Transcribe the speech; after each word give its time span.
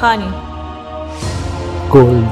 Honey. 0.00 0.28
Golden. 1.90 2.24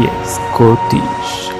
Y 0.00 0.08
Scottish. 0.24 1.50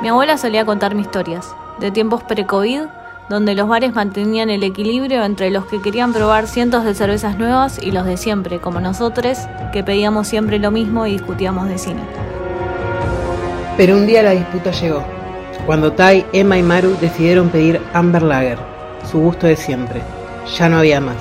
Mi 0.00 0.08
abuela 0.08 0.38
solía 0.38 0.64
contarme 0.64 1.00
historias, 1.00 1.56
de 1.80 1.90
tiempos 1.90 2.22
pre-COVID, 2.22 2.82
donde 3.28 3.54
los 3.54 3.66
bares 3.66 3.94
mantenían 3.94 4.50
el 4.50 4.62
equilibrio 4.62 5.24
entre 5.24 5.50
los 5.50 5.64
que 5.66 5.82
querían 5.82 6.12
probar 6.12 6.46
cientos 6.46 6.84
de 6.84 6.94
cervezas 6.94 7.36
nuevas 7.36 7.80
y 7.82 7.90
los 7.90 8.04
de 8.04 8.16
siempre, 8.16 8.60
como 8.60 8.80
nosotros, 8.80 9.38
que 9.72 9.82
pedíamos 9.82 10.28
siempre 10.28 10.58
lo 10.58 10.70
mismo 10.70 11.06
y 11.06 11.12
discutíamos 11.12 11.68
de 11.68 11.78
cine. 11.78 12.02
Pero 13.76 13.96
un 13.96 14.06
día 14.06 14.22
la 14.22 14.30
disputa 14.30 14.70
llegó, 14.70 15.02
cuando 15.66 15.92
Tai, 15.92 16.24
Emma 16.32 16.58
y 16.58 16.62
Maru 16.62 16.96
decidieron 17.00 17.48
pedir 17.48 17.80
Amber 17.92 18.22
Lager, 18.22 18.73
su 19.10 19.18
gusto 19.18 19.46
de 19.46 19.56
siempre. 19.56 20.02
Ya 20.58 20.68
no 20.68 20.78
había 20.78 21.00
más. 21.00 21.16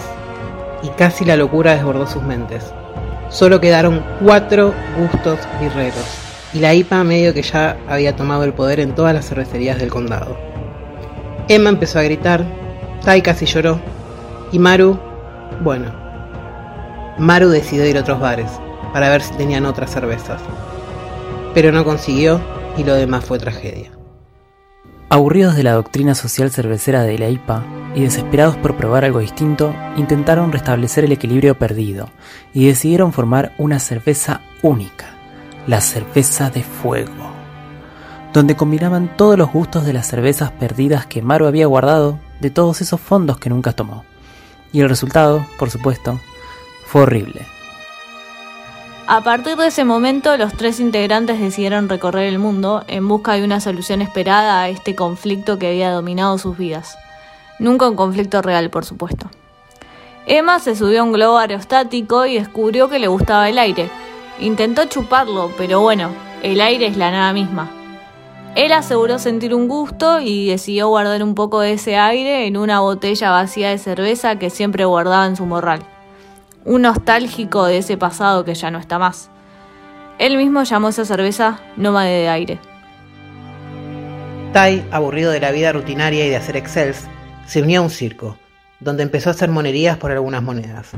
Y 0.82 0.90
casi 0.90 1.26
la 1.26 1.38
locura 1.38 1.76
desbordó 1.76 2.08
sus 2.08 2.24
mentes. 2.24 2.74
Solo 3.30 3.60
quedaron 3.60 4.04
cuatro 4.22 4.74
gustos 4.98 5.40
birreros, 5.60 6.05
y 6.54 6.60
la 6.60 6.74
IPA 6.74 7.04
medio 7.04 7.34
que 7.34 7.41
ya 7.41 7.77
había 7.88 8.16
tomado 8.16 8.44
el 8.44 8.54
poder 8.54 8.80
en 8.80 8.94
todas 8.94 9.14
las 9.14 9.27
cervecerías 9.27 9.80
del 9.80 9.90
condado. 9.90 10.38
Emma 11.48 11.70
empezó 11.70 12.00
a 12.00 12.04
gritar, 12.04 12.46
Tai 13.04 13.22
casi 13.22 13.46
lloró, 13.46 13.80
y 14.52 14.60
Maru, 14.60 15.00
bueno, 15.62 15.91
Maru 17.18 17.50
decidió 17.50 17.88
ir 17.88 17.98
a 17.98 18.02
otros 18.02 18.20
bares 18.20 18.52
para 18.94 19.10
ver 19.10 19.22
si 19.22 19.34
tenían 19.35 19.66
otras 19.66 19.91
cervezas. 19.91 20.41
Pero 21.54 21.72
no 21.72 21.84
consiguió 21.84 22.40
y 22.77 22.84
lo 22.84 22.94
demás 22.94 23.26
fue 23.26 23.40
tragedia. 23.40 23.91
Aburridos 25.14 25.56
de 25.56 25.62
la 25.62 25.74
doctrina 25.74 26.16
social 26.16 26.50
cervecera 26.50 27.04
de 27.04 27.20
la 27.20 27.30
IPA 27.30 27.64
y 27.94 28.02
desesperados 28.02 28.58
por 28.58 28.76
probar 28.76 29.06
algo 29.06 29.20
distinto, 29.20 29.72
intentaron 29.96 30.52
restablecer 30.52 31.04
el 31.04 31.12
equilibrio 31.12 31.54
perdido 31.54 32.10
y 32.52 32.66
decidieron 32.66 33.14
formar 33.14 33.54
una 33.60 33.78
cerveza 33.78 34.41
única, 34.64 35.06
la 35.68 35.82
cerveza 35.82 36.50
de 36.50 36.64
fuego, 36.64 37.32
donde 38.34 38.56
combinaban 38.56 39.16
todos 39.16 39.38
los 39.38 39.52
gustos 39.52 39.86
de 39.86 39.94
las 39.94 40.08
cervezas 40.08 40.50
perdidas 40.50 41.06
que 41.06 41.22
Maru 41.22 41.46
había 41.46 41.68
guardado 41.68 42.18
de 42.41 42.50
todos 42.50 42.82
esos 42.82 43.00
fondos 43.00 43.38
que 43.38 43.52
nunca 43.52 43.74
tomó. 43.74 44.06
Y 44.72 44.82
el 44.82 44.90
resultado, 44.90 45.46
por 45.60 45.70
supuesto, 45.70 46.20
fue 46.88 47.04
horrible. 47.04 47.52
A 49.05 49.21
partir 49.21 49.57
de 49.57 49.68
ese 49.68 49.84
momento, 49.84 50.37
los 50.37 50.54
tres 50.54 50.79
integrantes 50.79 51.37
decidieron 51.37 51.90
recorrer 51.90 52.23
el 52.23 52.40
mundo 52.40 52.85
en 52.87 53.05
busca 53.05 53.34
de 53.34 53.43
una 53.43 53.60
solución 53.60 54.01
esperada 54.01 54.62
a 54.62 54.70
este 54.70 54.95
conflicto 54.95 55.60
que 55.60 55.68
había 55.68 55.91
dominado 55.91 56.37
sus 56.37 56.57
vidas. 56.57 56.98
Nunca 57.60 57.90
un 57.90 57.98
conflicto 57.98 58.41
real, 58.41 58.70
por 58.70 58.85
supuesto. 58.85 59.29
Emma 60.26 60.60
se 60.60 60.77
subió 60.77 61.01
a 61.01 61.04
un 61.04 61.12
globo 61.12 61.37
aerostático 61.37 62.26
y 62.26 62.35
descubrió 62.35 62.87
que 62.87 62.98
le 62.98 63.07
gustaba 63.07 63.49
el 63.49 63.57
aire. 63.57 63.90
Intentó 64.40 64.85
chuparlo, 64.85 65.51
pero 65.57 65.81
bueno, 65.81 66.09
el 66.41 66.62
aire 66.62 66.88
es 66.88 66.95
la 66.95 67.12
nada 67.12 67.34
misma. 67.34 67.69
Él 68.56 68.72
aseguró 68.72 69.19
sentir 69.19 69.53
un 69.53 69.67
gusto 69.67 70.22
y 70.22 70.47
decidió 70.47 70.88
guardar 70.88 71.23
un 71.23 71.35
poco 71.35 71.59
de 71.59 71.73
ese 71.73 71.97
aire 71.97 72.47
en 72.47 72.56
una 72.56 72.79
botella 72.79 73.31
vacía 73.31 73.69
de 73.69 73.79
cerveza 73.79 74.40
que 74.40 74.50
siempre 74.50 74.85
guardaba 74.85 75.25
en 75.25 75.35
su 75.35 75.45
morral 75.45 75.84
un 76.66 76.84
nostálgico 76.84 77.66
de 77.66 77.78
ese 77.78 77.97
pasado 77.97 78.46
que 78.46 78.56
ya 78.56 78.72
no 78.72 78.80
está 78.80 79.00
más. 79.00 79.30
Él 80.19 80.38
mismo 80.38 80.64
llamó 80.64 80.90
esa 80.90 81.06
cerveza 81.06 81.59
Nómade 81.75 82.12
de 82.12 82.29
Aire. 82.29 82.59
Tai, 84.53 84.85
aburrido 84.91 85.31
de 85.31 85.40
la 85.40 85.52
vida 85.52 85.72
rutinaria 85.72 86.25
y 86.25 86.29
de 86.29 86.35
hacer 86.35 86.56
excels, 86.56 87.07
se 87.47 87.62
unió 87.62 87.81
a 87.81 87.84
un 87.84 87.90
circo, 87.90 88.38
donde 88.79 89.03
empezó 89.03 89.29
a 89.29 89.34
hacer 89.34 89.50
monerías 89.50 89.97
por 89.97 90.12
algunas 90.12 90.44
monedas. 90.44 90.91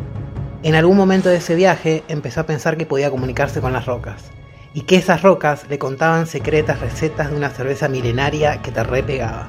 En 0.62 0.76
algún 0.76 0.98
momento 0.98 1.30
de 1.30 1.38
ese 1.38 1.56
viaje 1.56 2.04
empezó 2.08 2.42
a 2.42 2.46
pensar 2.46 2.78
que 2.78 2.86
podía 2.86 3.10
comunicarse 3.10 3.62
con 3.62 3.74
las 3.74 3.86
rocas, 3.86 4.26
y 4.74 4.82
que 4.82 4.98
esas 4.98 5.22
rocas 5.22 5.68
le 5.70 5.80
contaban 5.80 6.28
secretas 6.28 6.82
recetas 6.82 7.32
de 7.32 7.38
una 7.38 7.50
cerveza 7.50 7.88
milenaria 7.88 8.62
que 8.62 8.72
te 8.72 8.84
repegaba. 8.84 9.48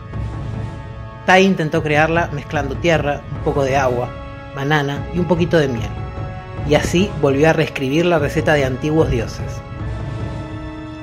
Tai 1.27 1.43
intentó 1.43 1.83
crearla 1.83 2.29
mezclando 2.33 2.77
tierra, 2.77 3.23
un 3.33 3.41
poco 3.41 3.65
de 3.65 3.77
agua, 3.77 4.09
banana 4.55 5.05
y 5.13 5.19
un 5.19 5.27
poquito 5.27 5.59
de 5.59 5.67
miel 5.67 6.06
y 6.69 6.75
así 6.75 7.11
volvió 7.21 7.51
a 7.51 7.53
reescribir 7.53 8.07
la 8.07 8.19
receta 8.19 8.55
de 8.55 8.65
antiguos 8.65 9.11
dioses. 9.11 9.61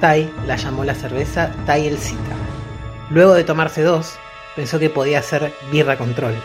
Tai 0.02 0.30
la 0.46 0.56
llamó 0.58 0.84
la 0.84 0.96
cerveza 0.96 1.52
Tai 1.66 1.88
el 1.88 1.98
Cita. 1.98 2.36
Luego 3.10 3.34
de 3.34 3.44
tomarse 3.44 3.84
dos, 3.84 4.16
pensó 4.56 4.80
que 4.80 4.90
podía 4.90 5.20
hacer 5.20 5.54
birra 5.72 5.98
control, 5.98 6.36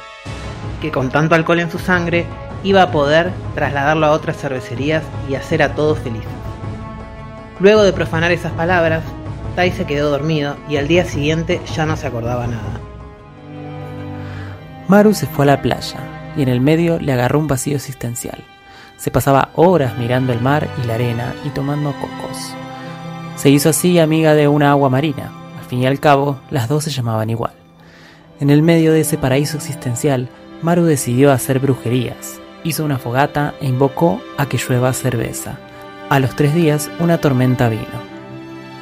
que 0.81 0.91
con 0.91 1.11
tanto 1.11 1.34
alcohol 1.34 1.61
en 1.61 1.71
su 1.71 1.78
sangre 1.78 2.27
iba 2.62 2.83
a 2.83 2.91
poder 2.91 3.33
trasladarlo 3.55 4.07
a 4.07 4.12
otras 4.12 4.37
cervecerías 4.37 5.03
y 5.28 5.34
hacer 5.34 5.62
a 5.62 5.75
todos 5.75 5.99
felices. 5.99 6.28
Luego 7.61 7.83
de 7.83 7.93
profanar 7.93 8.31
esas 8.31 8.53
palabras, 8.53 9.03
Tai 9.57 9.73
se 9.73 9.87
quedó 9.87 10.11
dormido 10.11 10.57
y 10.69 10.77
al 10.77 10.87
día 10.87 11.05
siguiente 11.05 11.61
ya 11.75 11.84
no 11.84 11.97
se 11.97 12.07
acordaba 12.07 12.47
nada. 12.47 12.81
Maru 14.87 15.12
se 15.12 15.27
fue 15.27 15.45
a 15.45 15.47
la 15.47 15.62
playa 15.62 15.99
y 16.37 16.43
en 16.43 16.49
el 16.49 16.61
medio 16.61 17.01
le 17.01 17.12
agarró 17.12 17.41
un 17.41 17.49
vacío 17.49 17.75
existencial. 17.75 18.45
Se 18.98 19.12
pasaba 19.12 19.50
horas 19.54 19.97
mirando 19.97 20.32
el 20.32 20.41
mar 20.41 20.69
y 20.82 20.86
la 20.86 20.94
arena 20.94 21.32
y 21.44 21.50
tomando 21.50 21.92
cocos. 21.92 22.53
Se 23.36 23.48
hizo 23.48 23.69
así 23.69 24.00
amiga 24.00 24.34
de 24.34 24.48
una 24.48 24.72
agua 24.72 24.91
marina. 24.91 25.31
Al 25.56 25.64
fin 25.64 25.82
y 25.82 25.86
al 25.86 26.00
cabo, 26.00 26.41
las 26.50 26.69
dos 26.69 26.82
se 26.84 26.91
llamaban 26.91 27.31
igual. 27.31 27.53
En 28.41 28.50
el 28.50 28.62
medio 28.62 28.92
de 28.92 29.00
ese 29.00 29.16
paraíso 29.16 29.56
existencial, 29.56 30.28
Maru 30.62 30.82
decidió 30.82 31.31
hacer 31.31 31.60
brujerías. 31.60 32.41
Hizo 32.64 32.84
una 32.84 32.98
fogata 32.98 33.54
e 33.60 33.69
invocó 33.69 34.20
a 34.36 34.47
que 34.47 34.59
llueva 34.59 34.92
cerveza. 34.92 35.59
A 36.10 36.19
los 36.19 36.34
tres 36.34 36.53
días, 36.53 36.91
una 36.98 37.19
tormenta 37.19 37.69
vino. 37.69 37.82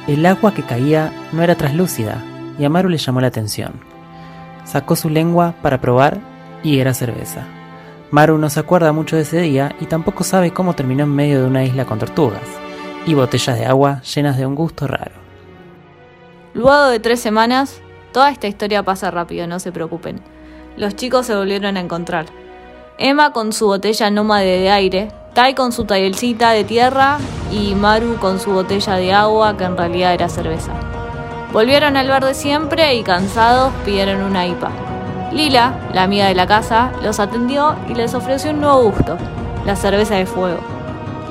El 0.07 0.25
agua 0.25 0.55
que 0.55 0.63
caía 0.63 1.11
no 1.31 1.43
era 1.43 1.55
traslúcida 1.55 2.23
y 2.57 2.65
a 2.65 2.69
Maru 2.69 2.89
le 2.89 2.97
llamó 2.97 3.21
la 3.21 3.27
atención. 3.27 3.73
Sacó 4.63 4.95
su 4.95 5.11
lengua 5.11 5.53
para 5.61 5.79
probar 5.79 6.19
y 6.63 6.79
era 6.79 6.95
cerveza. 6.95 7.45
Maru 8.09 8.37
no 8.37 8.49
se 8.49 8.59
acuerda 8.59 8.93
mucho 8.93 9.17
de 9.17 9.23
ese 9.23 9.41
día 9.41 9.75
y 9.81 9.85
tampoco 9.85 10.23
sabe 10.23 10.51
cómo 10.51 10.73
terminó 10.73 11.03
en 11.03 11.13
medio 11.13 11.41
de 11.41 11.47
una 11.47 11.63
isla 11.63 11.85
con 11.85 11.99
tortugas 11.99 12.41
y 13.05 13.13
botellas 13.13 13.57
de 13.57 13.65
agua 13.65 14.01
llenas 14.01 14.37
de 14.37 14.45
un 14.45 14.55
gusto 14.55 14.87
raro. 14.87 15.11
Luego 16.53 16.87
de 16.87 16.99
tres 16.99 17.19
semanas, 17.19 17.81
toda 18.13 18.31
esta 18.31 18.47
historia 18.47 18.83
pasa 18.83 19.11
rápido, 19.11 19.45
no 19.45 19.59
se 19.59 19.71
preocupen. 19.71 20.21
Los 20.77 20.95
chicos 20.95 21.25
se 21.25 21.35
volvieron 21.35 21.75
a 21.75 21.81
encontrar. 21.81 22.25
Emma 22.97 23.33
con 23.33 23.51
su 23.53 23.67
botella 23.67 24.09
nómade 24.09 24.59
de 24.59 24.71
aire, 24.71 25.11
Tai 25.33 25.53
con 25.53 25.71
su 25.71 25.85
tallercita 25.85 26.49
de 26.49 26.63
tierra 26.63 27.19
y 27.51 27.75
Maru 27.75 28.15
con 28.15 28.39
su 28.39 28.53
botella 28.53 28.95
de 28.95 29.13
agua 29.13 29.55
que 29.55 29.65
en 29.65 29.77
realidad 29.77 30.15
era 30.15 30.29
cerveza. 30.29 30.71
Volvieron 31.53 31.95
al 31.95 32.07
bar 32.07 32.25
de 32.25 32.33
siempre 32.33 32.95
y 32.95 33.03
cansados 33.03 33.71
pidieron 33.85 34.23
una 34.23 34.47
IPA. 34.47 34.96
Lila, 35.31 35.73
la 35.93 36.03
amiga 36.03 36.27
de 36.27 36.35
la 36.35 36.47
casa, 36.47 36.91
los 37.03 37.19
atendió 37.19 37.75
y 37.89 37.95
les 37.95 38.13
ofreció 38.13 38.51
un 38.51 38.61
nuevo 38.61 38.91
gusto, 38.91 39.17
la 39.65 39.75
cerveza 39.75 40.15
de 40.15 40.25
fuego. 40.25 40.59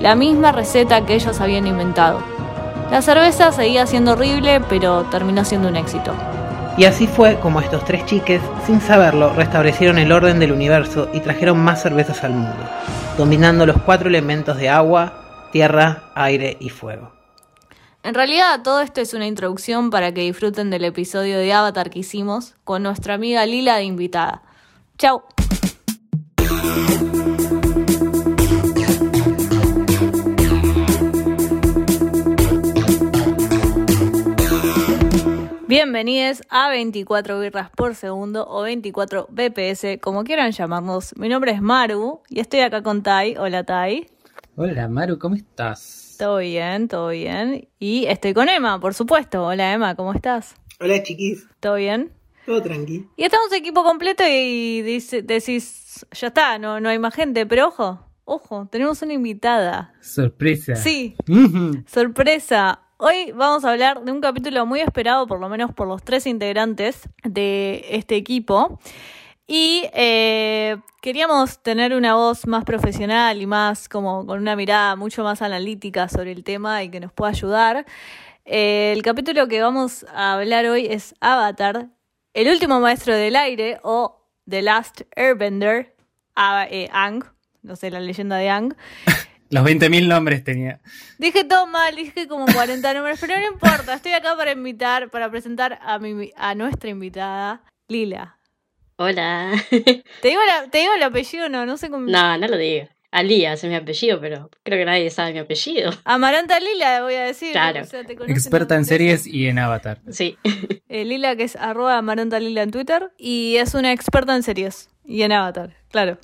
La 0.01 0.15
misma 0.15 0.53
receta 0.53 1.07
que 1.07 1.15
ellos 1.15 1.41
habían 1.41 1.67
inventado. 1.67 2.19
La 2.91 3.01
cerveza 3.01 3.53
seguía 3.53 3.87
siendo 3.87 4.12
horrible, 4.12 4.61
pero 4.69 5.05
terminó 5.05 5.45
siendo 5.45 5.69
un 5.69 5.77
éxito. 5.77 6.12
Y 6.77 6.84
así 6.84 7.07
fue 7.07 7.37
como 7.41 7.61
estos 7.61 7.84
tres 7.87 8.05
chiques, 8.05 8.43
sin 8.67 8.83
saberlo, 8.83 9.33
restablecieron 9.33 9.99
el 9.99 10.13
orden 10.13 10.39
del 10.39 10.53
universo 10.53 11.09
y 11.15 11.21
trajeron 11.21 11.59
más 11.59 11.83
cervezas 11.83 12.22
al 12.22 12.33
mundo, 12.33 12.65
dominando 13.16 13.65
los 13.65 13.81
cuatro 13.81 14.09
elementos 14.09 14.59
de 14.59 14.69
agua, 14.69 15.15
tierra, 15.53 16.03
aire 16.15 16.59
y 16.60 16.69
fuego. 16.69 17.16
En 18.06 18.14
realidad 18.14 18.62
todo 18.62 18.82
esto 18.82 19.00
es 19.00 19.14
una 19.14 19.26
introducción 19.26 19.91
para 19.91 20.14
que 20.14 20.20
disfruten 20.20 20.70
del 20.70 20.84
episodio 20.84 21.38
de 21.38 21.53
Avatar 21.53 21.91
que 21.91 21.98
hicimos 21.98 22.54
con 22.62 22.84
nuestra 22.84 23.14
amiga 23.14 23.44
Lila 23.47 23.78
de 23.78 23.82
invitada. 23.82 24.44
¡Chao! 24.97 25.24
Bienvenidos 35.66 36.42
a 36.48 36.68
24 36.70 37.41
birras 37.41 37.70
por 37.70 37.97
segundo 37.97 38.47
o 38.48 38.62
24 38.62 39.26
BPS, 39.30 39.98
como 40.00 40.22
quieran 40.22 40.53
llamarnos. 40.53 41.12
Mi 41.16 41.28
nombre 41.28 41.50
es 41.50 41.60
Maru 41.60 42.20
y 42.28 42.38
estoy 42.38 42.60
acá 42.60 42.84
con 42.84 43.03
Tai. 43.03 43.36
Hola 43.36 43.64
Tai. 43.64 44.06
Hola 44.54 44.86
Maru, 44.86 45.18
¿cómo 45.18 45.34
estás? 45.34 46.05
Todo 46.16 46.39
bien, 46.39 46.89
todo 46.89 47.09
bien. 47.09 47.68
Y 47.78 48.07
estoy 48.07 48.33
con 48.33 48.48
Emma, 48.48 48.80
por 48.80 48.95
supuesto. 48.95 49.45
Hola 49.45 49.72
Emma, 49.72 49.95
¿cómo 49.95 50.15
estás? 50.15 50.54
Hola 50.80 51.03
chiquis. 51.03 51.47
¿Todo 51.60 51.74
bien? 51.74 52.13
Todo 52.47 52.63
tranqui. 52.63 53.07
Y 53.16 53.24
estamos 53.24 53.53
equipo 53.53 53.83
completo 53.83 54.22
y 54.27 54.80
dice, 54.83 55.22
decís, 55.22 56.07
ya 56.13 56.28
está, 56.28 56.59
no, 56.59 56.80
no 56.80 56.89
hay 56.89 56.98
más 56.98 57.15
gente, 57.15 57.45
pero 57.45 57.68
ojo, 57.68 58.01
ojo, 58.24 58.68
tenemos 58.71 59.03
una 59.03 59.13
invitada. 59.13 59.95
Sorpresa. 60.01 60.77
Sí, 60.77 61.16
sorpresa. 61.86 62.80
Hoy 62.98 63.33
vamos 63.33 63.65
a 63.66 63.72
hablar 63.72 64.03
de 64.04 64.13
un 64.13 64.22
capítulo 64.22 64.65
muy 64.65 64.80
esperado, 64.80 65.27
por 65.27 65.39
lo 65.39 65.51
menos 65.51 65.74
por 65.74 65.86
los 65.86 66.03
tres 66.03 66.27
integrantes 66.27 67.09
de 67.24 67.84
este 67.91 68.16
equipo. 68.16 68.80
Y 69.47 69.84
eh, 69.93 70.77
queríamos 71.01 71.63
tener 71.63 71.95
una 71.95 72.16
voz 72.16 72.48
más 72.48 72.65
profesional 72.65 73.41
y 73.41 73.47
más 73.47 73.89
como 73.89 74.27
con 74.27 74.41
una 74.41 74.57
mirada 74.57 74.97
mucho 74.97 75.22
más 75.22 75.41
analítica 75.41 76.09
sobre 76.09 76.33
el 76.33 76.43
tema 76.43 76.83
y 76.83 76.91
que 76.91 76.98
nos 76.98 77.13
pueda 77.13 77.31
ayudar. 77.31 77.87
Eh, 78.45 78.93
el 78.95 79.03
capítulo 79.03 79.47
que 79.47 79.60
vamos 79.63 80.04
a 80.13 80.34
hablar 80.34 80.66
hoy 80.66 80.87
es 80.87 81.15
Avatar, 81.21 81.89
el 82.34 82.48
último 82.48 82.81
maestro 82.81 83.15
del 83.15 83.37
aire 83.37 83.78
o 83.83 84.21
The 84.48 84.63
Last 84.63 85.03
Airbender, 85.15 85.95
a, 86.34 86.66
eh, 86.69 86.89
Ang, 86.92 87.25
no 87.63 87.77
sé, 87.77 87.91
la 87.91 88.01
leyenda 88.01 88.37
de 88.37 88.51
Ang. 88.51 88.75
Los 89.51 89.65
20.000 89.65 90.09
nombres 90.09 90.42
tenía. 90.42 90.81
Dije 91.19 91.45
todo 91.45 91.69
mal, 91.69 91.95
dije 91.95 92.27
como 92.27 92.47
40 92.47 92.95
nombres, 92.95 93.21
pero 93.21 93.39
no 93.39 93.47
importa, 93.47 93.95
estoy 93.95 94.13
acá 94.13 94.37
para 94.37 94.51
invitar, 94.51 95.09
para 95.09 95.31
presentar 95.31 95.78
a, 95.83 96.01
mi, 96.01 96.33
a 96.37 96.57
nuestra 96.57 96.91
invitada, 96.91 97.63
Lila. 97.87 98.35
Hola. 98.97 99.53
¿Te 99.71 100.28
digo, 100.28 100.41
la- 100.47 100.71
¿Te 100.71 100.78
digo 100.78 100.93
el 100.95 101.03
apellido? 101.03 101.48
No, 101.48 101.66
no 101.66 101.77
sé 101.77 101.91
cómo. 101.91 102.07
No, 102.07 102.39
no 102.39 102.48
lo 102.48 102.57
digo. 102.57 102.89
Alías 103.13 103.63
es 103.63 103.71
mi 103.71 103.77
apellido, 103.77 104.21
pero 104.21 104.51
creo 104.63 104.78
que 104.78 104.84
nadie 104.84 105.10
sabe 105.10 105.33
mi 105.33 105.39
apellido. 105.39 105.91
Amaranta 106.04 106.59
Lila, 106.60 107.03
voy 107.03 107.15
a 107.15 107.22
decir. 107.25 107.53
Claro. 107.53 107.83
o 107.83 107.84
sea, 107.84 108.04
te 108.04 108.15
conocen 108.16 108.34
Experta 108.37 108.75
en 108.75 108.84
series 108.84 109.27
y 109.27 109.47
en 109.48 109.59
Avatar. 109.59 110.01
Sí. 110.10 110.37
Eh, 110.89 111.04
Lila, 111.04 111.34
que 111.34 111.43
es 111.43 111.57
arroba 111.57 111.98
Amaranta 111.98 112.39
Lila 112.39 112.63
en 112.63 112.71
Twitter. 112.71 113.10
Y 113.19 113.57
es 113.57 113.75
una 113.75 113.93
experta 113.93 114.34
en 114.37 114.43
series. 114.45 114.89
Y 115.04 115.22
en 115.22 115.33
Avatar, 115.33 115.77
claro. 115.91 116.16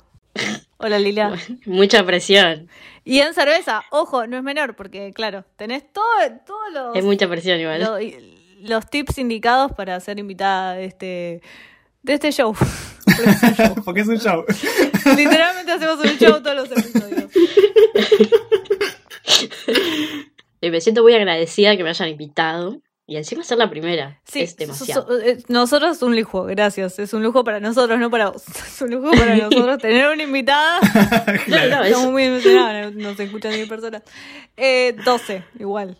Hola 0.77 0.97
Lila. 0.99 1.35
Mucha 1.65 2.03
presión. 2.05 2.69
Y 3.03 3.19
en 3.19 3.33
cerveza, 3.33 3.83
ojo, 3.91 4.25
no 4.25 4.37
es 4.37 4.43
menor, 4.43 4.75
porque 4.77 5.11
claro, 5.13 5.43
tenés 5.57 5.83
todo, 5.91 6.05
todos 6.47 6.73
los, 6.73 6.95
Es 6.95 7.03
mucha 7.03 7.27
presión 7.27 7.59
igual. 7.59 7.81
lo- 7.83 7.99
y- 8.01 8.39
los 8.61 8.89
tips 8.89 9.17
indicados 9.17 9.73
para 9.73 9.99
ser 9.99 10.17
invitada 10.17 10.73
de 10.75 10.85
este, 10.85 11.41
de 12.03 12.13
este 12.13 12.31
show. 12.31 12.53
Porque 12.55 13.21
es 13.31 13.43
un 13.43 13.53
show. 13.55 13.83
Porque 13.85 14.01
es 14.01 14.07
un 14.07 14.17
show. 14.19 14.45
Literalmente 15.17 15.71
hacemos 15.71 15.99
un 15.99 16.17
show 16.17 16.41
todos 16.41 16.55
los 16.55 16.71
episodios. 16.71 17.29
Y 20.61 20.69
me 20.69 20.79
siento 20.81 21.03
muy 21.03 21.13
agradecida 21.13 21.75
que 21.75 21.83
me 21.83 21.89
hayan 21.89 22.09
invitado. 22.09 22.79
Y 23.05 23.17
encima 23.17 23.43
ser 23.43 23.57
la 23.57 23.69
primera. 23.69 24.21
Sí, 24.23 24.39
es 24.41 24.55
demasiado. 24.55 25.01
so- 25.05 25.07
so- 25.07 25.19
eh, 25.21 25.37
nosotros 25.49 25.97
es 25.97 26.03
un 26.03 26.15
lujo, 26.15 26.45
gracias. 26.45 26.99
Es 26.99 27.13
un 27.13 27.21
lujo 27.21 27.43
para 27.43 27.59
nosotros, 27.59 27.99
no 27.99 28.09
para 28.09 28.29
vos. 28.29 28.43
Es 28.65 28.81
un 28.81 28.91
lujo 28.91 29.11
para 29.11 29.35
nosotros 29.35 29.77
tener 29.79 30.07
una 30.09 30.23
invitada. 30.23 30.79
No, 31.47 31.57
no, 31.57 31.67
no, 31.69 31.81
es- 31.83 31.87
Estamos 31.89 32.11
muy 32.11 32.23
emocionados, 32.23 32.95
nos 32.95 33.19
escuchan 33.19 33.51
10 33.51 33.67
personas. 33.67 34.03
Eh, 34.55 34.95
12, 35.03 35.43
igual. 35.59 35.97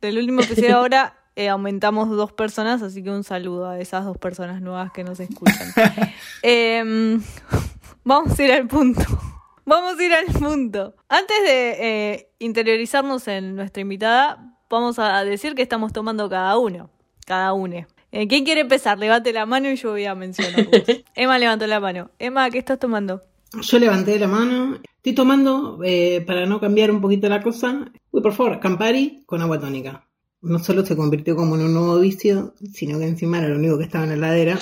Del 0.00 0.18
último 0.18 0.42
episodio 0.42 0.76
ahora 0.76 1.18
eh, 1.36 1.48
aumentamos 1.48 2.08
dos 2.10 2.32
personas, 2.32 2.82
así 2.82 3.02
que 3.02 3.10
un 3.10 3.24
saludo 3.24 3.68
a 3.68 3.80
esas 3.80 4.04
dos 4.04 4.16
personas 4.18 4.62
nuevas 4.62 4.92
que 4.92 5.04
nos 5.04 5.18
escuchan. 5.20 5.68
Em, 6.42 7.22
vamos 8.04 8.38
a 8.38 8.42
ir 8.42 8.52
al 8.52 8.66
punto. 8.66 9.02
Vamos 9.66 9.98
a 9.98 10.04
ir 10.04 10.12
al 10.12 10.26
punto. 10.26 10.94
Antes 11.08 11.42
de 11.42 11.70
eh, 11.80 12.28
interiorizarnos 12.38 13.26
en 13.28 13.56
nuestra 13.56 13.80
invitada, 13.80 14.58
vamos 14.68 14.98
a 14.98 15.24
decir 15.24 15.54
que 15.54 15.62
estamos 15.62 15.90
tomando 15.90 16.28
cada 16.28 16.58
uno. 16.58 16.90
Cada 17.24 17.54
uno. 17.54 17.86
Eh, 18.12 18.28
¿Quién 18.28 18.44
quiere 18.44 18.60
empezar? 18.60 18.98
Levante 18.98 19.32
la 19.32 19.46
mano 19.46 19.70
y 19.70 19.76
yo 19.76 19.92
voy 19.92 20.04
a 20.04 20.14
mencionarlo. 20.14 20.70
Emma 21.14 21.38
levantó 21.38 21.66
la 21.66 21.80
mano. 21.80 22.10
Emma, 22.18 22.50
¿qué 22.50 22.58
estás 22.58 22.78
tomando? 22.78 23.22
Yo 23.62 23.78
levanté 23.78 24.18
la 24.18 24.28
mano. 24.28 24.76
Estoy 24.96 25.14
tomando, 25.14 25.80
eh, 25.82 26.22
para 26.26 26.44
no 26.44 26.60
cambiar 26.60 26.90
un 26.90 27.00
poquito 27.00 27.28
la 27.30 27.42
cosa, 27.42 27.90
uy, 28.10 28.20
por 28.20 28.34
favor, 28.34 28.60
Campari 28.60 29.22
con 29.24 29.40
agua 29.40 29.58
tónica. 29.58 30.06
No 30.44 30.58
solo 30.58 30.84
se 30.84 30.94
convirtió 30.96 31.34
como 31.36 31.56
en 31.56 31.62
un 31.62 31.74
nuevo 31.74 31.98
vicio, 31.98 32.54
sino 32.72 32.98
que 32.98 33.06
encima 33.06 33.38
era 33.38 33.48
lo 33.48 33.56
único 33.56 33.78
que 33.78 33.84
estaba 33.84 34.04
en 34.04 34.10
la 34.10 34.16
heladera. 34.16 34.58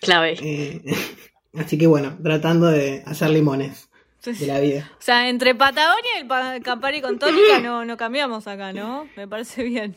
Clave. 0.00 0.36
Eh, 0.42 0.82
así 1.58 1.78
que 1.78 1.86
bueno, 1.86 2.16
tratando 2.22 2.66
de 2.68 3.02
hacer 3.06 3.30
limones 3.30 3.88
de 4.24 4.46
la 4.46 4.58
vida. 4.60 4.90
O 4.98 5.02
sea, 5.02 5.28
entre 5.28 5.54
Patagonia 5.54 6.10
y 6.16 6.20
el 6.22 6.26
pa- 6.26 6.58
Campari 6.60 7.00
con 7.00 7.18
tónica 7.18 7.60
no, 7.62 7.84
no 7.84 7.96
cambiamos 7.96 8.46
acá, 8.48 8.72
¿no? 8.72 9.06
Me 9.16 9.28
parece 9.28 9.62
bien. 9.62 9.94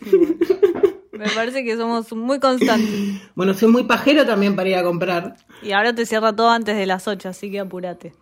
Me 1.11 1.27
parece 1.29 1.63
que 1.63 1.75
somos 1.75 2.13
muy 2.13 2.39
constantes. 2.39 2.89
Bueno, 3.35 3.53
soy 3.53 3.69
muy 3.69 3.83
pajero 3.83 4.25
también 4.25 4.55
para 4.55 4.69
ir 4.69 4.75
a 4.75 4.83
comprar. 4.83 5.35
Y 5.63 5.71
ahora 5.71 5.93
te 5.93 6.05
cierra 6.05 6.33
todo 6.35 6.49
antes 6.49 6.77
de 6.77 6.85
las 6.85 7.07
8, 7.07 7.29
así 7.29 7.49
que 7.51 7.59
apúrate. 7.59 8.13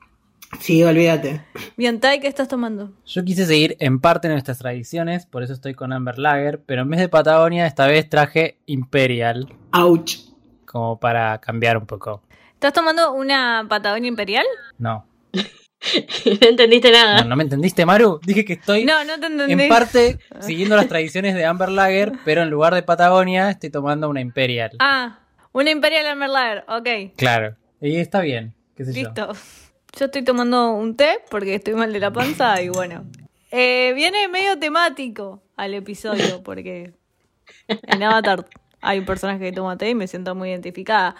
Sí, 0.59 0.83
olvídate. 0.83 1.41
Bien, 1.75 1.99
Tai, 1.99 2.19
¿qué 2.19 2.27
estás 2.27 2.47
tomando? 2.47 2.91
Yo 3.05 3.23
quise 3.23 3.45
seguir 3.45 3.75
en 3.79 3.99
parte 3.99 4.29
nuestras 4.29 4.57
tradiciones, 4.59 5.25
por 5.25 5.43
eso 5.43 5.53
estoy 5.53 5.73
con 5.73 5.91
Amber 5.93 6.17
Lager, 6.17 6.61
pero 6.65 6.83
en 6.83 6.89
vez 6.89 6.99
de 6.99 7.09
Patagonia, 7.09 7.67
esta 7.67 7.85
vez 7.85 8.09
traje 8.09 8.57
Imperial, 8.65 9.53
Ouch. 9.73 10.17
como 10.65 10.99
para 10.99 11.39
cambiar 11.39 11.77
un 11.77 11.85
poco. 11.85 12.23
¿Estás 12.53 12.73
tomando 12.73 13.13
una 13.13 13.65
Patagonia 13.69 14.07
Imperial? 14.07 14.45
No. 14.77 15.05
no 15.33 16.47
entendiste 16.47 16.91
nada. 16.91 17.21
No, 17.23 17.29
¿no 17.29 17.35
me 17.35 17.43
entendiste, 17.43 17.85
Maru? 17.85 18.19
Dije 18.25 18.43
que 18.45 18.53
estoy 18.53 18.85
No, 18.85 19.03
no 19.03 19.19
te 19.19 19.27
entendí. 19.27 19.63
en 19.63 19.69
parte 19.69 20.17
siguiendo 20.39 20.75
las 20.75 20.87
tradiciones 20.87 21.35
de 21.35 21.45
Amber 21.45 21.69
Lager, 21.69 22.13
pero 22.25 22.41
en 22.41 22.49
lugar 22.49 22.73
de 22.73 22.83
Patagonia 22.83 23.49
estoy 23.51 23.69
tomando 23.69 24.09
una 24.09 24.21
Imperial. 24.21 24.71
Ah, 24.79 25.19
una 25.51 25.69
Imperial 25.71 26.07
Amber 26.07 26.29
Lager, 26.29 26.63
ok. 26.67 27.15
Claro. 27.17 27.55
Y 27.81 27.97
está 27.97 28.21
bien, 28.21 28.55
qué 28.75 28.85
sé 28.85 28.93
yo. 28.93 29.09
Listo. 29.09 29.33
Yo 29.97 30.05
estoy 30.05 30.23
tomando 30.23 30.73
un 30.73 30.95
té 30.95 31.21
porque 31.31 31.55
estoy 31.55 31.73
mal 31.73 31.91
de 31.91 31.99
la 31.99 32.11
panza 32.11 32.61
y 32.61 32.69
bueno. 32.69 33.03
Eh, 33.49 33.93
viene 33.95 34.27
medio 34.27 34.59
temático 34.59 35.41
al 35.55 35.73
episodio 35.73 36.43
porque 36.43 36.93
en 37.67 38.03
Avatar 38.03 38.45
hay 38.79 38.99
un 38.99 39.05
personaje 39.05 39.39
que 39.39 39.51
toma 39.51 39.75
té 39.75 39.89
y 39.89 39.95
me 39.95 40.07
siento 40.07 40.35
muy 40.35 40.49
identificada. 40.49 41.15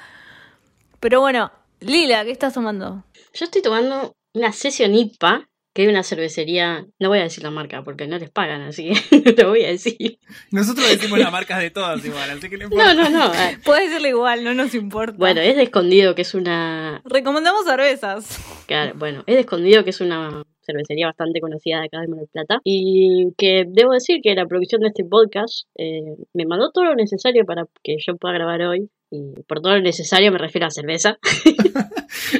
Pero 1.00 1.21
bueno, 1.21 1.51
Lila, 1.79 2.24
¿qué 2.24 2.29
estás 2.29 2.53
tomando? 2.53 3.03
Yo 3.33 3.45
estoy 3.45 3.63
tomando 3.63 4.15
una 4.33 4.51
sesión 4.51 4.94
IPA, 4.94 5.50
que 5.77 5.83
hay 5.83 5.89
una 5.89 6.01
cervecería. 6.01 6.88
No 6.97 7.09
voy 7.09 7.19
a 7.19 7.24
decir 7.24 7.44
la 7.44 7.51
marca 7.51 7.83
porque 7.83 8.07
no 8.07 8.18
les 8.18 8.31
pagan, 8.31 8.63
así 8.63 8.89
que 8.89 9.21
no 9.38 9.44
lo 9.44 9.50
voy 9.50 9.63
a 9.63 9.68
decir. 9.68 10.18
Nosotros 10.50 10.89
decimos 10.89 11.19
las 11.19 11.31
marcas 11.31 11.59
de 11.59 11.69
todas 11.69 12.03
igual, 12.03 12.27
así 12.31 12.50
que 12.50 12.57
No, 12.57 12.94
no, 12.95 13.09
no. 13.12 13.31
eh, 13.31 13.59
Puedes 13.63 13.89
decirle 13.89 14.09
igual, 14.09 14.44
no 14.44 14.56
nos 14.56 14.74
importa. 14.74 15.15
Bueno, 15.19 15.39
es 15.41 15.56
de 15.56 15.62
escondido 15.62 16.15
que 16.15 16.24
es 16.24 16.33
una. 16.33 17.03
Recomendamos 17.06 17.63
cervezas. 17.65 18.39
Claro, 18.65 18.94
bueno, 18.95 19.24
es 19.27 19.35
de 19.35 19.41
escondido 19.41 19.83
que 19.83 19.91
es 19.91 20.01
una 20.01 20.42
cervecería 20.66 21.06
bastante 21.06 21.40
conocida 21.42 21.80
de 21.80 21.85
acá 21.85 22.01
de 22.01 22.07
Mar 22.07 22.19
del 22.21 22.28
Plata. 22.30 22.59
Y 22.63 23.33
que 23.37 23.66
debo 23.68 23.94
decir 23.94 24.19
que 24.23 24.33
la 24.33 24.47
producción 24.47 24.81
de 24.81 24.87
este 24.87 25.06
podcast 25.06 25.68
eh, 25.78 26.16
me 26.33 26.47
mandó 26.47 26.71
todo 26.71 26.85
lo 26.85 26.95
necesario 26.95 27.45
para 27.45 27.66
que 27.83 27.97
yo 28.04 28.18
pueda 28.18 28.33
grabar 28.33 28.63
hoy. 28.63 28.90
Y 29.11 29.44
por 29.47 29.61
todo 29.61 29.75
lo 29.75 29.81
necesario 29.81 30.31
me 30.31 30.40
refiero 30.40 30.66
a 30.66 30.71
cerveza. 30.71 31.19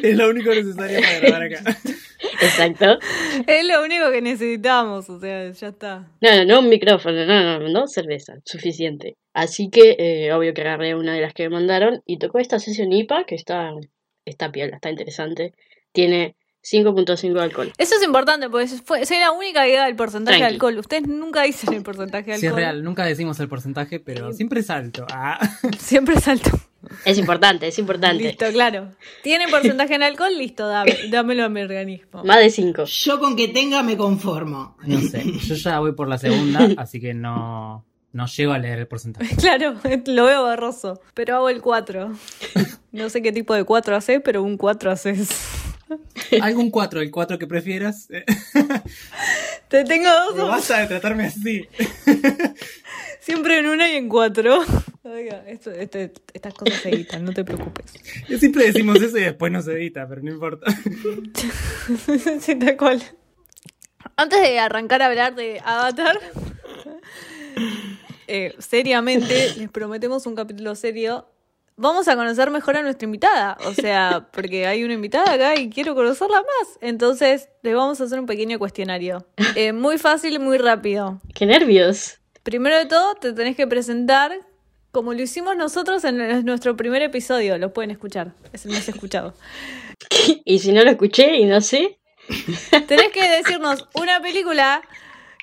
Es 0.04 0.18
lo 0.18 0.28
único 0.30 0.50
necesario 0.50 1.00
para 1.00 1.20
grabar 1.20 1.44
acá. 1.44 1.78
Exacto. 2.42 2.98
Es 3.46 3.66
lo 3.66 3.84
único 3.84 4.12
que 4.12 4.22
necesitamos, 4.22 5.10
o 5.10 5.20
sea, 5.20 5.52
ya 5.52 5.68
está. 5.68 6.08
No, 6.22 6.36
no, 6.36 6.46
no 6.46 6.60
un 6.60 6.70
micrófono, 6.70 7.26
no, 7.26 7.60
no, 7.60 7.70
no 7.70 7.88
cerveza, 7.88 8.36
suficiente. 8.46 9.16
Así 9.34 9.70
que, 9.70 9.96
eh, 10.00 10.34
obvio 10.34 10.54
que 10.54 10.62
agarré 10.62 10.96
una 10.96 11.14
de 11.14 11.22
las 11.22 11.34
que 11.34 11.44
me 11.44 11.50
mandaron 11.50 12.02
y 12.06 12.18
tocó 12.18 12.40
esta 12.40 12.60
sesión 12.60 12.92
IPA 12.92 13.26
que 13.26 13.36
está, 13.36 13.72
está 14.26 14.52
piola, 14.52 14.76
está 14.76 14.90
interesante. 14.90 15.54
Tiene 15.92 16.36
5.5 16.70 17.34
de 17.34 17.42
alcohol. 17.42 17.74
Eso 17.78 17.96
es 17.96 18.04
importante, 18.04 18.50
porque 18.50 18.68
fue, 18.68 19.06
soy 19.06 19.20
la 19.20 19.32
única 19.32 19.64
que 19.66 19.76
da 19.76 19.88
el 19.88 19.96
porcentaje 19.96 20.40
de 20.40 20.46
alcohol. 20.46 20.78
Ustedes 20.78 21.08
nunca 21.08 21.44
dicen 21.44 21.74
el 21.74 21.84
porcentaje 21.84 22.32
de 22.32 22.38
Sí, 22.38 22.46
es 22.46 22.52
alcohol. 22.52 22.60
real, 22.62 22.84
nunca 22.84 23.06
decimos 23.06 23.40
el 23.40 23.48
porcentaje, 23.48 24.00
pero 24.00 24.34
siempre 24.34 24.60
es 24.60 24.70
alto. 24.70 25.06
Ah. 25.12 25.40
Siempre 25.80 26.20
salto. 26.20 26.50
Es 27.06 27.18
importante, 27.18 27.68
es 27.68 27.80
importante. 27.80 28.24
Listo, 28.24 28.46
claro. 28.52 28.92
Tiene 29.24 29.48
porcentaje 29.48 29.96
en 29.96 30.04
alcohol, 30.04 30.32
listo, 30.38 30.68
dame, 30.68 30.96
dámelo 31.10 31.44
a 31.46 31.50
mi 31.50 31.62
organismo. 31.62 32.24
Más 32.24 32.40
de 32.40 32.50
5. 32.50 32.86
Yo 32.86 33.20
con 33.20 33.36
que 33.36 33.48
tenga 33.50 33.84
me 33.84 33.98
conformo. 33.98 34.78
No 34.86 35.00
sé, 35.02 35.24
yo 35.48 35.56
ya 35.56 35.80
voy 35.80 35.94
por 35.94 36.08
la 36.08 36.18
segunda, 36.18 36.68
así 36.78 37.00
que 37.00 37.14
no, 37.14 37.86
no 38.14 38.26
llego 38.28 38.54
a 38.54 38.58
leer 38.60 38.80
el 38.80 38.88
porcentaje. 38.88 39.36
Claro, 39.36 39.76
lo 40.06 40.26
veo 40.26 40.44
borroso, 40.44 41.02
pero 41.14 41.36
hago 41.38 41.50
el 41.50 41.62
4. 41.62 42.12
No 42.92 43.10
sé 43.10 43.22
qué 43.22 43.32
tipo 43.32 43.54
de 43.54 43.64
4 43.64 43.96
haces, 43.96 44.22
pero 44.24 44.44
un 44.44 44.58
4 44.58 44.92
haces. 44.92 45.30
¿Algún 46.41 46.70
4? 46.72 47.01
¿El 47.01 47.12
4 47.12 47.38
que 47.39 47.48
prefieras? 47.48 48.08
Te 49.70 49.84
tengo 49.84 50.10
dos, 50.36 50.50
Basta 50.50 50.79
de 50.79 50.88
tratarme 50.88 51.25
así. 51.25 51.67
siempre 53.20 53.60
en 53.60 53.67
una 53.67 53.89
y 53.91 53.96
en 53.96 54.08
4. 54.10 54.60
Oiga, 55.03 55.44
esto, 55.48 55.72
este- 55.72 56.13
estas 56.34 56.53
cosas 56.53 56.79
se 56.82 56.89
editan, 56.89 57.24
no 57.24 57.32
te 57.34 57.44
preocupes. 57.46 57.86
Siempre 58.39 58.65
decimos 58.65 59.01
eso 59.01 59.17
y 59.17 59.22
después 59.22 59.51
no 59.51 59.62
se 59.62 59.72
edita, 59.74 60.08
pero 60.08 60.22
no 60.22 60.32
importa. 60.32 60.65
sí, 62.41 62.56
tal 62.56 62.77
cual. 62.77 63.01
Antes 64.17 64.41
de 64.41 64.60
arrancar 64.60 65.01
a 65.01 65.08
hablar 65.08 65.36
de 65.36 65.62
Avatar, 65.63 66.20
eh, 68.27 68.56
seriamente, 68.60 69.53
les 69.56 69.70
prometemos 69.70 70.25
un 70.25 70.36
capítulo 70.36 70.75
serio. 70.75 71.27
Vamos 71.80 72.08
a 72.08 72.16
conocer 72.16 72.50
mejor 72.50 72.76
a 72.76 72.82
nuestra 72.82 73.06
invitada. 73.06 73.56
O 73.66 73.74
sea, 73.74 74.28
porque 74.34 74.66
hay 74.66 74.84
una 74.84 74.96
invitada 74.96 75.34
acá 75.34 75.60
y 75.60 75.70
quiero 75.70 75.94
conocerla 75.94 76.38
más. 76.38 76.80
Entonces, 76.82 77.50
les 77.62 77.76
vamos 77.76 78.02
a 78.02 78.06
hacer 78.06 78.20
un 78.20 78.26
pequeño 78.26 78.60
cuestionario. 78.60 79.26
Eh, 79.56 79.74
muy 79.74 79.98
fácil 79.98 80.36
y 80.36 80.40
muy 80.40 80.58
rápido. 80.58 81.20
¡Qué 81.34 81.46
nervios! 81.46 82.20
Primero 82.44 82.78
de 82.78 82.86
todo, 82.86 83.16
te 83.16 83.34
tenés 83.34 83.56
que 83.56 83.66
presentar 83.66 84.32
Como 84.92 85.14
lo 85.14 85.22
hicimos 85.22 85.56
nosotros 85.56 86.04
en 86.04 86.46
nuestro 86.46 86.78
primer 86.78 87.02
episodio, 87.02 87.58
lo 87.58 87.74
pueden 87.74 87.92
escuchar. 87.92 88.34
Es 88.54 88.66
el 88.66 88.72
más 88.72 88.88
escuchado. 88.88 89.34
y 90.46 90.60
si 90.60 90.72
no 90.74 90.84
lo 90.84 90.92
escuché 90.92 91.38
y 91.38 91.46
no 91.46 91.62
sé. 91.62 92.00
Tenés 92.88 93.10
que 93.12 93.30
decirnos 93.30 93.88
una 93.94 94.22
película 94.22 94.82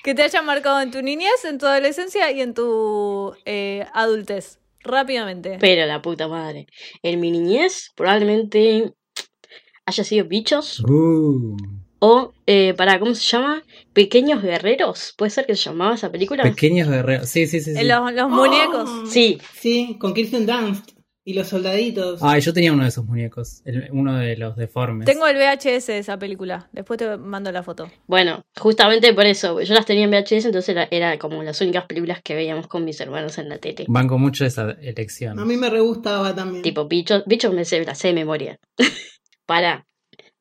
que 0.03 0.13
te 0.13 0.23
haya 0.23 0.41
marcado 0.41 0.81
en 0.81 0.91
tu 0.91 1.01
niñez, 1.01 1.45
en 1.45 1.57
tu 1.57 1.65
adolescencia 1.65 2.31
y 2.31 2.41
en 2.41 2.53
tu 2.53 3.35
eh, 3.45 3.85
adultez. 3.93 4.59
Rápidamente. 4.85 5.57
Pero 5.59 5.85
la 5.85 6.01
puta 6.01 6.27
madre. 6.27 6.67
En 7.03 7.19
mi 7.19 7.31
niñez 7.31 7.91
probablemente 7.95 8.93
haya 9.85 10.03
sido 10.03 10.25
bichos. 10.25 10.79
Uh, 10.81 11.57
O, 11.99 12.33
eh, 12.45 12.73
para, 12.75 12.99
¿cómo 12.99 13.15
se 13.15 13.23
llama? 13.23 13.63
Pequeños 13.93 14.43
Guerreros. 14.43 15.13
¿Puede 15.17 15.31
ser 15.31 15.45
que 15.47 15.55
se 15.55 15.63
llamaba 15.63 15.95
esa 15.95 16.11
película? 16.11 16.43
pequeños 16.43 16.87
guerreros. 16.87 17.27
Sí, 17.29 17.47
sí, 17.47 17.59
sí. 17.61 17.73
sí. 17.73 17.79
Eh, 17.79 17.83
Los, 17.83 18.13
los 18.13 18.29
muñecos. 18.29 19.09
Sí, 19.09 19.39
Sí, 19.59 19.97
con 19.99 20.13
Kirsten 20.13 20.45
Dunst 20.45 20.91
y 21.27 21.33
los 21.33 21.47
soldaditos. 21.49 22.19
Ay, 22.21 22.39
yo 22.41 22.53
tenía 22.53 22.71
uno 22.71 22.83
de 22.83 22.89
esos 22.89 23.03
muñecos. 23.03 23.61
el- 23.65 23.89
uno 23.91 24.15
de 24.17 24.37
los 24.37 24.55
deformes. 24.55 25.05
Tengo 25.07 25.25
el 25.27 25.35
VHS 25.37 25.87
de 25.87 25.97
esa 25.97 26.19
película. 26.19 26.69
Después 26.71 26.99
te 26.99 27.17
mando 27.17 27.51
la 27.51 27.63
foto. 27.63 27.89
bueno, 28.05 28.45
justamente 28.57 29.11
por 29.13 29.25
eso. 29.25 29.59
Yo 29.61 29.73
las 29.73 29.85
tenía 29.87 30.03
en 30.05 30.11
VHS, 30.11 30.45
entonces 30.45 30.69
era, 30.69 30.87
era 30.91 31.17
como 31.17 31.41
las 31.41 31.59
únicas 31.61 31.85
películas 31.85 32.21
que 32.23 32.35
veíamos 32.35 32.67
con 32.67 32.85
mis 32.85 32.99
hermanos 33.01 33.37
en 33.39 33.49
la 33.49 33.57
tele. 33.57 33.85
Banco 33.87 34.17
mucho 34.19 34.45
esa 34.45 34.71
elección. 34.81 35.39
A 35.39 35.45
mí 35.45 35.57
me 35.57 35.69
re 35.69 35.79
gustaba 35.81 36.35
también. 36.35 36.61
Tipo, 36.61 36.85
bichos, 36.87 37.23
bichos 37.25 37.51
me 37.53 37.65
sé, 37.65 37.83
la 37.83 37.95
sé 37.95 38.09
de 38.09 38.13
memoria. 38.13 38.59
para. 39.45 39.85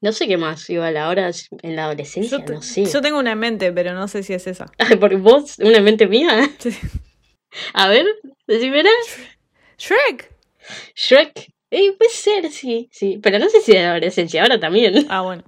No 0.02 0.12
sé 0.12 0.28
qué 0.28 0.36
más, 0.36 0.68
igual 0.68 0.98
ahora 0.98 1.30
en 1.62 1.76
la 1.76 1.84
adolescencia, 1.86 2.38
Yo, 2.40 2.44
te- 2.44 2.52
no 2.52 2.60
sé. 2.60 2.84
yo 2.84 3.00
tengo 3.00 3.18
una 3.18 3.32
en 3.32 3.38
mente, 3.38 3.72
pero 3.72 3.94
no 3.94 4.06
sé 4.06 4.22
si 4.22 4.34
es 4.34 4.46
esa. 4.46 4.70
Ay, 4.78 4.96
porque 4.96 5.16
vos, 5.16 5.58
una 5.60 5.80
mente 5.80 6.06
mía. 6.06 6.50
Sí. 6.58 6.76
A 7.72 7.88
ver, 7.88 8.04
decime. 8.46 8.82
Shrek. 9.78 10.33
Shrek. 10.94 11.52
Eh, 11.70 11.92
puede 11.98 12.10
ser, 12.10 12.50
sí, 12.50 12.88
sí. 12.92 13.18
Pero 13.22 13.38
no 13.38 13.48
sé 13.48 13.60
si 13.60 13.72
de 13.72 13.82
la 13.82 13.90
adolescencia, 13.90 14.42
ahora 14.42 14.60
también. 14.60 15.06
Ah, 15.08 15.22
bueno. 15.22 15.42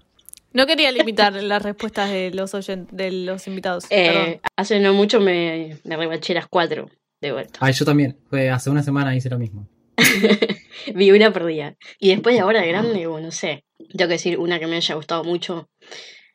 No 0.52 0.66
quería 0.66 0.90
limitar 0.90 1.34
las 1.34 1.62
respuestas 1.62 2.10
de 2.10 2.30
los 2.30 2.50
de 2.90 3.10
los 3.10 3.46
invitados. 3.46 3.84
Eh, 3.90 4.40
hace 4.56 4.80
no 4.80 4.94
mucho 4.94 5.20
me, 5.20 5.76
me 5.84 5.96
rebaché 5.96 6.32
las 6.32 6.46
cuatro 6.46 6.90
de 7.20 7.32
vuelta. 7.32 7.58
Ay, 7.60 7.74
yo 7.74 7.84
también. 7.84 8.16
Fue 8.30 8.48
hace 8.48 8.70
una 8.70 8.82
semana 8.82 9.14
hice 9.14 9.28
lo 9.28 9.38
mismo. 9.38 9.68
Vi 10.94 11.10
una 11.10 11.32
perdida. 11.32 11.76
Y 11.98 12.08
después 12.08 12.34
de 12.34 12.40
ahora 12.40 12.62
de 12.62 12.68
grande, 12.68 13.06
bueno, 13.06 13.26
no 13.26 13.32
sé. 13.32 13.64
Tengo 13.76 14.08
que 14.08 14.14
decir 14.14 14.38
una 14.38 14.58
que 14.58 14.66
me 14.66 14.76
haya 14.76 14.94
gustado 14.94 15.24
mucho. 15.24 15.68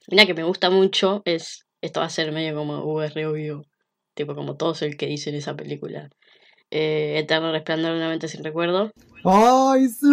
Una 0.07 0.25
que 0.25 0.33
me 0.33 0.43
gusta 0.43 0.69
mucho 0.69 1.21
es. 1.25 1.65
Esto 1.81 2.01
va 2.01 2.05
a 2.05 2.09
ser 2.09 2.31
medio 2.31 2.53
como 2.53 2.83
uh, 2.83 3.01
es 3.01 3.13
re 3.15 3.25
obvio. 3.25 3.65
Tipo 4.13 4.35
como 4.35 4.55
todos 4.55 4.83
el 4.83 4.97
que 4.97 5.07
dice 5.07 5.31
en 5.31 5.37
esa 5.37 5.55
película. 5.55 6.09
Eh, 6.71 7.19
Eterno 7.19 7.51
resplandor 7.51 7.91
de 7.91 7.97
una 7.97 8.09
mente 8.09 8.27
sin 8.27 8.43
recuerdo. 8.43 8.91
¡Ay, 9.23 9.87
sí! 9.87 10.07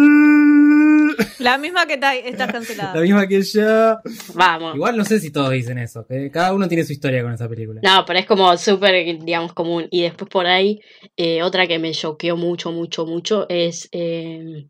La 1.39 1.57
misma 1.57 1.87
que 1.87 1.97
ta- 1.97 2.15
estás 2.15 2.51
cancelada. 2.51 2.93
La 2.93 3.01
misma 3.01 3.27
que 3.27 3.41
yo. 3.41 3.97
Vamos. 4.35 4.75
Igual 4.75 4.97
no 4.97 5.03
sé 5.05 5.19
si 5.19 5.31
todos 5.31 5.49
dicen 5.51 5.77
eso. 5.79 6.05
que 6.05 6.29
cada 6.29 6.53
uno 6.53 6.67
tiene 6.67 6.83
su 6.83 6.91
historia 6.93 7.23
con 7.23 7.33
esa 7.33 7.49
película. 7.49 7.81
No, 7.83 8.05
pero 8.05 8.19
es 8.19 8.25
como 8.27 8.55
súper, 8.57 9.17
digamos, 9.23 9.53
común. 9.53 9.87
Y 9.89 10.03
después 10.03 10.29
por 10.29 10.45
ahí, 10.45 10.79
eh, 11.17 11.41
otra 11.41 11.65
que 11.65 11.79
me 11.79 11.91
choqueó 11.91 12.37
mucho, 12.37 12.71
mucho, 12.71 13.05
mucho 13.07 13.47
es 13.49 13.89
eh, 13.93 14.67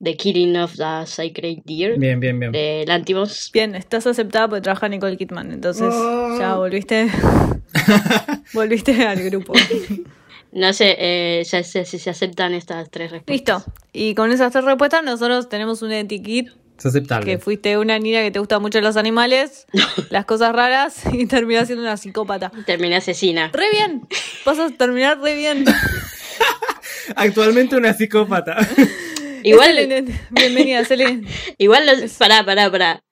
The 0.00 0.16
Killing 0.16 0.56
of 0.58 0.76
the 0.76 1.06
Sacred 1.06 1.58
Deer 1.64 1.98
Bien, 1.98 2.20
bien, 2.20 2.38
bien. 2.38 2.52
de 2.52 2.84
Lantimos. 2.86 3.50
Bien, 3.52 3.74
estás 3.74 4.06
aceptada 4.06 4.46
porque 4.48 4.62
trabaja 4.62 4.88
Nicole 4.88 5.16
Kidman, 5.16 5.50
entonces 5.52 5.88
Oh. 5.92 6.36
ya 6.38 6.54
volviste. 6.54 7.08
volviste 8.54 8.92
al 9.04 9.22
grupo. 9.24 9.52
No 10.52 10.72
sé 10.72 10.96
eh, 10.98 11.42
si 11.44 11.62
se, 11.62 11.84
si 11.84 11.98
se 11.98 12.10
aceptan 12.10 12.54
estas 12.54 12.90
tres 12.90 13.10
respuestas. 13.12 13.64
Listo. 13.66 13.72
Y 13.92 14.14
con 14.14 14.32
esas 14.32 14.52
tres 14.52 14.64
respuestas, 14.64 15.02
nosotros 15.04 15.48
tenemos 15.48 15.80
un 15.82 15.92
etiquet 15.92 16.46
Es 16.78 16.86
aceptable. 16.86 17.24
que 17.26 17.38
fuiste 17.38 17.78
una 17.78 17.98
niña 18.00 18.22
que 18.22 18.30
te 18.32 18.38
gusta 18.40 18.58
mucho 18.58 18.80
los 18.80 18.96
animales, 18.96 19.66
las 20.10 20.24
cosas 20.24 20.52
raras 20.52 21.02
y 21.12 21.26
terminás 21.26 21.66
siendo 21.68 21.84
una 21.84 21.96
psicópata. 21.96 22.50
Terminé 22.66 22.96
asesina. 22.96 23.50
Re 23.52 23.70
bien. 23.70 24.08
Vas 24.44 24.58
a 24.58 24.70
terminar 24.70 25.20
re 25.20 25.36
bien. 25.36 25.64
Actualmente 27.16 27.76
una 27.76 27.92
psicópata. 27.94 28.56
Igual, 29.42 29.78
Excelente. 29.78 30.20
Bienvenida, 30.30 30.84
Selene. 30.84 31.26
igual, 31.58 31.86
no- 31.86 31.92
pará, 32.18 32.44
pará, 32.44 32.70
pará. 32.70 33.02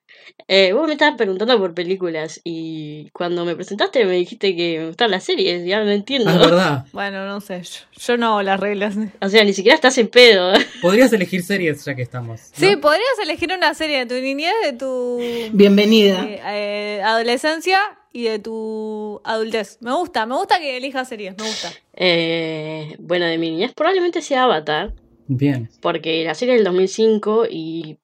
Eh, 0.47 0.73
vos 0.73 0.87
me 0.87 0.93
estabas 0.93 1.15
preguntando 1.15 1.57
por 1.59 1.73
películas 1.73 2.41
y 2.43 3.09
cuando 3.11 3.45
me 3.45 3.55
presentaste 3.55 4.03
me 4.05 4.13
dijiste 4.13 4.55
que 4.55 4.79
me 4.79 4.87
gustan 4.87 5.11
las 5.11 5.23
series, 5.23 5.65
ya 5.65 5.83
no 5.83 5.91
entiendo. 5.91 6.29
Ah, 6.29 6.33
es 6.33 6.39
verdad. 6.39 6.85
Bueno, 6.91 7.25
no 7.25 7.39
sé. 7.41 7.61
Yo, 7.61 7.79
yo 7.97 8.17
no 8.17 8.27
hago 8.27 8.41
las 8.41 8.59
reglas. 8.59 8.95
O 9.21 9.29
sea, 9.29 9.43
ni 9.43 9.53
siquiera 9.53 9.75
estás 9.75 9.97
en 9.97 10.07
pedo. 10.07 10.53
Podrías 10.81 11.11
elegir 11.13 11.43
series 11.43 11.83
ya 11.85 11.95
que 11.95 12.01
estamos. 12.01 12.39
¿no? 12.41 12.67
Sí, 12.67 12.75
podrías 12.77 13.19
elegir 13.21 13.51
una 13.55 13.73
serie 13.73 13.99
de 13.99 14.05
tu 14.05 14.15
niñez, 14.15 14.53
de 14.63 14.73
tu 14.73 15.19
Bienvenida. 15.53 16.23
eh, 16.25 16.41
eh, 16.45 17.01
adolescencia 17.03 17.79
y 18.11 18.23
de 18.23 18.39
tu 18.39 19.21
adultez. 19.23 19.77
Me 19.81 19.93
gusta, 19.93 20.25
me 20.25 20.35
gusta 20.35 20.59
que 20.59 20.77
elijas 20.77 21.07
series, 21.07 21.35
me 21.37 21.43
gusta. 21.45 21.71
Eh, 21.93 22.95
bueno, 22.99 23.25
de 23.25 23.37
mi 23.37 23.51
niñez 23.51 23.73
probablemente 23.73 24.21
sea 24.21 24.43
Avatar. 24.45 24.93
Bien. 25.27 25.69
Porque 25.81 26.23
la 26.23 26.33
serie 26.33 26.55
es 26.55 26.59
del 26.59 26.65
2005 26.65 27.45
y 27.49 27.97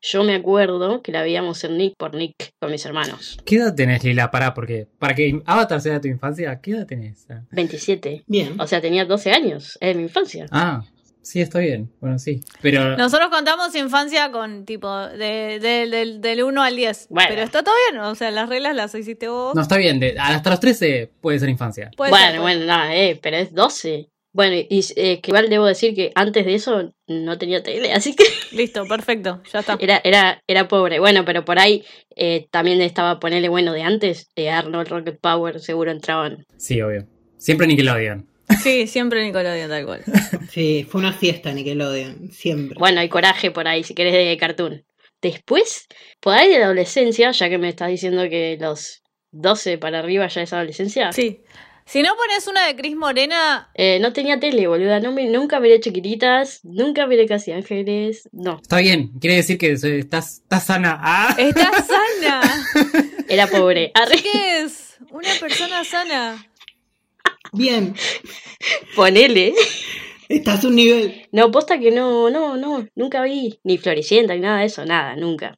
yo 0.00 0.24
me 0.24 0.34
acuerdo 0.34 1.02
que 1.02 1.12
la 1.12 1.22
veíamos 1.22 1.62
en 1.64 1.76
Nick 1.78 1.94
por 1.98 2.14
Nick 2.14 2.52
con 2.60 2.70
mis 2.70 2.84
hermanos. 2.86 3.38
¿Qué 3.44 3.56
edad 3.56 3.74
tenés, 3.74 4.04
Lila? 4.04 4.30
Pará, 4.30 4.54
porque 4.54 4.86
para 4.98 5.14
que 5.14 5.40
Avatar 5.46 5.80
sea 5.80 5.94
de 5.94 6.00
tu 6.00 6.08
infancia, 6.08 6.60
¿qué 6.60 6.72
edad 6.72 6.86
tenés? 6.86 7.26
Ah. 7.30 7.42
27. 7.52 8.24
Bien. 8.26 8.60
O 8.60 8.66
sea, 8.66 8.80
tenía 8.80 9.04
12 9.04 9.30
años. 9.32 9.76
Es 9.80 9.88
de 9.88 9.94
mi 9.94 10.02
infancia. 10.04 10.46
Ah, 10.50 10.82
sí, 11.22 11.40
está 11.40 11.58
bien. 11.58 11.90
Bueno, 12.00 12.18
sí. 12.18 12.40
Pero 12.62 12.96
Nosotros 12.96 13.28
contamos 13.30 13.74
infancia 13.74 14.30
con 14.30 14.64
tipo 14.64 14.94
de, 15.08 15.58
de- 15.60 15.88
del- 15.90 16.20
del 16.20 16.42
1 16.42 16.62
al 16.62 16.76
10. 16.76 17.06
Bueno. 17.10 17.28
Pero 17.30 17.42
está 17.42 17.62
todo 17.62 17.74
bien, 17.90 18.00
o 18.02 18.14
sea, 18.14 18.30
las 18.30 18.48
reglas 18.48 18.74
las 18.76 18.94
hiciste 18.94 19.28
vos. 19.28 19.54
no 19.54 19.62
está 19.62 19.76
bien. 19.76 19.98
de- 20.00 20.16
hasta 20.18 20.50
los 20.50 20.60
13 20.60 21.10
puede 21.20 21.38
ser 21.38 21.48
infancia. 21.48 21.90
Puede 21.96 22.10
bueno, 22.10 22.30
ser, 22.30 22.40
bueno, 22.40 22.64
nada, 22.66 22.94
eh, 22.94 23.18
pero 23.20 23.36
es 23.36 23.52
12. 23.52 24.08
Bueno, 24.36 24.54
y 24.54 24.84
eh, 24.96 25.22
que 25.22 25.30
igual 25.30 25.48
debo 25.48 25.64
decir 25.64 25.94
que 25.94 26.12
antes 26.14 26.44
de 26.44 26.54
eso 26.56 26.92
no 27.06 27.38
tenía 27.38 27.62
tele, 27.62 27.94
así 27.94 28.14
que. 28.14 28.24
Listo, 28.52 28.86
perfecto, 28.86 29.42
ya 29.50 29.60
está. 29.60 29.78
era, 29.80 29.98
era, 30.04 30.42
era 30.46 30.68
pobre. 30.68 30.98
Bueno, 30.98 31.24
pero 31.24 31.42
por 31.46 31.58
ahí 31.58 31.84
eh, 32.14 32.46
también 32.50 32.82
estaba 32.82 33.18
ponerle 33.18 33.48
bueno 33.48 33.72
de 33.72 33.80
antes. 33.82 34.28
eh, 34.36 34.50
Arnold, 34.50 34.88
Rocket 34.88 35.18
Power, 35.22 35.58
seguro 35.58 35.90
entraban. 35.90 36.44
Sí, 36.58 36.82
obvio. 36.82 37.06
Siempre 37.38 37.66
Nickelodeon. 37.66 38.28
Sí, 38.62 38.86
siempre 38.86 39.24
Nickelodeon 39.24 39.70
tal 39.70 39.86
cual. 39.86 40.02
Sí, 40.50 40.86
fue 40.86 41.00
una 41.00 41.14
fiesta 41.14 41.54
Nickelodeon, 41.54 42.30
siempre. 42.30 42.76
Bueno, 42.78 43.00
hay 43.00 43.08
coraje 43.08 43.50
por 43.50 43.66
ahí, 43.66 43.84
si 43.84 43.94
querés 43.94 44.12
de 44.12 44.36
cartoon. 44.36 44.84
Después, 45.22 45.86
por 46.20 46.34
ahí 46.34 46.50
de 46.50 46.58
la 46.58 46.66
adolescencia, 46.66 47.30
ya 47.30 47.48
que 47.48 47.56
me 47.56 47.70
estás 47.70 47.88
diciendo 47.88 48.28
que 48.28 48.58
los 48.60 49.02
12 49.30 49.78
para 49.78 50.00
arriba 50.00 50.26
ya 50.28 50.42
es 50.42 50.52
adolescencia. 50.52 51.10
Sí. 51.12 51.40
Si 51.88 52.02
no 52.02 52.16
pones 52.16 52.48
una 52.48 52.66
de 52.66 52.74
Cris 52.74 52.96
Morena, 52.96 53.70
Eh, 53.74 53.98
no 54.00 54.12
tenía 54.12 54.40
tele, 54.40 54.66
boluda. 54.66 54.98
No 54.98 55.12
me- 55.12 55.28
nunca 55.28 55.60
miré 55.60 55.78
chiquititas, 55.80 56.60
nunca 56.64 57.06
miré 57.06 57.26
casi 57.26 57.52
ángeles. 57.52 58.28
No, 58.32 58.58
Está 58.60 58.78
bien. 58.78 59.12
Quiere 59.20 59.36
decir 59.36 59.56
que 59.56 59.76
soy- 59.78 60.00
estás, 60.00 60.38
estás 60.42 60.66
sana. 60.66 60.98
Ah. 61.00 61.34
estás 61.38 61.86
sana. 61.86 62.42
era 63.28 63.46
pobre. 63.46 63.92
Arre, 63.94 64.16
¿Qué 64.20 64.62
es? 64.62 64.96
Una 65.10 65.30
persona 65.38 65.84
sana. 65.84 66.44
Bien, 67.52 67.94
ponele. 68.96 69.54
estás 70.28 70.64
a 70.64 70.68
un 70.68 70.74
nivel. 70.74 71.28
No, 71.30 71.52
posta 71.52 71.78
que 71.78 71.92
no, 71.92 72.28
no, 72.30 72.56
no, 72.56 72.88
nunca 72.96 73.22
vi 73.22 73.60
ni 73.62 73.78
Floricienta 73.78 74.34
ni 74.34 74.40
nada 74.40 74.58
de 74.60 74.66
eso, 74.66 74.84
nada, 74.84 75.14
nunca. 75.14 75.56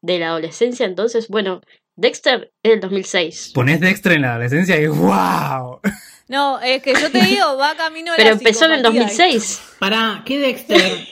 De 0.00 0.18
la 0.18 0.28
adolescencia, 0.28 0.86
entonces, 0.86 1.28
bueno, 1.28 1.60
Dexter 2.00 2.50
es 2.62 2.70
del 2.70 2.80
2006. 2.80 3.52
Ponés 3.54 3.78
Dexter 3.78 4.12
en 4.12 4.22
la 4.22 4.30
adolescencia 4.30 4.80
y 4.80 4.86
¡wow! 4.86 5.80
No, 6.28 6.58
es 6.60 6.82
que 6.82 6.94
yo 6.94 7.10
te 7.10 7.20
digo, 7.20 7.58
va 7.58 7.74
camino 7.74 8.12
a 8.12 8.16
Pero 8.16 8.30
la 8.30 8.36
empezó 8.36 8.64
en 8.64 8.72
el 8.72 8.78
psicopatía. 8.78 9.02
2006. 9.02 9.62
Pará, 9.78 10.22
¿qué 10.24 10.38
Dexter? 10.38 10.80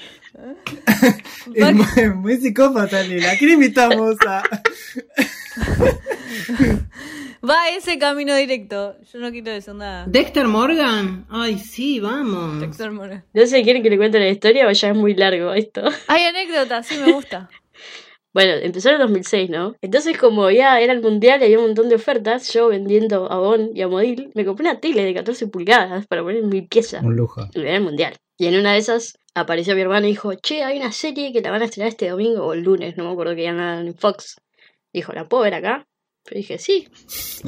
Es 1.54 1.74
muy, 1.74 2.10
muy 2.14 2.36
psicópata, 2.36 3.02
Lila. 3.02 3.32
¿A 3.32 3.36
quién 3.36 3.50
invitamos 3.50 4.16
a...? 4.26 4.42
Va 7.48 7.68
ese 7.70 7.98
camino 7.98 8.34
directo. 8.36 8.96
Yo 9.12 9.18
no 9.18 9.30
quiero 9.30 9.50
decir 9.50 9.74
nada. 9.74 10.04
¿Dexter 10.06 10.46
Morgan? 10.46 11.26
Ay, 11.28 11.58
sí, 11.58 12.00
vamos. 12.00 12.60
Dexter 12.60 12.90
Morgan. 12.90 13.24
No 13.32 13.46
sé, 13.46 13.62
¿quieren 13.62 13.82
que 13.82 13.90
le 13.90 13.96
cuente 13.96 14.18
la 14.18 14.28
historia 14.28 14.66
o 14.66 14.72
ya 14.72 14.88
es 14.90 14.96
muy 14.96 15.14
largo 15.14 15.52
esto? 15.54 15.82
Hay 16.06 16.24
anécdotas, 16.24 16.86
sí 16.86 16.96
me 16.98 17.12
gusta. 17.12 17.48
Bueno, 18.38 18.52
empezó 18.52 18.90
en 18.90 18.94
el 18.94 19.00
2006, 19.00 19.50
¿no? 19.50 19.74
Entonces, 19.80 20.16
como 20.16 20.48
ya 20.48 20.80
era 20.80 20.92
el 20.92 21.02
mundial 21.02 21.40
y 21.40 21.46
había 21.46 21.58
un 21.58 21.64
montón 21.64 21.88
de 21.88 21.96
ofertas, 21.96 22.52
yo 22.52 22.68
vendiendo 22.68 23.28
a 23.32 23.40
Bon 23.40 23.72
y 23.74 23.82
a 23.82 23.88
Modil, 23.88 24.30
me 24.36 24.44
compré 24.44 24.62
una 24.70 24.78
tele 24.78 25.02
de 25.02 25.12
14 25.12 25.48
pulgadas 25.48 26.06
para 26.06 26.22
poner 26.22 26.44
en 26.44 26.48
mi 26.48 26.62
pieza. 26.62 27.00
Un 27.02 27.16
lujo. 27.16 27.48
Era 27.52 27.74
el 27.74 27.82
mundial. 27.82 28.14
Y 28.36 28.46
en 28.46 28.54
una 28.54 28.74
de 28.74 28.78
esas 28.78 29.18
apareció 29.34 29.74
mi 29.74 29.80
hermano 29.80 30.06
y 30.06 30.10
dijo, 30.10 30.32
che, 30.34 30.62
hay 30.62 30.76
una 30.76 30.92
serie 30.92 31.32
que 31.32 31.40
la 31.40 31.50
van 31.50 31.62
a 31.62 31.64
estrenar 31.64 31.88
este 31.88 32.10
domingo 32.10 32.46
o 32.46 32.52
el 32.52 32.60
lunes, 32.60 32.96
no 32.96 33.06
me 33.06 33.10
acuerdo 33.10 33.34
que 33.34 33.42
ya 33.42 33.52
nada 33.52 33.80
en 33.80 33.92
Fox. 33.96 34.36
Dijo, 34.92 35.12
¿la 35.12 35.28
puedo 35.28 35.42
ver 35.42 35.54
acá? 35.54 35.88
Yo 36.30 36.36
dije, 36.36 36.58
sí. 36.58 36.86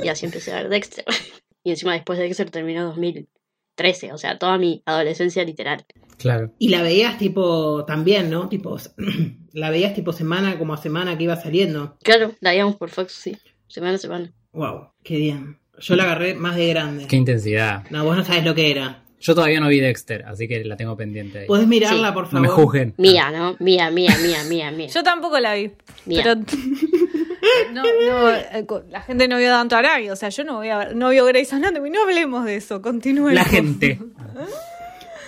Y 0.02 0.08
así 0.08 0.26
empecé 0.26 0.50
a 0.52 0.56
ver 0.56 0.70
Dexter. 0.70 1.04
y 1.62 1.70
encima 1.70 1.92
después 1.92 2.18
de 2.18 2.24
Dexter 2.24 2.50
terminó 2.50 2.86
2013 2.86 3.28
13, 3.76 4.12
o 4.12 4.18
sea, 4.18 4.38
toda 4.38 4.58
mi 4.58 4.82
adolescencia 4.84 5.42
literal. 5.42 5.86
Claro. 6.20 6.52
Y 6.58 6.68
la 6.68 6.82
veías 6.82 7.16
tipo 7.18 7.84
también, 7.86 8.30
¿no? 8.30 8.48
Tipo, 8.48 8.76
la 9.54 9.70
veías 9.70 9.94
tipo 9.94 10.12
semana 10.12 10.58
como 10.58 10.74
a 10.74 10.76
semana 10.76 11.16
que 11.16 11.24
iba 11.24 11.34
saliendo. 11.36 11.96
Claro, 12.02 12.32
la 12.40 12.50
veíamos 12.50 12.76
por 12.76 12.90
Fox, 12.90 13.12
sí, 13.14 13.36
semana 13.68 13.94
a 13.94 13.98
semana. 13.98 14.32
Wow, 14.52 14.88
qué 15.02 15.16
bien. 15.16 15.58
Yo 15.78 15.96
la 15.96 16.02
agarré 16.02 16.34
más 16.34 16.56
de 16.56 16.66
grande. 16.68 17.06
Qué 17.06 17.16
intensidad. 17.16 17.84
No, 17.90 18.04
vos 18.04 18.14
no 18.16 18.24
sabes 18.24 18.44
lo 18.44 18.54
que 18.54 18.70
era. 18.70 19.02
Yo 19.18 19.34
todavía 19.34 19.60
no 19.60 19.68
vi 19.68 19.80
Dexter, 19.80 20.24
así 20.26 20.46
que 20.48 20.62
la 20.64 20.76
tengo 20.76 20.96
pendiente 20.96 21.40
ahí. 21.40 21.46
¿Podés 21.46 21.66
mirarla, 21.66 22.08
Sí. 22.08 22.14
por 22.14 22.24
No 22.24 22.30
favor? 22.30 22.42
me 22.42 22.48
juzguen. 22.48 22.94
Mía, 22.98 23.30
¿no? 23.30 23.56
Mía, 23.58 23.90
mía, 23.90 24.14
mía, 24.22 24.44
mía, 24.48 24.70
mía. 24.70 24.88
Yo 24.88 25.02
tampoco 25.02 25.38
la 25.40 25.54
vi. 25.54 25.70
Mía. 26.06 26.22
Pero 26.22 26.40
no, 27.72 27.82
no, 27.82 28.30
eh, 28.30 28.66
la 28.90 29.00
gente 29.02 29.28
no 29.28 29.38
vio 29.38 29.48
tanto 29.48 29.76
a 29.76 29.78
Arabia. 29.80 30.12
O 30.12 30.16
sea, 30.16 30.28
yo 30.30 30.44
no 30.44 30.56
voy 30.56 30.68
a 30.68 30.78
ver, 30.78 30.96
no 30.96 31.10
vio 31.10 31.24
Grey's 31.26 31.52
Anatomy. 31.52 31.90
No 31.90 32.02
hablemos 32.02 32.44
de 32.44 32.56
eso. 32.56 32.80
Continúen. 32.82 33.34
La 33.34 33.44
gente. 33.44 33.98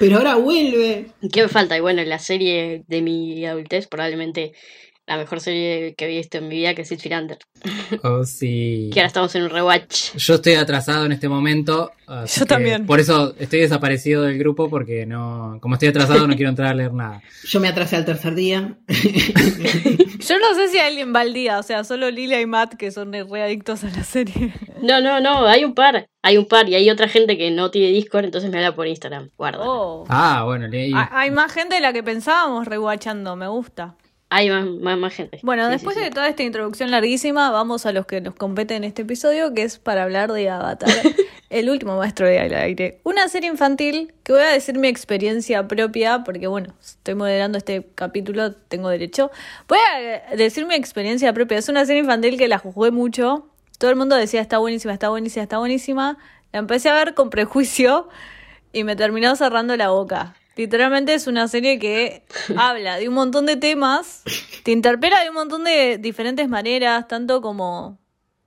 Pero 0.03 0.17
ahora 0.17 0.35
vuelve. 0.35 1.13
¿Qué 1.33 1.43
me 1.43 1.49
falta? 1.49 1.77
Y 1.77 1.81
bueno, 1.81 2.03
la 2.03 2.19
serie 2.19 2.83
de 2.89 3.03
mi 3.03 3.47
adultez, 3.47 3.87
probablemente 3.87 4.53
la 5.07 5.17
mejor 5.17 5.41
serie 5.41 5.95
que 5.95 6.05
he 6.05 6.09
visto 6.09 6.39
en 6.39 6.49
mi 6.49 6.57
vida, 6.57 6.75
que 6.75 6.83
es 6.83 6.89
Sid 6.89 7.01
Filander. 7.01 7.39
Oh, 8.05 8.25
sí. 8.25 8.91
Que 8.93 9.01
ahora 9.01 9.09
estamos 9.09 9.35
en 9.35 9.43
un 9.43 9.51
rewatch. 9.51 10.17
Yo 10.17 10.37
estoy 10.37 10.55
atrasado 10.55 11.05
en 11.05 11.13
este 11.13 11.29
momento. 11.29 11.93
Yo 12.27 12.47
también. 12.47 12.87
Por 12.87 13.01
eso 13.01 13.35
estoy 13.39 13.61
desaparecido 13.61 14.23
del 14.23 14.39
grupo 14.39 14.71
porque 14.71 15.05
no, 15.05 15.59
como 15.61 15.75
estoy 15.75 15.89
atrasado 15.89 16.27
no 16.27 16.35
quiero 16.35 16.49
entrar 16.49 16.69
a 16.69 16.75
leer 16.75 16.93
nada. 16.95 17.23
Yo 17.45 17.61
me 17.61 17.69
atrasé 17.69 17.97
al 17.97 18.05
tercer 18.05 18.35
día. 18.35 18.77
Yo 18.89 20.39
no 20.39 20.55
sé 20.55 20.69
si 20.71 20.79
alguien 20.79 21.15
va 21.15 21.21
al 21.21 21.35
día. 21.35 21.59
O 21.59 21.63
sea, 21.63 21.85
solo 21.85 22.11
Lilia 22.11 22.41
y 22.41 22.47
Matt 22.47 22.75
que 22.75 22.91
son 22.91 23.13
re 23.13 23.43
adictos 23.43 23.85
a 23.85 23.91
la 23.91 24.05
serie. 24.05 24.55
No, 24.81 25.01
no, 25.01 25.21
no, 25.21 25.47
hay 25.47 25.65
un 25.65 25.75
par. 25.75 26.07
Hay 26.23 26.39
un 26.39 26.47
par 26.47 26.69
y 26.69 26.75
hay 26.75 26.89
otra 26.89 27.09
gente 27.09 27.37
que 27.37 27.51
no 27.51 27.71
tiene 27.71 27.89
Discord, 27.89 28.25
entonces 28.25 28.51
me 28.51 28.57
habla 28.57 28.75
por 28.75 28.87
Instagram. 28.87 29.31
Guarda. 29.37 29.61
Oh. 29.63 30.05
Ah, 30.09 30.45
bueno, 30.45 30.67
leí. 30.67 30.93
Hay 30.95 31.31
más 31.31 31.53
gente 31.53 31.75
de 31.75 31.81
la 31.81 31.93
que 31.93 32.03
pensábamos 32.03 32.67
rewatchando. 32.67 33.37
Me 33.37 33.49
gusta. 33.49 33.97
Hay 34.35 34.49
más, 34.49 34.65
más, 34.65 34.97
más 34.97 35.13
gente. 35.15 35.41
Bueno, 35.43 35.67
Sí, 35.67 35.73
después 35.73 35.95
sí, 35.95 36.01
de 36.01 36.07
sí. 36.07 36.13
toda 36.15 36.27
esta 36.27 36.43
introducción 36.43 36.91
larguísima, 36.91 37.51
vamos 37.51 37.85
a 37.85 37.93
los 37.93 38.07
que 38.07 38.23
nos 38.23 38.35
compete 38.35 38.75
en 38.75 38.85
este 38.85 39.03
episodio, 39.03 39.53
que 39.53 39.63
es 39.63 39.79
para 39.79 40.05
hablar 40.05 40.33
de 40.33 40.49
Avatar, 40.49 40.89
el 41.51 41.69
último 41.69 41.99
maestro 41.99 42.27
de 42.27 42.39
aire. 42.39 42.99
Una 43.05 43.29
serie 43.29 43.51
infantil 43.51 44.15
que 44.23 44.33
voy 44.33 44.41
a 44.41 44.49
decir 44.49 44.79
mi 44.79 44.89
experiencia 44.89 45.69
propia, 45.69 46.25
porque 46.25 46.47
bueno, 46.47 46.73
estoy 46.81 47.15
moderando 47.15 47.59
este 47.59 47.87
capítulo, 47.95 48.55
tengo 48.55 48.89
derecho. 48.89 49.31
Voy 49.69 49.79
a 49.95 50.35
decir 50.35 50.65
mi 50.65 50.77
experiencia 50.77 51.31
propia. 51.35 51.59
Es 51.59 51.69
una 51.69 51.85
serie 51.85 52.01
infantil 52.01 52.39
que 52.39 52.49
la 52.49 52.57
jugué 52.57 52.91
mucho. 52.91 53.47
Todo 53.77 53.91
el 53.91 53.97
mundo 53.97 54.17
decía 54.17 54.41
está 54.41 54.57
buenísima, 54.57 54.95
está 54.95 55.11
buenísima, 55.11 55.43
está 55.43 55.59
buenísima. 55.59 56.17
La 56.53 56.61
empecé 56.61 56.89
a 56.89 56.95
ver 56.95 57.13
con 57.13 57.29
prejuicio 57.29 58.09
y 58.73 58.85
me 58.85 58.97
terminó 58.97 59.37
cerrando 59.37 59.77
la 59.77 59.91
boca. 59.91 60.37
Literalmente 60.57 61.15
es 61.15 61.27
una 61.27 61.49
serie 61.49 61.79
que 61.79 62.25
habla 62.57 62.97
de 62.97 63.09
un 63.09 63.15
montón 63.15 63.47
de 63.47 63.57
temas, 63.57 64.23
te 64.65 64.73
interpela 64.73 65.23
de 65.23 65.31
un 65.31 65.35
montón 65.35 65.65
de 65.65 65.99
diferentes 65.99 66.49
maneras, 66.49 67.09
tanto 67.09 67.41
como 67.41 67.99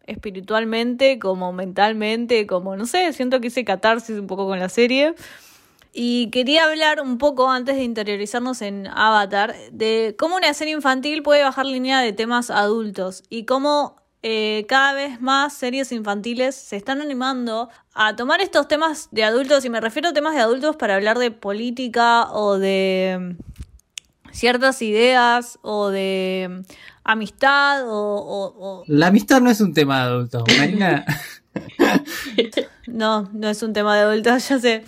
espiritualmente, 0.05 1.17
como 1.19 1.51
mentalmente, 1.51 2.45
como 2.45 2.75
no 2.75 2.85
sé, 2.85 3.12
siento 3.13 3.41
que 3.41 3.47
hice 3.47 3.65
catarsis 3.65 4.19
un 4.19 4.27
poco 4.27 4.45
con 4.45 4.59
la 4.59 4.69
serie. 4.69 5.15
Y 5.97 6.29
quería 6.29 6.65
hablar 6.65 7.00
un 7.00 7.17
poco 7.17 7.50
antes 7.50 7.77
de 7.77 7.83
interiorizarnos 7.83 8.62
en 8.62 8.85
Avatar 8.88 9.55
de 9.71 10.13
cómo 10.19 10.35
una 10.35 10.53
serie 10.53 10.74
infantil 10.74 11.24
puede 11.24 11.41
bajar 11.41 11.65
línea 11.65 12.01
de 12.01 12.12
temas 12.12 12.50
adultos 12.50 13.24
y 13.29 13.45
cómo 13.45 13.95
eh, 14.27 14.65
cada 14.67 14.94
vez 14.94 15.21
más 15.21 15.54
series 15.54 15.91
infantiles 15.91 16.56
se 16.56 16.78
están 16.78 16.99
animando 16.99 17.69
a 17.93 18.15
tomar 18.15 18.41
estos 18.41 18.67
temas 18.67 19.08
de 19.12 19.23
adultos 19.23 19.63
y 19.65 19.69
me 19.69 19.80
refiero 19.80 20.10
a 20.10 20.13
temas 20.13 20.34
de 20.34 20.41
adultos 20.41 20.76
para 20.78 20.95
hablar 20.95 21.19
de 21.19 21.30
política 21.30 22.32
o 22.32 22.58
de 22.58 23.36
mm, 23.38 24.32
ciertas 24.34 24.82
ideas 24.82 25.60
o 25.62 25.89
de 25.89 26.47
mm, 26.49 26.62
amistad 27.04 27.88
o, 27.88 27.93
o- 27.93 28.80
o- 28.80 28.84
La 28.88 29.08
amistad 29.08 29.41
no 29.41 29.52
es 29.52 29.62
un 29.62 29.76
tema 29.76 29.97
de 29.99 30.04
adultos. 30.06 30.43
Marina, 30.58 31.06
No, 32.88 33.30
no 33.32 33.47
es 33.49 33.62
un 33.62 33.73
tema 33.73 33.95
de 33.95 34.02
adultos, 34.04 34.49
ya 34.49 34.60
sé. 34.60 34.84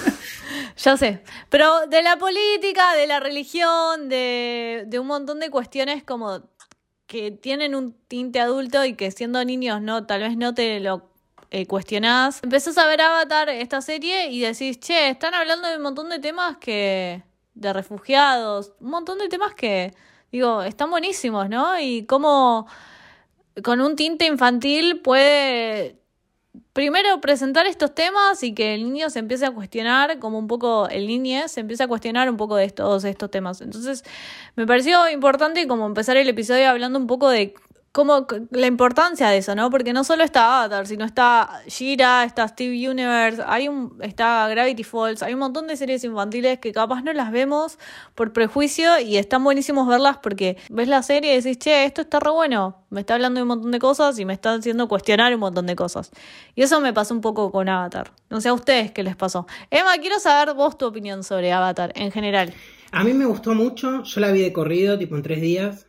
ya 0.78 0.96
sé. 0.96 1.22
Pero 1.50 1.86
de 1.88 2.02
la 2.02 2.16
política, 2.16 2.94
de 2.94 3.06
la 3.06 3.20
religión, 3.20 4.08
de, 4.08 4.84
de 4.86 4.98
un 4.98 5.06
montón 5.06 5.40
de 5.40 5.50
cuestiones 5.50 6.02
como 6.02 6.40
que 7.06 7.30
tienen 7.30 7.74
un 7.74 7.94
tinte 8.08 8.40
adulto 8.40 8.84
y 8.84 8.94
que 8.94 9.10
siendo 9.10 9.44
niños 9.44 9.80
no, 9.80 10.06
tal 10.06 10.22
vez 10.22 10.36
no 10.36 10.54
te 10.54 10.80
lo 10.80 11.08
eh, 11.50 11.66
cuestionás. 11.66 12.40
Empezás 12.42 12.76
a 12.78 12.86
ver 12.86 13.00
Avatar, 13.00 13.48
esta 13.48 13.80
serie, 13.80 14.28
y 14.30 14.40
decís, 14.40 14.80
che, 14.80 15.10
están 15.10 15.34
hablando 15.34 15.68
de 15.68 15.76
un 15.76 15.82
montón 15.82 16.08
de 16.08 16.18
temas 16.18 16.56
que. 16.58 17.22
de 17.54 17.72
refugiados, 17.72 18.72
un 18.80 18.90
montón 18.90 19.18
de 19.18 19.28
temas 19.28 19.54
que, 19.54 19.94
digo, 20.32 20.62
están 20.62 20.90
buenísimos, 20.90 21.48
¿no? 21.48 21.78
Y 21.78 22.04
cómo 22.06 22.66
con 23.62 23.80
un 23.80 23.96
tinte 23.96 24.26
infantil 24.26 25.00
puede 25.00 25.96
primero 26.72 27.20
presentar 27.20 27.66
estos 27.66 27.94
temas 27.94 28.42
y 28.42 28.54
que 28.54 28.74
el 28.74 28.84
niño 28.84 29.10
se 29.10 29.18
empiece 29.18 29.46
a 29.46 29.50
cuestionar, 29.50 30.18
como 30.18 30.38
un 30.38 30.46
poco 30.46 30.88
el 30.88 31.06
niño 31.06 31.48
se 31.48 31.60
empieza 31.60 31.84
a 31.84 31.88
cuestionar 31.88 32.28
un 32.30 32.36
poco 32.36 32.56
de 32.56 32.68
todos 32.70 33.04
estos 33.04 33.30
temas. 33.30 33.60
Entonces, 33.60 34.04
me 34.56 34.66
pareció 34.66 35.08
importante 35.08 35.66
como 35.66 35.86
empezar 35.86 36.16
el 36.16 36.28
episodio 36.28 36.68
hablando 36.68 36.98
un 36.98 37.06
poco 37.06 37.28
de 37.28 37.54
cómo 37.96 38.26
la 38.50 38.66
importancia 38.66 39.30
de 39.30 39.38
eso, 39.38 39.54
¿no? 39.54 39.70
Porque 39.70 39.94
no 39.94 40.04
solo 40.04 40.22
está 40.22 40.58
Avatar, 40.58 40.86
sino 40.86 41.06
está 41.06 41.62
Shira, 41.66 42.24
está 42.24 42.46
Steve 42.46 42.90
Universe, 42.90 43.42
hay 43.46 43.68
un, 43.68 43.96
está 44.02 44.46
Gravity 44.50 44.84
Falls, 44.84 45.22
hay 45.22 45.32
un 45.32 45.40
montón 45.40 45.66
de 45.66 45.78
series 45.78 46.04
infantiles 46.04 46.58
que 46.58 46.72
capaz 46.72 47.00
no 47.00 47.14
las 47.14 47.32
vemos 47.32 47.78
por 48.14 48.34
prejuicio 48.34 49.00
y 49.00 49.16
están 49.16 49.42
buenísimos 49.42 49.88
verlas 49.88 50.18
porque 50.18 50.58
ves 50.68 50.88
la 50.88 51.02
serie 51.02 51.32
y 51.32 51.36
decís, 51.40 51.58
che, 51.58 51.86
esto 51.86 52.02
está 52.02 52.20
re 52.20 52.32
bueno, 52.32 52.84
me 52.90 53.00
está 53.00 53.14
hablando 53.14 53.38
de 53.38 53.42
un 53.44 53.48
montón 53.48 53.70
de 53.70 53.78
cosas 53.78 54.18
y 54.18 54.26
me 54.26 54.34
está 54.34 54.52
haciendo 54.52 54.88
cuestionar 54.88 55.32
un 55.32 55.40
montón 55.40 55.64
de 55.64 55.74
cosas. 55.74 56.10
Y 56.54 56.60
eso 56.60 56.82
me 56.82 56.92
pasó 56.92 57.14
un 57.14 57.22
poco 57.22 57.50
con 57.50 57.66
Avatar. 57.66 58.12
No 58.28 58.42
sé 58.42 58.50
a 58.50 58.52
ustedes 58.52 58.90
qué 58.90 59.04
les 59.04 59.16
pasó. 59.16 59.46
Emma, 59.70 59.96
quiero 60.02 60.18
saber 60.18 60.54
vos 60.54 60.76
tu 60.76 60.84
opinión 60.84 61.24
sobre 61.24 61.50
Avatar 61.50 61.92
en 61.94 62.12
general. 62.12 62.52
A 62.92 63.04
mí 63.04 63.14
me 63.14 63.24
gustó 63.24 63.54
mucho, 63.54 64.02
yo 64.02 64.20
la 64.20 64.32
vi 64.32 64.42
de 64.42 64.52
corrido, 64.52 64.98
tipo 64.98 65.16
en 65.16 65.22
tres 65.22 65.40
días. 65.40 65.86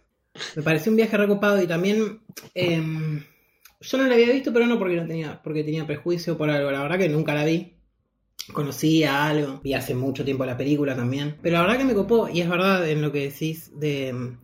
Me 0.56 0.63
pareció 0.63 0.91
un 0.91 0.97
viaje 0.97 1.17
recopado 1.17 1.62
y 1.62 1.67
también 1.67 2.21
em, 2.54 3.23
yo 3.82 3.97
no 3.97 4.06
la 4.06 4.13
había 4.15 4.32
visto, 4.32 4.54
pero 4.54 4.67
no 4.67 4.80
porque 4.80 4.95
no 4.97 5.08
tenía, 5.08 5.41
porque 5.43 5.63
tenía 5.63 5.88
prejuicio 5.88 6.38
por 6.38 6.50
algo. 6.50 6.71
La 6.71 6.82
verdad 6.84 6.97
que 7.00 7.10
nunca 7.10 7.34
la 7.36 7.45
vi. 7.45 7.73
Conocía 8.54 9.26
algo, 9.28 9.60
vi 9.63 9.73
hace 9.73 9.93
mucho 9.95 10.23
tiempo 10.26 10.45
la 10.45 10.58
película 10.58 10.95
también. 10.95 11.38
Pero 11.41 11.56
la 11.58 11.63
verdad 11.63 11.78
que 11.80 11.86
me 11.86 11.93
copó, 11.93 12.30
y 12.30 12.41
es 12.41 12.50
verdad 12.50 12.89
en 12.89 13.02
lo 13.02 13.12
que 13.12 13.30
decís 13.30 13.71
de, 13.80 14.36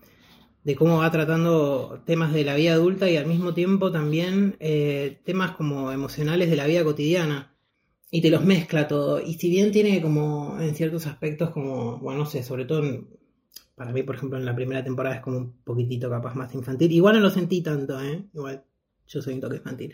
de 0.63 0.75
cómo 0.75 0.99
va 0.99 1.11
tratando 1.11 2.01
temas 2.05 2.33
de 2.33 2.43
la 2.45 2.55
vida 2.55 2.73
adulta 2.73 3.09
y 3.09 3.17
al 3.17 3.25
mismo 3.27 3.53
tiempo 3.53 3.91
también 3.91 4.55
eh, 4.59 5.19
temas 5.25 5.51
como 5.55 5.91
emocionales 5.91 6.49
de 6.49 6.55
la 6.55 6.67
vida 6.67 6.83
cotidiana 6.83 7.55
y 8.11 8.21
te 8.21 8.29
los 8.29 8.45
mezcla 8.45 8.87
todo. 8.87 9.21
Y 9.21 9.35
si 9.35 9.49
bien 9.49 9.71
tiene 9.71 10.01
como 10.01 10.57
en 10.61 10.75
ciertos 10.75 11.07
aspectos 11.07 11.51
como, 11.51 11.99
bueno, 11.99 12.21
no 12.21 12.25
sé, 12.25 12.43
sobre 12.43 12.65
todo 12.65 12.83
en- 12.83 13.07
para 13.75 13.91
mí, 13.91 14.03
por 14.03 14.15
ejemplo, 14.15 14.37
en 14.37 14.45
la 14.45 14.55
primera 14.55 14.83
temporada 14.83 15.15
es 15.15 15.21
como 15.21 15.37
un 15.37 15.63
poquitito 15.63 16.09
capaz 16.09 16.35
más 16.35 16.53
infantil. 16.53 16.91
Igual 16.91 17.15
no 17.15 17.21
lo 17.21 17.29
sentí 17.29 17.61
tanto, 17.61 17.99
¿eh? 18.01 18.23
Igual 18.33 18.63
yo 19.07 19.21
soy 19.21 19.33
un 19.35 19.41
toque 19.41 19.57
infantil. 19.57 19.93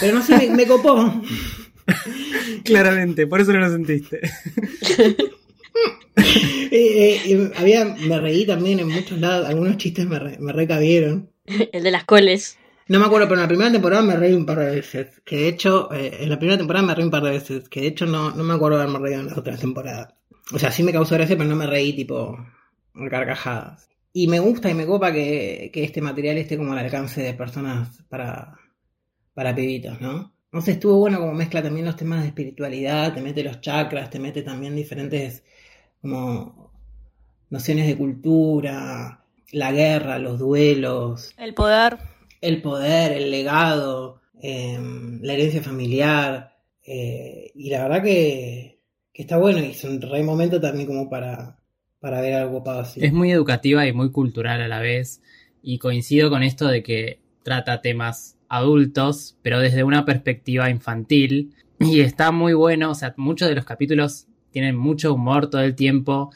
Pero 0.00 0.14
no 0.14 0.22
sé, 0.22 0.36
me, 0.36 0.50
me 0.56 0.66
copó. 0.66 1.22
claramente, 2.64 3.26
por 3.26 3.40
eso 3.40 3.52
no 3.52 3.60
lo 3.60 3.70
sentiste. 3.70 4.20
Eh, 6.16 6.72
eh, 6.72 7.20
eh, 7.26 7.50
había, 7.56 7.84
me 7.84 8.20
reí 8.20 8.44
también 8.46 8.78
en 8.80 8.88
muchos 8.88 9.18
lados, 9.18 9.48
algunos 9.48 9.76
chistes 9.78 10.06
me, 10.06 10.18
re- 10.18 10.38
me 10.38 10.52
recabieron. 10.52 11.30
El 11.46 11.82
de 11.82 11.90
las 11.90 12.04
coles. 12.04 12.58
No 12.88 12.98
me 13.00 13.06
acuerdo, 13.06 13.26
pero 13.26 13.36
en 13.40 13.42
la 13.42 13.48
primera 13.48 13.72
temporada 13.72 14.02
me 14.02 14.16
reí 14.16 14.34
un 14.34 14.44
par 14.46 14.58
de 14.58 14.74
veces. 14.76 15.20
Que 15.24 15.36
de 15.36 15.48
hecho, 15.48 15.92
eh, 15.92 16.18
en 16.20 16.28
la 16.30 16.38
primera 16.38 16.58
temporada 16.58 16.84
me 16.86 16.94
reí 16.94 17.04
un 17.04 17.10
par 17.10 17.22
de 17.22 17.30
veces. 17.30 17.68
Que 17.68 17.80
de 17.82 17.86
hecho 17.88 18.06
no, 18.06 18.30
no 18.32 18.44
me 18.44 18.54
acuerdo 18.54 18.76
de 18.78 18.84
haberme 18.84 19.00
reído 19.00 19.20
en 19.20 19.26
las 19.26 19.38
otras 19.38 19.60
temporadas. 19.60 20.14
O 20.52 20.58
sea, 20.58 20.70
sí 20.70 20.82
me 20.82 20.92
causó 20.92 21.14
gracia, 21.14 21.36
pero 21.36 21.48
no 21.48 21.56
me 21.56 21.66
reí 21.66 21.92
tipo 21.94 22.36
carcajadas. 23.08 23.88
Y 24.12 24.26
me 24.26 24.40
gusta 24.40 24.68
y 24.70 24.74
me 24.74 24.86
copa 24.86 25.12
que, 25.12 25.70
que 25.72 25.84
este 25.84 26.00
material 26.00 26.36
esté 26.38 26.56
como 26.58 26.72
al 26.72 26.78
alcance 26.80 27.22
de 27.22 27.34
personas 27.34 28.02
para, 28.08 28.58
para 29.34 29.54
pibitos, 29.54 30.00
¿no? 30.00 30.32
No 30.52 30.60
sé, 30.60 30.72
estuvo 30.72 30.96
bueno 30.98 31.20
como 31.20 31.32
mezcla 31.32 31.62
también 31.62 31.86
los 31.86 31.96
temas 31.96 32.22
de 32.22 32.28
espiritualidad, 32.28 33.14
te 33.14 33.22
mete 33.22 33.44
los 33.44 33.60
chakras, 33.60 34.10
te 34.10 34.18
mete 34.18 34.42
también 34.42 34.74
diferentes 34.74 35.44
como 36.02 36.72
nociones 37.50 37.86
de 37.86 37.96
cultura, 37.96 39.24
la 39.52 39.72
guerra, 39.72 40.18
los 40.18 40.38
duelos, 40.40 41.34
El 41.36 41.54
poder. 41.54 41.98
el 42.40 42.62
poder, 42.62 43.12
el 43.12 43.30
legado, 43.30 44.20
eh, 44.42 44.78
la 45.22 45.32
herencia 45.34 45.62
familiar. 45.62 46.56
eh, 46.84 47.52
y 47.54 47.70
la 47.70 47.82
verdad 47.84 48.02
que, 48.02 48.80
que 49.12 49.22
está 49.22 49.36
bueno 49.38 49.60
y 49.60 49.70
es 49.70 49.84
un 49.84 50.00
re 50.00 50.22
momento 50.24 50.60
también 50.60 50.86
como 50.88 51.08
para, 51.08 51.59
para 52.00 52.20
ver 52.20 52.34
algo. 52.34 52.64
Es 52.96 53.12
muy 53.12 53.30
educativa 53.30 53.86
y 53.86 53.92
muy 53.92 54.10
cultural 54.10 54.60
a 54.62 54.68
la 54.68 54.80
vez. 54.80 55.22
Y 55.62 55.78
coincido 55.78 56.30
con 56.30 56.42
esto 56.42 56.66
de 56.66 56.82
que 56.82 57.20
trata 57.42 57.82
temas 57.82 58.38
adultos, 58.48 59.36
pero 59.42 59.60
desde 59.60 59.84
una 59.84 60.04
perspectiva 60.04 60.70
infantil. 60.70 61.54
Y 61.78 62.00
está 62.00 62.32
muy 62.32 62.52
bueno, 62.54 62.90
o 62.90 62.94
sea, 62.94 63.14
muchos 63.16 63.48
de 63.48 63.54
los 63.54 63.64
capítulos 63.64 64.26
tienen 64.50 64.76
mucho 64.76 65.14
humor 65.14 65.48
todo 65.48 65.62
el 65.62 65.74
tiempo 65.74 66.30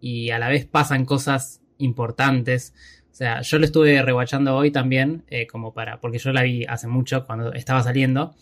y 0.00 0.30
a 0.30 0.38
la 0.38 0.48
vez 0.48 0.66
pasan 0.66 1.04
cosas 1.04 1.62
importantes. 1.78 2.74
O 3.10 3.14
sea, 3.14 3.40
yo 3.42 3.58
lo 3.58 3.64
estuve 3.64 4.02
rewatchando 4.02 4.54
hoy 4.56 4.70
también, 4.70 5.22
eh, 5.28 5.46
como 5.46 5.72
para, 5.72 6.00
porque 6.00 6.18
yo 6.18 6.32
la 6.32 6.42
vi 6.42 6.64
hace 6.64 6.88
mucho 6.88 7.24
cuando 7.26 7.52
estaba 7.52 7.82
saliendo. 7.82 8.34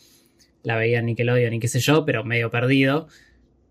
La 0.63 0.77
veía 0.77 1.01
en 1.01 1.07
Nickelodeon 1.07 1.55
y 1.55 1.61
qué 1.61 1.69
sé 1.69 1.81
yo, 1.81 2.05
pero 2.05 2.25
medio 2.25 2.51
perdido. 2.51 3.09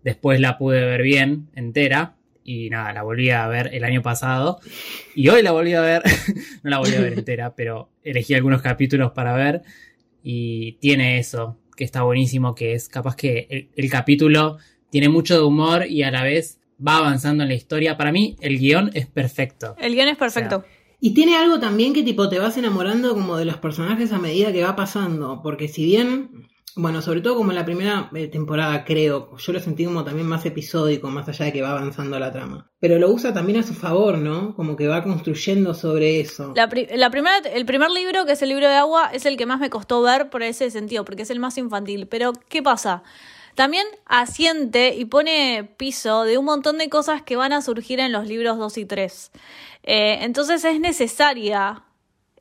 Después 0.04 0.40
la 0.40 0.58
pude 0.58 0.84
ver 0.84 1.02
bien, 1.02 1.48
entera. 1.54 2.16
Y 2.44 2.70
nada, 2.70 2.92
la 2.92 3.02
volví 3.02 3.30
a 3.30 3.46
ver 3.48 3.70
el 3.72 3.84
año 3.84 4.02
pasado. 4.02 4.60
Y 5.14 5.28
hoy 5.28 5.42
la 5.42 5.52
volví 5.52 5.74
a 5.74 5.80
ver. 5.80 6.02
no 6.62 6.70
la 6.70 6.78
volví 6.78 6.94
a 6.94 7.00
ver 7.00 7.12
entera, 7.18 7.54
pero 7.54 7.90
elegí 8.02 8.34
algunos 8.34 8.62
capítulos 8.62 9.12
para 9.12 9.34
ver. 9.34 9.62
Y 10.22 10.72
tiene 10.80 11.18
eso, 11.18 11.58
que 11.76 11.84
está 11.84 12.02
buenísimo, 12.02 12.54
que 12.54 12.74
es 12.74 12.88
capaz 12.88 13.16
que 13.16 13.46
el, 13.50 13.70
el 13.74 13.90
capítulo 13.90 14.58
tiene 14.90 15.08
mucho 15.08 15.34
de 15.34 15.42
humor 15.42 15.86
y 15.86 16.02
a 16.02 16.10
la 16.10 16.22
vez 16.22 16.60
va 16.86 16.98
avanzando 16.98 17.42
en 17.42 17.48
la 17.48 17.54
historia. 17.54 17.96
Para 17.96 18.12
mí, 18.12 18.36
el 18.40 18.58
guion 18.58 18.90
es 18.94 19.06
perfecto. 19.06 19.74
El 19.78 19.94
guion 19.94 20.08
es 20.08 20.16
perfecto. 20.16 20.64
Y 21.00 21.14
tiene 21.14 21.36
algo 21.36 21.58
también 21.58 21.92
que 21.92 22.04
tipo 22.04 22.28
te 22.28 22.38
vas 22.38 22.56
enamorando 22.56 23.14
como 23.14 23.36
de 23.36 23.44
los 23.44 23.56
personajes 23.56 24.12
a 24.12 24.20
medida 24.20 24.52
que 24.52 24.62
va 24.62 24.76
pasando, 24.76 25.40
porque 25.42 25.66
si 25.66 25.84
bien, 25.84 26.46
bueno, 26.76 27.02
sobre 27.02 27.20
todo 27.20 27.36
como 27.36 27.50
en 27.50 27.56
la 27.56 27.64
primera 27.64 28.10
eh, 28.14 28.28
temporada 28.28 28.84
creo, 28.84 29.36
yo 29.36 29.52
lo 29.52 29.60
sentí 29.60 29.84
como 29.84 30.04
también 30.04 30.26
más 30.26 30.44
episódico, 30.46 31.10
más 31.10 31.28
allá 31.28 31.46
de 31.46 31.52
que 31.52 31.62
va 31.62 31.70
avanzando 31.70 32.18
la 32.18 32.32
trama. 32.32 32.70
Pero 32.80 32.98
lo 32.98 33.10
usa 33.10 33.32
también 33.32 33.58
a 33.60 33.62
su 33.62 33.74
favor, 33.74 34.18
¿no? 34.18 34.54
Como 34.54 34.76
que 34.76 34.88
va 34.88 35.02
construyendo 35.02 35.74
sobre 35.74 36.20
eso. 36.20 36.52
La, 36.56 36.68
pri- 36.68 36.88
la 36.94 37.10
primera, 37.10 37.38
el 37.38 37.64
primer 37.66 37.90
libro, 37.90 38.24
que 38.26 38.32
es 38.32 38.42
el 38.42 38.48
libro 38.48 38.68
de 38.68 38.74
agua, 38.74 39.10
es 39.12 39.26
el 39.26 39.36
que 39.36 39.46
más 39.46 39.60
me 39.60 39.70
costó 39.70 40.02
ver 40.02 40.30
por 40.30 40.42
ese 40.42 40.70
sentido, 40.70 41.04
porque 41.04 41.22
es 41.22 41.30
el 41.30 41.40
más 41.40 41.58
infantil. 41.58 42.08
Pero, 42.08 42.32
¿qué 42.48 42.62
pasa? 42.62 43.02
También 43.54 43.86
asiente 44.06 44.94
y 44.96 45.04
pone 45.04 45.74
piso 45.76 46.24
de 46.24 46.38
un 46.38 46.46
montón 46.46 46.78
de 46.78 46.88
cosas 46.88 47.22
que 47.22 47.36
van 47.36 47.52
a 47.52 47.60
surgir 47.62 48.00
en 48.00 48.10
los 48.12 48.26
libros 48.26 48.58
2 48.58 48.78
y 48.78 48.84
3. 48.86 49.30
Eh, 49.82 50.18
entonces 50.22 50.64
es 50.64 50.80
necesaria 50.80 51.82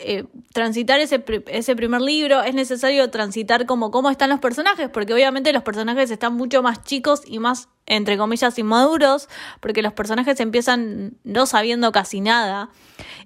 eh, 0.04 0.26
transitar 0.54 1.00
ese, 1.00 1.24
ese 1.48 1.76
primer 1.76 2.02
libro, 2.02 2.42
es 2.44 2.54
necesario 2.54 3.10
transitar 3.10 3.66
como 3.66 3.92
cómo 3.92 4.10
están 4.10 4.30
los 4.30 4.40
personajes, 4.40 4.90
porque 4.90 5.14
obviamente 5.14 5.54
los 5.54 5.64
personajes 5.64 6.12
están 6.12 6.34
mucho 6.36 6.62
más 6.64 6.84
chicos 6.84 7.22
y 7.26 7.40
más, 7.40 7.70
entre 7.86 8.18
comillas, 8.18 8.58
inmaduros, 8.60 9.30
porque 9.60 9.82
los 9.82 9.94
personajes 9.94 10.40
empiezan 10.40 11.14
no 11.24 11.46
sabiendo 11.46 11.92
casi 11.92 12.22
nada. 12.22 12.70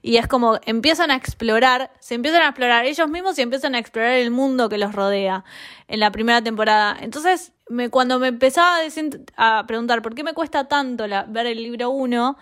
Y 0.02 0.18
es 0.18 0.28
como 0.28 0.60
empiezan 0.66 1.12
a 1.12 1.16
explorar, 1.16 1.92
se 2.00 2.16
empiezan 2.16 2.42
a 2.44 2.48
explorar 2.50 2.86
ellos 2.86 3.10
mismos 3.10 3.38
y 3.40 3.42
empiezan 3.42 3.76
a 3.76 3.80
explorar 3.80 4.14
el 4.14 4.32
mundo 4.32 4.70
que 4.70 4.78
los 4.78 4.94
rodea 4.94 5.44
en 5.88 6.00
la 6.00 6.12
primera 6.12 6.42
temporada. 6.42 6.96
Entonces, 7.02 7.52
me, 7.68 7.90
cuando 7.90 8.20
me 8.20 8.28
empezaba 8.28 8.78
a, 8.78 8.84
decir- 8.84 9.26
a 9.36 9.66
preguntar 9.68 10.02
por 10.02 10.14
qué 10.14 10.24
me 10.24 10.34
cuesta 10.34 10.68
tanto 10.68 11.08
la- 11.08 11.24
ver 11.24 11.48
el 11.48 11.62
libro 11.64 11.90
1, 11.90 12.38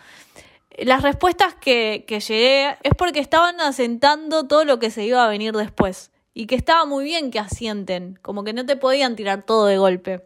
las 0.80 1.02
respuestas 1.02 1.56
que, 1.56 2.06
que 2.08 2.20
llegué 2.20 2.78
es 2.84 2.94
porque 2.98 3.20
estaban 3.20 3.60
asentando 3.62 4.48
todo 4.48 4.66
lo 4.66 4.80
que 4.80 4.90
se 4.92 5.04
iba 5.06 5.24
a 5.26 5.30
venir 5.30 5.54
después. 5.54 6.12
Y 6.34 6.48
que 6.48 6.56
estaba 6.56 6.86
muy 6.86 7.04
bien 7.06 7.30
que 7.30 7.40
asienten, 7.40 8.18
como 8.24 8.44
que 8.44 8.54
no 8.54 8.66
te 8.66 8.76
podían 8.76 9.16
tirar 9.16 9.44
todo 9.44 9.66
de 9.68 9.78
golpe. 9.78 10.24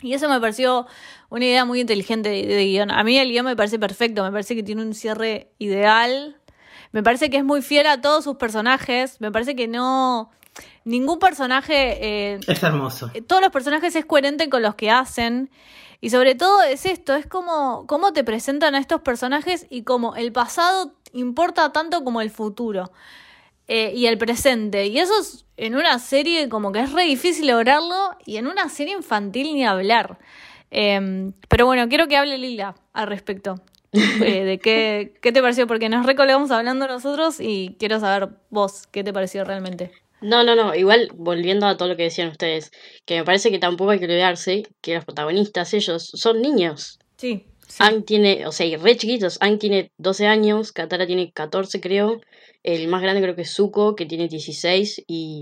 Y 0.00 0.14
eso 0.14 0.28
me 0.28 0.40
pareció 0.40 0.86
una 1.28 1.44
idea 1.44 1.64
muy 1.64 1.80
inteligente 1.80 2.28
de, 2.30 2.46
de 2.46 2.64
guion. 2.64 2.90
A 2.90 3.02
mí 3.04 3.18
el 3.18 3.30
guion 3.30 3.44
me 3.44 3.56
parece 3.56 3.78
perfecto, 3.78 4.22
me 4.24 4.30
parece 4.30 4.54
que 4.54 4.62
tiene 4.62 4.82
un 4.82 4.94
cierre 4.94 5.50
ideal. 5.58 6.36
Me 6.92 7.02
parece 7.02 7.28
que 7.28 7.36
es 7.38 7.44
muy 7.44 7.60
fiel 7.62 7.86
a 7.86 8.00
todos 8.00 8.24
sus 8.24 8.36
personajes. 8.36 9.20
Me 9.20 9.30
parece 9.30 9.54
que 9.56 9.68
no. 9.68 10.30
Ningún 10.84 11.18
personaje. 11.18 11.98
eh, 12.34 12.40
Es 12.46 12.62
hermoso. 12.62 13.10
todos 13.26 13.42
los 13.42 13.50
personajes 13.50 13.94
es 13.94 14.06
coherente 14.06 14.48
con 14.48 14.62
los 14.62 14.74
que 14.74 14.90
hacen. 14.90 15.50
Y 16.00 16.10
sobre 16.10 16.34
todo 16.34 16.62
es 16.62 16.86
esto, 16.86 17.14
es 17.14 17.26
como 17.26 17.86
cómo 17.86 18.12
te 18.12 18.24
presentan 18.24 18.74
a 18.74 18.78
estos 18.78 19.00
personajes 19.02 19.66
y 19.70 19.82
cómo 19.82 20.14
el 20.16 20.32
pasado 20.32 20.92
importa 21.12 21.72
tanto 21.72 22.04
como 22.04 22.20
el 22.20 22.30
futuro. 22.30 22.90
eh, 23.68 23.92
y 23.96 24.06
el 24.06 24.18
presente. 24.18 24.86
Y 24.86 24.98
eso 24.98 25.18
es, 25.20 25.44
en 25.56 25.74
una 25.76 25.98
serie 25.98 26.48
como 26.48 26.72
que 26.72 26.80
es 26.80 26.92
re 26.92 27.04
difícil 27.04 27.48
lograrlo 27.48 28.10
y 28.24 28.36
en 28.36 28.46
una 28.46 28.68
serie 28.68 28.94
infantil 28.94 29.54
ni 29.54 29.64
hablar. 29.66 30.18
Eh, 30.70 31.32
pero 31.48 31.66
bueno, 31.66 31.88
quiero 31.88 32.08
que 32.08 32.16
hable 32.16 32.38
Lila 32.38 32.74
al 32.92 33.08
respecto. 33.08 33.56
eh, 33.92 34.44
de 34.44 34.58
qué, 34.60 35.14
qué 35.22 35.32
te 35.32 35.40
pareció, 35.42 35.66
porque 35.66 35.88
nos 35.88 36.06
recolgamos 36.06 36.50
hablando 36.50 36.86
nosotros 36.86 37.40
y 37.40 37.76
quiero 37.78 38.00
saber 38.00 38.30
vos 38.50 38.86
qué 38.88 39.02
te 39.04 39.12
pareció 39.12 39.44
realmente. 39.44 39.92
No, 40.20 40.44
no, 40.44 40.54
no, 40.54 40.74
igual 40.74 41.10
volviendo 41.14 41.66
a 41.66 41.76
todo 41.76 41.88
lo 41.88 41.96
que 41.96 42.04
decían 42.04 42.28
ustedes, 42.28 42.70
que 43.04 43.18
me 43.18 43.24
parece 43.24 43.50
que 43.50 43.58
tampoco 43.58 43.90
hay 43.90 43.98
que 43.98 44.06
olvidarse 44.06 44.62
que 44.80 44.94
los 44.94 45.04
protagonistas, 45.04 45.74
ellos, 45.74 46.10
son 46.14 46.40
niños. 46.40 46.98
Sí. 47.16 47.44
sí. 47.68 47.76
Ang 47.78 48.04
tiene, 48.04 48.46
o 48.46 48.52
sea, 48.52 48.66
y 48.66 48.76
re 48.76 48.96
chiquitos, 48.96 49.38
Ang 49.40 49.58
tiene 49.58 49.92
12 49.98 50.26
años, 50.26 50.72
Katara 50.72 51.06
tiene 51.06 51.32
14 51.32 51.80
creo, 51.80 52.20
el 52.62 52.88
más 52.88 53.02
grande 53.02 53.22
creo 53.22 53.36
que 53.36 53.42
es 53.42 53.54
Zuko, 53.54 53.94
que 53.94 54.06
tiene 54.06 54.28
16, 54.28 55.04
y 55.06 55.40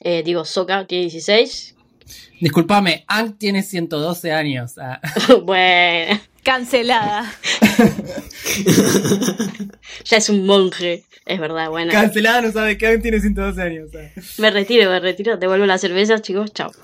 eh, 0.00 0.22
digo, 0.22 0.44
Sokka 0.44 0.86
tiene 0.86 1.04
16. 1.04 1.74
Disculpame, 2.40 3.04
Ang 3.08 3.36
tiene 3.38 3.62
112 3.62 4.32
años. 4.32 4.78
Ah, 4.78 5.00
bueno, 5.44 6.20
Cancelada. 6.46 7.24
ya 10.04 10.16
es 10.16 10.28
un 10.28 10.46
monje, 10.46 11.02
es 11.24 11.40
verdad, 11.40 11.70
bueno. 11.70 11.90
Cancelada 11.90 12.40
no 12.40 12.52
sabe 12.52 12.78
que 12.78 12.86
Ang 12.86 13.02
tiene 13.02 13.18
112 13.18 13.60
años. 13.60 13.90
Me 14.38 14.52
retiro, 14.52 14.88
me 14.88 15.00
retiro, 15.00 15.36
devuelvo 15.38 15.66
las 15.66 15.80
cervezas, 15.80 16.22
chicos, 16.22 16.52
chao. 16.52 16.70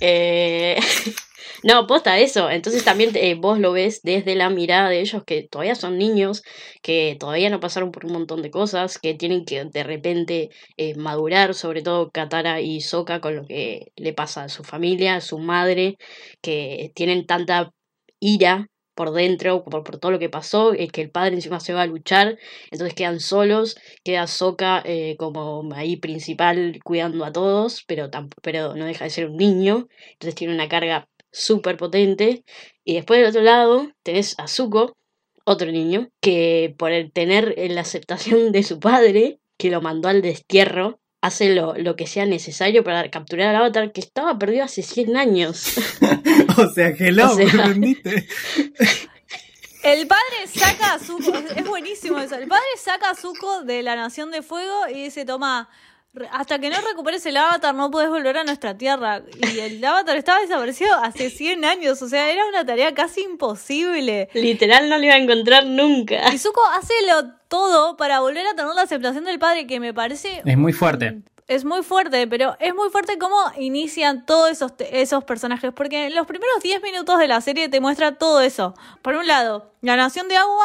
Eh, 0.00 0.78
no, 1.62 1.86
posta 1.86 2.18
eso. 2.18 2.48
Entonces 2.48 2.84
también 2.84 3.10
eh, 3.14 3.34
vos 3.34 3.58
lo 3.58 3.72
ves 3.72 4.00
desde 4.02 4.34
la 4.34 4.48
mirada 4.48 4.88
de 4.88 5.00
ellos 5.00 5.24
que 5.24 5.42
todavía 5.42 5.74
son 5.74 5.98
niños, 5.98 6.42
que 6.80 7.16
todavía 7.18 7.50
no 7.50 7.60
pasaron 7.60 7.90
por 7.90 8.06
un 8.06 8.12
montón 8.12 8.40
de 8.40 8.50
cosas, 8.50 8.98
que 8.98 9.14
tienen 9.14 9.44
que 9.44 9.64
de 9.64 9.82
repente 9.82 10.50
eh, 10.76 10.94
madurar, 10.94 11.54
sobre 11.54 11.82
todo 11.82 12.10
Katara 12.10 12.60
y 12.60 12.80
Sokka 12.80 13.20
con 13.20 13.36
lo 13.36 13.46
que 13.46 13.92
le 13.96 14.12
pasa 14.12 14.44
a 14.44 14.48
su 14.48 14.64
familia, 14.64 15.16
a 15.16 15.20
su 15.20 15.38
madre, 15.38 15.98
que 16.40 16.92
tienen 16.94 17.26
tanta 17.26 17.72
ira 18.24 18.68
por 18.94 19.12
dentro, 19.12 19.64
por, 19.64 19.98
todo 19.98 20.12
lo 20.12 20.18
que 20.18 20.28
pasó, 20.28 20.72
es 20.72 20.90
que 20.92 21.02
el 21.02 21.10
padre 21.10 21.34
encima 21.34 21.60
se 21.60 21.74
va 21.74 21.82
a 21.82 21.86
luchar, 21.86 22.38
entonces 22.70 22.94
quedan 22.94 23.20
solos, 23.20 23.76
queda 24.04 24.26
Sokka 24.26 24.82
eh, 24.84 25.16
como 25.18 25.68
ahí 25.74 25.96
principal 25.96 26.78
cuidando 26.84 27.24
a 27.24 27.32
todos, 27.32 27.84
pero, 27.86 28.08
pero 28.42 28.76
no 28.76 28.86
deja 28.86 29.04
de 29.04 29.10
ser 29.10 29.28
un 29.28 29.36
niño, 29.36 29.88
entonces 30.12 30.36
tiene 30.36 30.54
una 30.54 30.68
carga 30.68 31.08
súper 31.32 31.76
potente. 31.76 32.44
Y 32.84 32.94
después 32.94 33.18
del 33.18 33.30
otro 33.30 33.42
lado 33.42 33.90
tenés 34.04 34.38
a 34.38 34.46
Zuko, 34.46 34.96
otro 35.44 35.70
niño, 35.70 36.08
que 36.20 36.74
por 36.78 36.92
el 36.92 37.12
tener 37.12 37.54
la 37.70 37.82
aceptación 37.82 38.52
de 38.52 38.62
su 38.62 38.78
padre, 38.78 39.40
que 39.58 39.70
lo 39.70 39.82
mandó 39.82 40.08
al 40.08 40.22
destierro, 40.22 41.00
hace 41.24 41.54
lo, 41.54 41.74
lo 41.74 41.96
que 41.96 42.06
sea 42.06 42.26
necesario 42.26 42.84
para 42.84 43.10
capturar 43.10 43.48
al 43.48 43.56
avatar 43.56 43.92
que 43.92 44.00
estaba 44.02 44.38
perdido 44.38 44.64
hace 44.64 44.82
100 44.82 45.16
años. 45.16 45.72
O 46.56 46.68
sea, 46.68 46.88
hello, 46.88 47.32
O 47.32 47.34
sea- 47.36 47.66
me. 47.74 47.96
El 49.82 50.06
padre 50.06 50.46
saca 50.46 50.94
a 50.94 50.98
Zuko, 50.98 51.32
es, 51.56 51.66
buenísimo 51.66 52.18
eso. 52.18 52.36
El 52.36 52.46
padre 52.48 52.64
saca 52.78 53.10
a 53.10 53.14
Zuko 53.14 53.62
de 53.62 53.82
la 53.82 53.96
Nación 53.96 54.30
de 54.30 54.42
Fuego 54.42 54.88
y 54.88 55.04
dice, 55.04 55.24
toma, 55.24 55.68
hasta 56.30 56.58
que 56.58 56.70
no 56.70 56.76
recuperes 56.80 57.24
el 57.26 57.36
avatar 57.36 57.74
no 57.74 57.90
puedes 57.90 58.08
volver 58.08 58.38
a 58.38 58.44
nuestra 58.44 58.76
tierra. 58.78 59.22
Y 59.52 59.58
el 59.58 59.84
avatar 59.84 60.16
estaba 60.16 60.40
desaparecido 60.40 60.94
hace 60.94 61.30
100 61.30 61.64
años, 61.64 62.00
o 62.02 62.08
sea, 62.08 62.30
era 62.30 62.46
una 62.46 62.64
tarea 62.64 62.94
casi 62.94 63.22
imposible. 63.22 64.28
Literal 64.34 64.88
no 64.88 64.98
lo 64.98 65.04
iba 65.04 65.14
a 65.14 65.18
encontrar 65.18 65.66
nunca. 65.66 66.32
Y 66.32 66.38
Zuko 66.38 66.62
hace 66.78 66.94
lo 67.08 67.30
todo 67.48 67.96
para 67.96 68.20
volver 68.20 68.46
a 68.46 68.54
tener 68.54 68.74
la 68.74 68.82
aceptación 68.82 69.24
del 69.24 69.38
padre, 69.38 69.66
que 69.66 69.80
me 69.80 69.94
parece 69.94 70.42
Es 70.44 70.56
muy 70.58 70.72
fuerte. 70.72 71.20
es 71.46 71.64
muy 71.64 71.82
fuerte, 71.82 72.26
pero 72.26 72.56
es 72.58 72.74
muy 72.74 72.90
fuerte 72.90 73.18
cómo 73.18 73.36
inician 73.58 74.24
todos 74.26 74.50
esos, 74.50 74.76
te- 74.76 75.02
esos 75.02 75.24
personajes, 75.24 75.72
porque 75.74 76.06
en 76.06 76.14
los 76.14 76.26
primeros 76.26 76.60
10 76.62 76.82
minutos 76.82 77.18
de 77.18 77.28
la 77.28 77.40
serie 77.40 77.68
te 77.68 77.80
muestra 77.80 78.16
todo 78.16 78.40
eso. 78.40 78.74
Por 79.02 79.14
un 79.16 79.26
lado, 79.26 79.70
la 79.82 79.96
Nación 79.96 80.26
de 80.28 80.36
Agua, 80.36 80.64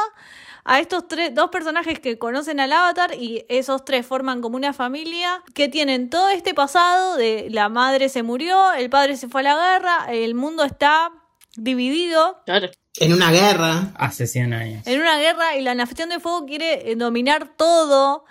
a 0.64 0.80
estos 0.80 1.08
tres, 1.08 1.34
dos 1.34 1.50
personajes 1.50 2.00
que 2.00 2.18
conocen 2.20 2.60
al 2.60 2.74
Avatar 2.74 3.14
y 3.16 3.46
esos 3.50 3.86
tres 3.86 4.06
forman 4.06 4.42
como 4.42 4.56
una 4.58 4.74
familia 4.74 5.44
que 5.54 5.68
tienen 5.68 6.10
todo 6.10 6.30
este 6.30 6.54
pasado 6.54 7.16
de 7.16 7.48
la 7.50 7.70
madre 7.70 8.10
se 8.10 8.24
murió, 8.24 8.74
el 8.74 8.90
padre 8.90 9.18
se 9.18 9.28
fue 9.30 9.42
a 9.42 9.44
la 9.44 9.56
guerra, 9.56 10.06
el 10.14 10.36
mundo 10.36 10.64
está 10.64 11.12
dividido 11.56 12.42
Claro. 12.46 12.70
En 13.00 13.14
una 13.14 13.32
guerra. 13.32 13.92
Hace 13.96 14.28
100 14.28 14.54
años. 14.54 14.88
en 14.88 15.00
una 15.00 15.18
guerra 15.20 15.56
y 15.56 15.62
la 15.62 15.74
Nación 15.74 16.10
de 16.10 16.20
Fuego 16.20 16.46
quiere 16.46 16.92
eh, 16.92 16.96
dominar 16.96 17.56
todo. 17.56 18.26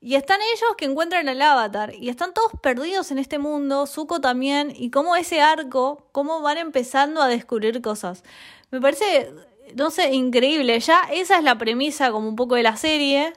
Y 0.00 0.14
están 0.16 0.40
ellos 0.54 0.70
que 0.76 0.86
encuentran 0.86 1.28
al 1.28 1.40
avatar. 1.40 1.94
Y 1.94 2.08
están 2.08 2.32
todos 2.34 2.50
perdidos 2.60 3.10
en 3.12 3.18
este 3.18 3.38
mundo. 3.38 3.86
Zuko 3.86 4.20
también. 4.20 4.72
Y 4.74 4.90
cómo 4.90 5.14
ese 5.14 5.40
arco, 5.40 6.08
cómo 6.12 6.40
van 6.40 6.58
empezando 6.58 7.22
a 7.22 7.28
descubrir 7.28 7.80
cosas. 7.80 8.24
Me 8.70 8.80
parece, 8.80 9.30
no 9.76 9.90
sé, 9.90 10.12
increíble. 10.14 10.78
Ya 10.80 11.00
esa 11.12 11.38
es 11.38 11.44
la 11.44 11.58
premisa 11.58 12.10
como 12.10 12.28
un 12.28 12.36
poco 12.36 12.54
de 12.54 12.62
la 12.62 12.76
serie. 12.76 13.32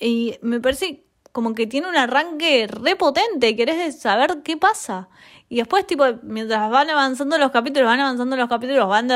Y 0.00 0.38
me 0.42 0.60
parece 0.60 1.06
como 1.32 1.54
que 1.54 1.66
tiene 1.66 1.86
un 1.86 1.96
arranque 1.96 2.66
repotente, 2.66 3.54
querés 3.56 4.00
saber 4.00 4.42
qué 4.42 4.56
pasa. 4.56 5.10
Y 5.50 5.56
después, 5.56 5.86
tipo, 5.86 6.04
mientras 6.22 6.70
van 6.70 6.88
avanzando 6.88 7.36
los 7.36 7.50
capítulos, 7.50 7.86
van 7.86 8.00
avanzando 8.00 8.36
los 8.36 8.48
capítulos, 8.48 8.88
van 8.88 9.06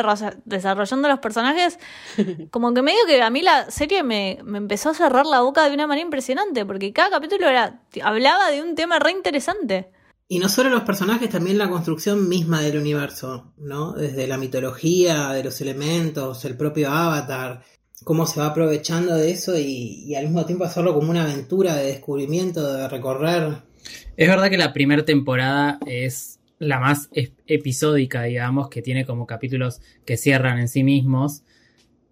desarrollando 0.45 1.09
los 1.09 1.19
personajes, 1.19 1.79
como 2.51 2.75
que 2.75 2.83
medio 2.83 3.01
que 3.07 3.23
a 3.23 3.31
mí 3.31 3.41
la 3.41 3.71
serie 3.71 4.03
me, 4.03 4.39
me, 4.45 4.59
empezó 4.59 4.91
a 4.91 4.95
cerrar 4.95 5.25
la 5.25 5.41
boca 5.41 5.67
de 5.67 5.75
una 5.75 5.87
manera 5.87 6.05
impresionante, 6.05 6.67
porque 6.67 6.93
cada 6.93 7.09
capítulo 7.09 7.49
era, 7.49 7.81
hablaba 8.03 8.51
de 8.51 8.63
un 8.63 8.75
tema 8.75 8.99
re 8.99 9.13
interesante. 9.13 9.91
Y 10.33 10.39
no 10.39 10.49
solo 10.49 10.71
los 10.71 10.85
personajes, 10.85 11.29
también 11.29 11.59
la 11.59 11.69
construcción 11.69 12.29
misma 12.29 12.63
del 12.63 12.79
universo, 12.79 13.53
¿no? 13.59 13.95
Desde 13.95 14.29
la 14.29 14.39
mitología, 14.39 15.31
de 15.31 15.43
los 15.43 15.61
elementos, 15.61 16.45
el 16.45 16.57
propio 16.57 16.89
avatar, 16.89 17.65
cómo 18.05 18.25
se 18.27 18.39
va 18.39 18.47
aprovechando 18.47 19.17
de 19.17 19.33
eso 19.33 19.59
y, 19.59 20.15
al 20.15 20.27
mismo 20.27 20.47
tiempo 20.47 20.65
hacerlo 20.65 20.95
como 20.95 21.11
una 21.11 21.25
aventura 21.25 21.75
de 21.75 21.87
descubrimiento, 21.87 22.73
de 22.73 22.89
recorrer 22.89 23.71
es 24.17 24.29
verdad 24.29 24.51
que 24.51 24.59
la 24.59 24.73
primera 24.73 25.05
temporada 25.05 25.79
es 25.87 26.39
la 26.59 26.79
más 26.79 27.09
episódica, 27.47 28.25
digamos, 28.25 28.69
que 28.69 28.83
tiene 28.83 29.07
como 29.07 29.27
capítulos 29.27 29.81
que 30.05 30.17
cierran 30.17 30.59
en 30.59 30.69
sí 30.69 30.85
mismos, 30.85 31.43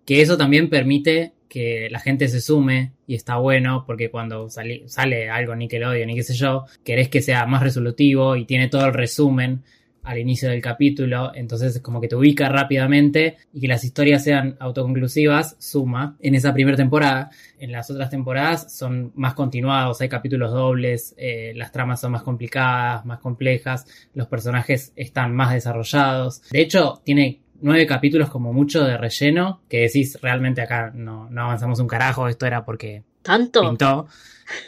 que 0.06 0.22
eso 0.22 0.38
también 0.38 0.70
permite 0.70 1.34
que 1.48 1.88
la 1.90 2.00
gente 2.00 2.28
se 2.28 2.40
sume 2.40 2.92
y 3.06 3.14
está 3.14 3.36
bueno 3.36 3.84
porque 3.86 4.10
cuando 4.10 4.48
sale 4.50 5.30
algo 5.30 5.56
Nickelodeon 5.56 6.10
y 6.10 6.14
qué 6.14 6.22
sé 6.22 6.34
yo, 6.34 6.66
querés 6.84 7.08
que 7.08 7.22
sea 7.22 7.46
más 7.46 7.62
resolutivo 7.62 8.36
y 8.36 8.44
tiene 8.44 8.68
todo 8.68 8.86
el 8.86 8.94
resumen 8.94 9.62
al 10.08 10.18
inicio 10.18 10.48
del 10.48 10.62
capítulo, 10.62 11.32
entonces 11.34 11.76
es 11.76 11.82
como 11.82 12.00
que 12.00 12.08
te 12.08 12.16
ubica 12.16 12.48
rápidamente 12.48 13.36
y 13.52 13.60
que 13.60 13.68
las 13.68 13.84
historias 13.84 14.24
sean 14.24 14.56
autoconclusivas, 14.58 15.56
suma 15.58 16.16
en 16.20 16.34
esa 16.34 16.54
primera 16.54 16.78
temporada. 16.78 17.30
En 17.58 17.72
las 17.72 17.90
otras 17.90 18.08
temporadas 18.08 18.74
son 18.74 19.12
más 19.16 19.34
continuados, 19.34 20.00
hay 20.00 20.08
capítulos 20.08 20.50
dobles, 20.50 21.14
eh, 21.18 21.52
las 21.56 21.72
tramas 21.72 22.00
son 22.00 22.12
más 22.12 22.22
complicadas, 22.22 23.04
más 23.04 23.18
complejas, 23.18 23.84
los 24.14 24.28
personajes 24.28 24.94
están 24.96 25.34
más 25.34 25.52
desarrollados. 25.52 26.40
De 26.50 26.62
hecho, 26.62 27.02
tiene 27.04 27.42
nueve 27.60 27.86
capítulos 27.86 28.30
como 28.30 28.52
mucho 28.52 28.84
de 28.84 28.96
relleno, 28.96 29.62
que 29.68 29.80
decís 29.80 30.18
realmente 30.20 30.62
acá 30.62 30.90
no, 30.94 31.28
no 31.30 31.42
avanzamos 31.42 31.80
un 31.80 31.88
carajo, 31.88 32.28
esto 32.28 32.46
era 32.46 32.64
porque 32.64 33.04
¿Tanto? 33.22 33.60
pintó, 33.60 34.06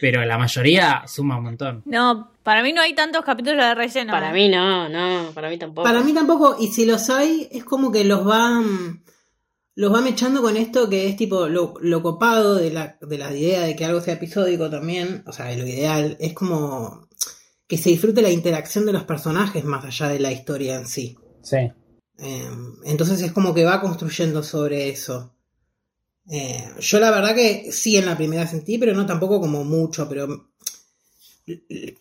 pero 0.01 0.25
la 0.25 0.39
mayoría 0.39 1.03
suma 1.07 1.39
un 1.39 1.45
montón. 1.45 1.83
No, 1.85 2.33
para 2.43 2.63
mí 2.63 2.73
no 2.73 2.83
hay 2.83 2.95
tantos 2.95 3.25
capítulos 3.25 3.65
de 3.65 3.75
relleno. 3.75 4.13
Para 4.13 4.33
mí 4.33 4.49
no, 4.49 4.89
no, 4.89 5.31
para 5.33 5.49
mí 5.49 5.59
tampoco. 5.59 5.85
Para 5.85 6.03
mí 6.03 6.13
tampoco, 6.13 6.57
y 6.61 6.69
si 6.69 6.85
los 6.85 7.11
hay, 7.11 7.49
es 7.51 7.65
como 7.65 7.91
que 7.91 8.05
los 8.05 8.25
van 8.25 9.03
los 9.77 9.93
van 9.93 10.07
echando 10.07 10.43
con 10.43 10.59
esto 10.59 10.91
que 10.91 11.09
es 11.09 11.17
tipo 11.17 11.49
lo, 11.49 11.75
lo 11.81 12.03
copado 12.03 12.57
de 12.57 12.71
la, 12.71 12.99
de 13.01 13.17
la 13.17 13.35
idea 13.35 13.63
de 13.63 13.77
que 13.77 13.87
algo 13.87 14.01
sea 14.01 14.15
episódico 14.15 14.69
también, 14.69 15.23
o 15.27 15.33
sea, 15.33 15.55
lo 15.57 15.67
ideal 15.67 16.17
es 16.21 16.35
como 16.35 17.09
que 17.67 17.79
se 17.79 17.91
disfrute 17.91 18.21
la 18.21 18.31
interacción 18.31 18.85
de 18.85 18.93
los 18.93 19.05
personajes 19.05 19.65
más 19.65 19.85
allá 19.85 20.09
de 20.09 20.19
la 20.19 20.33
historia 20.33 20.75
en 20.75 20.87
sí. 20.87 21.17
Sí. 21.43 21.71
Em, 22.21 22.77
entonces 22.85 23.23
es 23.23 23.33
como 23.33 23.55
que 23.55 23.65
va 23.65 23.81
construyendo 23.81 24.43
sobre 24.43 24.91
eso. 24.91 25.33
Eh, 26.31 26.65
yo 26.79 27.01
la 27.01 27.11
verdad 27.11 27.35
que 27.35 27.73
sí 27.73 27.97
en 27.97 28.07
la 28.07 28.17
primera 28.17 28.47
sentí, 28.47 28.79
pero 28.79 28.95
no 28.95 29.07
tampoco 29.07 29.41
como 29.41 29.65
mucho, 29.65 30.09
pero 30.09 30.51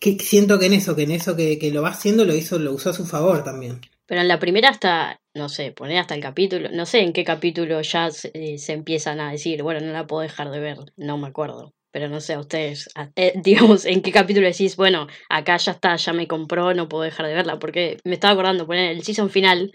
que 0.00 0.18
siento 0.20 0.58
que 0.58 0.66
en 0.66 0.74
eso, 0.74 0.94
que 0.94 1.02
en 1.02 1.10
eso 1.10 1.36
que, 1.36 1.70
lo 1.72 1.82
va 1.82 1.90
haciendo 1.90 2.24
lo 2.24 2.34
hizo, 2.34 2.58
lo 2.58 2.72
usó 2.72 2.90
a 2.90 2.94
su 2.94 3.06
favor 3.06 3.42
también. 3.42 3.80
Pero 4.06 4.20
en 4.20 4.28
la 4.28 4.38
primera 4.38 4.68
hasta, 4.68 5.20
no 5.34 5.48
sé, 5.48 5.72
poner 5.72 5.98
hasta 5.98 6.14
el 6.14 6.20
capítulo, 6.20 6.68
no 6.72 6.84
sé 6.84 7.00
en 7.00 7.12
qué 7.12 7.24
capítulo 7.24 7.80
ya 7.80 8.10
se, 8.10 8.30
eh, 8.34 8.58
empiezan 8.68 9.20
a 9.20 9.32
decir, 9.32 9.62
bueno, 9.62 9.80
no 9.80 9.92
la 9.92 10.06
puedo 10.06 10.22
dejar 10.22 10.50
de 10.50 10.60
ver, 10.60 10.78
no 10.96 11.16
me 11.16 11.28
acuerdo. 11.28 11.72
Pero 11.92 12.08
no 12.08 12.20
sé, 12.20 12.34
a 12.34 12.40
ustedes, 12.40 12.88
eh, 13.16 13.32
digamos, 13.42 13.84
en 13.84 14.02
qué 14.02 14.12
capítulo 14.12 14.46
decís, 14.46 14.76
bueno, 14.76 15.06
acá 15.28 15.56
ya 15.56 15.72
está, 15.72 15.96
ya 15.96 16.12
me 16.12 16.28
compró, 16.28 16.74
no 16.74 16.88
puedo 16.88 17.04
dejar 17.04 17.26
de 17.26 17.34
verla, 17.34 17.58
porque 17.58 17.98
me 18.04 18.14
estaba 18.14 18.32
acordando, 18.32 18.66
poner 18.66 18.90
el 18.90 19.02
season 19.02 19.30
final, 19.30 19.72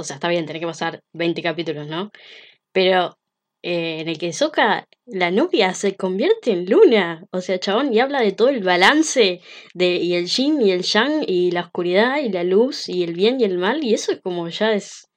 o 0.00 0.04
sea, 0.04 0.16
está 0.16 0.28
bien, 0.28 0.46
tiene 0.46 0.60
que 0.60 0.66
pasar 0.66 1.02
20 1.12 1.42
capítulos, 1.42 1.86
¿no? 1.88 2.10
Pero 2.72 3.18
eh, 3.62 4.00
en 4.00 4.08
el 4.08 4.18
que 4.18 4.32
Soka, 4.32 4.86
la 5.06 5.30
novia, 5.30 5.74
se 5.74 5.96
convierte 5.96 6.52
en 6.52 6.66
luna. 6.66 7.26
O 7.32 7.40
sea, 7.42 7.60
chabón, 7.60 7.92
y 7.92 8.00
habla 8.00 8.20
de 8.22 8.32
todo 8.32 8.48
el 8.48 8.62
balance 8.62 9.40
de, 9.74 9.96
y 9.96 10.14
el 10.14 10.26
yin 10.28 10.62
y 10.62 10.72
el 10.72 10.82
yang, 10.82 11.24
y 11.26 11.50
la 11.50 11.62
oscuridad 11.62 12.18
y 12.20 12.30
la 12.30 12.44
luz, 12.44 12.88
y 12.88 13.02
el 13.04 13.14
bien 13.14 13.40
y 13.40 13.44
el 13.44 13.58
mal, 13.58 13.84
y 13.84 13.94
eso 13.94 14.12
es 14.12 14.20
como 14.22 14.48
ya 14.48 14.72
es 14.72 15.09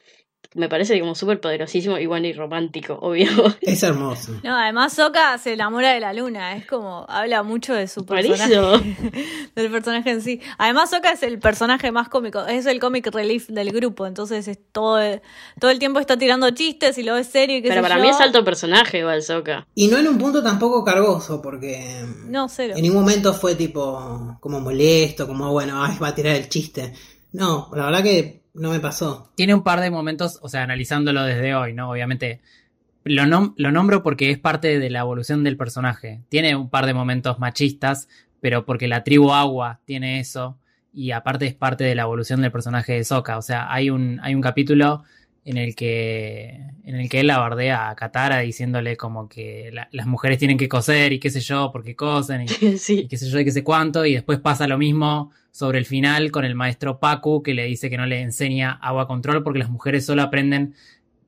me 0.55 0.69
parece 0.69 0.99
como 0.99 1.15
súper 1.15 1.39
poderosísimo 1.39 1.97
y 1.97 2.05
bueno 2.05 2.27
y 2.27 2.33
romántico, 2.33 2.97
obvio. 3.01 3.27
Es 3.61 3.83
hermoso. 3.83 4.33
No, 4.43 4.55
además 4.55 4.93
Soka 4.93 5.37
se 5.37 5.53
enamora 5.53 5.93
de 5.93 5.99
la 5.99 6.13
luna, 6.13 6.55
es 6.55 6.65
como, 6.65 7.05
habla 7.09 7.43
mucho 7.43 7.73
de 7.73 7.87
su 7.87 8.05
personaje. 8.05 8.53
del 9.55 9.71
personaje 9.71 10.11
en 10.11 10.21
sí. 10.21 10.41
Además 10.57 10.89
Soka 10.89 11.11
es 11.11 11.23
el 11.23 11.39
personaje 11.39 11.91
más 11.91 12.09
cómico, 12.09 12.45
es 12.45 12.65
el 12.65 12.79
comic 12.79 13.07
relief 13.07 13.47
del 13.47 13.71
grupo, 13.71 14.05
entonces 14.05 14.47
es 14.47 14.59
todo, 14.71 14.99
todo 15.59 15.71
el 15.71 15.79
tiempo 15.79 15.99
está 15.99 16.17
tirando 16.17 16.49
chistes 16.51 16.97
y 16.97 17.03
lo 17.03 17.15
ves 17.15 17.27
serio. 17.27 17.61
Pero 17.63 17.81
para 17.81 17.97
mí 17.97 18.09
es 18.09 18.19
alto 18.19 18.43
personaje 18.43 18.99
igual 18.99 19.23
Soka. 19.23 19.67
Y 19.75 19.87
no 19.87 19.97
en 19.97 20.07
un 20.07 20.17
punto 20.17 20.43
tampoco 20.43 20.83
cargoso, 20.83 21.41
porque 21.41 22.05
no, 22.27 22.47
cero. 22.49 22.73
en 22.75 22.81
ningún 22.81 23.01
momento 23.01 23.33
fue 23.33 23.55
tipo 23.55 24.37
como 24.39 24.59
molesto, 24.59 25.27
como 25.27 25.51
bueno, 25.51 25.83
ay, 25.83 25.97
va 26.01 26.09
a 26.09 26.15
tirar 26.15 26.35
el 26.35 26.49
chiste. 26.49 26.93
No, 27.33 27.69
la 27.75 27.85
verdad 27.85 28.03
que 28.03 28.43
no 28.53 28.71
me 28.71 28.79
pasó. 28.79 29.31
Tiene 29.35 29.53
un 29.53 29.63
par 29.63 29.81
de 29.81 29.91
momentos, 29.91 30.39
o 30.41 30.49
sea, 30.49 30.63
analizándolo 30.63 31.23
desde 31.23 31.55
hoy, 31.55 31.73
¿no? 31.73 31.89
Obviamente, 31.89 32.39
lo, 33.03 33.53
lo 33.57 33.71
nombro 33.71 34.03
porque 34.03 34.29
es 34.31 34.39
parte 34.39 34.79
de 34.79 34.89
la 34.89 34.99
evolución 34.99 35.43
del 35.43 35.57
personaje. 35.57 36.21
Tiene 36.29 36.55
un 36.55 36.69
par 36.69 36.85
de 36.85 36.93
momentos 36.93 37.39
machistas, 37.39 38.07
pero 38.39 38.65
porque 38.65 38.87
la 38.87 39.03
tribu 39.03 39.33
Agua 39.33 39.79
tiene 39.85 40.19
eso, 40.19 40.57
y 40.93 41.11
aparte 41.11 41.47
es 41.47 41.55
parte 41.55 41.83
de 41.83 41.95
la 41.95 42.03
evolución 42.03 42.41
del 42.41 42.51
personaje 42.51 42.93
de 42.93 43.03
Soka. 43.03 43.37
O 43.37 43.41
sea, 43.41 43.73
hay 43.73 43.89
un, 43.89 44.19
hay 44.21 44.35
un 44.35 44.41
capítulo 44.41 45.03
en 45.45 45.57
el 45.57 45.75
que 45.75 46.61
en 46.85 46.95
el 46.95 47.09
que 47.09 47.19
él 47.19 47.27
la 47.27 47.39
bardea 47.39 47.89
a 47.89 47.95
Katara 47.95 48.39
diciéndole 48.39 48.95
como 48.95 49.27
que 49.27 49.73
las 49.91 50.07
mujeres 50.07 50.37
tienen 50.37 50.57
que 50.57 50.69
coser 50.69 51.11
y 51.11 51.19
qué 51.19 51.29
sé 51.29 51.39
yo, 51.39 51.69
porque 51.71 51.95
cosen 51.95 52.43
y, 52.43 52.45
y, 52.71 53.07
qué 53.07 53.17
sé 53.17 53.29
yo 53.29 53.39
y 53.39 53.45
qué 53.45 53.51
sé 53.51 53.63
cuánto, 53.63 54.05
y 54.05 54.13
después 54.13 54.39
pasa 54.39 54.67
lo 54.67 54.77
mismo 54.77 55.31
sobre 55.53 55.77
el 55.77 55.85
final 55.85 56.31
con 56.31 56.45
el 56.45 56.55
maestro 56.55 56.99
Paku 56.99 57.43
que 57.43 57.53
le 57.53 57.63
dice 57.65 57.89
que 57.89 57.97
no 57.97 58.07
le 58.07 58.21
enseña 58.21 58.71
agua 58.81 59.07
control 59.07 59.43
porque 59.43 59.59
las 59.59 59.69
mujeres 59.69 60.05
solo 60.05 60.23
aprenden 60.23 60.75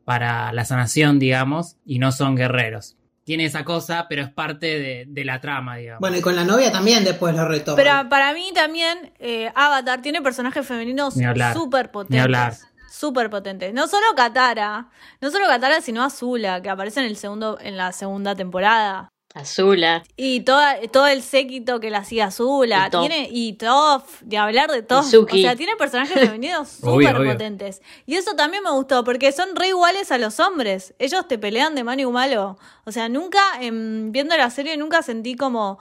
para 0.03 0.51
la 0.51 0.65
sanación, 0.65 1.19
digamos, 1.19 1.77
y 1.85 1.99
no 1.99 2.11
son 2.11 2.35
guerreros. 2.35 2.97
Tiene 3.23 3.45
esa 3.45 3.63
cosa, 3.63 4.07
pero 4.09 4.23
es 4.23 4.29
parte 4.29 5.05
de, 5.07 5.25
la 5.25 5.41
trama, 5.41 5.77
digamos. 5.77 5.99
Bueno, 5.99 6.17
y 6.17 6.21
con 6.21 6.35
la 6.35 6.43
novia 6.43 6.71
también 6.71 7.03
después 7.03 7.35
lo 7.35 7.47
retoma. 7.47 7.75
Pero 7.75 8.09
para 8.09 8.33
mí 8.33 8.51
también 8.53 9.13
eh, 9.19 9.51
Avatar 9.55 10.01
tiene 10.01 10.21
personajes 10.21 10.65
femeninos 10.65 11.15
súper 11.53 11.91
potentes. 11.91 12.65
Súper 12.91 13.29
potentes. 13.29 13.73
No 13.73 13.87
solo 13.87 14.05
Katara, 14.15 14.89
no 15.21 15.31
solo 15.31 15.47
Katara, 15.47 15.81
sino 15.81 16.03
Azula, 16.03 16.61
que 16.61 16.69
aparece 16.69 16.99
en 16.99 17.07
el 17.07 17.17
segundo, 17.17 17.57
en 17.59 17.77
la 17.77 17.91
segunda 17.91 18.35
temporada. 18.35 19.09
Azula. 19.35 20.03
Y 20.15 20.39
toda, 20.41 20.79
todo 20.93 21.07
el 21.07 21.21
séquito 21.21 21.81
que 21.81 21.89
la 21.89 21.99
hacía 21.99 22.27
Azula. 22.27 22.87
Y 22.87 22.89
tiene, 22.89 23.29
y 23.29 23.53
Toff, 23.53 24.21
de 24.21 24.37
hablar 24.37 24.71
de 24.71 24.81
Toff. 24.81 25.13
O 25.13 25.27
sea, 25.27 25.57
tiene 25.57 25.75
personajes 25.75 26.17
femeninos 26.17 26.69
súper 26.81 27.17
potentes. 27.17 27.81
Y 28.05 28.15
eso 28.15 28.35
también 28.35 28.63
me 28.63 28.71
gustó, 28.71 29.03
porque 29.03 29.33
son 29.33 29.53
re 29.55 29.67
iguales 29.67 30.13
a 30.13 30.17
los 30.17 30.39
hombres. 30.39 30.95
Ellos 30.99 31.27
te 31.27 31.37
pelean 31.37 31.75
de 31.75 31.83
mano 31.83 32.01
y 32.01 32.05
malo. 32.05 32.57
O 32.85 32.93
sea, 32.93 33.09
nunca, 33.09 33.41
viendo 33.59 34.37
la 34.37 34.49
serie, 34.49 34.77
nunca 34.77 35.01
sentí 35.01 35.35
como 35.35 35.79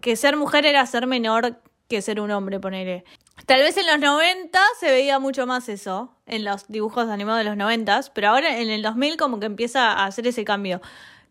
que 0.00 0.14
ser 0.14 0.36
mujer 0.36 0.64
era 0.64 0.86
ser 0.86 1.08
menor 1.08 1.60
que 1.88 2.00
ser 2.00 2.20
un 2.20 2.30
hombre, 2.30 2.60
ponele. 2.60 3.04
Tal 3.46 3.60
vez 3.60 3.76
en 3.76 3.86
los 3.86 3.98
90 3.98 4.58
se 4.78 4.90
veía 4.90 5.18
mucho 5.18 5.46
más 5.46 5.68
eso, 5.68 6.14
en 6.26 6.44
los 6.44 6.68
dibujos 6.68 7.08
animados 7.08 7.40
de 7.40 7.44
los 7.44 7.56
90, 7.56 8.02
pero 8.14 8.28
ahora 8.28 8.58
en 8.58 8.70
el 8.70 8.82
2000 8.82 9.16
como 9.16 9.40
que 9.40 9.46
empieza 9.46 9.92
a 9.92 10.06
hacer 10.06 10.28
ese 10.28 10.44
cambio. 10.44 10.80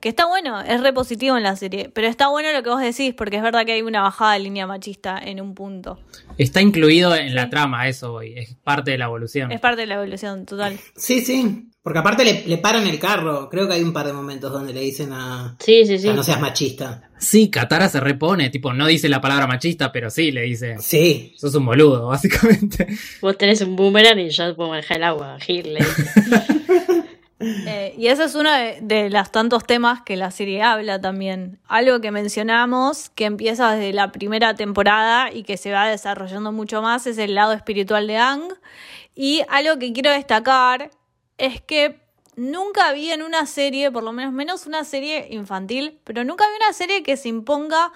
Que 0.04 0.10
está 0.10 0.26
bueno, 0.26 0.60
es 0.60 0.82
repositivo 0.82 1.38
en 1.38 1.44
la 1.44 1.56
serie. 1.56 1.90
Pero 1.94 2.10
está 2.10 2.28
bueno 2.28 2.52
lo 2.52 2.62
que 2.62 2.70
vos 2.70 2.82
decís, 2.82 3.14
porque 3.14 3.38
es 3.38 3.42
verdad 3.42 3.66
que 3.66 3.72
hay 3.72 3.84
una 3.84 4.02
bajada 4.02 4.34
de 4.34 4.40
línea 4.40 4.68
machista 4.68 5.18
en 5.18 5.40
un 5.40 5.56
punto. 5.56 5.98
Está 6.38 6.62
incluido 6.62 7.16
en 7.16 7.34
la 7.34 7.50
trama, 7.50 7.88
eso, 7.88 8.20
Es 8.20 8.54
parte 8.56 8.92
de 8.92 8.98
la 8.98 9.06
evolución. 9.06 9.54
Es 9.54 9.62
parte 9.62 9.80
de 9.80 9.88
la 9.88 9.96
evolución, 9.96 10.46
total. 10.46 10.78
Sí, 10.98 11.22
sí. 11.22 11.70
Porque 11.82 12.00
aparte 12.00 12.44
le, 12.46 12.58
paran 12.58 12.86
el 12.86 13.00
carro. 13.00 13.50
Creo 13.50 13.66
que 13.66 13.76
hay 13.76 13.82
un 13.82 13.94
par 13.94 14.06
de 14.06 14.12
momentos 14.12 14.52
donde 14.52 14.74
le 14.74 14.82
dicen 14.82 15.14
a. 15.14 15.56
Sí, 15.60 15.86
sí, 15.86 15.98
sí. 15.98 16.10
no 16.10 16.22
seas 16.22 16.42
machista. 16.42 17.10
Sí, 17.18 17.50
Katara 17.50 17.88
se 17.88 18.02
repone. 18.02 18.50
Tipo, 18.50 18.74
no 18.74 18.88
dice 18.88 19.08
la 19.08 19.22
palabra 19.22 19.48
machista, 19.48 19.94
pero 19.94 20.10
sí 20.10 20.32
le 20.32 20.42
dice. 20.42 20.76
Sí. 20.80 21.34
Sos 21.38 21.56
un 21.56 21.66
boludo, 21.66 22.08
básicamente. 22.10 22.88
Vos 23.22 23.38
tenés 23.38 23.62
un 23.62 23.78
boomerang 23.78 24.20
y 24.20 24.30
yo 24.30 24.54
puedo 24.54 24.70
manejar 24.70 24.98
el 24.98 25.04
agua. 25.04 25.38
Gil, 25.40 25.78
Eh, 27.44 27.96
y 27.98 28.08
ese 28.08 28.26
es 28.26 28.36
uno 28.36 28.50
de, 28.52 29.10
los 29.10 29.32
tantos 29.32 29.66
temas 29.66 30.02
que 30.02 30.16
la 30.16 30.32
serie 30.32 30.64
habla 30.64 31.00
también. 31.00 31.60
Algo 31.68 32.00
que 32.02 32.12
mencionamos, 32.12 33.10
que 33.10 33.26
empieza 33.26 33.74
desde 33.74 33.94
la 33.94 34.12
primera 34.12 34.56
temporada 34.56 35.32
y 35.32 35.44
que 35.44 35.58
se 35.58 35.72
va 35.72 35.88
desarrollando 35.88 36.52
mucho 36.52 36.82
más, 36.82 37.06
es 37.08 37.18
el 37.18 37.36
lado 37.36 37.54
espiritual 37.54 38.08
de 38.08 38.18
Ang. 38.18 38.54
Y 39.16 39.42
algo 39.50 39.78
que 39.80 39.94
quiero 39.94 40.12
destacar 40.12 40.92
es 41.38 41.62
que 41.62 42.00
nunca 42.36 42.92
vi 42.94 43.12
en 43.12 43.22
una 43.22 43.46
serie, 43.46 43.92
por 43.92 44.04
lo 44.04 44.12
menos 44.12 44.34
menos 44.34 44.66
una 44.66 44.84
serie 44.84 45.28
infantil, 45.32 46.00
pero 46.04 46.24
nunca 46.24 46.46
vi 46.48 46.56
una 46.66 46.74
serie 46.74 47.04
que 47.04 47.18
se 47.18 47.30
imponga 47.30 47.92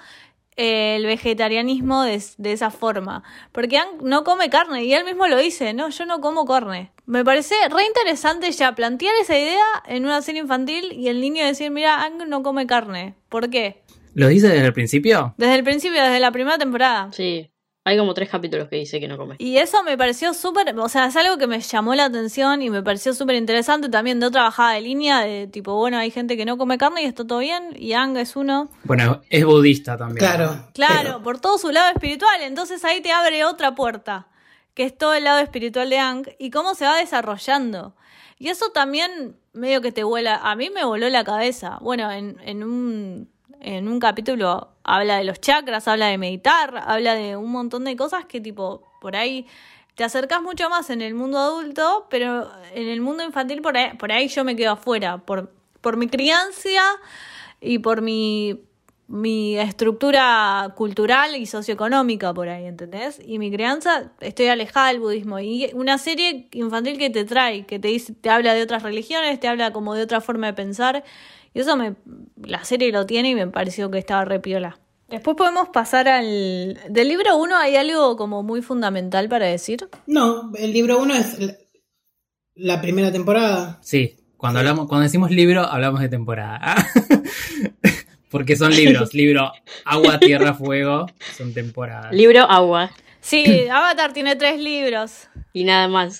el 0.57 1.05
vegetarianismo 1.05 2.03
de, 2.03 2.21
de, 2.37 2.51
esa 2.51 2.71
forma. 2.71 3.23
Porque 3.51 3.77
Ang 3.77 4.03
no 4.03 4.23
come 4.23 4.49
carne 4.49 4.83
y 4.83 4.93
él 4.93 5.05
mismo 5.05 5.27
lo 5.27 5.37
dice, 5.37 5.73
no, 5.73 5.89
yo 5.89 6.05
no 6.05 6.19
como 6.19 6.45
carne. 6.45 6.91
Me 7.05 7.23
parece 7.23 7.55
re 7.69 7.85
interesante 7.85 8.51
ya 8.51 8.75
plantear 8.75 9.13
esa 9.21 9.37
idea 9.37 9.63
en 9.85 10.05
una 10.05 10.21
serie 10.21 10.41
infantil 10.41 10.91
y 10.91 11.07
el 11.07 11.21
niño 11.21 11.45
decir, 11.45 11.71
mira, 11.71 12.03
Ang 12.03 12.27
no 12.27 12.43
come 12.43 12.67
carne. 12.67 13.15
¿Por 13.29 13.49
qué? 13.49 13.83
¿Lo 14.13 14.27
dice 14.27 14.47
desde 14.49 14.65
el 14.65 14.73
principio? 14.73 15.35
Desde 15.37 15.55
el 15.55 15.63
principio, 15.63 16.01
desde 16.01 16.19
la 16.19 16.31
primera 16.31 16.57
temporada. 16.57 17.11
Sí. 17.11 17.51
Hay 17.87 17.97
como 17.97 18.13
tres 18.13 18.27
capítulos 18.29 18.67
que 18.67 18.75
dice 18.75 18.99
que 18.99 19.07
no 19.07 19.15
come. 19.17 19.35
Y 19.39 19.57
eso 19.57 19.81
me 19.83 19.97
pareció 19.97 20.33
súper, 20.33 20.77
o 20.77 20.89
sea, 20.89 21.05
es 21.05 21.15
algo 21.15 21.37
que 21.37 21.47
me 21.47 21.61
llamó 21.61 21.95
la 21.95 22.05
atención 22.05 22.61
y 22.61 22.69
me 22.69 22.83
pareció 22.83 23.13
súper 23.13 23.35
interesante 23.37 23.87
también 23.87 24.19
de 24.19 24.25
otra 24.25 24.43
bajada 24.43 24.73
de 24.73 24.81
línea, 24.81 25.21
de 25.21 25.47
tipo, 25.47 25.73
bueno, 25.75 25.97
hay 25.97 26.11
gente 26.11 26.35
que 26.35 26.43
no 26.43 26.57
come 26.57 26.77
carne 26.77 27.03
y 27.03 27.05
está 27.05 27.25
todo 27.25 27.39
bien, 27.39 27.69
y 27.77 27.93
Ang 27.93 28.17
es 28.17 28.35
uno. 28.35 28.69
Bueno, 28.83 29.21
es 29.29 29.45
budista 29.45 29.95
también. 29.97 30.17
Claro. 30.17 30.67
Claro, 30.73 30.97
pero- 31.03 31.23
por 31.23 31.39
todo 31.39 31.57
su 31.57 31.71
lado 31.71 31.89
espiritual, 31.93 32.41
entonces 32.41 32.83
ahí 32.83 32.99
te 32.99 33.11
abre 33.13 33.45
otra 33.45 33.73
puerta, 33.73 34.27
que 34.73 34.83
es 34.83 34.97
todo 34.97 35.13
el 35.13 35.23
lado 35.23 35.39
espiritual 35.39 35.89
de 35.89 35.97
Ang 35.99 36.25
y 36.39 36.51
cómo 36.51 36.75
se 36.75 36.83
va 36.83 36.97
desarrollando. 36.97 37.95
Y 38.37 38.49
eso 38.49 38.69
también 38.71 39.37
medio 39.53 39.81
que 39.81 39.91
te 39.91 40.03
vuela, 40.03 40.35
a 40.35 40.55
mí 40.57 40.69
me 40.69 40.83
voló 40.83 41.09
la 41.09 41.23
cabeza. 41.23 41.77
Bueno, 41.81 42.11
en, 42.11 42.37
en 42.43 42.63
un 42.63 43.31
en 43.61 43.87
un 43.87 43.99
capítulo 43.99 44.69
habla 44.83 45.17
de 45.17 45.23
los 45.23 45.39
chakras, 45.39 45.87
habla 45.87 46.07
de 46.07 46.17
meditar, 46.17 46.83
habla 46.85 47.15
de 47.15 47.35
un 47.35 47.51
montón 47.51 47.85
de 47.85 47.95
cosas 47.95 48.25
que 48.25 48.39
tipo, 48.39 48.83
por 49.01 49.15
ahí 49.15 49.45
te 49.95 50.03
acercas 50.03 50.41
mucho 50.41 50.69
más 50.69 50.89
en 50.89 51.01
el 51.01 51.13
mundo 51.13 51.39
adulto, 51.39 52.07
pero 52.09 52.49
en 52.73 52.87
el 52.87 53.01
mundo 53.01 53.23
infantil 53.23 53.61
por 53.61 53.75
ahí, 53.77 53.93
por 53.97 54.11
ahí 54.11 54.27
yo 54.27 54.43
me 54.43 54.55
quedo 54.55 54.73
afuera, 54.73 55.17
por, 55.17 55.51
por 55.81 55.97
mi 55.97 56.07
crianza 56.07 56.69
y 57.59 57.79
por 57.79 58.01
mi, 58.01 58.67
mi 59.07 59.57
estructura 59.57 60.73
cultural 60.75 61.35
y 61.35 61.45
socioeconómica 61.45 62.33
por 62.33 62.49
ahí, 62.49 62.65
¿entendés? 62.65 63.21
Y 63.25 63.39
mi 63.39 63.49
crianza, 63.51 64.11
estoy 64.19 64.47
alejada 64.47 64.89
del 64.89 64.99
budismo. 64.99 65.39
Y 65.39 65.71
una 65.73 65.97
serie 65.97 66.49
infantil 66.51 66.97
que 66.97 67.09
te 67.09 67.23
trae, 67.23 67.65
que 67.65 67.79
te 67.79 67.87
dice, 67.87 68.13
te 68.13 68.29
habla 68.29 68.53
de 68.53 68.61
otras 68.61 68.83
religiones, 68.83 69.39
te 69.39 69.47
habla 69.47 69.71
como 69.71 69.93
de 69.93 70.03
otra 70.03 70.19
forma 70.19 70.47
de 70.47 70.53
pensar. 70.53 71.03
Y 71.57 71.61
eso 71.61 71.75
me, 71.75 71.95
la 72.45 72.63
serie 72.63 72.91
lo 72.91 73.07
tiene 73.07 73.31
y 73.31 73.35
me 73.35 73.47
pareció 73.47 73.89
que 73.89 73.97
estaba 73.97 74.23
re 74.25 74.39
piola. 74.39 74.77
Después 75.09 75.35
podemos 75.35 75.69
pasar 75.69 76.07
al... 76.07 76.79
Del 76.87 77.07
libro 77.07 77.35
1 77.35 77.57
hay 77.57 77.75
algo 77.77 78.15
como 78.15 78.43
muy 78.43 78.61
fundamental 78.61 79.27
para 79.27 79.47
decir. 79.47 79.89
No, 80.05 80.51
el 80.55 80.71
libro 80.71 80.99
1 80.99 81.15
es 81.15 81.39
la- 81.39 81.55
la 82.53 82.79
primera 82.81 83.11
temporada. 83.11 83.79
Sí, 83.81 84.17
cuando 84.37 84.59
hablamos, 84.59 84.87
cuando 84.87 85.03
decimos 85.05 85.31
libro, 85.31 85.63
hablamos 85.63 85.99
de 86.01 86.09
temporada. 86.09 86.75
Porque 88.29 88.55
son 88.55 88.75
libros, 88.75 89.13
libro 89.15 89.51
agua, 89.85 90.19
tierra, 90.19 90.53
fuego, 90.53 91.07
son 91.35 91.53
temporadas. 91.55 92.13
Libro 92.13 92.41
Agua 92.41 92.91
Sí, 93.19 93.67
Avatar 93.71 94.13
tiene 94.13 94.35
tres 94.35 94.59
libros. 94.61 95.27
y 95.53 95.63
nada 95.63 95.87
más. 95.87 96.19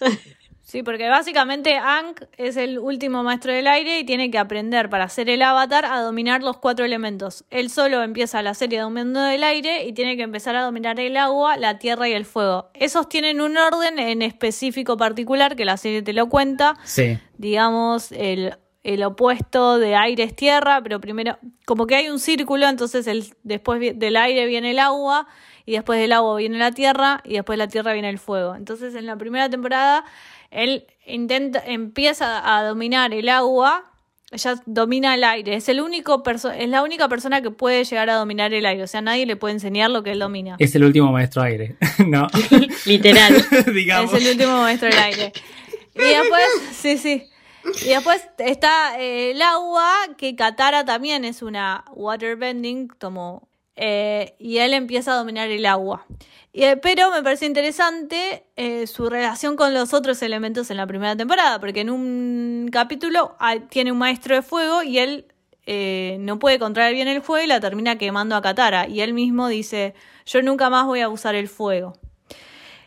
Sí, 0.68 0.84
porque 0.84 1.08
básicamente 1.08 1.78
Ang 1.78 2.14
es 2.36 2.58
el 2.58 2.78
último 2.78 3.24
maestro 3.24 3.54
del 3.54 3.68
aire 3.68 4.00
y 4.00 4.04
tiene 4.04 4.30
que 4.30 4.38
aprender 4.38 4.90
para 4.90 5.08
ser 5.08 5.30
el 5.30 5.42
avatar 5.42 5.86
a 5.86 6.02
dominar 6.02 6.44
los 6.44 6.58
cuatro 6.58 6.84
elementos. 6.84 7.46
Él 7.52 7.70
solo 7.70 8.04
empieza 8.04 8.42
la 8.42 8.54
serie 8.54 8.82
dominando 8.82 9.26
el 9.28 9.46
aire 9.46 9.86
y 9.86 9.94
tiene 9.94 10.18
que 10.18 10.24
empezar 10.24 10.58
a 10.58 10.64
dominar 10.64 11.00
el 11.00 11.16
agua, 11.16 11.56
la 11.56 11.80
tierra 11.80 12.10
y 12.10 12.12
el 12.12 12.26
fuego. 12.26 12.70
Esos 12.74 13.08
tienen 13.08 13.40
un 13.40 13.56
orden 13.56 13.98
en 13.98 14.22
específico 14.22 14.98
particular 14.98 15.56
que 15.56 15.64
la 15.64 15.78
serie 15.78 16.02
te 16.02 16.12
lo 16.12 16.28
cuenta. 16.28 16.76
Sí, 16.84 17.18
Digamos, 17.38 18.12
el, 18.12 18.58
el 18.84 19.04
opuesto 19.04 19.80
de 19.80 19.96
aire 19.96 20.24
es 20.24 20.36
tierra, 20.36 20.82
pero 20.84 21.00
primero, 21.00 21.40
como 21.66 21.88
que 21.88 21.96
hay 21.96 22.10
un 22.10 22.20
círculo, 22.20 22.68
entonces 22.68 23.08
el, 23.08 23.34
después 23.44 23.80
del 23.98 24.18
aire 24.18 24.46
viene 24.46 24.72
el 24.72 24.80
agua 24.80 25.28
y 25.66 25.74
después 25.74 26.00
del 26.00 26.14
agua 26.14 26.38
viene 26.38 26.58
la 26.58 26.72
tierra 26.72 27.22
y 27.24 27.34
después 27.34 27.58
de 27.58 27.66
la 27.66 27.70
tierra 27.70 27.94
viene 27.94 28.10
el 28.10 28.20
fuego. 28.20 28.56
Entonces 28.56 28.96
en 28.96 29.06
la 29.06 29.18
primera 29.18 29.50
temporada 29.50 30.04
él 30.52 30.88
intenta, 31.06 31.64
empieza 31.66 32.56
a 32.58 32.64
dominar 32.64 33.14
el 33.14 33.30
agua, 33.30 33.92
ya 34.32 34.56
domina 34.66 35.16
el 35.16 35.24
aire, 35.24 35.56
es 35.56 35.70
el 35.70 35.80
único 35.80 36.22
perso- 36.24 36.52
es 36.54 36.68
la 36.70 36.84
única 36.84 37.08
persona 37.08 37.42
que 37.42 37.50
puede 37.52 37.84
llegar 37.86 38.10
a 38.10 38.16
dominar 38.16 38.54
el 38.54 38.66
aire, 38.66 38.84
o 38.84 38.88
sea, 38.88 39.00
nadie 39.02 39.26
le 39.26 39.36
puede 39.38 39.54
enseñar 39.54 39.90
lo 39.90 40.04
que 40.04 40.12
él 40.12 40.20
domina. 40.20 40.56
es 40.60 40.76
el 40.76 40.84
último 40.84 41.12
maestro 41.14 41.42
aire, 41.44 41.78
¿no? 42.06 42.28
Literal. 42.86 43.46
Digamos. 43.74 44.14
Es 44.14 44.22
el 44.26 44.32
último 44.34 44.58
maestro 44.62 44.90
del 44.90 45.00
aire. 45.00 45.32
Y 45.96 46.00
después, 46.00 46.44
sí, 46.74 46.98
sí. 46.98 47.24
Y 47.86 47.90
después 47.90 48.22
está 48.38 49.00
eh, 49.00 49.32
el 49.32 49.42
agua, 49.42 49.92
que 50.18 50.36
Katara 50.36 50.86
también 50.86 51.26
es 51.26 51.42
una 51.42 51.84
waterbending, 51.94 52.88
como, 53.00 53.47
eh, 53.78 54.36
y 54.40 54.58
él 54.58 54.74
empieza 54.74 55.14
a 55.14 55.16
dominar 55.16 55.50
el 55.50 55.66
agua. 55.66 56.06
Eh, 56.54 56.78
pero 56.78 57.12
me 57.12 57.22
parece 57.22 57.46
interesante 57.46 58.48
eh, 58.56 58.88
su 58.88 59.08
relación 59.08 59.56
con 59.56 59.76
los 59.76 59.94
otros 59.94 60.22
elementos 60.24 60.72
en 60.72 60.78
la 60.78 60.88
primera 60.88 61.16
temporada, 61.16 61.60
porque 61.60 61.82
en 61.82 61.92
un 61.92 62.70
capítulo 62.72 63.38
tiene 63.70 63.92
un 63.92 64.00
maestro 64.00 64.34
de 64.34 64.42
fuego 64.42 64.82
y 64.82 64.98
él 64.98 65.28
no 66.20 66.40
puede 66.40 66.60
controlar 66.60 66.94
bien 66.94 67.10
el 67.10 67.22
fuego 67.22 67.44
y 67.44 67.48
la 67.48 67.60
termina 67.60 67.98
quemando 67.98 68.36
a 68.36 68.42
Katara. 68.42 68.88
Y 68.88 69.02
él 69.02 69.14
mismo 69.14 69.48
dice, 69.48 69.94
yo 70.26 70.42
nunca 70.42 70.70
más 70.70 70.86
voy 70.86 71.02
a 71.02 71.10
usar 71.10 71.36
el 71.36 71.48
fuego 71.48 71.94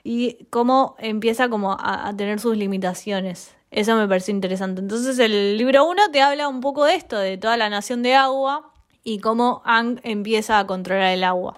y 0.02 0.46
cómo 0.48 0.96
empieza 0.98 1.48
como 1.50 1.72
a, 1.72 2.08
a 2.08 2.16
tener 2.16 2.40
sus 2.40 2.56
limitaciones. 2.56 3.54
Eso 3.70 3.96
me 3.96 4.08
pareció 4.08 4.34
interesante. 4.34 4.80
Entonces 4.80 5.18
el 5.18 5.58
libro 5.58 5.84
1 5.84 6.10
te 6.10 6.22
habla 6.22 6.48
un 6.48 6.60
poco 6.60 6.86
de 6.86 6.94
esto, 6.94 7.18
de 7.18 7.36
toda 7.36 7.56
la 7.56 7.68
nación 7.68 8.02
de 8.02 8.14
agua 8.14 8.69
y 9.04 9.18
cómo 9.18 9.62
Ang 9.64 10.00
empieza 10.02 10.58
a 10.58 10.66
controlar 10.66 11.12
el 11.12 11.24
agua. 11.24 11.56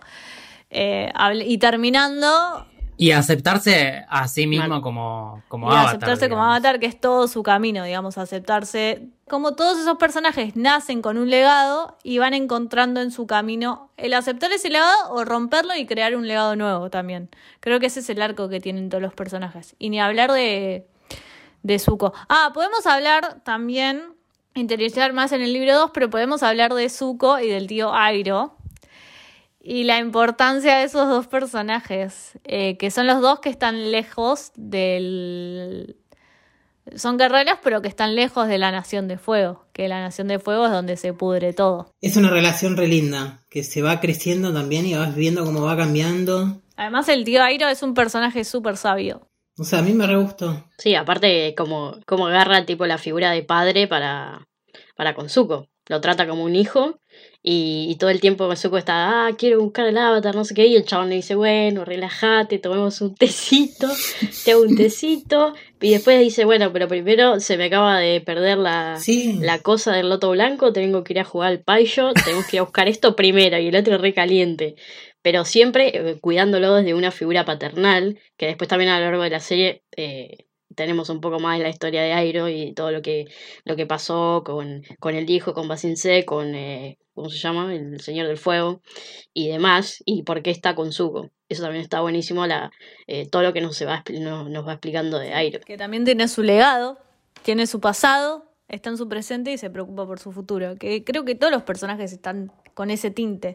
Eh, 0.70 1.12
y 1.44 1.58
terminando, 1.58 2.66
Y 2.96 3.10
aceptarse 3.10 4.04
a 4.08 4.28
sí 4.28 4.46
mismo 4.46 4.80
como, 4.80 5.42
como 5.48 5.66
y 5.72 5.76
avatar. 5.76 5.86
aceptarse 5.88 6.28
como 6.28 6.42
digamos. 6.42 6.56
avatar, 6.56 6.80
que 6.80 6.86
es 6.86 7.00
todo 7.00 7.26
su 7.28 7.42
camino, 7.42 7.84
digamos, 7.84 8.16
aceptarse. 8.18 9.08
Como 9.28 9.54
todos 9.54 9.78
esos 9.78 9.96
personajes 9.96 10.56
nacen 10.56 11.02
con 11.02 11.16
un 11.18 11.28
legado 11.30 11.96
y 12.02 12.18
van 12.18 12.34
encontrando 12.34 13.00
en 13.00 13.10
su 13.10 13.26
camino 13.26 13.90
el 13.96 14.14
aceptar 14.14 14.52
ese 14.52 14.68
legado 14.70 15.10
o 15.10 15.24
romperlo 15.24 15.74
y 15.74 15.86
crear 15.86 16.14
un 16.16 16.26
legado 16.28 16.54
nuevo 16.54 16.90
también. 16.90 17.28
Creo 17.60 17.80
que 17.80 17.86
ese 17.86 18.00
es 18.00 18.10
el 18.10 18.20
arco 18.22 18.48
que 18.48 18.60
tienen 18.60 18.88
todos 18.88 19.02
los 19.02 19.14
personajes. 19.14 19.74
Y 19.78 19.88
ni 19.90 20.00
hablar 20.00 20.30
de, 20.32 20.86
de 21.62 21.78
Zuko. 21.78 22.12
Ah, 22.28 22.50
podemos 22.54 22.86
hablar 22.86 23.40
también, 23.42 24.11
interiorizar 24.54 25.12
más 25.12 25.32
en 25.32 25.42
el 25.42 25.52
libro 25.52 25.74
2, 25.74 25.90
pero 25.94 26.10
podemos 26.10 26.42
hablar 26.42 26.74
de 26.74 26.88
Zuko 26.88 27.38
y 27.38 27.48
del 27.48 27.66
tío 27.66 27.94
Airo. 27.94 28.56
Y 29.64 29.84
la 29.84 29.98
importancia 29.98 30.78
de 30.78 30.84
esos 30.84 31.08
dos 31.08 31.28
personajes, 31.28 32.32
eh, 32.44 32.76
que 32.78 32.90
son 32.90 33.06
los 33.06 33.20
dos 33.20 33.40
que 33.40 33.48
están 33.48 33.92
lejos 33.92 34.50
del... 34.56 35.96
Son 36.96 37.16
guerreros, 37.16 37.58
pero 37.62 37.80
que 37.80 37.86
están 37.86 38.16
lejos 38.16 38.48
de 38.48 38.58
la 38.58 38.72
Nación 38.72 39.06
de 39.06 39.16
Fuego, 39.16 39.64
que 39.72 39.86
la 39.86 40.00
Nación 40.00 40.26
de 40.26 40.40
Fuego 40.40 40.66
es 40.66 40.72
donde 40.72 40.96
se 40.96 41.12
pudre 41.12 41.52
todo. 41.52 41.94
Es 42.00 42.16
una 42.16 42.28
relación 42.28 42.76
re 42.76 42.88
linda, 42.88 43.44
que 43.48 43.62
se 43.62 43.82
va 43.82 44.00
creciendo 44.00 44.52
también 44.52 44.84
y 44.84 44.94
vas 44.94 45.14
viendo 45.14 45.44
cómo 45.44 45.62
va 45.62 45.76
cambiando. 45.76 46.60
Además, 46.74 47.08
el 47.08 47.22
tío 47.22 47.40
Airo 47.44 47.68
es 47.68 47.84
un 47.84 47.94
personaje 47.94 48.42
súper 48.42 48.76
sabio. 48.76 49.28
O 49.62 49.64
sea, 49.64 49.78
a 49.78 49.82
mí 49.82 49.92
me 49.92 50.06
re 50.06 50.16
gustó. 50.16 50.64
Sí, 50.78 50.94
aparte 50.94 51.54
como, 51.56 51.98
como 52.06 52.26
agarra 52.26 52.66
tipo 52.66 52.84
la 52.86 52.98
figura 52.98 53.30
de 53.30 53.42
padre 53.42 53.86
para, 53.86 54.46
para 54.96 55.14
con 55.14 55.28
Zuko. 55.28 55.68
Lo 55.88 56.00
trata 56.00 56.28
como 56.28 56.44
un 56.44 56.54
hijo 56.54 57.00
y, 57.42 57.86
y 57.90 57.96
todo 57.96 58.10
el 58.10 58.20
tiempo 58.20 58.46
con 58.46 58.56
Zuko 58.56 58.78
está, 58.78 59.26
ah, 59.26 59.30
quiero 59.36 59.60
buscar 59.60 59.86
el 59.86 59.98
avatar, 59.98 60.34
no 60.34 60.44
sé 60.44 60.54
qué, 60.54 60.66
y 60.66 60.76
el 60.76 60.84
chabón 60.84 61.08
le 61.08 61.16
dice, 61.16 61.34
bueno, 61.34 61.84
relájate, 61.84 62.58
tomemos 62.60 63.00
un 63.00 63.14
tecito, 63.16 63.88
te 64.44 64.52
hago 64.52 64.62
un 64.62 64.76
tecito, 64.76 65.54
y 65.80 65.90
después 65.90 66.20
dice, 66.20 66.44
bueno, 66.44 66.72
pero 66.72 66.86
primero 66.86 67.40
se 67.40 67.56
me 67.56 67.64
acaba 67.64 67.98
de 67.98 68.20
perder 68.20 68.58
la, 68.58 68.96
Sí. 69.00 69.38
la 69.40 69.58
cosa 69.58 69.92
del 69.92 70.08
loto 70.08 70.30
blanco, 70.30 70.72
tengo 70.72 71.02
que 71.02 71.14
ir 71.14 71.20
a 71.20 71.24
jugar 71.24 71.48
al 71.50 71.60
payo, 71.60 72.12
tenemos 72.24 72.46
que 72.46 72.56
ir 72.56 72.60
a 72.60 72.64
buscar 72.64 72.86
esto 72.88 73.16
primero, 73.16 73.58
y 73.58 73.66
el 73.66 73.76
otro 73.76 73.98
re 73.98 74.14
caliente. 74.14 74.76
Pero 75.22 75.44
siempre 75.44 75.92
eh, 75.94 76.20
cuidándolo 76.20 76.74
desde 76.74 76.94
una 76.94 77.10
figura 77.10 77.44
paternal, 77.44 78.18
que 78.36 78.46
después 78.46 78.68
también 78.68 78.90
a 78.90 78.98
lo 78.98 79.06
largo 79.06 79.22
de 79.22 79.30
la 79.30 79.40
serie 79.40 79.82
eh, 79.96 80.46
tenemos 80.74 81.08
un 81.10 81.20
poco 81.20 81.38
más 81.38 81.58
de 81.58 81.64
la 81.64 81.70
historia 81.70 82.02
de 82.02 82.12
Airo 82.12 82.48
y 82.48 82.72
todo 82.74 82.90
lo 82.90 83.02
que, 83.02 83.26
lo 83.64 83.76
que 83.76 83.86
pasó 83.86 84.42
con, 84.44 84.82
con 84.98 85.14
el 85.14 85.28
hijo, 85.30 85.54
con 85.54 85.68
Basinse, 85.68 86.24
con, 86.24 86.54
eh, 86.54 86.98
¿cómo 87.14 87.28
se 87.30 87.38
llama? 87.38 87.74
El 87.74 88.00
Señor 88.00 88.26
del 88.26 88.38
Fuego 88.38 88.82
y 89.32 89.48
demás, 89.48 90.02
y 90.04 90.22
por 90.22 90.42
qué 90.42 90.50
está 90.50 90.74
con 90.74 90.92
Zuko. 90.92 91.30
Eso 91.48 91.62
también 91.62 91.82
está 91.82 92.00
buenísimo, 92.00 92.46
la, 92.46 92.70
eh, 93.06 93.28
todo 93.28 93.42
lo 93.42 93.52
que 93.52 93.60
nos, 93.60 93.76
se 93.76 93.84
va, 93.84 94.02
nos, 94.18 94.48
nos 94.48 94.66
va 94.66 94.72
explicando 94.72 95.18
de 95.18 95.34
Airo. 95.34 95.60
Que 95.60 95.76
también 95.76 96.04
tiene 96.04 96.28
su 96.28 96.42
legado, 96.42 96.98
tiene 97.42 97.66
su 97.66 97.80
pasado, 97.80 98.50
está 98.68 98.90
en 98.90 98.96
su 98.96 99.08
presente 99.08 99.52
y 99.52 99.58
se 99.58 99.68
preocupa 99.68 100.06
por 100.06 100.18
su 100.18 100.32
futuro. 100.32 100.76
Que 100.76 101.04
creo 101.04 101.24
que 101.24 101.34
todos 101.34 101.52
los 101.52 101.62
personajes 101.62 102.12
están 102.12 102.50
con 102.74 102.90
ese 102.90 103.10
tinte. 103.10 103.54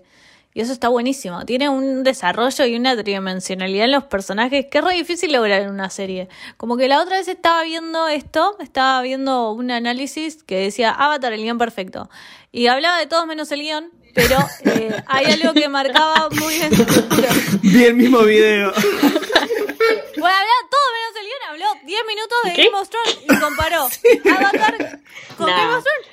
Y 0.57 0.61
eso 0.61 0.73
está 0.73 0.87
buenísimo. 0.89 1.45
Tiene 1.45 1.69
un 1.69 2.03
desarrollo 2.03 2.65
y 2.65 2.75
una 2.75 2.95
tridimensionalidad 2.97 3.85
en 3.85 3.91
los 3.91 4.05
personajes 4.05 4.65
que 4.71 4.79
es 4.79 4.83
re 4.83 4.95
difícil 4.95 5.31
lograr 5.31 5.61
en 5.61 5.69
una 5.69 5.91
serie. 5.91 6.29
Como 6.57 6.77
que 6.77 6.87
la 6.87 6.99
otra 6.99 7.17
vez 7.19 7.27
estaba 7.27 7.61
viendo 7.61 8.07
esto, 8.07 8.57
estaba 8.59 8.99
viendo 9.03 9.51
un 9.51 9.69
análisis 9.69 10.41
que 10.43 10.57
decía 10.57 10.89
Avatar, 10.89 11.31
el 11.33 11.43
guion 11.43 11.59
perfecto. 11.59 12.09
Y 12.51 12.65
hablaba 12.65 12.97
de 12.97 13.05
todos 13.05 13.27
menos 13.27 13.51
el 13.51 13.59
guion. 13.61 13.91
pero 14.15 14.35
eh, 14.65 14.95
hay 15.07 15.25
algo 15.27 15.53
que 15.53 15.69
marcaba 15.69 16.27
muy 16.31 16.55
bien. 16.55 16.71
Vi 17.61 17.85
el 17.85 17.93
mismo 17.93 18.23
video. 18.23 18.73
Bueno, 20.19 20.35
habló 20.35 20.51
todo 20.71 20.81
menos 20.97 21.21
el 21.21 21.25
guion, 21.27 21.43
habló 21.51 21.85
10 21.85 22.01
minutos 22.07 22.37
de 22.45 22.53
¿Qué? 22.53 22.63
Game 22.65 22.77
of 22.79 22.89
Thrones 22.89 23.19
y 23.21 23.39
comparó 23.39 23.83
Avatar 24.37 24.99
con 25.37 25.47
Nah. 25.47 25.55
Game 25.57 25.75
of 25.75 25.83
Thrones. 25.83 26.07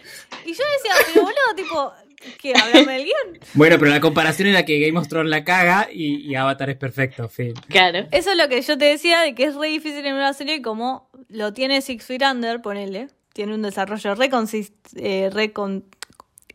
Y 0.44 0.52
yo 0.52 0.62
decía, 0.76 1.06
pero 1.06 1.22
boludo, 1.22 1.54
tipo, 1.56 1.92
¿qué? 2.40 2.52
Hablame 2.54 2.92
del 2.92 3.04
guion. 3.04 3.38
Bueno, 3.54 3.78
pero 3.78 3.90
la 3.90 4.00
comparación 4.00 4.48
era 4.48 4.64
que 4.64 4.78
Game 4.80 4.98
of 4.98 5.08
Thrones 5.08 5.30
la 5.30 5.44
caga 5.44 5.88
y, 5.92 6.16
y 6.16 6.34
Avatar 6.34 6.70
es 6.70 6.76
perfecto, 6.76 7.28
fin. 7.28 7.54
Claro. 7.68 8.06
Eso 8.10 8.32
es 8.32 8.36
lo 8.36 8.48
que 8.48 8.60
yo 8.62 8.76
te 8.78 8.86
decía 8.86 9.20
de 9.20 9.34
que 9.34 9.44
es 9.44 9.54
re 9.56 9.68
difícil 9.68 10.04
en 10.06 10.14
una 10.14 10.32
serie 10.34 10.62
como 10.62 11.08
lo 11.28 11.52
tiene 11.52 11.80
Six 11.82 12.04
Feet 12.04 12.22
Under, 12.22 12.60
ponele. 12.62 13.08
Tiene 13.32 13.54
un 13.54 13.62
desarrollo 13.62 14.14
re, 14.14 14.30
consis- 14.30 14.72
eh, 14.96 15.28
re 15.32 15.52
con- 15.52 15.84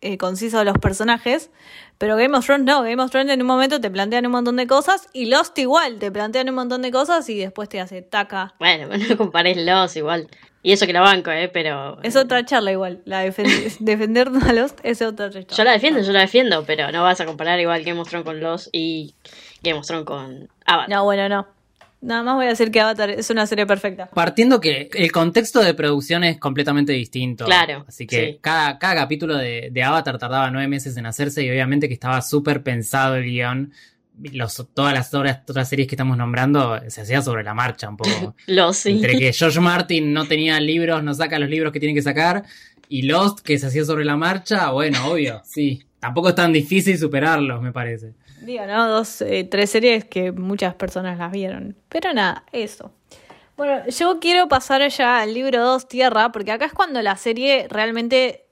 eh, 0.02 0.18
conciso 0.18 0.60
de 0.60 0.66
los 0.66 0.78
personajes. 0.78 1.50
Pero 1.98 2.16
Game 2.16 2.38
of 2.38 2.46
Thrones 2.46 2.66
no. 2.66 2.82
Game 2.84 3.02
of 3.02 3.12
Thrones 3.12 3.32
en 3.34 3.42
un 3.42 3.48
momento 3.48 3.82
te 3.82 3.90
plantean 3.90 4.26
un 4.26 4.32
montón 4.32 4.56
de 4.56 4.68
cosas. 4.68 5.08
Y 5.14 5.26
Lost 5.26 5.58
igual, 5.60 6.00
te 6.00 6.12
plantean 6.12 6.50
un 6.50 6.56
montón 6.56 6.82
de 6.82 6.92
cosas 6.92 7.28
y 7.30 7.38
después 7.40 7.68
te 7.70 7.80
hace 7.82 8.02
taca. 8.02 8.54
Bueno, 8.60 8.88
no 9.10 9.18
compares 9.18 9.58
los 9.58 9.96
igual. 9.96 10.28
Y 10.62 10.74
eso 10.74 10.86
que 10.86 10.92
la 10.94 11.00
banco, 11.02 11.32
¿eh? 11.32 11.48
Pero. 11.48 12.02
Es 12.04 12.16
otra 12.18 12.44
charla 12.46 12.72
igual. 12.72 13.02
La 13.06 13.26
defen- 13.26 13.78
defender 13.80 14.30
a 14.46 14.54
Lost 14.54 14.80
es 14.84 15.02
otra 15.02 15.30
charla. 15.30 15.48
Yo 15.56 15.64
la 15.64 15.72
defiendo, 15.72 16.02
yo 16.02 16.12
la 16.12 16.20
defiendo, 16.22 16.66
pero 16.66 16.92
no 16.92 17.04
vas 17.04 17.22
a 17.22 17.26
comparar 17.26 17.60
igual 17.60 17.84
Game 17.84 18.00
of 18.00 18.10
Thrones 18.10 18.26
con 18.26 18.40
los 18.42 18.70
y 18.74 19.14
Game 19.64 19.80
of 19.80 19.86
Thrones 19.88 20.06
con 20.06 20.50
Avatar. 20.66 20.90
No, 20.90 21.04
bueno, 21.06 21.30
no. 21.30 21.48
Nada 22.02 22.24
más 22.24 22.36
voy 22.36 22.46
a 22.46 22.50
decir 22.50 22.72
que 22.72 22.80
Avatar 22.80 23.10
es 23.10 23.30
una 23.30 23.46
serie 23.46 23.66
perfecta. 23.66 24.08
Partiendo 24.08 24.62
que 24.62 24.90
el 24.94 25.12
contexto 25.12 25.62
de 25.62 25.74
producción 25.74 26.24
es 26.24 26.38
completamente 26.38 26.94
distinto. 26.94 27.46
Claro, 27.46 27.86
Así 27.88 28.08
que 28.08 28.26
sí. 28.26 28.38
cada, 28.42 28.80
cada 28.80 28.96
capítulo 28.96 29.36
de, 29.38 29.70
de 29.72 29.84
Avatar 29.84 30.18
tardaba 30.18 30.50
nueve 30.50 30.68
meses 30.68 30.96
en 30.96 31.06
hacerse 31.06 31.44
y 31.44 31.50
obviamente 31.50 31.88
que 31.88 31.94
estaba 31.94 32.22
súper 32.22 32.64
pensado 32.64 33.16
el 33.16 33.26
guion. 33.26 33.74
Los, 34.34 34.66
todas 34.74 34.94
las 34.94 35.14
otras, 35.14 35.40
otras 35.48 35.70
series 35.70 35.88
que 35.88 35.96
estamos 35.96 36.18
nombrando 36.18 36.82
se 36.88 37.02
hacía 37.02 37.22
sobre 37.22 37.44
la 37.44 37.54
marcha 37.54 37.88
un 37.88 37.96
poco. 37.96 38.36
Los 38.48 38.78
sí. 38.78 38.92
Entre 38.92 39.18
que 39.18 39.32
George 39.32 39.60
Martin 39.62 40.12
no 40.12 40.26
tenía 40.26 40.60
libros, 40.60 41.02
no 41.04 41.14
saca 41.14 41.40
los 41.40 41.50
libros 41.50 41.72
que 41.72 41.80
tiene 41.80 41.96
que 41.96 42.02
sacar, 42.02 42.44
y 42.90 43.04
Lost, 43.04 43.40
que 43.40 43.58
se 43.58 43.68
hacía 43.68 43.86
sobre 43.86 44.04
la 44.04 44.18
marcha, 44.18 44.72
bueno, 44.72 45.12
obvio, 45.12 45.42
sí. 45.46 45.84
Tampoco 46.00 46.30
es 46.30 46.36
tan 46.36 46.52
difícil 46.52 46.98
superarlos, 46.98 47.62
me 47.62 47.72
parece. 47.72 48.14
Digo, 48.42 48.66
¿no? 48.66 48.88
Dos, 48.88 49.22
eh, 49.22 49.44
tres 49.50 49.70
series 49.72 50.06
que 50.06 50.32
muchas 50.32 50.74
personas 50.76 51.18
las 51.18 51.32
vieron. 51.32 51.76
Pero 51.90 52.14
nada, 52.14 52.44
eso. 52.52 52.92
Bueno, 53.58 53.86
yo 53.88 54.20
quiero 54.20 54.48
pasar 54.48 54.88
ya 54.90 55.20
al 55.20 55.34
libro 55.34 55.62
2, 55.64 55.88
Tierra, 55.88 56.32
porque 56.32 56.52
acá 56.52 56.66
es 56.66 56.74
cuando 56.74 57.02
la 57.02 57.18
serie 57.18 57.68
realmente 57.70 58.46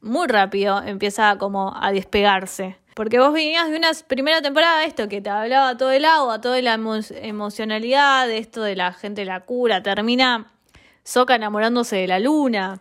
muy 0.00 0.26
rápido 0.26 0.82
empieza 0.82 1.36
como 1.38 1.74
a 1.76 1.92
despegarse. 1.92 2.76
Porque 2.94 3.18
vos 3.18 3.32
venías 3.32 3.68
de 3.68 3.76
una 3.76 3.90
primera 4.06 4.40
temporada 4.40 4.80
de 4.80 4.86
esto 4.86 5.08
que 5.08 5.20
te 5.20 5.28
hablaba 5.28 5.76
todo 5.76 5.90
el 5.90 6.04
agua, 6.04 6.40
toda 6.40 6.62
la 6.62 6.76
emo- 6.78 7.04
emocionalidad, 7.22 8.26
de 8.26 8.38
esto 8.38 8.62
de 8.62 8.76
la 8.76 8.92
gente 8.92 9.24
la 9.24 9.40
cura, 9.40 9.82
termina 9.82 10.46
Soka 11.02 11.34
enamorándose 11.34 11.96
de 11.96 12.06
la 12.06 12.18
luna. 12.18 12.80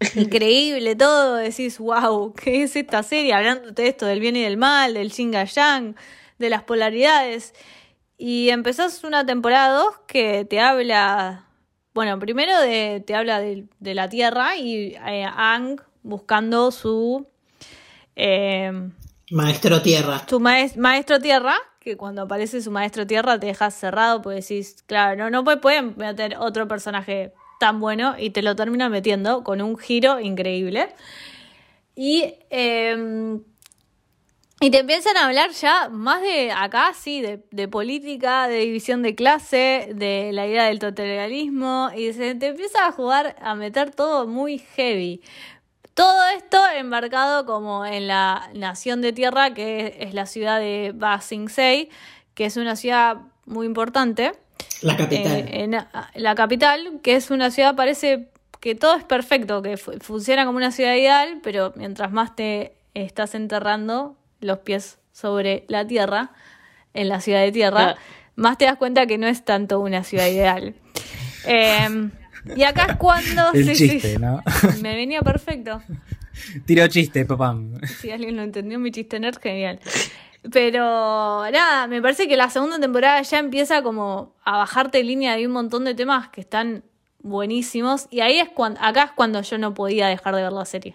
Increíble 0.14 0.94
todo, 0.96 1.36
decís, 1.36 1.78
wow, 1.78 2.34
¿qué 2.34 2.62
es 2.64 2.76
esta 2.76 3.02
serie? 3.02 3.32
Hablándote 3.32 3.82
de 3.82 3.88
esto 3.88 4.06
del 4.06 4.20
bien 4.20 4.36
y 4.36 4.42
del 4.42 4.56
mal, 4.56 4.94
del 4.94 5.12
y 5.16 5.30
yang, 5.32 5.94
de 6.38 6.50
las 6.50 6.62
polaridades. 6.64 7.54
Y 8.18 8.50
empezás 8.50 9.04
una 9.04 9.24
temporada 9.24 9.76
2 9.76 9.94
que 10.06 10.44
te 10.44 10.60
habla, 10.60 11.46
bueno, 11.94 12.18
primero 12.18 12.58
de, 12.60 13.02
te 13.06 13.14
habla 13.14 13.40
de, 13.40 13.66
de 13.80 13.94
la 13.94 14.08
Tierra 14.08 14.56
y 14.56 14.94
eh, 15.06 15.26
Ang 15.34 15.80
buscando 16.02 16.70
su, 16.70 17.26
eh, 18.16 18.72
Maestro 19.30 19.82
Tierra. 19.82 20.24
su 20.28 20.40
maes- 20.40 20.76
maestro 20.76 21.20
Tierra, 21.20 21.56
que 21.80 21.96
cuando 21.96 22.22
aparece 22.22 22.60
su 22.62 22.70
maestro 22.70 23.06
Tierra 23.06 23.38
te 23.38 23.46
dejas 23.46 23.74
cerrado 23.74 24.22
porque 24.22 24.40
decís, 24.40 24.82
claro, 24.86 25.16
no, 25.16 25.30
no 25.30 25.44
puede- 25.44 25.56
pueden 25.58 25.94
meter 25.96 26.36
otro 26.38 26.68
personaje 26.68 27.32
tan 27.58 27.80
bueno 27.80 28.14
y 28.18 28.30
te 28.30 28.42
lo 28.42 28.56
terminan 28.56 28.90
metiendo 28.92 29.44
con 29.44 29.60
un 29.60 29.76
giro 29.76 30.20
increíble. 30.20 30.88
Y, 31.94 32.34
eh, 32.50 33.38
y 34.58 34.70
te 34.70 34.78
empiezan 34.78 35.18
a 35.18 35.26
hablar 35.26 35.50
ya 35.50 35.90
más 35.90 36.22
de 36.22 36.50
acá, 36.50 36.92
sí, 36.94 37.20
de, 37.20 37.68
política, 37.68 38.48
de 38.48 38.60
división 38.60 39.02
de 39.02 39.14
clase, 39.14 39.90
de 39.94 40.30
la 40.32 40.46
idea 40.46 40.64
del 40.64 40.78
totalitarismo, 40.78 41.90
y 41.94 42.14
se 42.14 42.34
te 42.34 42.46
empieza 42.48 42.86
a 42.86 42.92
jugar, 42.92 43.36
a 43.42 43.54
meter 43.54 43.94
todo 43.94 44.26
muy 44.26 44.58
heavy. 44.58 45.20
Todo 45.92 46.26
esto 46.34 46.58
embarcado 46.74 47.44
como 47.44 47.84
en 47.84 48.06
la 48.06 48.50
nación 48.54 49.02
de 49.02 49.12
tierra, 49.12 49.52
que 49.52 49.98
es 50.00 50.14
la 50.14 50.24
ciudad 50.24 50.58
de 50.58 50.92
Ba 50.94 51.20
Sing 51.20 51.48
que 52.34 52.44
es 52.44 52.56
una 52.56 52.76
ciudad 52.76 53.18
muy 53.44 53.66
importante. 53.66 54.32
La 54.82 54.96
capital. 54.96 55.32
Eh, 55.32 55.64
en 55.64 55.74
a- 55.74 56.10
la 56.14 56.34
capital, 56.34 57.00
que 57.02 57.16
es 57.16 57.30
una 57.30 57.50
ciudad, 57.50 57.74
parece 57.74 58.28
que 58.60 58.74
todo 58.74 58.94
es 58.96 59.04
perfecto, 59.04 59.62
que 59.62 59.76
fu- 59.76 59.92
funciona 60.00 60.44
como 60.44 60.58
una 60.58 60.70
ciudad 60.70 60.94
ideal, 60.94 61.40
pero 61.42 61.72
mientras 61.76 62.10
más 62.12 62.34
te 62.36 62.72
estás 62.94 63.34
enterrando 63.34 64.16
los 64.40 64.58
pies 64.58 64.98
sobre 65.12 65.64
la 65.68 65.86
tierra, 65.86 66.30
en 66.94 67.08
la 67.08 67.20
ciudad 67.20 67.40
de 67.40 67.52
tierra, 67.52 67.90
Ah. 67.90 67.98
más 68.36 68.58
te 68.58 68.64
das 68.66 68.76
cuenta 68.76 69.06
que 69.06 69.18
no 69.18 69.26
es 69.26 69.44
tanto 69.44 69.80
una 69.80 70.02
ciudad 70.04 70.26
ideal. 70.26 70.74
Eh, 71.48 72.10
y 72.56 72.64
acá 72.64 72.86
es 72.90 72.96
cuando... 72.96 73.52
El 73.52 73.64
sí, 73.66 73.74
sí, 73.76 73.88
chiste, 73.90 74.18
¿no? 74.18 74.42
me 74.82 74.96
venía 74.96 75.22
perfecto. 75.22 75.80
Tiro 76.64 76.86
chiste, 76.88 77.24
papá. 77.24 77.56
Si 78.00 78.10
alguien 78.10 78.34
lo 78.36 78.42
entendió, 78.42 78.80
mi 78.80 78.90
chiste 78.90 79.20
nerd, 79.20 79.38
genial. 79.40 79.78
Pero 80.52 81.44
nada, 81.50 81.86
me 81.86 82.00
parece 82.02 82.28
que 82.28 82.36
la 82.36 82.50
segunda 82.50 82.78
temporada 82.78 83.20
ya 83.22 83.38
empieza 83.38 83.82
como 83.82 84.34
a 84.44 84.58
bajarte 84.58 85.02
línea 85.02 85.36
de 85.36 85.46
un 85.46 85.52
montón 85.52 85.84
de 85.84 85.94
temas 85.94 86.28
que 86.28 86.40
están 86.40 86.84
buenísimos. 87.20 88.06
Y 88.10 88.20
ahí 88.20 88.38
es 88.38 88.48
cuando, 88.50 88.80
acá 88.82 89.04
es 89.04 89.10
cuando 89.12 89.40
yo 89.42 89.58
no 89.58 89.74
podía 89.74 90.08
dejar 90.08 90.34
de 90.36 90.42
ver 90.42 90.52
la 90.52 90.64
serie. 90.64 90.94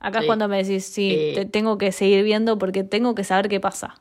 Acá 0.00 0.20
es 0.20 0.26
cuando 0.26 0.48
me 0.48 0.62
decís, 0.64 0.84
sí, 0.86 1.14
Eh. 1.14 1.32
te 1.34 1.44
tengo 1.44 1.78
que 1.78 1.92
seguir 1.92 2.24
viendo 2.24 2.58
porque 2.58 2.82
tengo 2.82 3.14
que 3.14 3.22
saber 3.22 3.48
qué 3.48 3.60
pasa. 3.60 3.94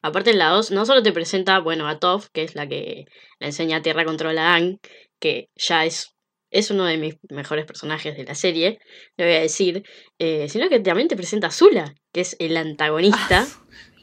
Aparte 0.00 0.30
en 0.30 0.38
la 0.38 0.48
2, 0.48 0.70
no 0.70 0.84
solo 0.86 1.02
te 1.02 1.12
presenta, 1.12 1.58
bueno, 1.58 1.88
a 1.88 1.98
Toph, 1.98 2.26
que 2.32 2.42
es 2.44 2.54
la 2.54 2.68
que 2.68 3.06
le 3.40 3.46
enseña 3.46 3.78
a 3.78 3.82
Tierra 3.82 4.04
controla 4.04 4.50
a 4.50 4.54
Aang, 4.54 4.78
que 5.18 5.48
ya 5.56 5.84
es, 5.84 6.11
es 6.52 6.70
uno 6.70 6.84
de 6.84 6.96
mis 6.98 7.16
mejores 7.30 7.64
personajes 7.66 8.16
de 8.16 8.24
la 8.24 8.34
serie, 8.36 8.78
le 9.16 9.24
voy 9.24 9.34
a 9.34 9.40
decir, 9.40 9.82
eh, 10.18 10.48
sino 10.48 10.68
que 10.68 10.78
también 10.80 11.08
te 11.08 11.16
presenta 11.16 11.48
a 11.48 11.50
Zula, 11.50 11.94
que 12.12 12.20
es 12.20 12.36
el 12.38 12.56
antagonista, 12.56 13.46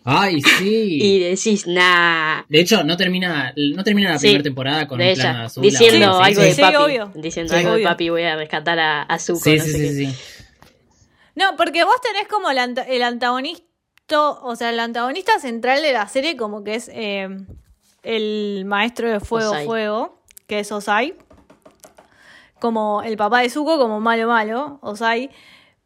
Ay, 0.04 0.41
sí. 0.41 0.97
y 1.02 1.20
decís, 1.20 1.68
nah, 1.68 2.43
De 2.50 2.60
hecho, 2.60 2.84
no 2.84 2.97
termina, 2.97 3.54
no 3.76 3.84
termina 3.84 4.10
la 4.12 4.18
Sí, 4.18 4.28
primera 4.28 4.43
temporada 4.43 4.88
con 4.88 4.97
de 5.00 5.10
un 5.10 5.14
plano 5.14 5.30
ella, 5.38 5.45
azul. 5.45 5.64
diciendo 5.64 6.14
Sí, 6.18 6.24
algo 6.24 6.41
sí. 6.41 6.47
de 6.47 6.54
sí, 6.56 6.62
papi, 6.62 6.76
obvio. 6.76 7.12
diciendo 7.16 7.54
Sí, 7.54 7.60
algo 7.60 7.74
de 7.74 7.84
papi, 7.84 8.10
voy 8.10 8.24
a 8.24 8.36
rescatar 8.36 8.80
a, 8.80 9.04
a 9.04 9.20
Zuko, 9.20 9.39
Sí, 9.41 9.56
no 9.58 9.64
sí, 9.64 9.72
sé 9.72 9.78
sí, 9.78 9.84
qué. 9.84 9.93
sí. 9.93 10.14
No, 11.36 11.56
porque 11.56 11.84
vos 11.84 12.02
tenés 12.02 12.28
como 12.28 12.50
el, 12.50 12.58
anta- 12.58 12.86
el 12.88 13.02
antagonista, 13.04 13.64
o 14.41 14.56
sea, 14.56 14.72
el 14.72 14.80
antagonista 14.80 15.39
central 15.39 15.82
de 15.82 15.93
la 15.93 16.08
serie 16.08 16.36
como 16.36 16.64
que 16.64 16.76
es 16.76 16.89
eh, 16.93 17.30
el 18.04 18.64
maestro 18.66 19.10
de 19.12 19.20
fuego, 19.20 19.52
Osai. 19.52 19.66
fuego, 19.66 20.24
que 20.47 20.60
es 20.60 20.72
Osai. 20.72 21.16
Como 22.60 23.01
el 23.03 23.18
papá 23.18 23.41
de 23.41 23.49
Zuko, 23.49 23.78
como 23.78 23.99
malo, 23.99 24.28
malo, 24.28 24.80
Osai. 24.82 25.30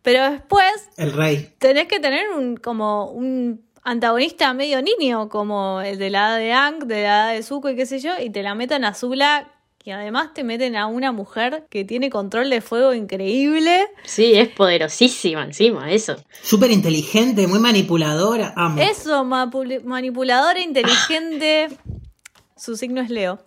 Pero 0.01 0.32
después 0.32 0.89
El 0.97 1.13
rey. 1.13 1.53
tenés 1.59 1.88
que 1.88 1.99
tener 1.99 2.30
un 2.32 2.57
como 2.57 3.05
un 3.11 3.63
antagonista 3.84 4.53
medio 4.53 4.82
niño, 4.82 5.30
como 5.30 5.82
el 5.82 5.97
de 5.97 6.09
la 6.09 6.30
edad 6.30 6.38
de 6.39 6.53
Ang, 6.53 6.84
de 6.86 6.95
la 6.95 7.01
edad 7.01 7.34
de 7.34 7.43
Zuko 7.43 7.69
y 7.69 7.76
qué 7.76 7.86
sé 7.86 7.99
yo, 7.99 8.11
y 8.19 8.30
te 8.30 8.43
la 8.43 8.55
meten 8.55 8.84
a 8.86 8.93
Zula, 8.93 9.49
que 9.78 9.91
además 9.91 10.34
te 10.34 10.43
meten 10.45 10.76
a 10.78 10.88
una 10.88 11.11
mujer 11.11 11.67
que 11.69 11.84
tiene 11.84 12.09
control 12.09 12.49
de 12.49 12.61
fuego 12.61 12.93
increíble. 12.93 13.86
Sí, 14.05 14.34
es 14.36 14.47
poderosísima 14.49 15.43
encima, 15.43 15.91
eso. 15.91 16.15
Súper 16.41 16.71
inteligente, 16.71 17.47
muy 17.47 17.59
manipuladora. 17.59 18.53
Amo. 18.55 18.82
Eso, 18.82 19.26
manipuladora, 19.26 20.59
inteligente. 20.61 21.67
Su 22.55 22.78
signo 22.78 23.01
es 23.01 23.09
Leo. 23.09 23.39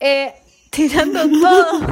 Eh, 0.00 0.34
tirando 0.70 1.28
todo. 1.28 1.86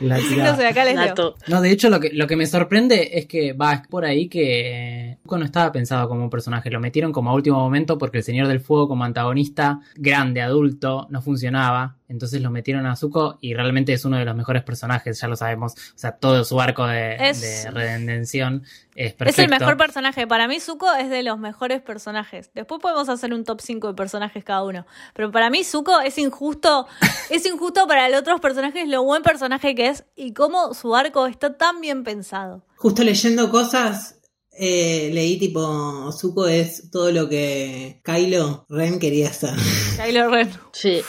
La 0.00 0.18
Leo. 0.18 0.56
Dato. 0.94 1.36
No, 1.48 1.60
de 1.60 1.70
hecho 1.70 1.88
lo 1.90 2.00
que, 2.00 2.10
lo 2.12 2.26
que 2.26 2.36
me 2.36 2.46
sorprende 2.46 3.10
es 3.14 3.26
que 3.26 3.52
va 3.52 3.74
es 3.74 3.86
por 3.88 4.04
ahí 4.04 4.28
que 4.28 5.05
personaje. 5.16 5.22
Zuko 5.26 5.38
no 5.38 5.44
estaba 5.44 5.72
pensado 5.72 6.08
como 6.08 6.22
un 6.24 6.30
personaje, 6.30 6.70
lo 6.70 6.80
metieron 6.80 7.12
como 7.12 7.30
a 7.30 7.34
último 7.34 7.58
momento 7.58 7.98
porque 7.98 8.18
el 8.18 8.24
Señor 8.24 8.46
del 8.48 8.60
Fuego 8.60 8.88
como 8.88 9.04
antagonista 9.04 9.80
grande, 9.96 10.42
adulto, 10.42 11.06
no 11.10 11.20
funcionaba. 11.22 11.96
Entonces 12.08 12.40
lo 12.40 12.52
metieron 12.52 12.86
a 12.86 12.94
Zuko 12.94 13.36
y 13.40 13.54
realmente 13.54 13.92
es 13.92 14.04
uno 14.04 14.16
de 14.16 14.24
los 14.24 14.36
mejores 14.36 14.62
personajes, 14.62 15.20
ya 15.20 15.26
lo 15.26 15.34
sabemos. 15.34 15.72
O 15.72 15.98
sea, 15.98 16.12
todo 16.12 16.44
su 16.44 16.60
arco 16.60 16.86
de, 16.86 17.16
Es- 17.18 17.40
de 17.64 17.70
redención 17.72 18.62
es 18.94 19.08
Es 19.08 19.12
perfecto. 19.14 19.42
el 19.42 19.48
mejor 19.50 19.76
personaje. 19.76 20.24
Para 20.28 20.46
mí, 20.46 20.60
Zuko 20.60 20.86
es 20.94 21.10
de 21.10 21.24
los 21.24 21.36
mejores 21.40 21.82
personajes. 21.82 22.50
Después 22.54 22.80
podemos 22.80 23.08
hacer 23.08 23.34
un 23.34 23.42
top 23.44 23.60
5 23.60 23.88
de 23.88 23.94
personajes 23.94 24.44
cada 24.44 24.62
uno. 24.62 24.86
Pero 25.14 25.32
para 25.32 25.50
mí, 25.50 25.64
Zuko 25.64 25.98
es 26.00 26.16
injusto. 26.18 26.86
es 27.30 27.44
injusto 27.44 27.88
para 27.88 28.08
los 28.08 28.20
otros 28.20 28.40
personajes 28.40 28.88
lo 28.88 29.02
buen 29.02 29.24
personaje 29.24 29.74
que 29.74 29.88
es 29.88 30.04
y 30.14 30.32
cómo 30.32 30.74
su 30.74 30.94
arco 30.94 31.26
está 31.26 31.56
tan 31.56 31.80
bien 31.80 32.04
pensado. 32.04 32.62
Justo 32.76 33.02
leyendo 33.02 33.50
cosas, 33.50 34.15
eh, 34.58 35.10
leí 35.12 35.38
tipo, 35.38 36.10
Zuko 36.12 36.46
es 36.48 36.90
todo 36.90 37.12
lo 37.12 37.28
que 37.28 38.00
Kylo 38.04 38.66
Ren 38.68 38.98
quería 38.98 39.32
ser. 39.32 39.50
Kylo 40.04 40.30
Ren. 40.30 40.50
Sí. 40.72 41.00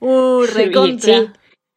Uh, 0.00 0.42
recontra. 0.54 1.20
Sí. 1.20 1.26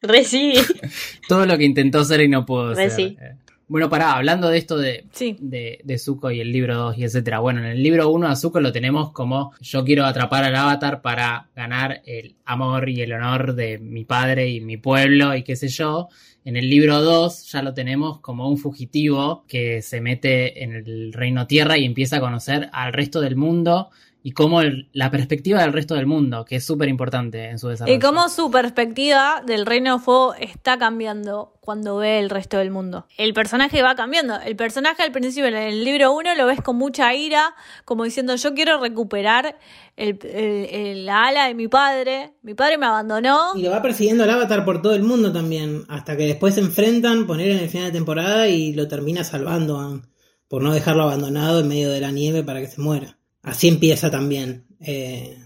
Re 0.02 0.24
sí. 0.24 0.54
Todo 1.28 1.44
lo 1.44 1.58
que 1.58 1.64
intentó 1.64 2.02
ser 2.04 2.22
y 2.22 2.28
no 2.28 2.46
pudo 2.46 2.70
Re 2.74 2.88
ser. 2.88 2.90
sí. 2.90 3.16
Eh, 3.20 3.36
Bueno, 3.68 3.88
pará, 3.90 4.14
hablando 4.14 4.48
de 4.48 4.56
esto 4.58 4.78
de, 4.78 5.04
Sí. 5.12 5.36
de, 5.38 5.78
de 5.84 5.98
Zuko 5.98 6.30
y 6.30 6.40
el 6.40 6.50
libro 6.50 6.74
2 6.74 6.98
y 6.98 7.04
etcétera. 7.04 7.38
Bueno, 7.40 7.60
en 7.60 7.66
el 7.66 7.82
libro 7.82 8.08
1 8.08 8.26
a 8.28 8.34
Zuko 8.34 8.60
lo 8.60 8.72
tenemos 8.72 9.12
como 9.12 9.52
yo 9.60 9.84
quiero 9.84 10.06
atrapar 10.06 10.42
al 10.44 10.56
avatar 10.56 11.02
para 11.02 11.50
ganar 11.54 12.00
el 12.06 12.34
amor 12.46 12.88
y 12.88 13.02
el 13.02 13.12
honor 13.12 13.54
de 13.54 13.78
mi 13.78 14.04
padre 14.06 14.48
y 14.48 14.60
mi 14.62 14.76
pueblo 14.78 15.36
y 15.36 15.42
qué 15.44 15.54
sé 15.54 15.68
yo. 15.68 16.08
En 16.50 16.56
el 16.56 16.68
libro 16.68 17.00
2 17.00 17.52
ya 17.52 17.62
lo 17.62 17.74
tenemos 17.74 18.18
como 18.18 18.48
un 18.48 18.58
fugitivo 18.58 19.44
que 19.46 19.82
se 19.82 20.00
mete 20.00 20.64
en 20.64 20.72
el 20.72 21.12
reino 21.12 21.46
tierra 21.46 21.78
y 21.78 21.84
empieza 21.84 22.16
a 22.16 22.20
conocer 22.20 22.68
al 22.72 22.92
resto 22.92 23.20
del 23.20 23.36
mundo 23.36 23.90
y 24.22 24.32
cómo 24.32 24.60
el- 24.60 24.88
la 24.92 25.10
perspectiva 25.10 25.60
del 25.62 25.72
resto 25.72 25.94
del 25.94 26.06
mundo, 26.06 26.44
que 26.44 26.56
es 26.56 26.64
súper 26.66 26.88
importante 26.88 27.48
en 27.48 27.58
su 27.58 27.68
desarrollo. 27.68 27.96
Y 27.96 28.00
cómo 28.00 28.28
su 28.28 28.50
perspectiva 28.50 29.42
del 29.46 29.64
Reino 29.66 29.96
de 29.98 30.04
Fuego 30.04 30.34
está 30.34 30.78
cambiando 30.78 31.54
cuando 31.60 31.96
ve 31.96 32.18
el 32.18 32.30
resto 32.30 32.58
del 32.58 32.70
mundo. 32.70 33.06
El 33.16 33.32
personaje 33.32 33.82
va 33.82 33.94
cambiando. 33.94 34.38
El 34.40 34.56
personaje 34.56 35.02
al 35.02 35.12
principio 35.12 35.46
en 35.48 35.56
el 35.56 35.84
libro 35.84 36.12
1 36.12 36.34
lo 36.34 36.46
ves 36.46 36.60
con 36.60 36.76
mucha 36.76 37.14
ira, 37.14 37.54
como 37.84 38.04
diciendo 38.04 38.34
yo 38.36 38.54
quiero 38.54 38.80
recuperar 38.80 39.56
el, 39.96 40.18
el- 40.22 40.64
el- 40.74 41.06
la 41.06 41.26
ala 41.28 41.46
de 41.46 41.54
mi 41.54 41.68
padre. 41.68 42.32
Mi 42.42 42.54
padre 42.54 42.76
me 42.78 42.86
abandonó. 42.86 43.52
Y 43.56 43.62
lo 43.62 43.70
va 43.70 43.80
persiguiendo 43.82 44.24
el 44.24 44.30
avatar 44.30 44.64
por 44.64 44.82
todo 44.82 44.94
el 44.94 45.02
mundo 45.02 45.32
también, 45.32 45.84
hasta 45.88 46.16
que 46.16 46.24
después 46.26 46.54
se 46.54 46.60
enfrentan, 46.60 47.26
poner 47.26 47.50
en 47.50 47.58
el 47.58 47.68
final 47.68 47.86
de 47.86 47.92
temporada 47.92 48.48
y 48.48 48.72
lo 48.74 48.88
termina 48.88 49.24
salvando 49.24 49.78
a- 49.78 50.00
por 50.48 50.62
no 50.62 50.72
dejarlo 50.74 51.04
abandonado 51.04 51.60
en 51.60 51.68
medio 51.68 51.90
de 51.90 52.00
la 52.00 52.10
nieve 52.10 52.42
para 52.42 52.60
que 52.60 52.66
se 52.66 52.80
muera. 52.80 53.16
Así 53.42 53.68
empieza 53.68 54.10
también 54.10 54.64
eh, 54.80 55.38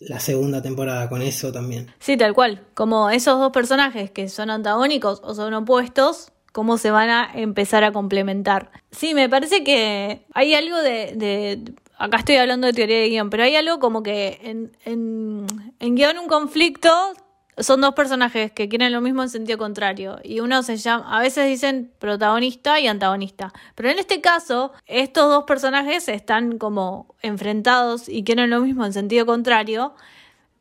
la 0.00 0.20
segunda 0.20 0.62
temporada 0.62 1.08
con 1.08 1.22
eso 1.22 1.52
también. 1.52 1.92
Sí, 1.98 2.16
tal 2.16 2.34
cual. 2.34 2.64
Como 2.74 3.10
esos 3.10 3.38
dos 3.38 3.52
personajes 3.52 4.10
que 4.10 4.28
son 4.28 4.50
antagónicos 4.50 5.20
o 5.24 5.34
son 5.34 5.54
opuestos, 5.54 6.32
cómo 6.52 6.76
se 6.78 6.90
van 6.90 7.10
a 7.10 7.30
empezar 7.34 7.82
a 7.84 7.92
complementar. 7.92 8.70
Sí, 8.90 9.14
me 9.14 9.28
parece 9.28 9.64
que 9.64 10.24
hay 10.34 10.54
algo 10.54 10.78
de... 10.78 11.12
de- 11.16 11.72
acá 11.98 12.16
estoy 12.18 12.34
hablando 12.36 12.66
de 12.66 12.72
teoría 12.72 12.98
de 12.98 13.08
guion, 13.10 13.30
pero 13.30 13.44
hay 13.44 13.54
algo 13.54 13.78
como 13.78 14.02
que 14.02 14.40
en, 14.42 14.76
en, 14.84 15.46
en 15.78 15.94
guion 15.94 16.18
un 16.18 16.26
conflicto 16.26 16.90
son 17.58 17.80
dos 17.80 17.94
personajes 17.94 18.50
que 18.52 18.68
quieren 18.68 18.92
lo 18.92 19.00
mismo 19.00 19.22
en 19.22 19.28
sentido 19.28 19.58
contrario. 19.58 20.18
Y 20.22 20.40
uno 20.40 20.62
se 20.62 20.76
llama, 20.76 21.16
a 21.16 21.20
veces 21.20 21.46
dicen 21.46 21.92
protagonista 21.98 22.80
y 22.80 22.86
antagonista. 22.86 23.52
Pero 23.74 23.90
en 23.90 23.98
este 23.98 24.20
caso, 24.20 24.72
estos 24.86 25.28
dos 25.30 25.44
personajes 25.44 26.08
están 26.08 26.58
como 26.58 27.14
enfrentados 27.20 28.08
y 28.08 28.24
quieren 28.24 28.50
lo 28.50 28.60
mismo 28.60 28.84
en 28.86 28.92
sentido 28.92 29.26
contrario. 29.26 29.94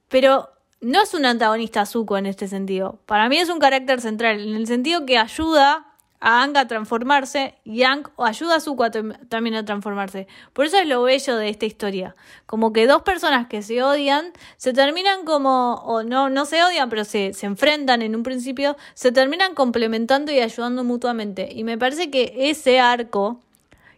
Pero 0.09 0.49
no 0.81 1.01
es 1.01 1.13
un 1.13 1.25
antagonista 1.25 1.85
Zuko 1.85 2.17
en 2.17 2.25
este 2.25 2.47
sentido. 2.47 2.99
Para 3.05 3.29
mí 3.29 3.37
es 3.37 3.49
un 3.49 3.59
carácter 3.59 4.01
central, 4.01 4.41
en 4.41 4.55
el 4.55 4.67
sentido 4.67 5.05
que 5.05 5.17
ayuda 5.17 5.90
a 6.21 6.41
Aang 6.41 6.55
a 6.55 6.67
transformarse 6.67 7.55
y 7.65 7.83
Aang 7.83 8.03
ayuda 8.17 8.55
a 8.55 8.59
Zuko 8.59 8.89
también 8.91 9.55
a 9.55 9.65
transformarse. 9.65 10.27
Por 10.53 10.65
eso 10.65 10.77
es 10.77 10.87
lo 10.87 11.01
bello 11.03 11.35
de 11.35 11.49
esta 11.49 11.65
historia. 11.65 12.15
Como 12.45 12.71
que 12.71 12.87
dos 12.87 13.01
personas 13.01 13.47
que 13.47 13.63
se 13.63 13.83
odian 13.83 14.31
se 14.57 14.71
terminan 14.71 15.25
como, 15.25 15.73
o 15.83 16.03
no, 16.03 16.29
no 16.29 16.45
se 16.45 16.63
odian, 16.63 16.89
pero 16.89 17.03
se, 17.03 17.33
se 17.33 17.47
enfrentan 17.47 18.03
en 18.03 18.15
un 18.15 18.23
principio, 18.23 18.77
se 18.93 19.11
terminan 19.11 19.55
complementando 19.55 20.31
y 20.31 20.39
ayudando 20.39 20.83
mutuamente. 20.83 21.49
Y 21.51 21.63
me 21.63 21.77
parece 21.77 22.11
que 22.11 22.33
ese 22.37 22.79
arco 22.79 23.39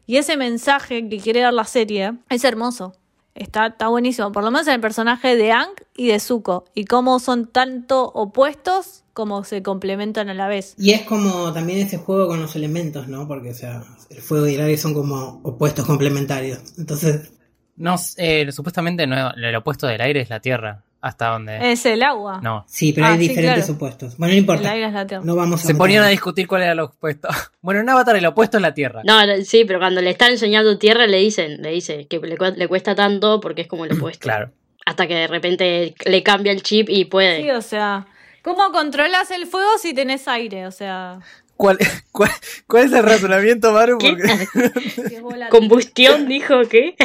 y 0.08 0.18
ese 0.18 0.38
mensaje 0.38 1.08
que 1.10 1.20
quiere 1.20 1.42
dar 1.42 1.54
la 1.54 1.66
serie 1.66 2.14
es 2.30 2.44
hermoso. 2.46 2.94
Está, 3.36 3.68
está 3.68 3.88
buenísimo. 3.88 4.32
Por 4.32 4.44
lo 4.44 4.52
menos 4.52 4.68
en 4.68 4.76
el 4.76 4.82
personaje 4.82 5.36
de 5.36 5.52
Aang 5.52 5.74
y 5.96 6.08
de 6.08 6.20
Zuko. 6.20 6.66
Y 6.74 6.86
cómo 6.86 7.20
son 7.20 7.48
tanto 7.48 8.06
opuestos 8.14 9.03
como 9.14 9.44
se 9.44 9.62
complementan 9.64 10.30
a 10.30 10.34
la 10.34 10.48
vez. 10.48 10.74
Y 10.78 10.92
es 10.92 11.04
como 11.04 11.54
también 11.54 11.80
ese 11.80 11.98
juego 11.98 12.28
con 12.28 12.42
los 12.42 12.56
elementos, 12.56 13.08
¿no? 13.08 13.28
Porque, 13.28 13.52
o 13.52 13.54
sea, 13.54 13.84
el 14.10 14.22
fuego 14.22 14.48
y 14.48 14.56
el 14.56 14.62
aire 14.62 14.78
son 14.78 14.94
como 14.94 15.40
opuestos 15.44 15.86
complementarios. 15.86 16.60
Entonces, 16.78 17.32
No, 17.76 17.96
eh, 18.18 18.52
supuestamente 18.52 19.08
no, 19.08 19.32
el 19.32 19.56
opuesto 19.56 19.88
del 19.88 20.02
aire 20.02 20.22
es 20.22 20.30
la 20.30 20.40
tierra. 20.40 20.84
Hasta 21.02 21.28
donde. 21.32 21.74
Es 21.74 21.86
el 21.86 22.02
agua. 22.02 22.40
No. 22.42 22.64
sí, 22.66 22.94
pero 22.94 23.08
Ah, 23.08 23.12
hay 23.12 23.20
sí, 23.20 23.28
diferentes 23.28 23.66
claro. 23.66 23.74
opuestos. 23.76 24.16
Bueno, 24.18 24.30
no 24.32 24.36
El 24.36 24.40
importa. 24.40 24.72
aire 24.72 24.86
es 24.88 24.94
la 24.94 25.06
tierra. 25.06 25.24
No 25.26 25.36
vamos 25.36 25.62
a 25.62 25.68
Se 25.68 25.76
ponían 25.76 26.02
a 26.02 26.08
discutir 26.08 26.48
cuál 26.48 26.62
era 26.62 26.72
el 26.72 26.80
opuesto. 26.80 27.28
Bueno, 27.62 27.82
en 27.82 27.90
Avatar 27.90 28.16
el 28.16 28.26
opuesto 28.26 28.58
es 28.58 28.62
la 28.62 28.74
tierra. 28.74 29.02
No, 29.04 29.18
sí, 29.44 29.66
pero 29.66 29.80
cuando 29.80 30.00
le 30.02 30.10
están 30.12 30.32
enseñando 30.32 30.78
tierra 30.78 31.06
le 31.06 31.18
dicen, 31.18 31.62
le 31.62 31.72
dice 31.72 32.08
que 32.08 32.20
le, 32.20 32.38
cu- 32.38 32.54
le 32.56 32.68
cuesta 32.70 32.96
tanto 32.96 33.42
porque 33.42 33.64
es 33.64 33.68
como 33.68 33.86
lo 33.86 33.96
opuesto. 33.96 34.22
Claro. 34.24 34.52
Hasta 34.86 35.06
que 35.08 35.16
de 35.16 35.28
repente 35.28 35.94
le 36.06 36.24
cambia 36.24 36.54
el 36.54 36.64
chip 36.64 36.88
y 36.90 37.04
puede. 37.06 37.42
Sí, 37.42 37.50
o 37.52 37.62
sea, 37.62 38.08
¿cómo 38.44 38.72
controlas 38.72 39.32
el 39.32 39.48
fuego 39.48 39.78
si 39.82 39.94
tenés 39.94 40.28
aire? 40.28 40.68
O 40.68 40.72
sea, 40.72 41.20
¿Cuál, 41.58 41.78
cuál, 42.12 42.32
cuál 42.68 42.86
es 42.86 42.92
el 42.94 43.04
razonamiento, 43.04 43.72
Maru? 43.72 43.98
¿Qué? 43.98 44.10
Porque- 44.16 44.80
si 45.10 45.16
es 45.16 45.22
volátil. 45.22 45.50
Combustión 45.58 46.28
dijo 46.28 46.62
que. 46.70 46.96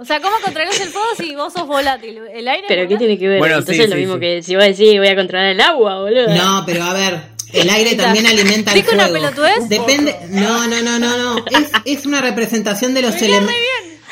O 0.00 0.04
sea, 0.04 0.20
¿cómo 0.20 0.36
controlas 0.44 0.80
el 0.80 0.88
fuego 0.90 1.08
si 1.16 1.34
vos 1.34 1.52
sos 1.52 1.66
volátil? 1.66 2.18
¿El 2.32 2.46
aire? 2.46 2.66
Pero 2.68 2.86
¿qué 2.86 2.96
tiene 2.96 3.18
que 3.18 3.26
ver? 3.26 3.38
Bueno, 3.40 3.56
Entonces 3.56 3.76
sí, 3.76 3.82
es 3.82 3.88
lo 3.90 3.96
sí, 3.96 4.00
mismo 4.00 4.14
sí. 4.14 4.20
que 4.20 4.42
si 4.44 4.54
vos 4.54 4.64
decís 4.64 4.96
voy 4.98 5.08
a 5.08 5.16
controlar 5.16 5.48
el 5.48 5.60
agua, 5.60 6.00
boludo. 6.02 6.28
No, 6.34 6.62
pero 6.64 6.84
a 6.84 6.94
ver, 6.94 7.20
el 7.52 7.68
aire 7.68 7.96
también 7.96 8.26
alimenta 8.26 8.72
el 8.72 8.80
¿Dijo 8.80 8.94
una 8.94 9.08
fuego. 9.08 9.24
pelotudez? 9.26 9.68
Depende. 9.68 10.16
No, 10.30 10.68
no, 10.68 10.82
no, 10.82 10.98
no, 11.00 11.18
no. 11.18 11.44
Es, 11.50 11.70
es 11.84 12.06
una 12.06 12.20
representación 12.20 12.94
de 12.94 13.02
los 13.02 13.20
elementos. 13.20 13.54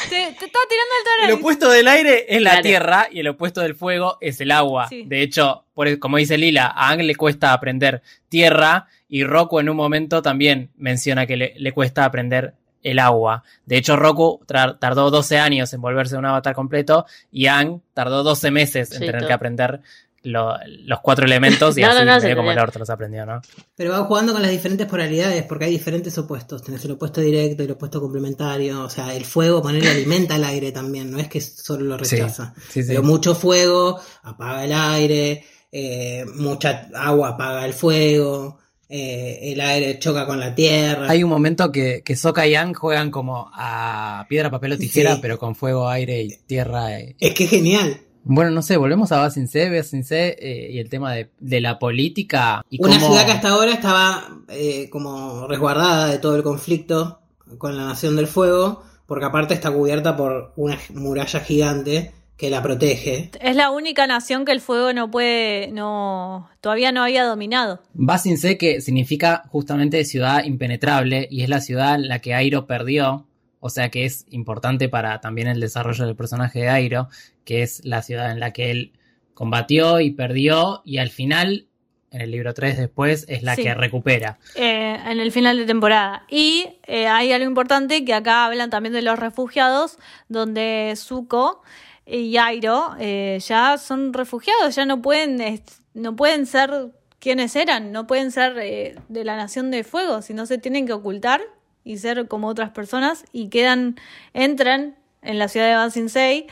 Te, 0.09 0.17
te 0.39 0.47
estaba 0.47 0.65
tirando 0.69 1.25
el 1.25 1.31
El 1.31 1.37
opuesto 1.39 1.71
del 1.71 1.89
aire 1.89 2.27
es 2.29 2.43
la 2.43 2.51
Claro. 2.51 2.63
tierra 2.63 3.09
y 3.11 3.21
el 3.21 3.29
opuesto 3.29 3.61
del 3.63 3.75
fuego 3.75 4.19
es 4.21 4.41
el 4.41 4.51
agua. 4.51 4.89
Sí. 4.89 5.05
De 5.07 5.23
hecho, 5.23 5.65
por, 5.75 5.99
como 5.99 6.17
dice 6.19 6.37
Lila, 6.39 6.67
a 6.67 6.91
Ang 6.91 7.03
le 7.03 7.15
cuesta 7.15 7.53
aprender 7.53 8.03
tierra 8.29 8.87
y 9.09 9.25
Roku 9.25 9.61
en 9.61 9.69
un 9.69 9.77
momento 9.77 10.23
también 10.23 10.71
menciona 10.77 11.27
que 11.27 11.37
le, 11.37 11.55
le 11.57 11.73
cuesta 11.73 12.05
aprender 12.05 12.55
el 12.83 12.99
agua. 13.01 13.43
De 13.65 13.77
hecho, 13.79 13.97
Roku 13.97 14.45
tardó 14.47 15.11
12 15.11 15.39
años 15.39 15.73
en 15.73 15.81
volverse 15.81 16.17
un 16.17 16.25
avatar 16.27 16.55
completo 16.55 17.05
y 17.33 17.47
Ang 17.47 17.81
tardó 17.95 18.23
12 18.23 18.51
meses 18.53 18.93
en 18.93 18.99
Sí, 18.99 19.07
tener 19.07 19.21
todo. 19.23 19.29
que 19.29 19.33
aprender 19.35 19.81
lo- 20.27 20.57
los 20.85 21.01
cuatro 21.01 21.25
elementos 21.25 21.77
y 21.79 21.81
No, 21.83 21.89
así 21.89 21.99
no, 21.99 22.05
no, 22.05 22.21
medio 22.21 22.37
como 22.37 22.51
el 22.53 22.59
orto 22.59 22.79
los 22.79 22.91
aprendió, 22.91 23.25
¿no? 23.27 23.41
Pero 23.77 23.93
va 23.93 24.05
jugando 24.05 24.33
con 24.33 24.43
las 24.43 24.51
diferentes 24.51 24.87
polaridades 24.87 25.43
porque 25.45 25.67
hay 25.67 25.71
diferentes 25.73 26.17
opuestos. 26.19 26.63
Tenés 26.63 26.85
el 26.85 26.93
opuesto 26.93 27.21
directo 27.21 27.63
y 27.63 27.67
el 27.67 27.73
opuesto 27.73 28.01
complementario. 28.01 28.83
O 28.85 28.91
sea, 28.91 29.15
el 29.15 29.25
fuego, 29.25 29.63
ponerle 29.63 29.91
alimenta 29.91 30.37
el 30.37 30.45
aire 30.45 30.73
también. 30.73 31.11
No 31.11 31.19
es 31.19 31.29
que 31.29 31.41
solo 31.41 31.85
lo 31.85 31.97
rechaza. 31.97 32.55
sí, 32.69 32.83
sí. 32.83 32.89
Pero 32.89 33.03
mucho 33.03 33.35
fuego 33.35 34.01
apaga 34.23 34.65
el 34.65 34.73
aire. 34.73 35.45
eh, 35.73 36.25
mucha 36.37 36.89
agua 36.95 37.31
apaga 37.31 37.65
el 37.67 37.73
fuego. 37.73 38.59
eh, 38.89 39.53
el 39.53 39.61
aire 39.61 39.99
choca 39.99 40.27
con 40.27 40.39
la 40.39 40.55
tierra. 40.55 41.11
Hay 41.11 41.25
un 41.25 41.29
momento 41.31 41.73
que, 41.73 42.03
que 42.05 42.15
Sokka 42.15 42.47
y 42.47 42.55
Ang 42.55 42.73
juegan 42.73 43.11
como 43.11 43.51
a 43.53 44.25
piedra, 44.29 44.49
papel 44.49 44.73
o 44.75 44.79
tijera, 44.79 45.15
Sí. 45.15 45.19
pero 45.21 45.39
con 45.39 45.57
fuego, 45.57 45.89
aire 45.89 46.23
y 46.23 46.29
tierra. 46.47 46.99
eh. 47.01 47.17
Es 47.19 47.35
que 47.35 47.45
es 47.45 47.51
genial. 47.51 48.01
Bueno, 48.29 48.51
no 48.51 48.61
sé, 48.63 48.77
volvemos 48.77 49.13
a 49.13 49.19
Basin 49.19 49.47
C, 49.47 49.71
Basin 49.71 50.03
C 50.05 50.37
eh, 50.41 50.71
y 50.73 50.79
el 50.81 50.89
tema 50.89 51.13
de, 51.13 51.31
de 51.39 51.61
la 51.61 51.79
política. 51.79 52.65
Y 52.69 52.83
Una 52.83 52.95
cómo- 52.95 53.07
ciudad 53.07 53.25
que 53.25 53.33
hasta 53.33 53.49
ahora 53.51 53.73
estaba 53.73 54.25
eh, 54.49 54.91
como 54.91 55.47
resguardada 55.47 56.09
de 56.09 56.19
todo 56.19 56.35
el 56.37 56.43
conflicto 56.43 57.21
con 57.59 57.77
la 57.77 57.85
Nación 57.85 58.17
del 58.17 58.27
Fuego, 58.27 58.83
porque 59.07 59.25
aparte 59.27 59.55
está 59.55 59.71
cubierta 59.71 60.17
por 60.17 60.53
una 60.57 60.77
muralla 60.95 61.39
gigante 61.41 62.13
que 62.37 62.51
la 62.51 62.63
protege. 62.63 63.31
Es 63.41 63.57
la 63.57 63.71
única 63.71 64.07
nación 64.07 64.45
que 64.45 64.53
el 64.53 64.61
fuego 64.61 64.93
no 64.93 65.11
puede, 65.11 65.71
no, 65.73 66.51
todavía 66.61 66.93
no 66.93 67.03
había 67.03 67.25
dominado. 67.25 67.81
Basin 67.95 68.37
C, 68.37 68.59
que 68.59 68.81
significa 68.83 69.45
justamente 69.51 70.05
ciudad 70.05 70.45
impenetrable, 70.45 71.29
y 71.31 71.45
es 71.45 71.49
la 71.49 71.61
ciudad 71.63 71.95
en 71.95 72.09
la 72.09 72.19
que 72.19 72.35
Airo 72.35 72.67
perdió, 72.67 73.26
o 73.61 73.71
sea 73.71 73.91
que 73.91 74.05
es 74.05 74.27
importante 74.31 74.89
para 74.89 75.21
también 75.21 75.49
el 75.49 75.61
desarrollo 75.61 76.07
del 76.07 76.17
personaje 76.17 76.61
de 76.61 76.69
Airo, 76.69 77.09
que 77.45 77.63
es 77.63 77.85
la 77.85 78.03
ciudad 78.03 78.31
en 78.31 78.41
la 78.41 78.53
que 78.53 78.71
él 78.71 78.93
combatió 79.35 80.01
y 80.01 80.11
perdió, 80.13 80.83
y 80.85 80.99
al 80.99 81.11
final 81.11 81.67
en 82.11 82.21
el 82.23 82.31
libro 82.31 82.55
3 82.55 82.79
después 82.79 83.27
es 83.29 83.43
la 83.43 83.57
Sí. 83.57 83.63
que 83.65 83.75
recupera. 83.75 84.39
eh, 84.55 84.97
en 85.07 85.21
el 85.21 85.31
final 85.33 85.59
de 85.59 85.67
temporada. 85.67 86.25
Y 86.31 86.67
eh, 86.87 87.09
hay 87.09 87.33
algo 87.33 87.47
importante 87.47 88.05
que 88.05 88.15
acá 88.15 88.47
hablan 88.47 88.71
también 88.71 88.95
de 88.95 89.03
los 89.03 89.19
refugiados, 89.19 89.99
donde 90.29 90.95
Zuko 90.97 91.63
y 92.07 92.37
Airo 92.39 92.95
eh, 93.01 93.39
ya 93.47 93.77
son 93.77 94.13
refugiados, 94.15 94.75
ya 94.77 94.87
no 94.87 95.03
pueden, 95.03 95.61
no 95.93 96.15
pueden 96.17 96.47
ser 96.47 96.71
quienes 97.19 97.57
eran, 97.57 97.91
no 97.93 98.07
pueden 98.07 98.31
ser 98.31 98.55
de 98.55 99.25
la 99.25 99.37
Nación 99.37 99.71
de 99.71 99.83
Fuego, 99.85 100.23
sino 100.23 100.47
se 100.47 100.59
tienen 100.59 100.87
que 100.87 100.93
ocultar 100.93 101.41
y 101.87 101.99
ser 101.99 102.27
como 102.27 102.49
otras 102.49 102.71
personas 102.71 103.25
y 103.33 103.49
quedan, 103.49 103.95
entran 104.35 104.97
en 105.23 105.39
la 105.39 105.47
ciudad 105.47 105.69
de 105.69 105.77
Ba 105.77 105.89
Sing 105.89 106.09
Se 106.09 106.49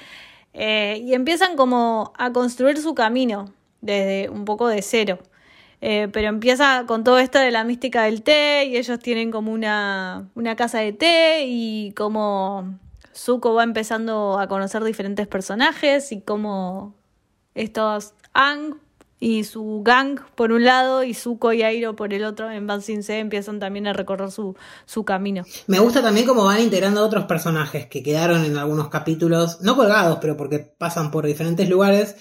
eh, 0.53 1.03
y 1.05 1.13
empiezan 1.13 1.57
como 1.57 2.13
a 2.17 2.33
construir 2.33 2.79
su 2.79 2.95
camino 2.95 3.53
desde 3.81 4.31
un 4.31 4.45
poco 4.45 4.69
de 4.69 4.81
cero. 4.81 5.19
Eh, 5.81 6.09
pero 6.13 6.29
empieza 6.29 6.85
con 6.87 7.03
todo 7.03 7.19
esto 7.19 7.41
de 7.41 7.51
la 7.51 7.65
mística 7.65 8.05
del 8.05 8.23
té 8.23 8.65
y 8.65 8.77
ellos 8.77 9.01
tienen 9.01 9.33
como 9.33 9.53
una, 9.53 10.31
una 10.37 10.55
casa 10.55 10.79
de 10.79 10.93
té 10.93 11.45
y 11.47 11.93
como 11.97 12.79
Zuko 13.13 13.55
va 13.55 13.65
empezando 13.65 14.39
a 14.39 14.47
conocer 14.47 14.85
diferentes 14.85 15.27
personajes 15.27 16.13
y 16.13 16.21
como 16.21 16.95
estos 17.55 18.15
Ang 18.33 18.77
y 19.21 19.45
su 19.45 19.83
gang 19.85 20.21
por 20.35 20.53
un 20.53 20.65
lado 20.65 21.03
y 21.05 21.15
Zuko 21.15 21.53
y 21.53 21.63
Airo 21.63 21.97
por 21.97 22.13
el 22.13 22.25
otro 22.25 22.51
en 22.51 22.69
Sing 22.83 23.03
Se 23.03 23.19
empiezan 23.19 23.59
también 23.59 23.87
a 23.87 23.93
recorrer 23.93 24.31
su, 24.31 24.57
su 24.85 25.05
camino. 25.05 25.45
Me 25.67 25.79
gusta 25.79 26.03
también 26.03 26.27
cómo 26.27 26.45
van 26.45 26.61
integrando 26.61 27.01
a 27.01 27.05
otros 27.05 27.25
personajes 27.25 27.87
que 27.87 28.03
quedaron 28.03 28.45
en 28.45 28.57
algunos 28.57 28.89
capítulos, 28.89 29.61
no 29.61 29.77
colgados, 29.77 30.19
pero 30.21 30.37
porque 30.37 30.59
pasan 30.59 31.11
por 31.11 31.27
diferentes 31.27 31.69
lugares. 31.69 32.17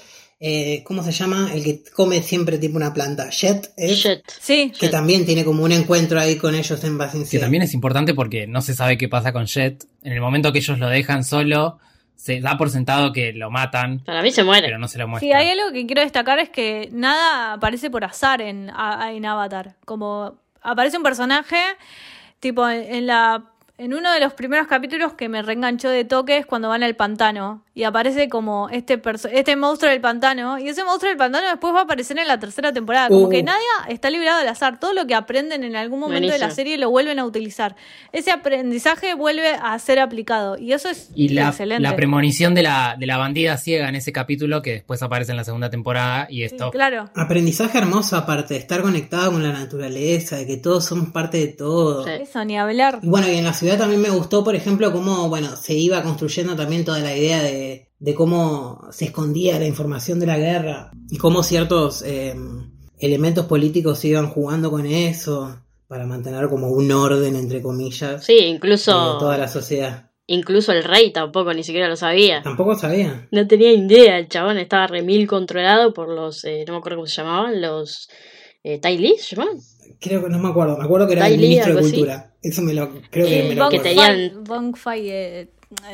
Eh, 0.45 0.83
¿Cómo 0.83 1.03
se 1.03 1.13
llama? 1.13 1.51
El 1.53 1.63
que 1.63 1.83
come 1.95 2.21
siempre 2.21 2.57
tipo 2.57 2.75
una 2.75 2.93
planta. 2.93 3.29
Jet, 3.29 3.71
¿es? 3.77 3.97
Shit. 3.97 4.19
Sí, 4.41 4.73
Que 4.77 4.89
también 4.89 5.25
tiene 5.25 5.45
como 5.45 5.63
un 5.63 5.71
encuentro 5.71 6.19
ahí 6.19 6.35
con 6.35 6.53
ellos 6.53 6.83
en 6.83 6.97
Basin 6.97 7.25
Que 7.25 7.39
también 7.39 7.63
es 7.63 7.73
importante 7.73 8.13
porque 8.13 8.45
no 8.45 8.61
se 8.61 8.73
sabe 8.73 8.97
qué 8.97 9.07
pasa 9.07 9.31
con 9.31 9.45
Jet. 9.45 9.85
En 10.01 10.11
el 10.11 10.19
momento 10.19 10.51
que 10.51 10.59
ellos 10.59 10.79
lo 10.79 10.89
dejan 10.89 11.23
solo, 11.23 11.79
se 12.23 12.39
da 12.39 12.55
por 12.57 12.69
sentado 12.69 13.11
que 13.11 13.33
lo 13.33 13.51
matan, 13.51 13.99
Para 13.99 14.21
mí 14.21 14.31
se 14.31 14.45
muere. 14.45 14.67
pero 14.67 14.77
no 14.79 14.87
se 14.87 14.97
lo 14.97 15.09
muestra. 15.09 15.27
Sí, 15.27 15.33
hay 15.33 15.49
algo 15.59 15.73
que 15.73 15.85
quiero 15.85 16.01
destacar 16.01 16.39
es 16.39 16.47
que 16.47 16.87
nada 16.93 17.51
aparece 17.51 17.89
por 17.89 18.05
azar 18.05 18.41
en, 18.41 18.71
en 19.09 19.25
Avatar. 19.25 19.75
Como 19.83 20.35
aparece 20.61 20.95
un 20.95 21.03
personaje, 21.03 21.57
tipo 22.39 22.69
en 22.69 23.07
la 23.07 23.43
en 23.77 23.93
uno 23.93 24.11
de 24.13 24.19
los 24.19 24.33
primeros 24.33 24.67
capítulos 24.67 25.13
que 25.13 25.29
me 25.29 25.41
reenganchó 25.41 25.89
de 25.89 26.05
toque 26.05 26.37
es 26.37 26.45
cuando 26.45 26.69
van 26.69 26.83
al 26.83 26.95
pantano 26.95 27.63
y 27.73 27.83
aparece 27.83 28.29
como 28.29 28.69
este 28.69 29.01
este 29.31 29.55
monstruo 29.55 29.89
del 29.91 29.99
pantano 29.99 30.59
y 30.59 30.69
ese 30.69 30.83
monstruo 30.83 31.09
del 31.09 31.17
pantano 31.17 31.47
después 31.47 31.73
va 31.73 31.79
a 31.79 31.83
aparecer 31.83 32.19
en 32.19 32.27
la 32.27 32.39
tercera 32.39 32.71
temporada. 32.71 33.07
Como 33.09 33.23
Uh. 33.25 33.29
que 33.29 33.41
nada 33.41 33.57
está 33.89 34.09
librado 34.11 34.41
al 34.41 34.47
azar. 34.47 34.79
Todo 34.79 34.93
lo 34.93 35.07
que 35.07 35.15
aprenden 35.15 35.63
en 35.63 35.75
algún 35.75 35.99
momento 35.99 36.31
de 36.31 36.37
la 36.37 36.51
serie 36.51 36.77
lo 36.77 36.91
vuelven 36.91 37.17
a 37.17 37.25
utilizar. 37.25 37.75
Ese 38.11 38.31
aprendizaje 38.31 39.15
vuelve 39.15 39.55
a 39.61 39.77
ser 39.79 39.99
aplicado 39.99 40.57
y 40.57 40.73
eso 40.73 40.89
es 40.89 41.09
Y 41.15 41.29
la, 41.29 41.47
excelente. 41.49 41.81
la 41.81 41.95
premonición 41.95 42.53
de 42.53 42.61
la, 42.63 42.95
de 42.99 43.07
la 43.07 43.17
bandida 43.17 43.57
ciega 43.57 43.89
en 43.89 43.95
ese 43.95 44.11
capítulo 44.11 44.61
que 44.61 44.71
después 44.73 45.01
aparece 45.01 45.31
en 45.31 45.37
la 45.37 45.43
segunda 45.43 45.69
temporada 45.71 46.27
y 46.29 46.37
Sí, 46.37 46.43
esto 46.43 46.69
claro. 46.69 47.09
Aprendizaje 47.15 47.79
hermoso 47.79 48.17
aparte 48.17 48.53
de 48.53 48.59
estar 48.59 48.81
conectado 48.81 49.31
con 49.31 49.41
la 49.41 49.51
naturaleza, 49.51 50.35
de 50.37 50.45
que 50.45 50.57
todos 50.57 50.85
somos 50.85 51.09
parte 51.09 51.37
de 51.39 51.47
todo. 51.47 52.03
Sí. 52.03 52.11
Eso, 52.21 52.45
ni 52.45 52.57
hablar. 52.57 52.99
Y 53.01 53.07
bueno, 53.07 53.27
y 53.31 53.37
en 53.37 53.45
la 53.45 53.53
ciudad 53.63 53.79
también 53.79 54.01
me 54.01 54.09
gustó, 54.11 54.43
por 54.43 54.55
ejemplo, 54.55 54.91
cómo, 54.91 55.27
bueno, 55.29 55.55
se 55.55 55.73
iba 55.73 56.03
construyendo 56.03 56.55
también 56.55 56.85
toda 56.85 56.99
la 56.99 57.17
idea 57.17 57.41
de, 57.41 57.89
de 57.97 58.13
cómo 58.13 58.87
se 58.91 59.05
escondía 59.05 59.57
la 59.57 59.65
información 59.65 60.19
de 60.19 60.27
la 60.27 60.37
guerra 60.37 60.91
y 61.09 61.17
cómo 61.17 61.41
ciertos 61.41 62.03
eh, 62.05 62.35
elementos 62.99 63.45
políticos 63.45 64.03
iban 64.05 64.29
jugando 64.29 64.69
con 64.69 64.85
eso 64.85 65.57
para 65.87 66.05
mantener 66.05 66.47
como 66.49 66.69
un 66.69 66.91
orden, 66.91 67.35
entre 67.35 67.61
comillas, 67.61 68.25
Sí, 68.25 68.35
de 68.35 68.47
incluso, 68.47 69.17
toda 69.17 69.37
la 69.37 69.47
sociedad. 69.47 70.09
incluso 70.27 70.71
el 70.71 70.83
rey 70.83 71.11
tampoco 71.13 71.53
ni 71.53 71.63
siquiera 71.63 71.87
lo 71.87 71.95
sabía. 71.95 72.41
Tampoco 72.43 72.75
sabía. 72.75 73.27
No 73.31 73.47
tenía 73.47 73.71
idea, 73.71 74.17
el 74.17 74.27
chabón 74.27 74.57
estaba 74.57 74.87
remil 74.87 75.27
controlado 75.27 75.93
por 75.93 76.09
los, 76.09 76.43
eh, 76.45 76.63
no 76.67 76.73
me 76.73 76.79
acuerdo 76.79 76.97
cómo 76.97 77.07
se 77.07 77.15
llamaban, 77.15 77.61
los 77.61 78.09
eh, 78.63 78.79
Tai 78.79 78.97
¿se 79.17 79.35
llamaban? 79.35 79.59
Creo 79.99 80.23
que 80.23 80.29
no 80.29 80.39
me 80.39 80.49
acuerdo, 80.49 80.77
me 80.77 80.83
acuerdo 80.83 81.07
que 81.07 81.13
era 81.13 81.27
el 81.27 81.37
ministro 81.37 81.75
de 81.75 81.79
así. 81.81 82.05
Eso 82.43 82.61
me 82.61 82.73
lo, 82.73 82.89
creo 83.09 83.25
que 83.25 83.39
Eh, 83.39 83.43
me 83.49 83.55
lo 83.55 83.69
que 83.69 83.79
tenían- 83.79 84.31
Fai- 84.31 84.43
Bong 84.43 84.75
Fai, 84.75 85.09
eh, 85.09 85.47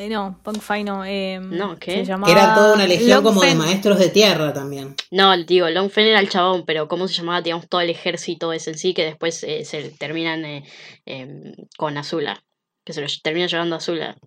no, 0.10 0.40
Bong 0.44 0.60
Fai 0.60 0.84
no. 0.84 1.06
eh, 1.06 1.40
No, 1.40 1.78
¿qué? 1.78 1.92
Se 1.92 2.06
llamaba 2.06 2.32
era 2.34 2.54
toda 2.56 2.74
una 2.74 2.88
legión 2.88 3.10
Long 3.12 3.24
como 3.24 3.42
de 3.42 3.56
maestros 3.56 4.00
de 4.00 4.10
tierra 4.10 4.52
también. 4.52 4.96
No, 5.12 5.38
digo, 5.38 5.70
Long 5.70 5.90
Fen 5.90 6.08
era 6.08 6.20
el 6.20 6.28
chabón, 6.30 6.66
pero 6.66 6.88
¿cómo 6.88 7.08
se 7.08 7.14
llamaba? 7.14 7.42
Digamos, 7.42 7.70
todo 7.70 7.82
el 7.82 7.90
ejército 7.92 8.52
ese 8.52 8.72
en 8.72 8.78
sí, 8.80 8.94
que 8.94 9.06
después 9.06 9.44
eh, 9.44 9.64
se 9.64 9.92
terminan 9.92 10.44
eh, 10.44 10.64
em, 11.06 11.54
con 11.78 11.98
Azula. 11.98 12.44
Que 12.84 12.94
se 12.94 13.02
lo 13.02 13.08
termina 13.22 13.46
llevando 13.48 13.76
a 13.76 13.78
Azula. 13.78 14.18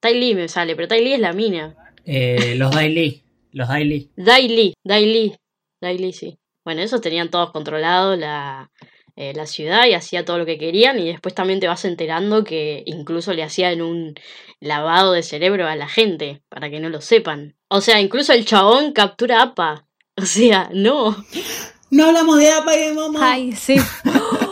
Tai 0.00 0.14
Li 0.18 0.34
me 0.34 0.48
sale, 0.48 0.76
pero 0.76 0.86
Tai 0.88 1.02
Li 1.02 1.14
es 1.14 1.20
la 1.20 1.32
mina. 1.32 1.74
Eh, 2.04 2.54
los 2.56 2.70
Daily. 2.72 3.22
Los 3.52 3.68
Daily. 3.68 4.10
Dai 4.16 4.48
Li, 4.48 4.74
Dai 4.84 5.06
Li, 5.06 5.34
Dai 5.80 5.96
Li, 5.98 6.12
sí. 6.12 6.38
Bueno, 6.64 6.82
esos 6.82 7.00
tenían 7.00 7.30
todos 7.30 7.50
controlado 7.52 8.16
la, 8.16 8.70
eh, 9.16 9.32
la 9.34 9.46
ciudad 9.46 9.86
y 9.86 9.94
hacía 9.94 10.24
todo 10.24 10.38
lo 10.38 10.46
que 10.46 10.58
querían 10.58 10.98
y 10.98 11.06
después 11.06 11.34
también 11.34 11.60
te 11.60 11.68
vas 11.68 11.84
enterando 11.84 12.44
que 12.44 12.82
incluso 12.86 13.32
le 13.32 13.42
hacían 13.42 13.82
un 13.82 14.14
lavado 14.60 15.12
de 15.12 15.22
cerebro 15.22 15.66
a 15.66 15.76
la 15.76 15.88
gente 15.88 16.42
para 16.48 16.70
que 16.70 16.80
no 16.80 16.88
lo 16.88 17.00
sepan. 17.00 17.56
O 17.68 17.80
sea, 17.80 18.00
incluso 18.00 18.32
el 18.32 18.44
chabón 18.44 18.92
captura 18.92 19.40
a 19.40 19.42
Appa. 19.44 19.86
O 20.14 20.26
sea, 20.26 20.68
no. 20.74 21.16
No 21.90 22.04
hablamos 22.04 22.38
de 22.38 22.52
APA 22.52 22.76
y 22.76 22.80
de 22.80 22.92
Momo. 22.92 23.18
Ay, 23.22 23.52
sí. 23.52 23.76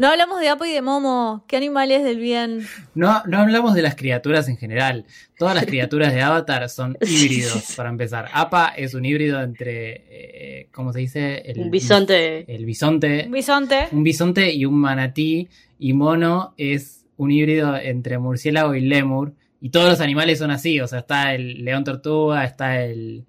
No 0.00 0.08
hablamos 0.08 0.40
de 0.40 0.48
Apo 0.48 0.64
y 0.64 0.72
de 0.72 0.80
Momo. 0.80 1.44
¿Qué 1.46 1.58
animales 1.58 2.02
del 2.02 2.18
bien? 2.18 2.66
No, 2.94 3.22
no 3.26 3.36
hablamos 3.36 3.74
de 3.74 3.82
las 3.82 3.96
criaturas 3.96 4.48
en 4.48 4.56
general. 4.56 5.04
Todas 5.36 5.54
las 5.54 5.66
criaturas 5.66 6.14
de 6.14 6.22
Avatar 6.22 6.70
son 6.70 6.96
híbridos, 7.06 7.74
para 7.76 7.90
empezar. 7.90 8.30
Appa 8.32 8.72
es 8.74 8.94
un 8.94 9.04
híbrido 9.04 9.42
entre, 9.42 10.04
eh, 10.08 10.68
¿cómo 10.72 10.94
se 10.94 11.00
dice? 11.00 11.42
El, 11.44 11.60
Un 11.60 11.70
bisonte. 11.70 12.50
El 12.50 12.64
bisonte. 12.64 13.24
Un 13.26 13.32
bisonte. 13.32 13.88
Un 13.92 14.02
bisonte 14.02 14.50
y 14.50 14.64
un 14.64 14.80
manatí. 14.80 15.50
Y 15.78 15.92
mono 15.92 16.54
es 16.56 17.04
un 17.18 17.30
híbrido 17.30 17.76
entre 17.76 18.16
murciélago 18.16 18.74
y 18.74 18.80
lemur. 18.80 19.34
Y 19.60 19.68
todos 19.68 19.90
los 19.90 20.00
animales 20.00 20.38
son 20.38 20.50
así. 20.50 20.80
O 20.80 20.88
sea, 20.88 21.00
está 21.00 21.34
el 21.34 21.62
león 21.62 21.84
tortuga, 21.84 22.46
está 22.46 22.82
el, 22.82 23.26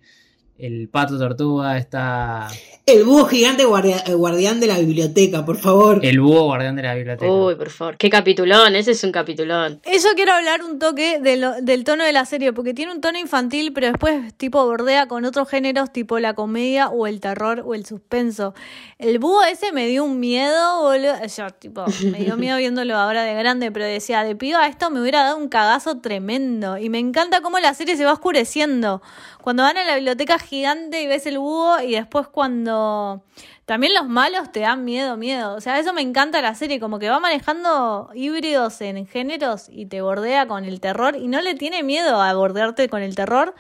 el 0.62 0.88
pato 0.90 1.18
tortuga, 1.18 1.78
está 1.78 2.48
El 2.86 3.04
búho 3.04 3.26
gigante 3.26 3.64
guardia- 3.66 4.04
eh, 4.06 4.14
guardián 4.14 4.60
de 4.60 4.68
la 4.68 4.78
biblioteca, 4.80 5.46
por 5.46 5.58
favor. 5.58 6.04
el 6.06 6.20
búho 6.20 6.44
guardián 6.46 6.76
de 6.76 6.82
la 6.84 6.96
biblioteca. 6.96 7.32
Uy, 7.32 7.56
por 7.56 7.70
favor. 7.70 7.98
Qué 7.98 8.10
capitulón, 8.10 8.76
ese 8.76 8.92
es 8.92 9.04
un 9.04 9.12
capitulón. 9.12 9.80
Eso 9.84 10.10
quiero 10.16 10.34
hablar 10.34 10.64
un 10.64 10.80
toque 10.80 11.20
de 11.20 11.38
lo- 11.38 11.62
del 11.62 11.84
tono 11.84 12.04
de 12.04 12.12
la 12.14 12.26
serie, 12.26 12.54
porque 12.54 12.74
tiene 12.74 12.92
un 12.92 13.02
tono 13.02 13.18
infantil, 13.20 13.72
pero 13.74 13.88
después 13.88 14.34
tipo 14.38 14.64
bordea 14.66 15.08
con 15.08 15.26
otros 15.26 15.48
géneros, 15.50 15.92
tipo 15.94 16.20
la 16.20 16.34
comedia 16.34 16.90
o 16.90 17.08
el 17.08 17.20
terror 17.20 17.64
o 17.66 17.74
el 17.76 17.86
suspenso. 17.86 18.54
El 19.00 19.20
búho 19.20 19.44
ese 19.44 19.72
me 19.72 19.88
dio 19.88 20.04
un 20.04 20.20
miedo, 20.20 20.82
boludo. 20.82 21.16
Yo, 21.38 21.50
tipo, 21.52 21.86
me 22.12 22.20
dio 22.20 22.36
miedo 22.38 22.58
viéndolo 22.58 22.96
ahora 22.98 23.24
de 23.24 23.34
grande, 23.36 23.72
pero 23.72 23.86
decía, 23.86 24.24
de 24.24 24.36
piba 24.36 24.68
esto 24.68 24.90
me 24.92 25.02
hubiera 25.02 25.24
dado 25.24 25.38
un 25.38 25.50
cagazo 25.50 26.00
tremendo. 26.00 26.78
Y 26.78 26.90
me 26.90 27.00
encanta 27.00 27.42
cómo 27.42 27.58
la 27.60 27.74
serie 27.74 27.96
se 27.98 28.06
va 28.06 28.14
oscureciendo. 28.14 29.02
Cuando 29.42 29.64
van 29.64 29.78
a 29.78 29.86
la 29.86 29.96
biblioteca 29.96 30.38
gigante 30.52 31.02
y 31.02 31.08
ves 31.08 31.26
el 31.26 31.40
búho, 31.40 31.82
y 31.82 31.94
después 31.94 32.28
cuando... 32.28 33.24
También 33.66 33.94
los 33.94 34.06
malos 34.08 34.52
te 34.52 34.60
dan 34.60 34.84
miedo, 34.84 35.16
miedo. 35.16 35.56
O 35.56 35.62
sea, 35.62 35.80
eso 35.80 35.94
me 35.94 36.02
encanta 36.02 36.42
la 36.42 36.56
serie, 36.56 36.82
como 36.82 37.00
que 37.00 37.10
va 37.10 37.22
manejando 37.22 38.10
híbridos 38.14 38.82
en 38.82 39.08
géneros 39.08 39.68
y 39.70 39.86
te 39.86 40.02
bordea 40.02 40.46
con 40.46 40.66
el 40.66 40.82
terror 40.82 41.16
y 41.16 41.28
no 41.30 41.40
le 41.42 41.56
tiene 41.56 41.82
miedo 41.82 42.22
a 42.22 42.34
bordearte 42.34 42.90
con 42.90 43.02
el 43.02 43.16
terror 43.16 43.56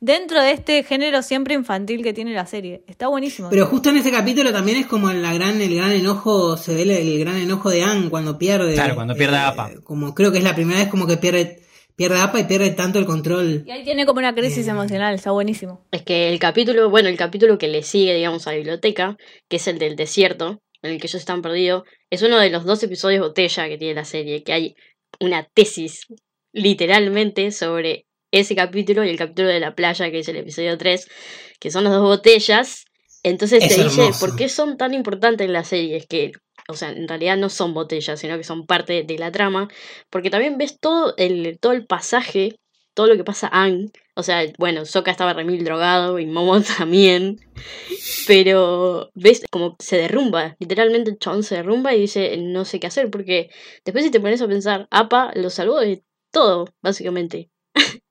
dentro 0.00 0.42
de 0.42 0.50
este 0.52 0.82
género 0.82 1.22
siempre 1.22 1.54
infantil 1.54 2.02
que 2.02 2.12
tiene 2.12 2.34
la 2.34 2.44
serie. 2.44 2.82
Está 2.88 3.08
buenísimo. 3.08 3.48
Pero 3.48 3.64
justo 3.66 3.88
en 3.88 3.96
ese 3.96 4.10
capítulo 4.10 4.52
también 4.52 4.76
es 4.76 4.86
como 4.86 5.10
la 5.10 5.32
gran, 5.32 5.58
el 5.62 5.74
gran 5.74 5.92
enojo, 5.92 6.58
se 6.58 6.74
ve 6.74 6.82
el, 6.82 6.90
el 6.90 7.18
gran 7.20 7.36
enojo 7.38 7.70
de 7.70 7.84
Anne 7.84 8.10
cuando 8.10 8.36
pierde. 8.36 8.72
eh, 8.72 8.74
Claro, 8.74 8.96
cuando 8.96 9.14
pierde 9.14 9.36
a 9.38 9.48
Appa. 9.48 9.70
Como 9.82 10.14
creo 10.14 10.30
que 10.30 10.38
es 10.38 10.44
la 10.44 10.54
primera 10.54 10.80
vez 10.80 10.88
como 10.90 11.06
que 11.06 11.16
pierde, 11.16 11.62
pierde 11.96 12.18
APA 12.18 12.40
y 12.40 12.44
pierde 12.44 12.70
tanto 12.70 12.98
el 12.98 13.06
control. 13.06 13.64
Y 13.66 13.70
ahí 13.70 13.84
tiene 13.84 14.06
como 14.06 14.18
una 14.18 14.34
crisis 14.34 14.66
emocional, 14.68 15.14
está 15.14 15.30
buenísimo. 15.30 15.86
Es 15.90 16.02
que 16.02 16.28
el 16.28 16.38
capítulo, 16.38 16.90
bueno, 16.90 17.08
el 17.08 17.16
capítulo 17.16 17.58
que 17.58 17.68
le 17.68 17.82
sigue, 17.82 18.14
digamos, 18.14 18.46
a 18.46 18.50
la 18.50 18.56
biblioteca, 18.56 19.16
que 19.48 19.56
es 19.56 19.66
el 19.68 19.78
del 19.78 19.96
desierto, 19.96 20.62
en 20.82 20.92
el 20.92 21.00
que 21.00 21.06
ellos 21.06 21.20
están 21.20 21.42
perdidos, 21.42 21.84
es 22.10 22.22
uno 22.22 22.38
de 22.38 22.50
los 22.50 22.64
dos 22.64 22.82
episodios 22.82 23.20
botella 23.20 23.68
que 23.68 23.78
tiene 23.78 23.94
la 23.94 24.04
serie, 24.04 24.42
que 24.42 24.52
hay 24.52 24.76
una 25.20 25.44
tesis, 25.44 26.06
literalmente, 26.52 27.50
sobre 27.52 28.06
ese 28.30 28.54
capítulo 28.56 29.04
y 29.04 29.08
el 29.08 29.16
capítulo 29.16 29.48
de 29.48 29.60
la 29.60 29.74
playa, 29.74 30.10
que 30.10 30.18
es 30.18 30.28
el 30.28 30.36
episodio 30.36 30.76
3, 30.76 31.08
que 31.60 31.70
son 31.70 31.84
las 31.84 31.92
dos 31.92 32.02
botellas. 32.02 32.84
Entonces 33.22 33.62
Es 33.62 33.74
te 33.74 33.82
dice. 33.82 34.10
¿por 34.20 34.36
qué 34.36 34.48
son 34.48 34.76
tan 34.76 34.92
importantes 34.92 35.46
en 35.46 35.52
la 35.52 35.64
serie? 35.64 35.96
Es 35.96 36.06
que, 36.06 36.32
o 36.68 36.74
sea, 36.74 36.90
en 36.90 37.08
realidad 37.08 37.36
no 37.36 37.48
son 37.50 37.74
botellas, 37.74 38.20
sino 38.20 38.36
que 38.36 38.44
son 38.44 38.66
parte 38.66 39.02
de 39.02 39.18
la 39.18 39.32
trama, 39.32 39.68
porque 40.10 40.30
también 40.30 40.58
ves 40.58 40.78
todo 40.80 41.14
el, 41.16 41.58
todo 41.60 41.72
el 41.72 41.86
pasaje, 41.86 42.56
todo 42.94 43.06
lo 43.08 43.16
que 43.16 43.24
pasa 43.24 43.48
a 43.48 43.64
Anne 43.64 43.90
O 44.14 44.22
sea, 44.22 44.44
bueno, 44.58 44.84
Sokka 44.86 45.10
estaba 45.10 45.34
remil 45.34 45.64
drogado 45.64 46.18
y 46.18 46.26
Momo 46.26 46.60
también. 46.78 47.40
Pero, 48.26 49.10
¿ves? 49.14 49.42
Como 49.50 49.76
se 49.80 49.96
derrumba. 49.96 50.56
Literalmente 50.60 51.10
el 51.10 51.18
chabón 51.18 51.42
se 51.42 51.56
derrumba 51.56 51.94
y 51.94 52.02
dice, 52.02 52.36
no 52.38 52.64
sé 52.64 52.80
qué 52.80 52.86
hacer. 52.86 53.10
Porque 53.10 53.50
después 53.84 54.04
si 54.04 54.10
te 54.10 54.20
pones 54.20 54.40
a 54.42 54.48
pensar, 54.48 54.86
Apa 54.90 55.32
lo 55.34 55.50
salvó 55.50 55.80
de 55.80 56.04
todo, 56.30 56.66
básicamente. 56.82 57.50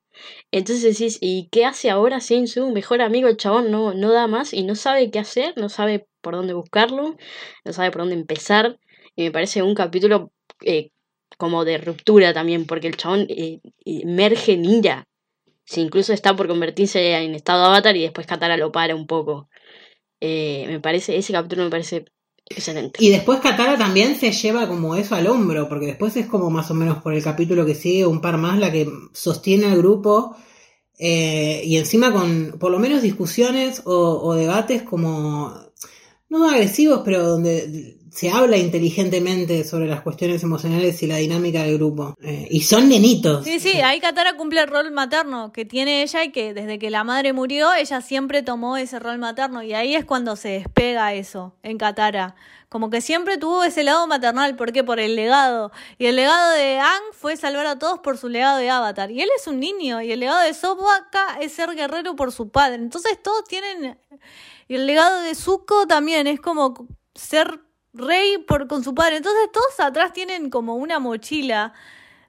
Entonces 0.54 0.84
decís, 0.84 1.18
¿y 1.20 1.50
qué 1.52 1.66
hace 1.66 1.90
ahora 1.90 2.20
sin 2.20 2.48
su 2.48 2.70
mejor 2.70 3.02
amigo? 3.02 3.28
El 3.28 3.38
chabón 3.38 3.72
no, 3.72 3.96
no 3.96 4.12
da 4.12 4.28
más 4.28 4.54
y 4.54 4.62
no 4.62 4.76
sabe 4.76 5.10
qué 5.10 5.18
hacer, 5.18 5.56
no 5.58 5.68
sabe 5.68 6.08
por 6.22 6.36
dónde 6.36 6.54
buscarlo, 6.54 7.18
no 7.66 7.74
sabe 7.74 7.90
por 7.90 8.02
dónde 8.02 8.14
empezar. 8.14 8.80
Y 9.16 9.24
me 9.24 9.32
parece 9.32 9.64
un 9.64 9.74
capítulo 9.74 10.32
eh, 10.62 10.92
como 11.40 11.66
de 11.66 11.80
ruptura 11.80 12.34
también, 12.34 12.68
porque 12.68 12.86
el 12.88 12.98
chabón 12.98 13.26
eh, 13.30 13.62
emerge 13.84 14.54
en 14.54 14.66
ira. 14.66 15.08
Si 15.66 15.82
incluso 15.82 16.14
está 16.14 16.36
por 16.36 16.48
convertirse 16.48 17.16
en 17.16 17.34
estado 17.34 17.66
avatar 17.66 17.98
y 17.98 18.04
después 18.04 18.28
Katara 18.28 18.56
lo 18.56 18.72
para 18.72 18.96
un 18.96 19.08
poco. 19.08 19.50
Eh, 20.22 20.66
me 20.68 20.80
parece, 20.80 21.18
ese 21.18 21.34
capítulo 21.34 21.64
me 21.64 21.72
parece 21.72 22.06
excelente. 22.50 23.04
Y 23.04 23.10
después 23.10 23.40
Katara 23.40 23.78
también 23.78 24.16
se 24.16 24.32
lleva 24.32 24.68
como 24.68 24.96
eso 24.96 25.16
al 25.16 25.28
hombro, 25.28 25.68
porque 25.70 25.88
después 25.88 26.16
es 26.18 26.28
como 26.28 26.50
más 26.50 26.70
o 26.72 26.74
menos 26.74 27.02
por 27.02 27.14
el 27.14 27.24
capítulo 27.24 27.66
que 27.66 27.76
sigue, 27.76 28.06
un 28.06 28.22
par 28.22 28.38
más, 28.38 28.60
la 28.60 28.72
que 28.72 28.90
sostiene 29.14 29.68
al 29.68 29.78
grupo. 29.78 30.36
y 31.00 31.78
encima 31.78 32.12
con 32.12 32.58
por 32.60 32.72
lo 32.72 32.80
menos 32.80 33.02
discusiones 33.02 33.82
o 33.86 34.34
debates 34.36 34.84
como 34.84 35.54
no 36.34 36.50
agresivos, 36.50 37.02
pero 37.06 37.28
donde 37.28 37.98
se 38.14 38.30
habla 38.30 38.58
inteligentemente 38.58 39.64
sobre 39.64 39.88
las 39.88 40.02
cuestiones 40.02 40.44
emocionales 40.44 41.02
y 41.02 41.08
la 41.08 41.18
dinámica 41.18 41.64
del 41.64 41.78
grupo. 41.80 42.14
Eh, 42.22 42.48
y 42.52 42.62
son 42.62 42.88
nenitos. 42.88 43.44
Sí, 43.44 43.60
sí, 43.60 43.82
ahí 43.82 44.00
Katara 44.00 44.38
cumple 44.38 44.62
el 44.62 44.68
rol 44.68 44.92
materno 44.92 45.52
que 45.52 45.66
tiene 45.66 46.04
ella 46.04 46.24
y 46.24 46.32
que 46.32 46.54
desde 46.54 46.78
que 46.78 46.92
la 46.92 47.04
madre 47.04 47.34
murió, 47.34 47.74
ella 47.74 48.02
siempre 48.02 48.44
tomó 48.44 48.78
ese 48.78 49.00
rol 49.00 49.18
materno. 49.18 49.64
Y 49.64 49.74
ahí 49.74 49.96
es 49.96 50.06
cuando 50.06 50.36
se 50.36 50.50
despega 50.50 51.12
eso 51.16 51.56
en 51.64 51.80
Katara. 51.80 52.36
Como 52.70 52.92
que 52.92 53.02
siempre 53.02 53.40
tuvo 53.40 53.64
ese 53.64 53.84
lado 53.84 54.06
maternal, 54.06 54.56
¿por 54.56 54.72
qué? 54.72 54.84
Por 54.84 55.00
el 55.00 55.16
legado. 55.16 55.72
Y 55.98 56.06
el 56.06 56.16
legado 56.16 56.52
de 56.52 56.78
Ang 56.78 57.14
fue 57.14 57.36
salvar 57.36 57.66
a 57.66 57.80
todos 57.80 58.00
por 58.00 58.20
su 58.20 58.30
legado 58.30 58.60
de 58.60 58.70
Avatar. 58.70 59.10
Y 59.10 59.24
él 59.24 59.30
es 59.36 59.48
un 59.48 59.60
niño, 59.60 60.02
y 60.04 60.12
el 60.12 60.20
legado 60.20 60.42
de 60.42 60.54
Sokka 60.54 61.40
es 61.42 61.54
ser 61.54 61.72
guerrero 61.76 62.16
por 62.16 62.32
su 62.32 62.50
padre. 62.50 62.76
Entonces 62.76 63.18
todos 63.24 63.44
tienen... 63.46 63.98
Y 64.68 64.76
el 64.76 64.86
legado 64.86 65.22
de 65.22 65.34
Zuko 65.34 65.88
también 65.88 66.26
es 66.28 66.40
como 66.40 66.88
ser 67.16 67.60
rey 67.94 68.38
por, 68.40 68.68
con 68.68 68.84
su 68.84 68.94
padre. 68.94 69.18
Entonces 69.18 69.52
todos 69.52 69.80
atrás 69.80 70.14
tienen 70.14 70.50
como 70.50 70.76
una 70.76 71.00
mochila 71.00 71.74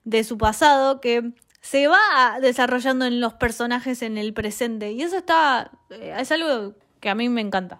de 0.05 0.25
su 0.25 0.39
pasado 0.39 1.01
que 1.01 1.33
se 1.61 1.87
va 1.89 2.39
desarrollando 2.41 3.07
en 3.07 3.21
los 3.21 3.35
personajes 3.35 4.03
en 4.03 4.19
el 4.19 4.35
presente. 4.35 4.93
Y 4.93 5.03
eso 5.03 5.17
está, 5.17 5.71
eh, 5.91 6.15
es 6.19 6.31
algo 6.31 6.75
que 7.01 7.09
a 7.09 7.15
mí 7.15 7.29
me 7.29 7.41
encanta. 7.41 7.79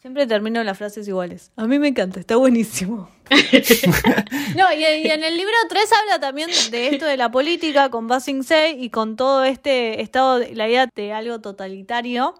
Siempre 0.00 0.26
termino 0.26 0.62
las 0.62 0.78
frases 0.78 1.06
iguales. 1.08 1.50
A 1.56 1.66
mí 1.66 1.78
me 1.78 1.88
encanta, 1.88 2.20
está 2.20 2.36
buenísimo. 2.36 3.10
no, 4.56 4.72
y, 4.72 4.84
en 4.84 5.24
el 5.24 5.36
libro 5.36 5.52
3 5.68 5.92
habla 5.92 6.20
también 6.20 6.48
de 6.70 6.88
esto 6.88 7.06
de 7.06 7.16
la 7.16 7.30
política 7.30 7.90
con 7.90 8.06
Basing 8.06 8.44
Se 8.44 8.70
y 8.70 8.88
con 8.90 9.16
todo 9.16 9.42
este 9.44 10.00
estado, 10.00 10.38
de, 10.38 10.54
la 10.54 10.68
idea 10.68 10.88
de 10.94 11.12
algo 11.12 11.40
totalitario 11.40 12.34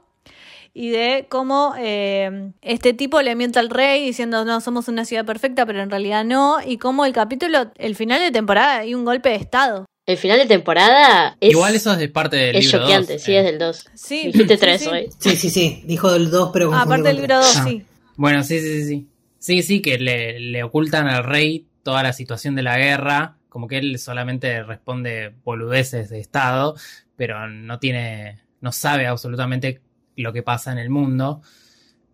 y 0.78 0.90
de 0.90 1.24
cómo 1.30 1.74
eh, 1.78 2.50
este 2.60 2.92
tipo 2.92 3.22
le 3.22 3.34
miente 3.34 3.58
al 3.58 3.70
rey 3.70 4.04
diciendo 4.04 4.44
no 4.44 4.60
somos 4.60 4.88
una 4.88 5.06
ciudad 5.06 5.24
perfecta 5.24 5.64
pero 5.64 5.80
en 5.80 5.88
realidad 5.88 6.22
no 6.22 6.58
y 6.64 6.76
cómo 6.76 7.06
el 7.06 7.14
capítulo 7.14 7.70
el 7.76 7.96
final 7.96 8.20
de 8.20 8.30
temporada 8.30 8.80
hay 8.80 8.94
un 8.94 9.06
golpe 9.06 9.30
de 9.30 9.36
estado 9.36 9.86
el 10.04 10.18
final 10.18 10.38
de 10.38 10.44
temporada 10.44 11.34
es 11.40 11.52
igual 11.52 11.74
eso 11.74 11.92
es 11.92 11.98
de 11.98 12.10
parte 12.10 12.36
del 12.36 12.56
es 12.56 12.66
libro 12.66 12.80
choqueante 12.80 13.18
sí 13.18 13.32
eh. 13.32 13.38
es 13.38 13.44
del 13.46 13.58
2 13.58 13.86
sí 13.94 14.26
dijiste 14.26 14.54
sí, 14.54 14.60
3 14.60 14.80
sí. 14.82 14.88
hoy 14.88 15.08
Sí, 15.18 15.36
sí, 15.36 15.48
sí, 15.48 15.82
dijo 15.86 16.12
del 16.12 16.30
2, 16.30 16.50
pero 16.52 16.74
aparte 16.74 17.08
del 17.08 17.16
libro 17.16 17.36
2 17.36 17.52
tres. 17.52 17.64
sí 17.64 17.82
Bueno, 18.16 18.44
sí, 18.44 18.60
sí, 18.60 18.82
sí, 18.82 18.84
sí. 18.84 19.06
Sí, 19.38 19.62
sí, 19.62 19.80
que 19.80 19.96
le, 19.96 20.40
le 20.40 20.62
ocultan 20.62 21.06
al 21.06 21.24
rey 21.24 21.66
toda 21.84 22.02
la 22.02 22.12
situación 22.12 22.54
de 22.54 22.62
la 22.62 22.76
guerra, 22.76 23.36
como 23.48 23.68
que 23.68 23.78
él 23.78 23.98
solamente 23.98 24.62
responde 24.64 25.32
boludeces 25.44 26.10
de 26.10 26.18
Estado, 26.18 26.74
pero 27.14 27.48
no 27.48 27.78
tiene, 27.78 28.40
no 28.60 28.72
sabe 28.72 29.06
absolutamente 29.06 29.80
lo 30.16 30.32
que 30.32 30.42
pasa 30.42 30.72
en 30.72 30.78
el 30.78 30.90
mundo. 30.90 31.42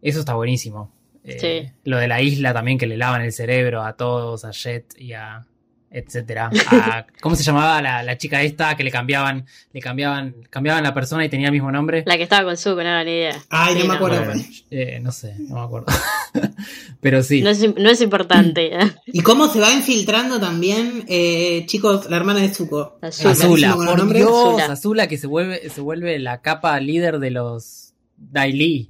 Eso 0.02 0.20
está 0.20 0.34
buenísimo. 0.34 0.92
Eh, 1.24 1.38
Sí. 1.40 1.72
Lo 1.84 1.98
de 1.98 2.08
la 2.08 2.20
isla 2.20 2.52
también, 2.52 2.78
que 2.78 2.86
le 2.86 2.96
lavan 2.96 3.22
el 3.22 3.32
cerebro 3.32 3.82
a 3.82 3.94
todos, 3.96 4.44
a 4.44 4.50
Jet 4.50 4.94
y 4.98 5.12
a 5.12 5.46
etcétera. 5.94 6.50
A- 6.70 7.06
¿Cómo 7.20 7.36
se 7.36 7.42
llamaba 7.44 7.82
la, 7.82 8.02
la 8.02 8.16
chica 8.16 8.42
esta 8.42 8.74
que 8.76 8.82
le 8.82 8.90
cambiaban, 8.90 9.44
le 9.74 9.80
cambiaban, 9.82 10.34
cambiaban 10.48 10.82
la 10.82 10.94
persona 10.94 11.22
y 11.24 11.28
tenía 11.28 11.48
el 11.48 11.52
mismo 11.52 11.70
nombre? 11.70 12.02
la 12.06 12.16
que 12.16 12.22
estaba 12.22 12.44
con 12.44 12.56
Zuko 12.56 12.76
no 12.76 12.80
era 12.80 13.04
ni 13.04 13.10
idea 13.10 13.36
Ay, 13.50 13.74
no 13.78 13.84
me 13.84 13.94
acuerdo. 13.96 14.24
Bueno, 14.24 14.42
eh, 14.70 15.00
no 15.02 15.12
sé, 15.12 15.36
no 15.38 15.56
me 15.56 15.60
acuerdo. 15.60 15.86
Pero 17.00 17.22
sí. 17.22 17.42
no 17.42 17.50
es, 17.50 17.60
no 17.76 17.90
es 17.90 18.00
importante 18.00 18.70
Y 19.06 19.20
cómo 19.20 19.48
se 19.48 19.60
va 19.60 19.70
infiltrando 19.72 20.40
también, 20.40 21.04
eh, 21.08 21.64
chicos, 21.66 22.08
la 22.08 22.16
hermana 22.16 22.40
de 22.40 22.48
Zuko. 22.54 22.98
Azula. 23.02 23.32
Azula, 23.32 23.74
por. 23.74 24.12
Dios, 24.14 24.30
Azula. 24.30 24.64
Azula. 24.72 25.06
que 25.08 25.18
se 25.18 25.26
vuelve, 25.26 25.68
se 25.68 25.80
vuelve 25.80 26.18
la 26.18 26.40
capa 26.40 26.78
líder 26.80 27.18
de 27.18 27.30
los 27.30 27.81
Daily. 28.30 28.88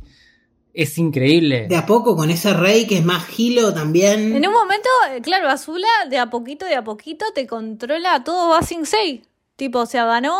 Es 0.74 0.96
increíble. 0.96 1.66
De 1.68 1.76
a 1.76 1.84
poco 1.84 2.16
con 2.16 2.30
ese 2.30 2.54
rey 2.54 2.86
que 2.86 2.98
es 2.98 3.04
más 3.04 3.26
gilo 3.26 3.74
también. 3.74 4.34
en 4.34 4.46
un 4.46 4.52
momento 4.52 4.88
eh, 5.10 5.20
claro 5.20 5.48
Azula 5.48 5.88
de 6.08 6.18
a 6.18 6.30
poquito 6.30 6.64
de 6.64 6.76
a 6.76 6.82
poquito 6.82 7.26
te 7.34 7.46
controla 7.46 8.24
todo 8.24 8.48
Basing 8.48 8.86
Sei 8.86 9.22
Tipo, 9.56 9.80
o 9.80 9.86
sea, 9.86 10.06
ganó 10.06 10.34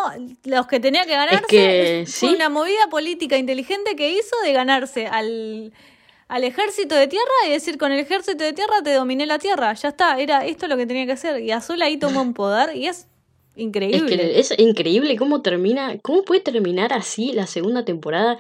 los 0.45 0.66
que 0.66 0.80
tenía 0.80 1.05
que 1.05 1.12
ganarse. 1.12 1.47
que, 1.47 2.05
fue 2.09 2.34
una 2.34 2.49
movida 2.49 2.88
política 2.90 3.36
inteligente 3.36 3.95
que 3.95 4.11
hizo 4.11 4.34
de 4.43 4.53
ganarse 4.53 5.07
al, 5.07 5.72
al 6.28 6.45
ejército 6.45 6.95
de 6.95 7.09
tierra 7.09 7.30
y 7.47 7.51
decir, 7.51 7.76
con 7.76 7.93
el 7.93 8.01
ejército 8.01 8.43
de 8.43 8.55
tierra 8.55 8.82
te 8.82 8.95
dominé 8.95 9.26
la 9.26 9.38
tierra. 9.38 9.74
Ya 9.74 9.90
está, 9.90 10.18
era 10.18 10.47
esto 10.47 10.66
lo 10.66 10.76
que 10.76 10.86
tenía 10.86 11.05
que 11.05 11.12
hacer. 11.12 11.40
Y 11.40 11.51
Azul 11.51 11.82
ahí 11.82 11.99
tomó 11.99 12.22
un 12.22 12.32
poder 12.32 12.74
y 12.74 12.86
es 12.86 13.07
Es 13.55 13.62
increíble. 13.62 14.16
que 14.16 14.40
es 14.40 14.59
increíble 14.59 15.14
cómo 15.16 15.43
termina, 15.43 15.99
cómo 16.01 16.24
puede 16.24 16.40
terminar 16.40 16.95
así 16.95 17.32
la 17.32 17.47
segunda 17.47 17.84
temporada. 17.84 18.38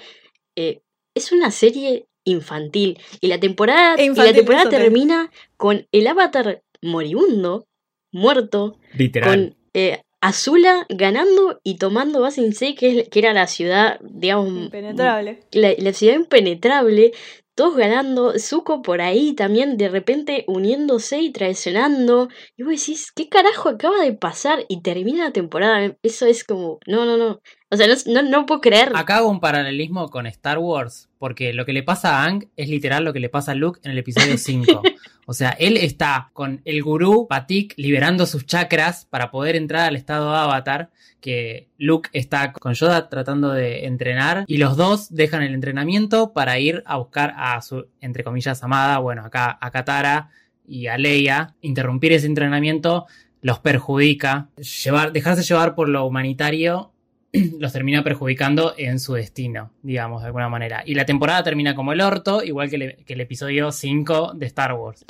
Eh, 0.56 0.80
es 1.14 1.32
una 1.32 1.50
serie 1.50 2.06
infantil 2.24 2.98
y 3.20 3.26
la 3.28 3.38
temporada 3.40 3.94
E 3.96 4.04
y 4.04 4.08
la 4.08 4.32
temporada 4.32 4.68
termina 4.70 5.30
con 5.56 5.86
el 5.92 6.06
avatar 6.06 6.62
moribundo, 6.80 7.66
muerto, 8.12 8.78
Literal. 8.96 9.30
con 9.30 9.56
eh, 9.74 10.02
Azula 10.20 10.86
ganando 10.88 11.60
y 11.64 11.78
tomando 11.78 12.20
Basing 12.20 12.52
que, 12.76 13.00
es- 13.00 13.08
que 13.08 13.18
era 13.18 13.32
la 13.32 13.46
ciudad, 13.48 13.98
digamos, 14.02 14.48
Impenetrable. 14.48 15.40
la, 15.50 15.72
la 15.76 15.92
ciudad 15.92 16.14
impenetrable, 16.14 17.12
todos 17.54 17.76
ganando, 17.76 18.38
Zuko 18.38 18.82
por 18.82 19.00
ahí 19.00 19.34
también 19.34 19.76
de 19.76 19.88
repente 19.88 20.44
uniéndose 20.46 21.20
y 21.20 21.30
traicionando. 21.30 22.28
Y 22.56 22.62
vos 22.62 22.72
decís, 22.72 23.12
¿qué 23.12 23.28
carajo 23.28 23.68
acaba 23.68 24.00
de 24.02 24.12
pasar? 24.12 24.64
Y 24.68 24.82
termina 24.82 25.24
la 25.24 25.32
temporada. 25.32 25.96
Eso 26.02 26.26
es 26.26 26.44
como, 26.44 26.78
no, 26.86 27.04
no, 27.04 27.16
no. 27.16 27.40
O 27.70 27.76
sea, 27.76 27.86
no, 27.86 27.94
no, 28.06 28.22
no 28.22 28.46
puedo 28.46 28.60
creer. 28.60 28.92
Acá 28.94 29.18
hago 29.18 29.30
un 29.30 29.40
paralelismo 29.40 30.08
con 30.08 30.26
Star 30.26 30.58
Wars, 30.58 31.10
porque 31.22 31.52
lo 31.52 31.64
que 31.64 31.72
le 31.72 31.84
pasa 31.84 32.18
a 32.18 32.24
Ang 32.24 32.48
es 32.56 32.68
literal 32.68 33.04
lo 33.04 33.12
que 33.12 33.20
le 33.20 33.28
pasa 33.28 33.52
a 33.52 33.54
Luke 33.54 33.78
en 33.84 33.92
el 33.92 33.98
episodio 33.98 34.36
5. 34.36 34.82
O 35.24 35.34
sea, 35.34 35.50
él 35.50 35.76
está 35.76 36.30
con 36.32 36.62
el 36.64 36.82
gurú 36.82 37.28
Patik 37.28 37.74
liberando 37.76 38.26
sus 38.26 38.44
chakras 38.44 39.06
para 39.08 39.30
poder 39.30 39.54
entrar 39.54 39.86
al 39.86 39.94
estado 39.94 40.34
avatar, 40.34 40.90
que 41.20 41.68
Luke 41.78 42.10
está 42.12 42.52
con 42.52 42.74
Yoda 42.74 43.08
tratando 43.08 43.50
de 43.50 43.86
entrenar, 43.86 44.44
y 44.48 44.56
los 44.56 44.76
dos 44.76 45.14
dejan 45.14 45.44
el 45.44 45.54
entrenamiento 45.54 46.32
para 46.32 46.58
ir 46.58 46.82
a 46.86 46.96
buscar 46.96 47.34
a 47.36 47.62
su, 47.62 47.86
entre 48.00 48.24
comillas, 48.24 48.64
amada, 48.64 48.98
bueno, 48.98 49.24
acá 49.24 49.56
a 49.60 49.70
Katara 49.70 50.30
y 50.66 50.88
a 50.88 50.98
Leia. 50.98 51.54
Interrumpir 51.60 52.12
ese 52.12 52.26
entrenamiento 52.26 53.06
los 53.42 53.60
perjudica. 53.60 54.48
Llevar, 54.84 55.12
dejarse 55.12 55.44
llevar 55.44 55.76
por 55.76 55.88
lo 55.88 56.04
humanitario 56.04 56.91
los 57.58 57.72
termina 57.72 58.02
perjudicando 58.04 58.74
en 58.76 58.98
su 59.00 59.14
destino, 59.14 59.70
digamos, 59.82 60.20
de 60.22 60.26
alguna 60.26 60.48
manera. 60.48 60.82
Y 60.84 60.94
la 60.94 61.04
temporada 61.06 61.42
termina 61.42 61.74
como 61.74 61.92
el 61.92 62.00
orto, 62.00 62.42
igual 62.42 62.68
que, 62.68 62.78
le- 62.78 62.96
que 63.04 63.14
el 63.14 63.20
episodio 63.22 63.72
5 63.72 64.32
de 64.34 64.46
Star 64.46 64.74
Wars. 64.74 65.04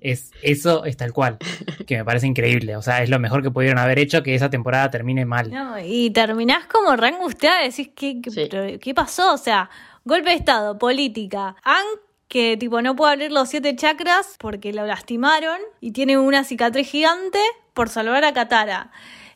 Es, 0.00 0.32
eso 0.42 0.84
es 0.84 0.96
tal 0.96 1.12
cual, 1.12 1.38
que 1.86 1.96
me 1.96 2.04
parece 2.04 2.26
increíble. 2.26 2.76
O 2.76 2.82
sea, 2.82 3.02
es 3.02 3.10
lo 3.10 3.18
mejor 3.18 3.42
que 3.42 3.50
pudieron 3.50 3.78
haber 3.78 3.98
hecho 3.98 4.22
que 4.22 4.34
esa 4.34 4.50
temporada 4.50 4.90
termine 4.90 5.24
mal. 5.24 5.50
No, 5.50 5.78
y 5.78 6.10
terminás 6.10 6.66
como 6.66 6.96
re 6.96 7.08
angustiada, 7.08 7.62
decís, 7.62 7.90
¿qué, 7.94 8.20
qué, 8.20 8.30
Sí. 8.30 8.48
pero 8.50 8.78
¿qué 8.80 8.94
pasó? 8.94 9.32
O 9.34 9.38
sea, 9.38 9.70
golpe 10.04 10.30
de 10.30 10.36
estado, 10.36 10.78
política. 10.78 11.54
Ang, 11.62 11.86
que 12.26 12.56
tipo 12.58 12.82
no 12.82 12.94
puede 12.96 13.12
abrir 13.12 13.32
los 13.32 13.48
siete 13.48 13.74
chakras 13.76 14.36
porque 14.38 14.72
lo 14.74 14.84
lastimaron 14.84 15.58
y 15.80 15.92
tiene 15.92 16.18
una 16.18 16.44
cicatriz 16.44 16.90
gigante 16.90 17.38
por 17.72 17.88
salvar 17.88 18.24
a 18.24 18.34
Katara. 18.34 18.90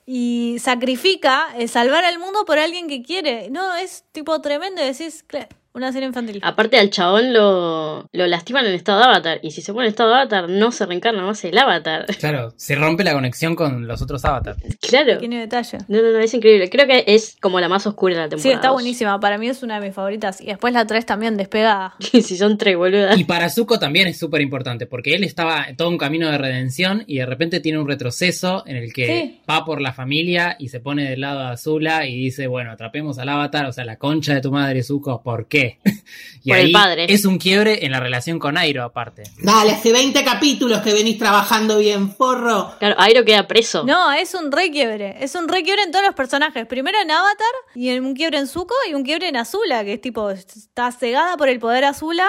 Y 0.06 0.56
sacrifica 0.60 1.48
eh, 1.56 1.68
salvar 1.68 2.04
al 2.04 2.18
mundo 2.18 2.44
por 2.44 2.58
alguien 2.58 2.88
que 2.88 3.02
quiere. 3.02 3.50
No, 3.50 3.74
es 3.76 4.04
tipo 4.12 4.40
tremendo. 4.40 4.82
Decís, 4.82 5.24
"Cla- 5.28 5.48
Una 5.74 5.90
serie 5.92 6.06
infantil. 6.08 6.38
Aparte 6.42 6.78
al 6.78 6.90
chabón 6.90 7.32
lo, 7.32 8.08
lo 8.12 8.26
lastiman 8.26 8.66
en 8.66 8.72
estado 8.74 8.98
de 8.98 9.04
avatar. 9.06 9.40
Y 9.42 9.52
si 9.52 9.62
se 9.62 9.72
pone 9.72 9.86
en 9.86 9.90
estado 9.90 10.10
de 10.10 10.16
avatar, 10.16 10.48
no 10.48 10.70
se 10.72 10.84
reencarna 10.86 11.22
más 11.24 11.44
el 11.44 11.56
avatar. 11.56 12.06
Claro, 12.22 12.52
se 12.56 12.74
rompe 12.76 13.02
la 13.04 13.14
conexión 13.14 13.56
con 13.56 13.86
los 13.88 14.00
otros 14.02 14.24
avatars. 14.24 14.58
Claro. 14.80 15.14
Pequeño 15.14 15.40
detalle. 15.40 15.78
No, 15.88 16.00
no, 16.02 16.12
no, 16.12 16.18
es 16.18 16.32
increíble. 16.34 16.68
Creo 16.70 16.86
que 16.86 17.04
es 17.08 17.36
como 17.40 17.58
la 17.58 17.68
más 17.68 17.86
oscura 17.86 18.14
de 18.14 18.20
la 18.20 18.28
temporada. 18.28 18.42
Sí, 18.50 18.54
está 18.54 18.70
buenísima. 18.70 19.18
Para 19.18 19.38
mí 19.38 19.48
es 19.48 19.62
una 19.62 19.80
de 19.80 19.86
mis 19.86 19.94
favoritas. 19.94 20.40
Y 20.40 20.46
después 20.46 20.72
la 20.74 20.86
3 20.86 21.04
también 21.06 21.36
despega. 21.36 21.94
si 22.00 22.22
son 22.36 22.58
tres, 22.58 22.76
boludas. 22.76 23.18
Y 23.18 23.24
para 23.24 23.48
Zuko 23.48 23.78
también 23.78 24.06
es 24.08 24.18
súper 24.18 24.40
importante, 24.40 24.86
porque 24.86 25.14
él 25.14 25.24
estaba 25.24 25.64
en 25.68 25.76
todo 25.76 25.88
un 25.88 25.98
camino 25.98 26.30
de 26.30 26.38
redención 26.38 27.02
y 27.06 27.18
de 27.18 27.26
repente 27.26 27.60
tiene 27.60 27.78
un 27.78 27.88
retroceso 27.88 28.62
en 28.66 28.76
el 28.76 28.92
que 28.92 29.06
Sí. 29.06 29.40
va 29.50 29.64
por 29.64 29.80
la 29.80 29.92
familia 29.92 30.54
y 30.58 30.68
se 30.68 30.80
pone 30.80 31.08
del 31.10 31.20
lado 31.22 31.40
de 31.40 31.46
Azula 31.52 32.06
y 32.06 32.16
dice, 32.16 32.46
bueno, 32.46 32.70
atrapemos 32.72 33.18
al 33.18 33.28
avatar, 33.30 33.66
o 33.66 33.72
sea, 33.72 33.84
la 33.84 33.96
concha 33.96 34.34
de 34.34 34.40
tu 34.40 34.52
madre, 34.52 34.82
Zuko, 34.82 35.22
¿por 35.22 35.46
qué? 35.48 35.61
y 36.44 36.50
Por 36.50 36.58
el 36.58 36.72
padre. 36.72 37.06
es 37.08 37.24
un 37.24 37.38
quiebre 37.38 37.84
en 37.84 37.92
la 37.92 38.00
relación 38.00 38.38
con 38.38 38.56
Airo, 38.56 38.82
aparte. 38.84 39.22
Dale, 39.38 39.72
hace 39.72 39.92
20 39.92 40.24
capítulos 40.24 40.80
que 40.82 40.92
venís 40.92 41.18
trabajando 41.18 41.78
bien, 41.78 42.14
forro. 42.14 42.74
Claro, 42.78 42.96
Airo 42.98 43.24
queda 43.24 43.46
preso. 43.46 43.84
No, 43.84 44.12
es 44.12 44.34
un 44.34 44.50
re 44.50 44.70
quiebre. 44.70 45.16
Es 45.20 45.34
un 45.34 45.48
re 45.48 45.62
quiebre 45.62 45.82
en 45.82 45.92
todos 45.92 46.04
los 46.04 46.14
personajes. 46.14 46.66
Primero 46.66 46.98
en 47.00 47.10
Avatar, 47.10 47.54
y 47.74 47.90
en 47.90 48.04
un 48.04 48.14
quiebre 48.14 48.38
en 48.38 48.46
Zuko, 48.46 48.74
y 48.88 48.94
un 48.94 49.04
quiebre 49.04 49.28
en 49.28 49.36
Azula, 49.36 49.84
que 49.84 49.94
es 49.94 50.00
tipo, 50.00 50.30
está 50.30 50.90
cegada 50.92 51.36
por 51.36 51.48
el 51.48 51.58
poder 51.58 51.84
Azula. 51.84 52.28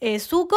Eh, 0.00 0.20
Zuko, 0.20 0.56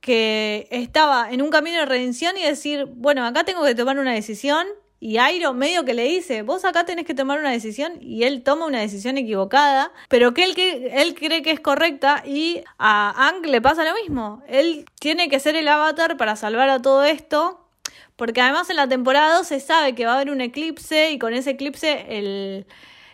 que 0.00 0.68
estaba 0.70 1.30
en 1.30 1.42
un 1.42 1.50
camino 1.50 1.78
de 1.78 1.86
redención 1.86 2.36
y 2.36 2.42
decir, 2.42 2.86
bueno, 2.86 3.26
acá 3.26 3.44
tengo 3.44 3.64
que 3.64 3.74
tomar 3.74 3.98
una 3.98 4.12
decisión. 4.12 4.66
Y 5.00 5.18
Airo 5.18 5.54
medio 5.54 5.84
que 5.84 5.94
le 5.94 6.02
dice, 6.04 6.42
vos 6.42 6.64
acá 6.64 6.84
tenés 6.84 7.06
que 7.06 7.14
tomar 7.14 7.38
una 7.38 7.50
decisión 7.52 7.92
y 8.00 8.24
él 8.24 8.42
toma 8.42 8.66
una 8.66 8.80
decisión 8.80 9.16
equivocada, 9.16 9.92
pero 10.08 10.34
que 10.34 10.42
él, 10.42 10.54
que 10.56 10.90
él 11.00 11.14
cree 11.14 11.42
que 11.42 11.52
es 11.52 11.60
correcta 11.60 12.24
y 12.26 12.62
a 12.78 13.28
Ang 13.28 13.46
le 13.46 13.60
pasa 13.60 13.84
lo 13.84 13.94
mismo. 13.94 14.42
Él 14.48 14.86
tiene 14.98 15.28
que 15.28 15.38
ser 15.38 15.54
el 15.54 15.68
avatar 15.68 16.16
para 16.16 16.34
salvar 16.34 16.68
a 16.68 16.82
todo 16.82 17.04
esto, 17.04 17.64
porque 18.16 18.40
además 18.40 18.68
en 18.70 18.76
la 18.76 18.88
temporada 18.88 19.36
2 19.36 19.46
se 19.46 19.60
sabe 19.60 19.94
que 19.94 20.04
va 20.04 20.12
a 20.12 20.14
haber 20.16 20.30
un 20.30 20.40
eclipse 20.40 21.12
y 21.12 21.18
con 21.20 21.32
ese 21.32 21.50
eclipse 21.50 22.04
el, 22.18 22.66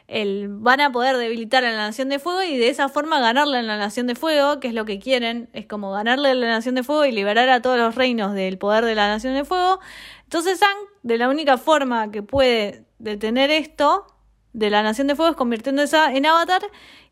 el- 0.09 0.49
van 0.49 0.81
a 0.81 0.91
poder 0.91 1.19
debilitar 1.19 1.67
a 1.67 1.71
la 1.71 1.77
Nación 1.77 2.09
de 2.09 2.19
Fuego 2.19 2.43
y 2.43 2.57
de 2.57 2.71
esa 2.71 2.89
forma 2.89 3.21
ganarle 3.21 3.59
a 3.59 3.63
la 3.63 3.77
Nación 3.77 4.07
de 4.07 4.15
Fuego, 4.15 4.59
que 4.59 4.69
es 4.69 4.75
lo 4.75 4.87
que 4.87 4.99
quieren, 4.99 5.51
es 5.53 5.67
como 5.67 5.93
ganarle 5.93 6.31
a 6.31 6.35
la 6.35 6.47
Nación 6.49 6.77
de 6.77 6.83
Fuego 6.83 7.05
y 7.05 7.13
liberar 7.13 7.51
a 7.51 7.61
todos 7.61 7.77
los 7.77 7.95
reinos 7.95 8.33
del 8.33 8.57
poder 8.57 8.87
de 8.87 8.95
la 8.95 9.09
Nación 9.09 9.35
de 9.35 9.45
Fuego. 9.45 9.81
Entonces 10.23 10.63
Ang, 10.63 10.79
de 11.05 11.19
la 11.19 11.29
única 11.29 11.59
forma 11.59 12.11
que 12.11 12.23
puede 12.23 12.87
detener 12.99 13.51
esto 13.51 14.07
de 14.55 14.71
la 14.71 14.83
Nación 14.83 15.07
de 15.07 15.15
Fuego 15.15 15.33
es 15.33 15.37
convirtiéndose 15.37 15.97
en 15.97 16.25
Avatar 16.25 16.63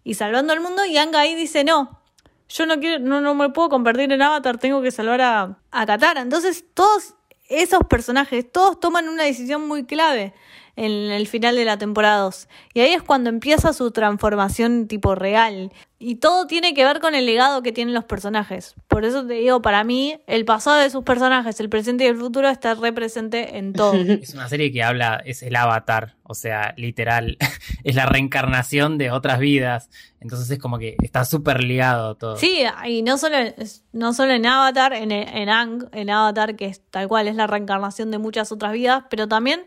y 0.03 0.15
salvando 0.15 0.55
al 0.55 0.61
mundo 0.61 0.85
y 0.87 0.97
Ang 0.97 1.15
ahí 1.15 1.35
dice 1.35 1.63
no. 1.63 2.01
Yo 2.49 2.67
no 2.67 2.81
quiero, 2.81 2.99
no, 2.99 3.21
no 3.21 3.35
me 3.35 3.51
puedo 3.51 3.69
convertir 3.69 4.11
en 4.11 4.23
Avatar, 4.23 4.59
tengo 4.59 4.83
que 4.83 4.91
salvar 4.91 5.21
a, 5.21 5.59
a 5.71 5.87
Katara. 5.87 6.23
Entonces, 6.23 6.65
todos 6.75 7.15
esos 7.49 7.81
personajes, 7.89 8.51
todos 8.51 8.81
toman 8.81 9.09
una 9.09 9.25
decisión 9.25 9.67
muy 9.69 9.85
clave 9.85 10.35
en 10.77 11.11
el 11.11 11.27
final 11.27 11.57
de 11.57 11.65
la 11.65 11.77
temporada 11.77 12.23
2. 12.23 12.49
Y 12.75 12.81
ahí 12.81 12.93
es 12.93 13.03
cuando 13.03 13.31
empieza 13.31 13.73
su 13.73 13.91
transformación 13.91 14.89
tipo 14.89 15.15
real. 15.15 15.73
Y 16.05 16.17
todo 16.17 16.49
tiene 16.49 16.75
que 16.75 16.85
ver 16.85 16.99
con 16.99 17.15
el 17.15 17.27
legado 17.27 17.63
que 17.63 17.71
tienen 17.71 17.95
los 17.95 18.03
personajes. 18.03 18.75
Por 18.89 19.05
eso 19.05 19.25
te 19.25 19.35
digo, 19.35 19.63
para 19.63 19.85
mí, 19.85 20.21
el 20.27 20.45
pasado 20.45 20.79
de 20.79 20.91
sus 20.91 21.05
personajes, 21.05 21.61
el 21.61 21.69
presente 21.69 22.03
y 22.03 22.09
el 22.09 22.17
futuro 22.17 22.49
está 22.49 22.75
represente 22.75 23.57
en 23.57 23.73
todo. 23.73 23.93
Es 24.23 24.35
una 24.35 24.49
serie 24.49 24.73
que 24.73 24.83
habla, 24.83 25.23
es 25.25 25.45
el 25.45 25.55
avatar, 25.55 26.17
o 26.25 26.35
sea, 26.35 26.75
literal, 26.77 27.39
es 27.85 27.95
la 27.95 28.07
reencarnación 28.07 28.99
de 28.99 29.13
otras 29.13 29.39
vidas. 29.39 29.91
Entonces 30.21 30.51
es 30.51 30.59
como 30.59 30.81
que 30.81 30.97
está 31.05 31.25
súper 31.25 31.63
ligado 31.63 32.17
todo. 32.17 32.37
Sí, 32.37 32.65
y 32.85 33.03
no 33.03 33.17
solo, 33.17 33.37
no 33.93 34.13
solo 34.13 34.33
en 34.33 34.45
Avatar, 34.45 34.95
en, 34.95 35.13
en 35.13 35.49
Ang, 35.49 35.89
en 35.93 36.11
Avatar, 36.11 36.57
que 36.57 36.67
es 36.67 36.83
tal 36.91 37.07
cual, 37.07 37.29
es 37.29 37.37
la 37.37 37.47
reencarnación 37.47 38.11
de 38.11 38.19
muchas 38.19 38.51
otras 38.51 38.73
vidas, 38.73 39.05
pero 39.09 39.29
también 39.29 39.67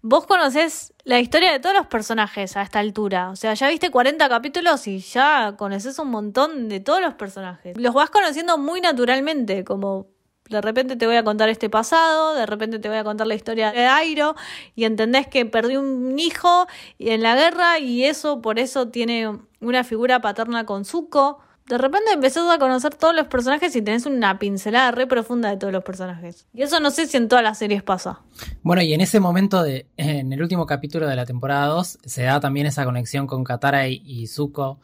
vos 0.00 0.26
conocés 0.26 0.94
la 1.06 1.20
historia 1.20 1.52
de 1.52 1.60
todos 1.60 1.76
los 1.76 1.86
personajes 1.86 2.56
a 2.56 2.62
esta 2.62 2.80
altura. 2.80 3.30
O 3.30 3.36
sea, 3.36 3.54
ya 3.54 3.68
viste 3.68 3.92
40 3.92 4.28
capítulos 4.28 4.88
y 4.88 4.98
ya 4.98 5.54
conoces 5.56 6.00
un 6.00 6.10
montón 6.10 6.68
de 6.68 6.80
todos 6.80 7.00
los 7.00 7.14
personajes. 7.14 7.78
Los 7.78 7.94
vas 7.94 8.10
conociendo 8.10 8.58
muy 8.58 8.80
naturalmente, 8.80 9.62
como 9.62 10.08
de 10.50 10.60
repente 10.60 10.96
te 10.96 11.06
voy 11.06 11.14
a 11.14 11.22
contar 11.22 11.48
este 11.48 11.70
pasado, 11.70 12.34
de 12.34 12.44
repente 12.44 12.80
te 12.80 12.88
voy 12.88 12.98
a 12.98 13.04
contar 13.04 13.28
la 13.28 13.36
historia 13.36 13.70
de 13.70 13.86
Airo 13.86 14.34
y 14.74 14.82
entendés 14.82 15.28
que 15.28 15.46
perdió 15.46 15.80
un 15.80 16.18
hijo 16.18 16.66
en 16.98 17.22
la 17.22 17.36
guerra 17.36 17.78
y 17.78 18.04
eso 18.04 18.42
por 18.42 18.58
eso 18.58 18.88
tiene 18.88 19.30
una 19.60 19.84
figura 19.84 20.20
paterna 20.20 20.66
con 20.66 20.84
Zuko. 20.84 21.38
De 21.68 21.78
repente 21.78 22.12
empezás 22.12 22.48
a 22.48 22.58
conocer 22.58 22.94
todos 22.94 23.14
los 23.14 23.26
personajes 23.26 23.74
y 23.74 23.82
tenés 23.82 24.06
una 24.06 24.38
pincelada 24.38 24.92
re 24.92 25.06
profunda 25.06 25.50
de 25.50 25.56
todos 25.56 25.72
los 25.72 25.82
personajes. 25.82 26.46
Y 26.54 26.62
eso 26.62 26.78
no 26.78 26.90
sé 26.92 27.06
si 27.06 27.16
en 27.16 27.26
todas 27.28 27.42
las 27.42 27.58
series 27.58 27.82
pasa. 27.82 28.20
Bueno, 28.62 28.82
y 28.82 28.94
en 28.94 29.00
ese 29.00 29.18
momento, 29.18 29.62
de, 29.64 29.86
en 29.96 30.32
el 30.32 30.40
último 30.40 30.64
capítulo 30.66 31.08
de 31.08 31.16
la 31.16 31.26
temporada 31.26 31.66
2, 31.66 31.98
se 32.04 32.22
da 32.22 32.38
también 32.38 32.66
esa 32.66 32.84
conexión 32.84 33.26
con 33.26 33.42
Katara 33.42 33.88
y, 33.88 34.00
y 34.06 34.28
Zuko 34.28 34.78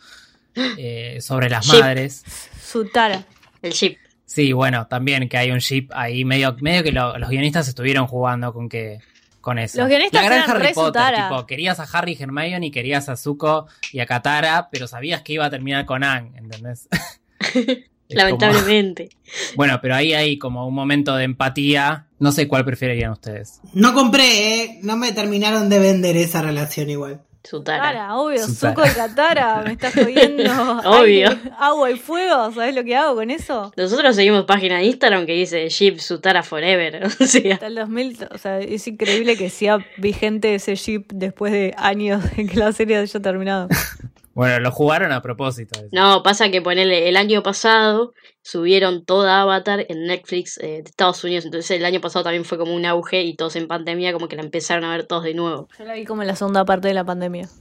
eh, 0.56 1.18
sobre 1.20 1.48
las 1.48 1.66
Ship. 1.66 1.80
madres. 1.80 2.24
Sutara. 2.60 3.24
El 3.62 3.72
ship. 3.72 3.96
Sí, 4.24 4.52
bueno, 4.52 4.86
también 4.88 5.28
que 5.28 5.36
hay 5.38 5.50
un 5.50 5.58
ship 5.58 5.88
ahí, 5.92 6.24
medio, 6.24 6.56
medio 6.60 6.82
que 6.82 6.90
lo- 6.90 7.16
los 7.18 7.28
guionistas 7.28 7.68
estuvieron 7.68 8.06
jugando 8.06 8.52
con 8.52 8.68
que 8.68 8.98
con 9.42 9.58
eso. 9.58 9.78
Los 9.78 9.88
guionistas 9.88 10.22
La 10.22 10.26
gran 10.28 10.38
eran 10.44 10.50
Harry 10.56 10.72
Potter, 10.72 11.02
Sutara. 11.02 11.28
tipo, 11.28 11.46
querías 11.46 11.78
a 11.78 11.82
Harry 11.82 12.16
y 12.18 12.22
Hermione 12.22 12.66
y 12.66 12.70
querías 12.70 13.10
a 13.10 13.16
Zuko 13.16 13.66
y 13.92 14.00
a 14.00 14.06
Katara, 14.06 14.68
pero 14.72 14.86
sabías 14.88 15.20
que 15.20 15.34
iba 15.34 15.44
a 15.44 15.50
terminar 15.50 15.84
con 15.84 16.02
Ang, 16.04 16.34
¿entendés? 16.36 16.88
Como- 17.52 17.78
Lamentablemente. 18.08 19.08
bueno, 19.56 19.78
pero 19.80 19.94
ahí 19.94 20.12
hay 20.12 20.38
como 20.38 20.66
un 20.66 20.74
momento 20.74 21.14
de 21.16 21.24
empatía. 21.24 22.06
No 22.18 22.30
sé 22.32 22.46
cuál 22.46 22.64
preferirían 22.64 23.12
ustedes. 23.12 23.60
No 23.72 23.94
compré, 23.94 24.62
¿eh? 24.62 24.78
No 24.82 24.96
me 24.96 25.12
terminaron 25.12 25.68
de 25.68 25.78
vender 25.78 26.16
esa 26.16 26.42
relación 26.42 26.90
igual. 26.90 27.22
Sutara. 27.44 27.82
Cara, 27.82 28.16
obvio, 28.16 28.46
Sutara. 28.46 28.74
Zuko 28.74 28.86
y 28.86 28.94
Katara, 28.94 29.62
me 29.62 29.72
estás 29.72 29.94
jodiendo. 29.94 30.44
Obvio. 30.84 31.30
Agua 31.58 31.90
y 31.90 31.96
fuego, 31.96 32.52
¿sabes 32.52 32.74
lo 32.74 32.84
que 32.84 32.94
hago 32.96 33.16
con 33.16 33.30
eso? 33.30 33.72
Nosotros 33.76 34.14
seguimos 34.14 34.44
página 34.44 34.78
de 34.78 34.84
Instagram 34.84 35.26
que 35.26 35.32
dice 35.32 35.68
Ship 35.68 35.98
Sutara 35.98 36.42
Forever. 36.42 37.08
O 37.22 37.26
sea, 37.26 37.54
Hasta 37.54 37.66
el 37.66 37.74
2000, 37.76 38.28
o 38.30 38.38
sea, 38.38 38.58
es 38.60 38.86
increíble 38.86 39.36
que 39.36 39.50
sea 39.50 39.78
vigente 39.96 40.54
ese 40.54 40.74
ship 40.76 41.04
después 41.12 41.52
de 41.52 41.74
años 41.76 42.22
de 42.36 42.46
que 42.46 42.56
la 42.58 42.72
serie 42.72 42.98
haya 42.98 43.20
terminado. 43.20 43.68
Bueno, 44.34 44.60
lo 44.60 44.70
jugaron 44.70 45.12
a 45.12 45.20
propósito. 45.20 45.78
eso. 45.78 45.88
no, 45.92 46.22
pasa 46.22 46.50
que 46.50 46.62
ponele, 46.62 47.08
el 47.08 47.16
año 47.16 47.42
pasado 47.42 48.14
subieron 48.42 49.04
toda 49.04 49.42
Avatar 49.42 49.86
en 49.88 50.06
Netflix 50.06 50.58
eh, 50.58 50.82
de 50.82 50.90
Estados 50.90 51.22
Unidos. 51.24 51.44
Entonces 51.44 51.70
el 51.72 51.84
año 51.84 52.00
pasado 52.00 52.24
también 52.24 52.44
fue 52.44 52.58
como 52.58 52.74
un 52.74 52.84
auge 52.86 53.22
y 53.22 53.36
todos 53.36 53.56
en 53.56 53.68
pandemia 53.68 54.12
como 54.12 54.28
que 54.28 54.36
la 54.36 54.42
empezaron 54.42 54.84
a 54.84 54.90
ver 54.90 55.06
todos 55.06 55.24
de 55.24 55.34
nuevo. 55.34 55.68
Yo 55.78 55.84
la 55.84 55.94
vi 55.94 56.04
como 56.04 56.22
en 56.22 56.28
la 56.28 56.36
segunda 56.36 56.64
parte 56.64 56.88
de 56.88 56.94
la 56.94 57.04
pandemia. 57.04 57.48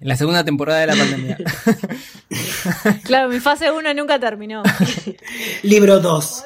En 0.00 0.08
la 0.08 0.16
segunda 0.16 0.44
temporada 0.44 0.80
de 0.80 0.86
la 0.86 0.94
pandemia. 0.94 1.38
Claro, 3.04 3.28
mi 3.28 3.40
fase 3.40 3.70
1 3.70 3.94
nunca 3.94 4.18
terminó. 4.18 4.62
Libro 5.62 5.98
2. 5.98 6.44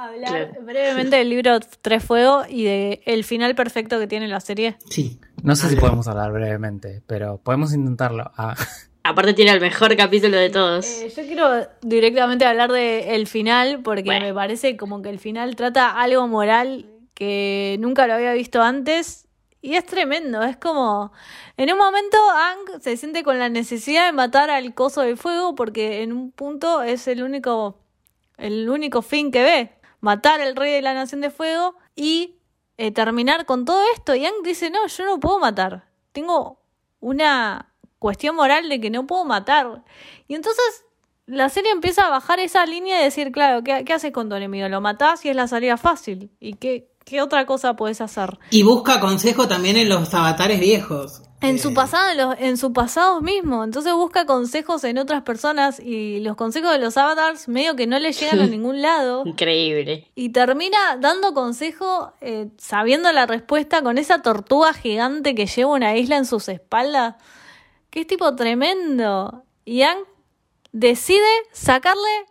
¿Podemos 0.00 0.28
hablar 0.30 0.48
Claro. 0.48 0.64
brevemente 0.66 1.16
del 1.16 1.28
libro 1.30 1.60
Tres 1.82 2.02
Fuego 2.04 2.42
y 2.48 2.64
de 2.64 3.02
el 3.04 3.24
final 3.24 3.54
perfecto 3.54 3.98
que 3.98 4.06
tiene 4.06 4.28
la 4.28 4.40
serie? 4.40 4.76
Sí. 4.88 5.20
No 5.42 5.56
sé 5.56 5.68
si 5.68 5.76
podemos 5.76 6.06
hablar 6.08 6.32
brevemente, 6.32 7.02
pero 7.06 7.38
podemos 7.38 7.72
intentarlo. 7.74 8.30
Ah, 8.36 8.54
Aparte 9.02 9.32
tiene 9.34 9.50
el 9.52 9.60
mejor 9.60 9.96
capítulo 9.96 10.36
de 10.36 10.50
todos. 10.50 10.86
Eh, 10.86 11.12
yo 11.14 11.22
quiero 11.24 11.66
directamente 11.82 12.44
hablar 12.44 12.70
de 12.70 13.14
el 13.14 13.26
final 13.26 13.80
porque 13.82 14.02
Bueno. 14.04 14.26
me 14.26 14.34
parece 14.34 14.76
como 14.76 15.00
que 15.02 15.08
el 15.10 15.18
final 15.18 15.56
trata 15.56 15.90
algo 15.98 16.26
moral 16.28 16.86
que 17.14 17.76
nunca 17.80 18.06
lo 18.06 18.14
había 18.14 18.32
visto 18.34 18.60
antes 18.62 19.26
y 19.62 19.74
es 19.74 19.84
tremendo. 19.86 20.42
Es 20.42 20.56
como 20.58 21.12
en 21.56 21.72
un 21.72 21.78
momento 21.78 22.16
Ang 22.30 22.80
se 22.82 22.96
siente 22.98 23.22
con 23.22 23.38
la 23.38 23.48
necesidad 23.48 24.06
de 24.06 24.12
matar 24.12 24.50
al 24.50 24.74
coso 24.74 25.00
del 25.02 25.16
fuego 25.16 25.54
porque 25.54 26.02
en 26.02 26.12
un 26.12 26.30
punto 26.32 26.82
es 26.82 27.06
el 27.08 27.22
único 27.22 27.78
el 28.36 28.68
único 28.70 29.02
fin 29.02 29.30
que 29.30 29.42
ve, 29.42 29.70
matar 30.00 30.40
al 30.40 30.56
rey 30.56 30.72
de 30.72 30.82
la 30.82 30.94
nación 30.94 31.20
de 31.20 31.30
fuego 31.30 31.76
y 31.94 32.36
eh, 32.78 32.90
terminar 32.90 33.46
con 33.46 33.64
todo 33.64 33.82
esto. 33.94 34.14
Y 34.14 34.24
Ang 34.24 34.42
dice, 34.42 34.70
no, 34.70 34.86
yo 34.86 35.04
no 35.04 35.20
puedo 35.20 35.38
matar. 35.38 35.84
Tengo 36.12 36.60
una 37.00 37.72
cuestión 37.98 38.36
moral 38.36 38.68
de 38.68 38.80
que 38.80 38.90
no 38.90 39.06
puedo 39.06 39.24
matar. 39.24 39.84
Y 40.26 40.34
entonces 40.34 40.84
la 41.26 41.48
serie 41.48 41.70
empieza 41.70 42.06
a 42.06 42.10
bajar 42.10 42.40
esa 42.40 42.66
línea 42.66 43.00
y 43.00 43.04
decir, 43.04 43.30
claro, 43.30 43.62
¿qué, 43.62 43.84
haces 43.92 44.12
con 44.12 44.28
tu 44.28 44.34
enemigo? 44.34 44.68
Lo 44.68 44.80
matás 44.80 45.24
y 45.24 45.28
es 45.28 45.36
la 45.36 45.46
salida 45.46 45.76
fácil. 45.76 46.30
¿Y 46.40 46.54
qué, 46.54 46.90
qué 47.04 47.22
otra 47.22 47.46
cosa 47.46 47.76
puedes 47.76 48.00
hacer? 48.00 48.38
Y 48.50 48.62
busca 48.62 48.98
consejo 48.98 49.46
también 49.46 49.76
en 49.76 49.88
los 49.88 50.12
avatares 50.14 50.58
viejos. 50.58 51.22
En 51.42 51.56
Eh, 51.56 51.58
su 51.58 51.72
pasado, 51.72 52.10
en, 52.10 52.18
los- 52.18 52.34
en 52.38 52.56
su 52.58 52.72
pasado 52.72 53.20
mismo. 53.22 53.64
Entonces 53.64 53.92
busca 53.94 54.26
consejos 54.26 54.84
en 54.84 54.98
otras 54.98 55.22
personas 55.22 55.80
y 55.80 56.20
los 56.20 56.36
consejos 56.36 56.70
de 56.72 56.78
los 56.78 56.96
avatars 56.98 57.48
medio 57.48 57.76
que 57.76 57.86
no 57.86 57.98
le 57.98 58.12
llegan 58.12 58.40
a 58.40 58.46
ningún 58.46 58.82
lado. 58.82 59.22
Increíble. 59.24 60.06
Y 60.14 60.30
termina 60.30 60.78
dando 60.98 61.32
consejo 61.32 62.12
eh, 62.20 62.48
sabiendo 62.58 63.10
la 63.12 63.24
respuesta 63.26 63.82
con 63.82 63.96
esa 63.96 64.20
tortuga 64.22 64.74
gigante 64.74 65.34
que 65.34 65.46
lleva 65.46 65.70
una 65.72 65.96
isla 65.96 66.16
en 66.18 66.26
sus 66.26 66.48
espaldas. 66.48 67.14
Que 67.88 68.00
es 68.00 68.06
tipo 68.06 68.36
tremendo. 68.36 69.44
Y 69.64 69.82
Ang 69.82 69.98
decide 70.72 71.26
sacarle 71.52 72.26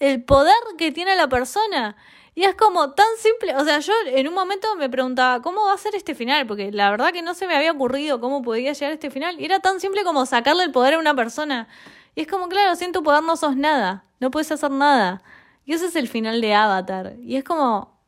el 0.00 0.22
poder 0.22 0.54
que 0.76 0.92
tiene 0.92 1.16
la 1.16 1.28
persona. 1.28 1.96
Y 2.34 2.42
es 2.44 2.56
como 2.56 2.92
tan 2.92 3.06
simple, 3.18 3.54
o 3.56 3.64
sea, 3.64 3.78
yo 3.78 3.92
en 4.06 4.26
un 4.26 4.34
momento 4.34 4.74
me 4.76 4.88
preguntaba, 4.90 5.40
¿cómo 5.40 5.66
va 5.66 5.74
a 5.74 5.78
ser 5.78 5.94
este 5.94 6.16
final? 6.16 6.46
Porque 6.46 6.72
la 6.72 6.90
verdad 6.90 7.12
que 7.12 7.22
no 7.22 7.34
se 7.34 7.46
me 7.46 7.54
había 7.54 7.70
ocurrido 7.70 8.20
cómo 8.20 8.42
podía 8.42 8.72
llegar 8.72 8.90
a 8.90 8.94
este 8.94 9.10
final. 9.10 9.40
Y 9.40 9.44
era 9.44 9.60
tan 9.60 9.78
simple 9.80 10.02
como 10.02 10.26
sacarle 10.26 10.64
el 10.64 10.72
poder 10.72 10.94
a 10.94 10.98
una 10.98 11.14
persona. 11.14 11.68
Y 12.16 12.22
es 12.22 12.26
como, 12.26 12.48
claro, 12.48 12.74
sin 12.74 12.92
tu 12.92 13.02
poder 13.04 13.22
no 13.22 13.36
sos 13.36 13.56
nada, 13.56 14.04
no 14.18 14.30
puedes 14.32 14.50
hacer 14.50 14.70
nada. 14.72 15.22
Y 15.64 15.74
ese 15.74 15.86
es 15.86 15.96
el 15.96 16.08
final 16.08 16.40
de 16.40 16.54
Avatar. 16.54 17.14
Y 17.20 17.36
es 17.36 17.44
como, 17.44 18.00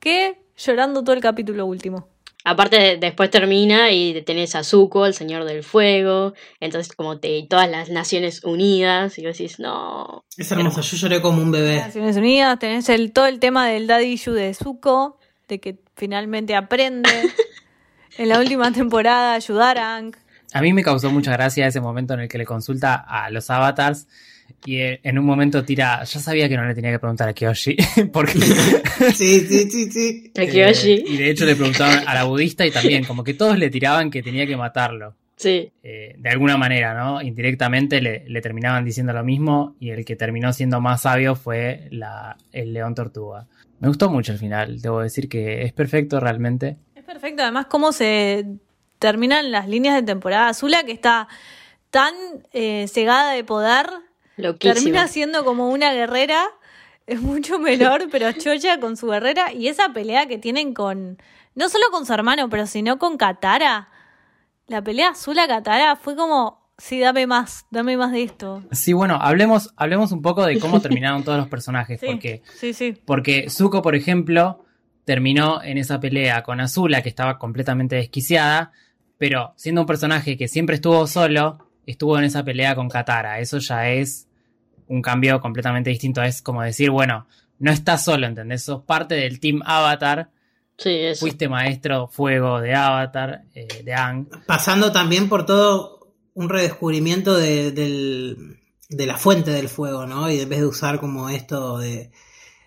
¿qué? 0.00 0.40
Llorando 0.56 1.02
todo 1.02 1.14
el 1.14 1.22
capítulo 1.22 1.66
último. 1.66 2.11
Aparte, 2.44 2.96
después 2.98 3.30
termina 3.30 3.92
y 3.92 4.20
tenés 4.22 4.54
a 4.56 4.64
Zuko, 4.64 5.06
el 5.06 5.14
Señor 5.14 5.44
del 5.44 5.62
Fuego. 5.62 6.34
Entonces, 6.60 6.94
como 6.94 7.18
te, 7.18 7.46
todas 7.48 7.70
las 7.70 7.88
Naciones 7.88 8.42
Unidas. 8.44 9.18
Y 9.18 9.26
vos 9.26 9.38
decís, 9.38 9.60
no. 9.60 10.24
Es 10.36 10.50
hermoso, 10.50 10.80
yo 10.80 10.96
lloré 10.96 11.20
como 11.20 11.40
un 11.40 11.52
bebé. 11.52 11.76
Naciones 11.76 12.16
Unidas, 12.16 12.58
tenés 12.58 12.88
el, 12.88 13.12
todo 13.12 13.26
el 13.26 13.38
tema 13.38 13.68
del 13.68 13.86
daddy 13.86 14.06
issue 14.06 14.32
de 14.32 14.54
Zuko, 14.54 15.18
de 15.48 15.60
que 15.60 15.78
finalmente 15.96 16.56
aprende 16.56 17.10
en 18.18 18.28
la 18.28 18.40
última 18.40 18.72
temporada 18.72 19.32
a 19.32 19.34
ayudar 19.36 19.78
a 19.78 19.96
Ang. 19.96 20.16
A 20.52 20.60
mí 20.60 20.72
me 20.72 20.82
causó 20.82 21.10
mucha 21.10 21.32
gracia 21.32 21.66
ese 21.66 21.80
momento 21.80 22.14
en 22.14 22.20
el 22.20 22.28
que 22.28 22.38
le 22.38 22.44
consulta 22.44 22.94
a 22.94 23.30
los 23.30 23.48
avatars 23.50 24.06
y 24.64 24.78
en 24.80 25.18
un 25.18 25.24
momento 25.24 25.64
tira, 25.64 26.04
yo 26.04 26.20
sabía 26.20 26.48
que 26.48 26.56
no 26.56 26.64
le 26.64 26.74
tenía 26.74 26.90
que 26.90 26.98
preguntar 26.98 27.28
a 27.28 27.32
Kyoshi, 27.32 27.76
porque... 28.12 28.38
Sí, 29.14 29.40
sí, 29.40 29.70
sí, 29.70 29.90
sí. 29.90 30.32
A 30.38 30.46
Kyoshi. 30.46 30.92
Eh, 30.92 31.04
y 31.06 31.16
de 31.16 31.30
hecho 31.30 31.44
le 31.44 31.56
preguntaban 31.56 32.06
a 32.06 32.14
la 32.14 32.24
budista 32.24 32.64
y 32.66 32.70
también, 32.70 33.04
como 33.04 33.24
que 33.24 33.34
todos 33.34 33.58
le 33.58 33.70
tiraban 33.70 34.10
que 34.10 34.22
tenía 34.22 34.46
que 34.46 34.56
matarlo. 34.56 35.14
Sí. 35.36 35.72
Eh, 35.82 36.14
de 36.16 36.30
alguna 36.30 36.56
manera, 36.56 36.94
¿no? 36.94 37.20
Indirectamente 37.20 38.00
le, 38.00 38.24
le 38.28 38.40
terminaban 38.40 38.84
diciendo 38.84 39.12
lo 39.12 39.24
mismo 39.24 39.74
y 39.80 39.90
el 39.90 40.04
que 40.04 40.14
terminó 40.14 40.52
siendo 40.52 40.80
más 40.80 41.02
sabio 41.02 41.34
fue 41.34 41.88
la, 41.90 42.36
el 42.52 42.72
león 42.72 42.94
tortuga. 42.94 43.48
Me 43.80 43.88
gustó 43.88 44.08
mucho 44.08 44.32
el 44.32 44.38
final, 44.38 44.80
debo 44.80 45.00
decir 45.00 45.28
que 45.28 45.62
es 45.62 45.72
perfecto 45.72 46.20
realmente. 46.20 46.76
Es 46.94 47.02
perfecto, 47.02 47.42
además, 47.42 47.66
cómo 47.66 47.90
se 47.90 48.46
terminan 49.00 49.50
las 49.50 49.68
líneas 49.68 49.96
de 49.96 50.04
temporada. 50.04 50.50
Azula, 50.50 50.84
que 50.84 50.92
está 50.92 51.26
tan 51.90 52.14
eh, 52.52 52.86
cegada 52.88 53.32
de 53.32 53.42
poder, 53.42 53.86
Termina 54.58 55.08
siendo 55.08 55.44
como 55.44 55.68
una 55.68 55.92
guerrera. 55.92 56.44
Es 57.06 57.20
mucho 57.20 57.58
menor, 57.58 58.08
pero 58.10 58.32
chocha 58.32 58.78
con 58.80 58.96
su 58.96 59.08
guerrera. 59.08 59.52
Y 59.52 59.68
esa 59.68 59.92
pelea 59.92 60.26
que 60.26 60.38
tienen 60.38 60.74
con. 60.74 61.18
No 61.54 61.68
solo 61.68 61.84
con 61.90 62.06
su 62.06 62.12
hermano, 62.12 62.48
pero 62.48 62.66
sino 62.66 62.98
con 62.98 63.16
Katara. 63.16 63.88
La 64.66 64.82
pelea 64.82 65.10
Azula-Katara 65.10 65.96
fue 65.96 66.16
como. 66.16 66.62
Sí, 66.78 66.98
dame 66.98 67.26
más, 67.26 67.66
dame 67.70 67.96
más 67.96 68.10
de 68.12 68.22
esto. 68.24 68.62
Sí, 68.72 68.92
bueno, 68.92 69.18
hablemos, 69.20 69.72
hablemos 69.76 70.10
un 70.10 70.22
poco 70.22 70.44
de 70.44 70.58
cómo 70.58 70.80
terminaron 70.82 71.22
todos 71.22 71.38
los 71.38 71.48
personajes, 71.48 72.00
Sí, 72.00 72.06
porque 72.06 72.42
sí, 72.58 72.72
sí. 72.72 72.96
Porque 73.04 73.50
Zuko, 73.50 73.82
por 73.82 73.94
ejemplo, 73.94 74.64
terminó 75.04 75.62
en 75.62 75.78
esa 75.78 76.00
pelea 76.00 76.42
con 76.42 76.60
Azula, 76.60 77.02
que 77.02 77.08
estaba 77.08 77.38
completamente 77.38 77.96
desquiciada, 77.96 78.72
pero 79.18 79.52
siendo 79.56 79.82
un 79.82 79.86
personaje 79.86 80.36
que 80.36 80.48
siempre 80.48 80.76
estuvo 80.76 81.06
solo, 81.06 81.58
estuvo 81.86 82.18
en 82.18 82.24
esa 82.24 82.44
pelea 82.44 82.74
con 82.74 82.88
Katara. 82.88 83.38
Eso 83.40 83.58
ya 83.58 83.88
es 83.90 84.26
un 84.88 85.02
cambio 85.02 85.40
completamente 85.40 85.90
distinto. 85.90 86.22
Es 86.22 86.42
como 86.42 86.62
decir, 86.62 86.90
bueno, 86.90 87.26
no 87.58 87.70
estás 87.70 88.04
solo, 88.04 88.26
¿entendés? 88.26 88.62
Sos 88.64 88.82
parte 88.82 89.14
del 89.14 89.40
Team 89.40 89.62
Avatar. 89.64 90.30
Sí, 90.78 90.90
eso. 90.90 91.20
Fuiste 91.20 91.48
maestro 91.48 92.08
fuego 92.08 92.60
de 92.60 92.74
Avatar, 92.74 93.42
eh, 93.54 93.82
de 93.84 93.94
Ang. 93.94 94.26
Pasando 94.46 94.90
también 94.90 95.28
por 95.28 95.46
todo 95.46 96.12
un 96.34 96.48
redescubrimiento 96.48 97.36
de, 97.36 97.72
del- 97.72 98.58
de 98.88 99.06
la 99.06 99.16
fuente 99.16 99.50
del 99.52 99.68
fuego, 99.68 100.06
¿no? 100.06 100.30
Y 100.30 100.40
en 100.40 100.48
vez 100.48 100.60
de 100.60 100.66
usar 100.66 100.98
como 100.98 101.28
esto 101.28 101.78
de, 101.78 102.10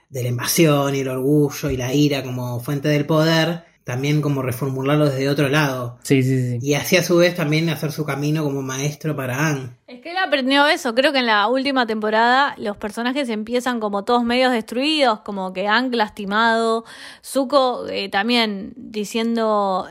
de 0.09 0.24
la 0.24 0.30
invasión 0.30 0.95
y 0.95 0.99
el 0.99 1.09
orgullo 1.09 1.70
y 1.70 1.78
la 1.78 1.93
ira 1.93 2.24
como 2.24 2.59
fuente 2.59 2.88
del 2.89 3.05
poder, 3.05 3.66
también 3.86 4.20
como 4.20 4.42
reformularlo 4.42 5.10
desde 5.10 5.30
otro 5.30 5.48
lado. 5.48 6.00
Sí, 6.02 6.24
sí, 6.24 6.42
sí. 6.42 6.60
Y 6.60 6.74
así 6.74 6.98
a 6.98 7.04
su 7.04 7.18
vez 7.18 7.36
también 7.36 7.70
hacer 7.70 7.92
su 7.92 8.04
camino 8.04 8.44
como 8.44 8.64
maestro 8.64 9.16
para 9.16 9.48
Anne. 9.48 9.70
Es 9.86 10.02
que 10.02 10.10
él 10.10 10.18
aprendió 10.18 10.66
eso. 10.66 10.96
Creo 10.96 11.14
que 11.14 11.20
en 11.20 11.28
la 11.28 11.48
última 11.48 11.86
temporada 11.86 12.56
los 12.58 12.78
personajes 12.78 13.30
empiezan 13.30 13.80
como 13.80 14.04
todos 14.04 14.24
medios 14.24 14.52
destruidos, 14.52 15.20
como 15.20 15.54
que 15.54 15.68
Ang 15.68 15.94
lastimado, 15.94 16.84
Zuko 17.24 17.88
eh, 17.88 18.10
también 18.10 18.74
diciendo. 18.76 19.88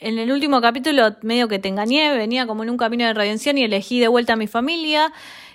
En 0.00 0.18
el 0.18 0.30
último 0.30 0.60
capítulo, 0.60 1.16
medio 1.22 1.48
que 1.48 1.58
te 1.58 1.66
engañé, 1.66 2.14
venía 2.16 2.46
como 2.46 2.62
en 2.62 2.70
un 2.70 2.76
camino 2.76 3.04
de 3.04 3.14
redención 3.14 3.58
y 3.58 3.64
elegí 3.64 3.98
de 3.98 4.06
vuelta 4.06 4.34
a 4.34 4.36
mi 4.36 4.46
familia. 4.46 5.12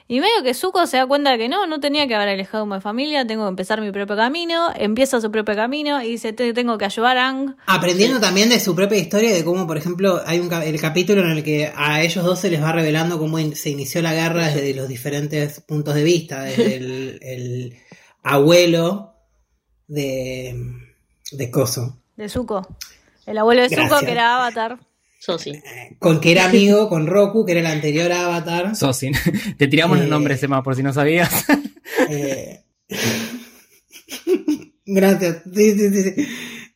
Y 0.07 0.19
medio 0.19 0.43
que 0.43 0.53
Zuko 0.53 0.85
se 0.85 0.97
da 0.97 1.05
cuenta 1.07 1.31
de 1.31 1.37
que 1.37 1.47
no, 1.47 1.65
no 1.65 1.79
tenía 1.79 2.07
que 2.07 2.13
haber 2.15 2.27
alejado 2.27 2.65
mi 2.65 2.79
familia, 2.81 3.25
tengo 3.25 3.43
que 3.45 3.49
empezar 3.49 3.79
mi 3.79 3.91
propio 3.91 4.15
camino. 4.17 4.69
Empieza 4.75 5.21
su 5.21 5.31
propio 5.31 5.55
camino 5.55 6.01
y 6.03 6.09
dice: 6.09 6.33
"Te- 6.33 6.53
Tengo 6.53 6.77
que 6.77 6.85
ayudar 6.85 7.17
a 7.17 7.29
Ang. 7.29 7.55
Aprendiendo 7.67 8.19
también 8.19 8.49
de 8.49 8.59
su 8.59 8.75
propia 8.75 8.97
historia, 8.97 9.33
de 9.33 9.43
cómo, 9.45 9.65
por 9.65 9.77
ejemplo, 9.77 10.21
hay 10.25 10.39
un 10.39 10.51
el 10.51 10.79
capítulo 10.81 11.21
en 11.21 11.29
el 11.31 11.43
que 11.43 11.71
a 11.75 12.01
ellos 12.01 12.23
dos 12.25 12.39
se 12.39 12.49
les 12.51 12.61
va 12.61 12.73
revelando 12.73 13.17
cómo 13.17 13.39
in- 13.39 13.55
se 13.55 13.69
inició 13.69 14.01
la 14.01 14.13
guerra 14.13 14.47
desde 14.47 14.73
los 14.73 14.87
diferentes 14.89 15.61
puntos 15.61 15.95
de 15.95 16.03
vista, 16.03 16.43
desde 16.43 16.75
el, 16.75 17.19
el 17.23 17.77
abuelo 18.23 19.13
de, 19.87 20.55
de 21.31 21.51
Coso, 21.51 21.97
De 22.15 22.29
Zuko. 22.29 22.67
El 23.25 23.37
abuelo 23.37 23.61
de 23.61 23.69
Zuko, 23.69 23.81
Gracias. 23.81 24.03
que 24.03 24.11
era 24.11 24.35
Avatar. 24.35 24.79
Eso 25.25 25.39
sí. 25.39 25.53
con 25.99 26.19
que 26.19 26.33
era 26.33 26.45
amigo 26.45 26.89
con 26.89 27.07
Roku, 27.07 27.45
que 27.45 27.53
era 27.53 27.61
el 27.61 27.67
anterior 27.67 28.11
Avatar. 28.11 28.75
Sosin. 28.75 29.13
Te 29.57 29.67
tiramos 29.67 29.97
los 29.97 30.07
Eh. 30.07 30.09
nombres, 30.09 30.43
Emma, 30.43 30.61
por 30.61 30.75
si 30.75 30.83
no 30.83 30.91
sabías. 30.93 31.45
Eh, 32.09 32.63
Gracias. 34.85 35.43
Sí, 35.53 35.71
sí, 35.77 35.89
sí, 35.89 36.03
sí. 36.15 36.27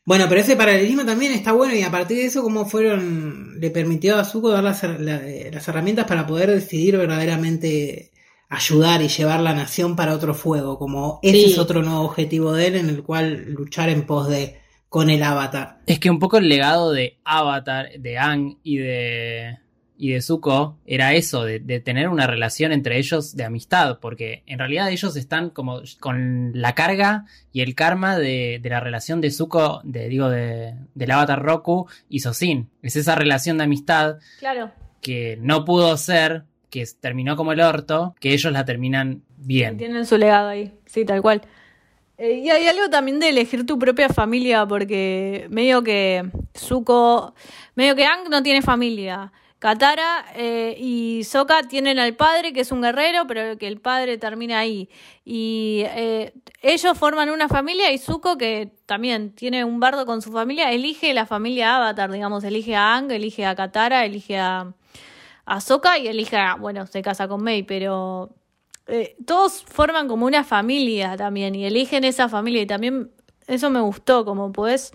Bueno, 0.04 0.26
pero 0.28 0.40
ese 0.40 0.56
paralelismo 0.56 1.04
también 1.04 1.32
está 1.32 1.52
bueno 1.52 1.74
y 1.74 1.82
a 1.82 1.90
partir 1.90 2.16
de 2.18 2.24
eso 2.26 2.42
cómo 2.42 2.64
fueron, 2.66 3.58
le 3.60 3.70
permitió 3.70 4.16
a 4.18 4.24
Zuko 4.24 4.50
dar 4.50 4.64
las, 4.64 4.82
her- 4.82 4.98
la- 5.00 5.26
eh, 5.28 5.50
las 5.52 5.68
herramientas 5.68 6.06
para 6.06 6.26
poder 6.26 6.50
decidir 6.50 6.96
verdaderamente 6.96 8.12
ayudar 8.48 9.02
y 9.02 9.08
llevar 9.08 9.40
la 9.40 9.52
nación 9.54 9.96
para 9.96 10.14
otro 10.14 10.32
fuego, 10.34 10.78
como 10.78 11.20
ese 11.22 11.36
Sí. 11.36 11.44
es 11.52 11.58
otro 11.58 11.82
nuevo 11.82 12.00
objetivo 12.02 12.52
de 12.54 12.66
él 12.68 12.76
en 12.76 12.88
el 12.88 13.02
cual 13.02 13.44
luchar 13.50 13.90
en 13.90 14.06
pos 14.06 14.28
de 14.28 14.56
con 14.88 15.10
el 15.10 15.22
avatar. 15.22 15.78
Es 15.86 15.98
que 15.98 16.10
un 16.10 16.18
poco 16.18 16.38
el 16.38 16.48
legado 16.48 16.92
de 16.92 17.18
Avatar, 17.24 17.90
de 17.98 18.18
Ang 18.18 18.56
y 18.62 18.78
de, 18.78 19.58
y 19.98 20.10
de 20.12 20.22
Zuko 20.22 20.78
era 20.86 21.12
eso, 21.14 21.44
de, 21.44 21.58
de 21.60 21.80
tener 21.80 22.08
una 22.08 22.26
relación 22.26 22.72
entre 22.72 22.98
ellos 22.98 23.36
de 23.36 23.44
amistad, 23.44 23.98
porque 24.00 24.42
en 24.46 24.58
realidad 24.58 24.90
ellos 24.90 25.14
están 25.16 25.50
como 25.50 25.82
con 26.00 26.52
la 26.54 26.74
carga 26.74 27.26
y 27.52 27.60
el 27.60 27.74
karma 27.74 28.16
de, 28.16 28.60
de 28.62 28.70
la 28.70 28.80
relación 28.80 29.20
de 29.20 29.30
Zuko, 29.30 29.80
de, 29.84 30.08
digo, 30.08 30.30
de, 30.30 30.74
del 30.94 31.10
Avatar 31.10 31.42
Roku 31.42 31.86
y 32.08 32.20
Sosin. 32.20 32.70
Es 32.82 32.96
esa 32.96 33.14
relación 33.14 33.58
de 33.58 33.64
amistad 33.64 34.16
Claro. 34.38 34.70
que 35.02 35.36
no 35.40 35.64
pudo 35.64 35.96
ser, 35.96 36.44
que 36.70 36.84
terminó 37.00 37.36
como 37.36 37.52
el 37.52 37.60
orto, 37.60 38.14
que 38.20 38.32
ellos 38.32 38.52
la 38.52 38.64
terminan 38.64 39.22
bien. 39.36 39.76
Tienen 39.76 40.06
su 40.06 40.16
legado 40.18 40.48
ahí, 40.48 40.72
sí, 40.86 41.04
tal 41.04 41.20
cual. 41.22 41.42
Eh, 42.18 42.42
y 42.44 42.50
hay 42.50 42.66
algo 42.66 42.90
también 42.90 43.20
de 43.20 43.28
elegir 43.28 43.64
tu 43.64 43.78
propia 43.78 44.08
familia, 44.08 44.66
porque 44.66 45.46
medio 45.50 45.82
que 45.82 46.28
Zuko, 46.56 47.34
medio 47.76 47.94
que 47.94 48.04
Ang 48.06 48.28
no 48.28 48.42
tiene 48.42 48.60
familia. 48.60 49.32
Katara 49.60 50.24
eh, 50.36 50.76
y 50.78 51.24
Sokka 51.24 51.64
tienen 51.64 51.98
al 51.98 52.14
padre, 52.14 52.52
que 52.52 52.60
es 52.60 52.70
un 52.70 52.80
guerrero, 52.80 53.26
pero 53.26 53.58
que 53.58 53.66
el 53.66 53.80
padre 53.80 54.16
termina 54.16 54.60
ahí. 54.60 54.88
Y 55.24 55.82
eh, 55.86 56.32
ellos 56.62 56.96
forman 56.96 57.30
una 57.30 57.48
familia 57.48 57.90
y 57.92 57.98
Zuko, 57.98 58.38
que 58.38 58.72
también 58.86 59.34
tiene 59.34 59.64
un 59.64 59.80
bardo 59.80 60.06
con 60.06 60.22
su 60.22 60.30
familia, 60.30 60.70
elige 60.70 61.12
la 61.12 61.26
familia 61.26 61.76
Avatar, 61.76 62.10
digamos, 62.12 62.44
elige 62.44 62.76
a 62.76 62.94
Ang, 62.96 63.10
elige 63.10 63.46
a 63.46 63.56
Katara, 63.56 64.04
elige 64.04 64.38
a, 64.38 64.72
a 65.46 65.58
y 66.00 66.06
elige 66.06 66.36
a, 66.36 66.54
bueno, 66.54 66.86
se 66.86 67.02
casa 67.02 67.26
con 67.26 67.42
Mei, 67.42 67.64
pero 67.64 68.30
eh, 68.88 69.16
todos 69.26 69.64
forman 69.64 70.08
como 70.08 70.26
una 70.26 70.44
familia 70.44 71.16
también 71.16 71.54
y 71.54 71.64
eligen 71.66 72.04
esa 72.04 72.28
familia 72.28 72.62
y 72.62 72.66
también 72.66 73.10
eso 73.46 73.70
me 73.70 73.80
gustó, 73.80 74.24
como 74.24 74.52
podés, 74.52 74.92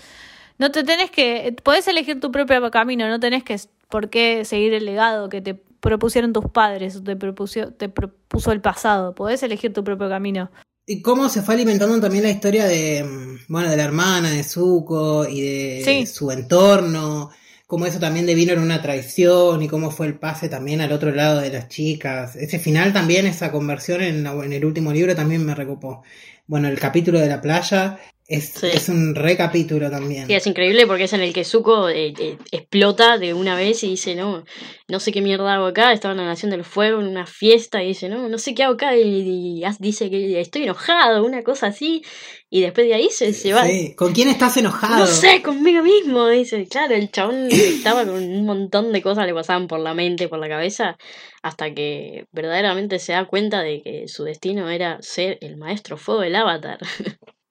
no 0.57 0.71
te 0.71 0.83
tenés 0.83 1.11
que, 1.11 1.55
podés 1.63 1.87
elegir 1.87 2.19
tu 2.19 2.31
propio 2.31 2.69
camino, 2.71 3.07
no 3.07 3.19
tenés 3.19 3.43
que 3.43 3.59
por 3.89 4.09
qué 4.09 4.45
seguir 4.45 4.73
el 4.73 4.85
legado 4.85 5.29
que 5.29 5.41
te 5.41 5.53
propusieron 5.53 6.33
tus 6.33 6.45
padres 6.45 6.95
o 6.95 7.03
te, 7.03 7.15
propuso, 7.15 7.71
te 7.73 7.89
propuso 7.89 8.51
el 8.51 8.61
pasado, 8.61 9.13
podés 9.13 9.43
elegir 9.43 9.73
tu 9.73 9.83
propio 9.83 10.09
camino. 10.09 10.49
Y 10.85 11.01
cómo 11.01 11.29
se 11.29 11.41
fue 11.41 11.55
alimentando 11.55 11.99
también 12.01 12.23
la 12.23 12.29
historia 12.31 12.65
de, 12.65 13.03
mm, 13.03 13.51
bueno, 13.51 13.69
de 13.69 13.77
la 13.77 13.83
hermana 13.83 14.31
de 14.31 14.43
Zuko 14.43 15.25
y 15.27 15.41
de 15.41 15.81
Sí. 15.85 16.05
su 16.05 16.31
entorno, 16.31 17.29
cómo 17.67 17.85
eso 17.85 17.99
también 17.99 18.25
devino 18.25 18.53
en 18.53 18.59
una 18.59 18.81
traición 18.81 19.61
y 19.63 19.67
cómo 19.67 19.91
fue 19.91 20.07
el 20.07 20.19
pase 20.19 20.49
también 20.49 20.81
al 20.81 20.91
otro 20.91 21.11
lado 21.11 21.41
de 21.41 21.49
las 21.49 21.67
chicas. 21.69 22.35
Ese 22.35 22.59
final 22.59 22.93
también, 22.93 23.25
esa 23.25 23.51
conversión 23.51 24.01
en, 24.01 24.25
el 24.25 24.65
último 24.65 24.91
libro 24.93 25.15
también 25.15 25.45
me 25.45 25.55
recopó. 25.55 26.03
Bueno, 26.47 26.67
el 26.67 26.79
capítulo 26.79 27.19
de 27.19 27.27
la 27.29 27.41
playa 27.41 27.99
Es, 28.27 28.53
Sí. 28.53 28.67
es 28.71 28.87
un 28.87 29.15
recapítulo 29.15 29.91
también. 29.91 30.27
Sí, 30.27 30.33
es 30.33 30.47
increíble 30.47 30.87
porque 30.87 31.03
es 31.03 31.13
en 31.13 31.19
el 31.21 31.33
que 31.33 31.43
Zuko 31.43 31.89
eh, 31.89 32.13
eh, 32.17 32.37
explota 32.51 33.17
de 33.17 33.33
una 33.33 33.55
vez 33.55 33.83
y 33.83 33.89
dice, 33.89 34.15
no, 34.15 34.45
no 34.87 34.99
sé 35.01 35.11
qué 35.11 35.21
mierda 35.21 35.55
hago 35.55 35.65
acá, 35.65 35.91
estaba 35.91 36.13
en 36.13 36.19
la 36.19 36.25
Nación 36.25 36.49
del 36.49 36.63
Fuego 36.63 37.01
en 37.01 37.07
una 37.07 37.25
fiesta 37.25 37.83
y 37.83 37.87
dice, 37.89 38.07
no, 38.07 38.29
no 38.29 38.37
sé 38.37 38.55
qué 38.55 38.63
hago 38.63 38.75
acá 38.75 38.95
y, 38.95 39.61
dice 39.79 40.09
que 40.09 40.39
estoy 40.39 40.63
enojado, 40.63 41.25
una 41.25 41.43
cosa 41.43 41.67
así, 41.67 42.01
y 42.49 42.61
después 42.61 42.87
de 42.87 42.93
ahí 42.93 43.09
se, 43.09 43.33
se 43.33 43.51
va. 43.51 43.65
Sí. 43.65 43.93
¿Con 43.95 44.13
quién 44.13 44.29
estás 44.29 44.55
enojado? 44.55 44.99
No 44.99 45.05
sé, 45.07 45.41
conmigo 45.41 45.83
mismo, 45.83 46.27
dice, 46.29 46.65
claro, 46.67 46.95
el 46.95 47.11
chabón 47.11 47.47
estaba 47.51 48.05
con 48.05 48.15
un 48.15 48.45
montón 48.45 48.93
de 48.93 49.01
cosas 49.01 49.25
le 49.25 49.33
pasaban 49.33 49.67
por 49.67 49.81
la 49.81 49.93
mente, 49.93 50.29
por 50.29 50.39
la 50.39 50.47
cabeza, 50.47 50.97
hasta 51.41 51.73
que 51.73 52.25
verdaderamente 52.31 52.99
se 52.99 53.11
da 53.11 53.25
cuenta 53.25 53.61
de 53.61 53.81
que 53.81 54.07
su 54.07 54.23
destino 54.23 54.69
era 54.69 55.01
ser 55.01 55.37
el 55.41 55.57
maestro 55.57 55.97
fuego 55.97 56.21
del 56.21 56.37
avatar. 56.37 56.79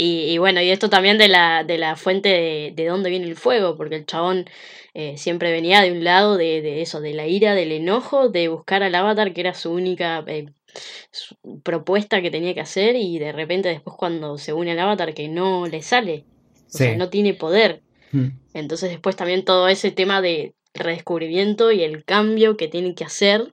Y, 0.00 0.30
y 0.32 0.38
bueno, 0.38 0.62
y 0.62 0.70
esto 0.70 0.88
también 0.88 1.18
de 1.18 1.26
la, 1.26 1.64
de 1.64 1.76
la 1.76 1.96
fuente 1.96 2.28
de, 2.28 2.72
de 2.74 2.86
dónde 2.86 3.10
viene 3.10 3.26
el 3.26 3.34
fuego, 3.34 3.76
porque 3.76 3.96
el 3.96 4.06
chabón 4.06 4.44
eh, 4.94 5.16
siempre 5.18 5.50
venía 5.50 5.82
de 5.82 5.90
un 5.90 6.04
lado 6.04 6.36
de, 6.36 6.62
de 6.62 6.82
eso, 6.82 7.00
de 7.00 7.14
la 7.14 7.26
ira, 7.26 7.54
del 7.56 7.72
enojo, 7.72 8.28
de 8.28 8.46
buscar 8.46 8.84
al 8.84 8.94
avatar, 8.94 9.32
que 9.34 9.40
era 9.40 9.54
su 9.54 9.72
única 9.72 10.22
eh, 10.28 10.46
su- 11.10 11.34
propuesta 11.64 12.22
que 12.22 12.30
tenía 12.30 12.54
que 12.54 12.60
hacer, 12.60 12.94
y 12.94 13.18
de 13.18 13.32
repente 13.32 13.68
después 13.70 13.96
cuando 13.98 14.38
se 14.38 14.52
une 14.52 14.70
al 14.70 14.78
avatar 14.78 15.14
que 15.14 15.26
no 15.28 15.66
le 15.66 15.82
sale, 15.82 16.24
o 16.28 16.70
Sí. 16.70 16.78
sea, 16.78 16.96
no 16.96 17.10
tiene 17.10 17.34
poder. 17.34 17.82
Mm. 18.12 18.28
Entonces 18.54 18.90
después 18.90 19.16
también 19.16 19.44
todo 19.44 19.66
ese 19.68 19.90
tema 19.90 20.22
de 20.22 20.54
redescubrimiento 20.74 21.72
y 21.72 21.82
el 21.82 22.04
cambio 22.04 22.56
que 22.56 22.68
tienen 22.68 22.94
que 22.94 23.04
hacer 23.04 23.52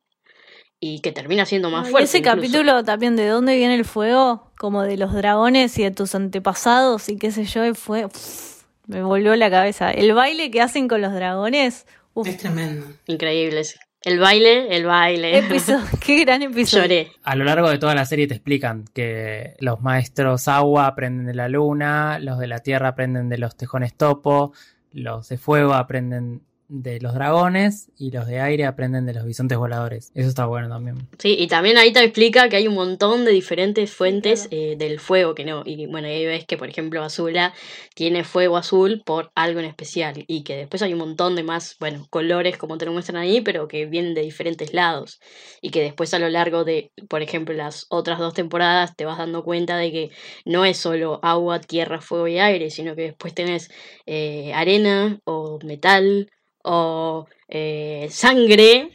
y 0.80 1.00
que 1.00 1.12
termina 1.12 1.46
siendo 1.46 1.70
más 1.70 1.88
Y 1.88 1.92
fuerte. 1.92 2.06
ese 2.06 2.18
incluso. 2.20 2.36
capítulo 2.38 2.84
también 2.84 3.16
de 3.16 3.28
dónde 3.28 3.56
viene 3.56 3.76
el 3.76 3.86
fuego, 3.86 4.52
como 4.58 4.84
de 4.84 4.98
los 4.98 5.14
dragones 5.14 5.78
y 5.80 5.84
de 5.84 5.92
tus 5.92 6.16
antepasados 6.16 7.10
y 7.10 7.18
qué 7.18 7.32
sé 7.32 7.46
yo, 7.46 7.74
fue 7.76 8.06
uf, 8.06 8.64
me 8.88 9.02
volvió 9.02 9.36
la 9.36 9.50
cabeza. 9.50 9.92
El 9.92 10.14
baile 10.14 10.52
que 10.52 10.62
hacen 10.62 10.88
con 10.88 11.02
los 11.02 11.14
dragones, 11.14 11.88
uf, 12.14 12.28
Es 12.28 12.38
tremendo. 12.38 12.86
Increíble 13.08 13.62
ese. 13.62 13.80
El 14.02 14.20
baile, 14.20 14.76
el 14.76 14.86
baile. 14.86 15.40
episodio, 15.40 15.84
qué 16.06 16.20
gran 16.24 16.44
episodio. 16.44 16.84
Lloré. 16.84 17.12
A 17.24 17.36
lo 17.36 17.44
largo 17.44 17.70
de 17.72 17.80
toda 17.80 17.96
la 17.96 18.06
serie 18.06 18.28
te 18.28 18.36
explican 18.36 18.86
que 18.94 19.56
los 19.60 19.82
maestros 19.82 20.48
agua 20.48 20.86
aprenden 20.86 21.26
de 21.26 21.34
la 21.34 21.48
luna, 21.50 22.20
los 22.20 22.38
de 22.38 22.46
la 22.46 22.60
tierra 22.60 22.90
aprenden 22.90 23.30
de 23.30 23.40
los 23.40 23.58
tejones 23.58 23.96
topo, 23.96 24.54
los 24.92 25.28
de 25.30 25.40
fuego 25.40 25.74
aprenden 25.74 26.44
de 26.68 27.00
los 27.00 27.14
dragones 27.14 27.92
y 27.98 28.12
los 28.12 28.28
de 28.28 28.40
aire 28.40 28.66
aprenden 28.66 29.06
de 29.06 29.14
los 29.14 29.26
bisontes 29.26 29.58
voladores. 29.58 30.12
Eso 30.16 30.30
está 30.30 30.46
bueno 30.46 30.68
también. 30.68 31.08
Sí, 31.20 31.36
y 31.38 31.48
también 31.48 31.78
ahí 31.78 31.94
te 31.94 32.04
explica 32.04 32.50
que 32.50 32.56
hay 32.56 32.68
un 32.68 32.74
montón 32.74 33.26
de 33.26 33.32
diferentes 33.32 33.92
fuentes 33.92 34.48
eh, 34.52 34.76
del 34.78 35.00
fuego 35.00 35.36
que 35.36 35.46
no. 35.46 35.64
Y 35.66 35.86
bueno, 35.88 36.08
ahí 36.08 36.26
ves 36.26 36.46
que, 36.46 36.58
por 36.58 36.70
ejemplo, 36.70 37.04
Azula 37.04 37.54
tiene 37.94 38.24
fuego 38.24 38.58
azul 38.58 39.04
por 39.06 39.32
algo 39.36 39.60
en 39.60 39.66
especial. 39.66 40.24
Y 40.28 40.44
que 40.44 40.56
después 40.56 40.82
hay 40.82 40.94
un 40.94 41.00
montón 41.00 41.36
de 41.36 41.44
más, 41.44 41.76
bueno, 41.80 42.08
colores 42.10 42.58
como 42.58 42.78
te 42.78 42.86
lo 42.86 42.94
muestran 42.94 43.18
ahí, 43.18 43.42
pero 43.42 43.68
que 43.68 43.86
vienen 43.86 44.14
de 44.14 44.22
diferentes 44.22 44.74
lados. 44.74 45.20
Y 45.62 45.70
que 45.70 45.82
después 45.82 46.14
a 46.14 46.20
lo 46.20 46.30
largo 46.30 46.64
de, 46.64 46.92
por 47.10 47.22
ejemplo, 47.22 47.54
las 47.54 47.86
otras 47.90 48.20
dos 48.20 48.34
temporadas 48.34 48.96
te 48.96 49.06
vas 49.06 49.18
dando 49.18 49.44
cuenta 49.44 49.78
de 49.78 49.92
que 49.92 50.10
no 50.46 50.66
es 50.66 50.78
solo 50.78 51.20
agua, 51.24 51.60
tierra, 51.60 52.02
fuego 52.02 52.28
y 52.28 52.40
aire, 52.40 52.70
sino 52.72 52.96
que 52.96 53.04
después 53.04 53.34
tenés 53.34 53.70
eh, 54.06 54.52
arena 54.54 55.20
o 55.26 55.60
metal 55.64 56.30
o 56.66 57.28
eh, 57.48 58.08
sangre. 58.12 58.92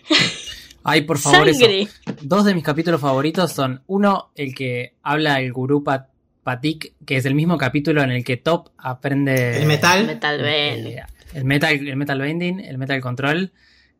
Ay, 0.83 1.03
por 1.03 1.19
favor, 1.19 1.49
eso. 1.49 1.61
¡Sangre! 1.61 1.89
Dos 2.23 2.45
de 2.45 2.55
mis 2.55 2.65
capítulos 2.65 3.01
favoritos 3.01 3.53
son 3.53 3.83
uno, 3.87 4.31
el 4.35 4.55
que 4.55 4.95
habla 5.03 5.41
el 5.41 5.53
gurú 5.53 5.85
Pat- 5.85 6.09
Patik, 6.43 6.95
que 7.05 7.17
es 7.17 7.25
el 7.27 7.35
mismo 7.35 7.59
capítulo 7.59 8.03
en 8.03 8.11
el 8.11 8.25
que 8.25 8.39
Top 8.39 8.71
aprende 8.79 9.59
El 9.61 9.67
metal. 9.67 10.07
Metal 10.07 10.37
el, 10.37 10.43
Bend. 10.85 10.99
el 11.35 11.45
metal, 11.45 11.87
el 11.89 11.97
metal 11.97 12.19
bending, 12.21 12.61
el 12.61 12.79
metal 12.79 13.01
control, 13.03 13.53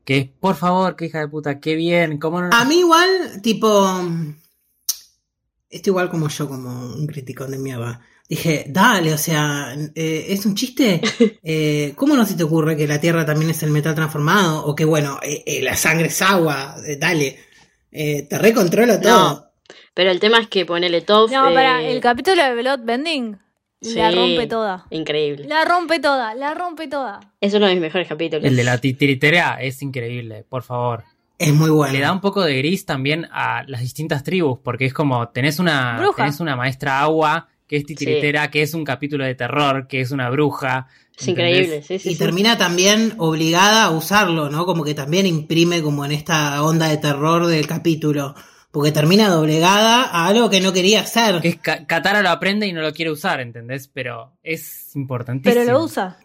que 0.05 0.19
es, 0.19 0.27
por 0.41 0.57
favor, 0.57 0.97
qué 0.97 1.07
hija 1.07 1.21
de 1.21 1.29
puta, 1.29 1.61
qué 1.61 1.75
bien, 1.77 2.19
cómo 2.19 2.41
no... 2.41 2.49
A 2.51 2.65
mí 2.65 2.79
igual, 2.81 3.41
tipo... 3.43 4.01
Esto 5.69 5.91
igual 5.91 6.11
como 6.11 6.29
yo, 6.29 6.49
como 6.49 6.95
un 6.95 7.07
criticón 7.07 7.51
de 7.53 7.59
mierda. 7.59 8.01
Dije, 8.31 8.65
dale, 8.69 9.13
o 9.13 9.19
sea, 9.19 9.75
eh, 9.93 10.27
¿es 10.29 10.47
un 10.47 10.55
chiste? 10.55 11.01
Eh, 11.43 11.95
¿Cómo 11.97 12.15
no 12.15 12.25
se 12.25 12.35
te 12.35 12.45
ocurre 12.45 12.77
que 12.77 12.87
la 12.87 13.01
Tierra 13.01 13.25
también 13.25 13.51
es 13.51 13.63
el 13.65 13.71
metal 13.71 13.95
transformado? 13.95 14.65
O 14.67 14.77
que, 14.77 14.85
bueno, 14.85 15.19
eh, 15.23 15.43
eh, 15.47 15.63
la 15.63 15.75
sangre 15.75 16.07
es 16.07 16.23
agua, 16.23 16.77
eh, 16.87 16.97
dale. 16.97 17.39
Eh, 17.91 18.27
te 18.29 18.39
recontrolo 18.39 19.01
todo. 19.01 19.51
Pero 19.95 20.11
el 20.13 20.21
tema 20.21 20.39
es 20.39 20.47
que 20.47 20.65
ponele 20.65 21.01
top. 21.01 21.31
No, 21.33 21.51
eh, 21.51 21.55
para, 21.55 21.83
el 21.83 22.01
capítulo 22.01 22.41
de 22.45 22.55
Blood 22.55 22.81
Bending 22.85 23.39
la 23.81 24.11
sí, 24.11 24.17
rompe 24.17 24.47
toda. 24.47 24.87
Increíble. 24.91 25.47
La 25.49 25.65
rompe 25.65 25.99
toda, 25.99 26.35
la 26.35 26.55
rompe 26.55 26.87
toda. 26.87 27.19
Es 27.41 27.53
uno 27.55 27.67
de 27.67 27.73
mis 27.73 27.83
mejores 27.83 28.07
capítulos. 28.07 28.45
El 28.45 28.55
de 28.55 28.63
la 28.63 28.79
titiritera 28.79 29.61
es 29.61 29.83
increíble, 29.83 30.45
por 30.49 30.63
favor. 30.63 31.03
Es 31.39 31.53
muy 31.53 31.71
bueno. 31.71 31.95
Le 31.95 32.01
da 32.01 32.13
un 32.13 32.21
poco 32.21 32.45
de 32.45 32.57
gris 32.59 32.85
también 32.85 33.27
a 33.33 33.65
las 33.67 33.81
distintas 33.81 34.23
tribus, 34.23 34.59
porque 34.63 34.85
es 34.85 34.93
como, 34.93 35.31
tenés 35.31 35.59
una, 35.59 35.97
Bruja. 35.99 36.25
tenés 36.25 36.39
una 36.39 36.55
maestra 36.55 37.01
agua, 37.01 37.49
que 37.71 37.77
es 37.77 37.87
titiritera, 37.87 38.51
que 38.51 38.63
es 38.63 38.75
un 38.75 38.83
capítulo 38.83 39.25
de 39.25 39.37
terror, 39.37 39.87
que 39.87 40.01
es 40.01 40.11
una 40.11 40.29
bruja. 40.29 40.89
Es 41.17 41.29
¿entendés? 41.29 41.59
increíble, 41.59 41.83
sí, 41.83 42.01
sí. 42.01 42.09
Y 42.09 42.13
sí. 42.15 42.19
termina 42.19 42.59
también 42.59 43.15
obligada 43.19 43.85
a 43.85 43.91
usarlo, 43.91 44.51
¿no? 44.51 44.67
Como 44.67 44.83
que 44.83 44.93
también 44.93 45.25
imprime 45.25 45.81
como 45.81 46.05
en 46.05 46.11
esta 46.11 46.65
onda 46.65 46.89
de 46.89 46.97
terror 46.97 47.47
del 47.47 47.69
capítulo. 47.69 48.35
Porque 48.73 48.91
termina 48.91 49.29
doblegada 49.29 50.03
a 50.03 50.27
algo 50.27 50.51
que 50.51 50.61
no 50.61 50.73
quería 50.73 51.03
hacer. 51.03 51.41
Que 51.41 51.49
es 51.51 51.59
Katara 51.59 52.23
lo 52.23 52.31
aprende 52.31 52.67
y 52.67 52.73
no 52.73 52.83
lo 52.83 52.93
quiere 52.93 53.13
usar, 53.13 53.41
¿entendés? 53.41 53.87
Pero 53.87 54.33
es 54.43 54.97
importantísimo. 54.97 55.63
Pero 55.63 55.73
lo 55.73 55.85
usa. 55.85 56.19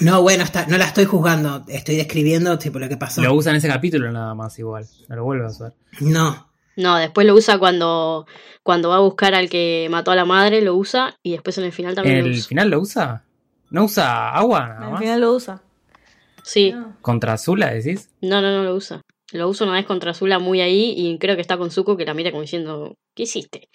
No, 0.00 0.20
bueno, 0.22 0.42
está, 0.42 0.66
no 0.66 0.78
la 0.78 0.86
estoy 0.86 1.04
juzgando, 1.04 1.64
estoy 1.68 1.94
describiendo 1.94 2.58
tipo 2.58 2.80
lo 2.80 2.88
que 2.88 2.96
pasó. 2.96 3.22
Lo 3.22 3.34
usa 3.34 3.50
en 3.50 3.58
ese 3.58 3.68
capítulo 3.68 4.10
nada 4.10 4.34
más 4.34 4.58
igual. 4.58 4.84
No 5.08 5.14
lo 5.14 5.22
vuelve 5.22 5.44
a 5.44 5.48
usar. 5.48 5.74
No. 6.00 6.47
No, 6.78 6.96
después 6.96 7.26
lo 7.26 7.34
usa 7.34 7.58
cuando, 7.58 8.26
cuando 8.62 8.88
va 8.88 8.96
a 8.96 9.00
buscar 9.00 9.34
al 9.34 9.50
que 9.50 9.88
mató 9.90 10.10
a 10.12 10.16
la 10.16 10.24
madre, 10.24 10.62
lo 10.62 10.74
usa. 10.76 11.16
Y 11.22 11.32
después 11.32 11.58
en 11.58 11.64
el 11.64 11.72
final 11.72 11.90
¿En 11.92 11.96
también 11.96 12.18
lo 12.20 12.24
el 12.26 12.30
usa. 12.32 12.48
final 12.48 12.70
lo 12.70 12.80
usa? 12.80 13.24
¿No 13.70 13.84
usa 13.84 14.30
agua 14.34 14.66
nada 14.68 14.86
Al 14.86 14.90
más? 14.92 15.00
final 15.00 15.20
lo 15.20 15.32
usa. 15.34 15.62
Sí, 16.42 16.72
No. 16.72 16.96
¿Contra 17.02 17.34
Azula 17.34 17.70
decís? 17.74 18.08
no, 18.22 18.40
no, 18.40 18.50
no 18.56 18.62
lo 18.64 18.74
usa. 18.74 19.02
Lo 19.32 19.48
usa 19.48 19.66
una 19.66 19.76
vez 19.76 19.84
contra 19.86 20.12
Azula 20.12 20.38
muy 20.38 20.60
ahí 20.62 20.94
y 20.96 21.18
creo 21.18 21.34
que 21.34 21.42
está 21.42 21.58
con 21.58 21.70
Zuko 21.70 21.96
que 21.96 22.06
la 22.06 22.14
mira 22.14 22.30
como 22.30 22.40
diciendo, 22.42 22.94
¿qué 23.14 23.24
hiciste? 23.24 23.68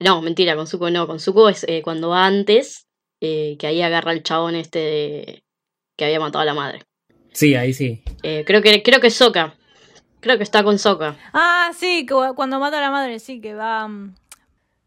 No, 0.00 0.20
mentira, 0.20 0.56
con 0.56 0.66
Zuko 0.66 0.90
no. 0.90 1.06
Con 1.06 1.20
Zuko 1.20 1.48
es 1.48 1.64
eh, 1.68 1.80
cuando 1.82 2.10
va 2.10 2.26
antes, 2.26 2.84
eh, 3.22 3.56
que 3.58 3.66
ahí 3.66 3.80
agarra 3.80 4.10
al 4.10 4.22
chabón 4.22 4.56
este 4.56 4.78
de- 4.80 5.42
que 5.96 6.04
había 6.04 6.20
matado 6.20 6.42
a 6.42 6.44
la 6.44 6.54
madre. 6.54 6.82
Sí, 7.32 7.54
ahí 7.54 7.72
sí. 7.72 8.02
Eh, 8.22 8.42
creo 8.46 8.60
que 8.60 8.82
creo 8.82 9.00
que 9.00 9.06
es 9.06 9.14
Sokka. 9.14 9.54
Creo 10.24 10.36
que 10.38 10.42
está 10.42 10.64
con 10.64 10.78
Sokka. 10.78 11.16
Ah, 11.34 11.70
sí, 11.78 12.06
cu- 12.06 12.34
cuando 12.34 12.58
mata 12.58 12.78
a 12.78 12.80
la 12.80 12.90
madre, 12.90 13.18
sí, 13.20 13.40
que 13.40 13.54
va... 13.54 13.86
mm, 13.86 14.14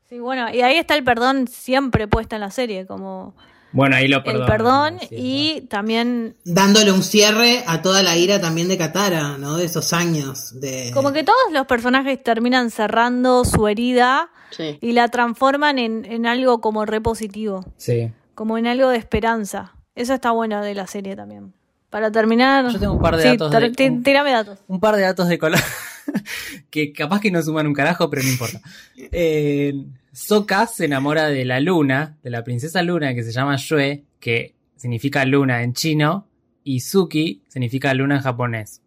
Sí, 0.09 0.19
bueno, 0.19 0.49
y 0.53 0.61
ahí 0.61 0.77
está 0.77 0.95
el 0.95 1.03
perdón 1.03 1.47
siempre 1.47 2.07
puesta 2.07 2.37
en 2.37 2.41
la 2.41 2.49
serie, 2.49 2.87
como 2.87 3.35
Bueno, 3.73 3.97
ahí 3.97 4.07
lo 4.07 4.17
el 4.17 4.23
perdono. 4.23 4.45
perdón 4.47 4.99
sí, 5.01 5.07
y 5.11 5.61
también 5.69 6.35
Dándole 6.45 6.91
un 6.93 7.03
cierre 7.03 7.63
a 7.67 7.81
toda 7.81 8.01
la 8.03 8.15
ira 8.17 8.39
también 8.41 8.67
de 8.69 8.77
Katara, 8.77 9.37
¿no? 9.37 9.57
De 9.57 9.65
esos 9.65 9.93
años. 9.93 10.59
De... 10.59 10.91
como 10.93 11.11
que 11.11 11.23
todos 11.23 11.37
los 11.51 11.67
personajes 11.67 12.23
terminan 12.23 12.71
cerrando 12.71 13.43
su 13.45 13.67
herida 13.67 14.29
Sí. 14.49 14.79
y 14.81 14.93
la 14.93 15.09
transforman 15.09 15.77
en, 15.77 16.05
en 16.05 16.25
algo 16.25 16.61
como 16.61 16.85
repositivo, 16.85 17.65
Sí. 17.77 18.11
como 18.33 18.57
en 18.57 18.65
algo 18.65 18.87
de 18.89 18.97
esperanza. 18.97 19.73
Eso 19.93 20.13
está 20.13 20.31
bueno 20.31 20.61
de 20.61 20.73
la 20.73 20.87
serie 20.87 21.15
también. 21.17 21.53
Para 21.89 22.11
terminar... 22.11 22.67
Yo 22.71 22.79
tengo 22.79 22.93
un 22.93 23.01
par 23.01 23.15
de 23.15 23.23
Sí, 23.23 23.29
datos 23.29 23.51
de- 23.51 23.89
un- 23.89 24.03
Tírame 24.03 24.31
datos. 24.31 24.59
Un 24.67 24.79
par 24.79 24.95
de 24.95 25.03
datos 25.03 25.27
de 25.29 25.37
color. 25.37 25.59
que 26.69 26.91
capaz 26.91 27.19
que 27.21 27.31
no 27.31 27.41
suman 27.41 27.67
un 27.67 27.73
carajo, 27.73 28.09
pero 28.09 28.23
no 28.23 28.29
importa. 28.29 28.59
Eh, 28.97 29.73
Sokka 30.11 30.67
se 30.67 30.85
enamora 30.85 31.27
de 31.27 31.45
la 31.45 31.59
luna, 31.59 32.17
de 32.23 32.29
la 32.29 32.43
princesa 32.43 32.81
luna 32.83 33.13
que 33.13 33.23
se 33.23 33.31
llama 33.31 33.55
Yue, 33.55 34.03
que 34.19 34.55
significa 34.75 35.23
luna 35.25 35.63
en 35.63 35.73
chino, 35.73 36.27
y 36.63 36.81
Suki 36.81 37.41
significa 37.47 37.93
luna 37.93 38.15
en 38.17 38.21
japonés. 38.21 38.81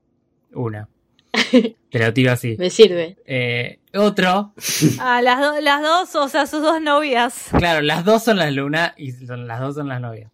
Una. 0.53 0.89
Te 1.91 1.99
lo 1.99 2.13
tiro 2.13 2.33
así. 2.33 2.57
Me 2.59 2.69
sirve. 2.71 3.17
Eh, 3.25 3.79
otro, 3.95 4.53
Ah, 5.01 5.23
las, 5.23 5.41
do- 5.41 5.61
las 5.61 5.81
dos, 5.83 6.15
o 6.17 6.29
sea, 6.29 6.47
sus 6.47 6.61
dos 6.63 6.81
novias. 6.83 7.47
claro, 7.57 7.81
las 7.81 8.05
dos 8.05 8.23
son 8.25 8.37
las 8.37 8.53
lunas 8.53 8.93
y 8.97 9.13
son- 9.13 9.47
las 9.47 9.61
dos 9.61 9.75
son 9.77 9.89
las 9.89 10.01
novias. 10.01 10.31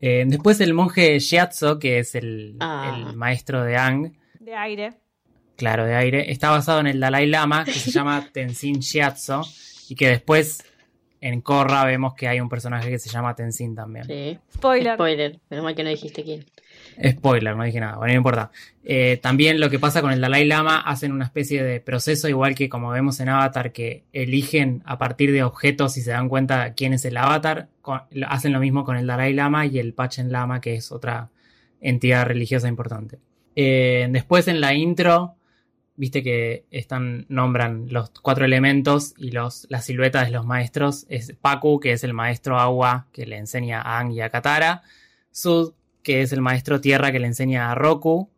Eh, 0.00 0.24
después 0.26 0.60
el 0.60 0.74
monje 0.74 1.18
Shiatsu, 1.18 1.78
que 1.78 2.00
es 2.00 2.14
el, 2.14 2.56
Ah. 2.60 2.94
el 3.08 3.16
maestro 3.16 3.62
de 3.62 3.76
Ang, 3.76 4.12
De 4.40 4.54
aire. 4.54 4.94
claro, 5.56 5.84
de 5.86 5.94
aire, 5.94 6.30
está 6.32 6.50
basado 6.50 6.80
en 6.80 6.86
el 6.88 7.00
Dalai 7.00 7.26
Lama, 7.26 7.64
que 7.64 7.72
se 7.72 7.90
llama 7.92 8.28
Tenzin 8.32 8.80
Shiatsu, 8.80 9.40
y 9.88 9.94
que 9.94 10.08
después 10.08 10.64
en 11.20 11.40
Korra 11.40 11.84
vemos 11.84 12.14
que 12.14 12.28
hay 12.28 12.40
un 12.40 12.48
personaje 12.48 12.90
que 12.90 12.98
se 12.98 13.08
llama 13.10 13.34
Tenzin 13.34 13.74
también. 13.74 14.04
Sí. 14.06 14.38
Spoiler. 14.54 14.94
Spoiler. 14.94 15.38
Menos 15.50 15.64
mal 15.64 15.74
que 15.74 15.82
no 15.84 15.90
dijiste 15.90 16.22
quién. 16.24 16.44
Spoiler, 17.06 17.56
no 17.56 17.64
dije 17.64 17.80
nada, 17.80 17.96
bueno, 17.96 18.12
no 18.12 18.18
importa. 18.18 18.50
Eh, 18.82 19.18
también 19.22 19.60
lo 19.60 19.70
que 19.70 19.78
pasa 19.78 20.00
con 20.00 20.10
el 20.10 20.20
Dalai 20.20 20.44
Lama, 20.44 20.80
hacen 20.80 21.12
una 21.12 21.24
especie 21.24 21.62
de 21.62 21.80
proceso, 21.80 22.28
igual 22.28 22.54
que 22.54 22.68
como 22.68 22.90
vemos 22.90 23.20
en 23.20 23.28
Avatar, 23.28 23.72
que 23.72 24.04
eligen 24.12 24.82
a 24.84 24.98
partir 24.98 25.30
de 25.32 25.42
objetos 25.42 25.96
y 25.96 26.00
se 26.00 26.10
dan 26.10 26.28
cuenta 26.28 26.74
quién 26.74 26.92
es 26.92 27.04
el 27.04 27.16
avatar, 27.16 27.68
hacen 28.26 28.52
lo 28.52 28.60
mismo 28.60 28.84
con 28.84 28.96
el 28.96 29.06
Dalai 29.06 29.32
Lama 29.32 29.66
y 29.66 29.78
el 29.78 29.94
Pachen 29.94 30.32
Lama, 30.32 30.60
que 30.60 30.74
es 30.74 30.90
otra 30.90 31.30
entidad 31.80 32.26
religiosa 32.26 32.68
importante. 32.68 33.18
Eh, 33.54 34.08
después 34.10 34.48
en 34.48 34.60
la 34.60 34.74
intro, 34.74 35.36
viste 35.96 36.22
que 36.22 36.64
están, 36.70 37.26
nombran 37.28 37.86
los 37.90 38.10
cuatro 38.10 38.44
elementos 38.44 39.14
y 39.16 39.32
los, 39.32 39.66
las 39.68 39.84
siluetas 39.84 40.26
de 40.26 40.32
los 40.32 40.46
maestros. 40.46 41.06
Es 41.08 41.32
Paku, 41.40 41.80
que 41.80 41.92
es 41.92 42.04
el 42.04 42.14
maestro 42.14 42.58
agua 42.58 43.08
que 43.12 43.26
le 43.26 43.36
enseña 43.36 43.82
a 43.82 43.98
Aang 43.98 44.12
y 44.12 44.20
a 44.20 44.30
Katara. 44.30 44.82
Sud, 45.32 45.72
que 46.02 46.22
es 46.22 46.32
el 46.32 46.40
maestro 46.40 46.80
tierra 46.80 47.12
que 47.12 47.18
le 47.18 47.26
enseña 47.26 47.70
a 47.70 47.74
Roku. 47.74 48.30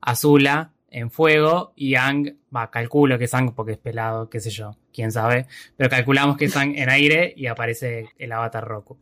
Azula 0.00 0.72
en 0.90 1.10
fuego 1.10 1.72
y 1.76 1.96
Ang, 1.96 2.36
va, 2.54 2.70
calculo 2.70 3.18
que 3.18 3.24
es 3.24 3.34
Ang 3.34 3.52
porque 3.54 3.72
es 3.72 3.78
pelado, 3.78 4.30
qué 4.30 4.40
sé 4.40 4.50
yo, 4.50 4.76
quién 4.92 5.12
sabe, 5.12 5.46
pero 5.76 5.90
calculamos 5.90 6.36
que 6.36 6.46
es 6.46 6.56
Ang 6.56 6.76
en 6.76 6.88
aire 6.88 7.34
y 7.36 7.46
aparece 7.46 8.08
el 8.18 8.32
avatar 8.32 8.64
Roku. 8.66 8.96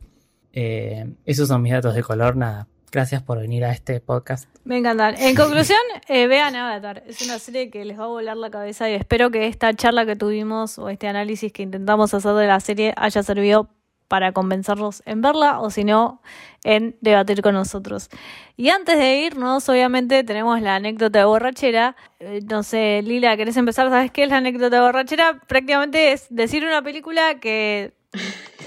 Eh, 0.53 1.13
esos 1.25 1.47
son 1.47 1.61
mis 1.61 1.73
datos 1.73 1.93
de 1.95 2.03
color, 2.03 2.35
nada. 2.35 2.67
Gracias 2.91 3.21
por 3.21 3.37
venir 3.37 3.65
a 3.65 3.71
este 3.71 3.99
podcast. 3.99 4.49
Me 4.63 4.77
encantan. 4.77 5.15
En 5.17 5.35
conclusión, 5.35 5.77
eh, 6.07 6.25
vean 6.27 6.55
Avatar. 6.55 7.03
Es 7.05 7.21
una 7.21 7.37
serie 7.37 7.69
que 7.69 7.83
les 7.83 7.99
va 7.99 8.05
a 8.05 8.07
volar 8.07 8.37
la 8.37 8.49
cabeza 8.49 8.89
y 8.89 8.93
espero 8.93 9.29
que 9.29 9.47
esta 9.47 9.73
charla 9.73 10.05
que 10.05 10.15
tuvimos 10.15 10.79
o 10.79 10.89
este 10.89 11.07
análisis 11.07 11.51
que 11.51 11.63
intentamos 11.63 12.13
hacer 12.13 12.33
de 12.33 12.47
la 12.47 12.59
serie 12.61 12.93
haya 12.95 13.23
servido 13.23 13.69
para 14.07 14.31
convencerlos 14.31 15.03
en 15.05 15.21
verla 15.21 15.59
o 15.59 15.69
si 15.69 15.83
no, 15.83 16.21
en 16.63 16.95
debatir 17.01 17.41
con 17.41 17.53
nosotros. 17.53 18.09
Y 18.55 18.69
antes 18.69 18.97
de 18.97 19.19
irnos, 19.19 19.67
obviamente 19.69 20.23
tenemos 20.23 20.61
la 20.61 20.75
anécdota 20.75 21.19
de 21.19 21.25
borrachera. 21.25 21.95
Eh, 22.19 22.39
no 22.49 22.63
sé, 22.63 23.01
Lila, 23.03 23.37
¿querés 23.37 23.57
empezar? 23.57 23.89
¿Sabes 23.89 24.11
qué 24.11 24.23
es 24.23 24.29
la 24.29 24.37
anécdota 24.37 24.77
de 24.77 24.81
borrachera? 24.81 25.41
Prácticamente 25.47 26.11
es 26.11 26.27
decir 26.29 26.65
una 26.65 26.81
película 26.81 27.39
que 27.39 27.93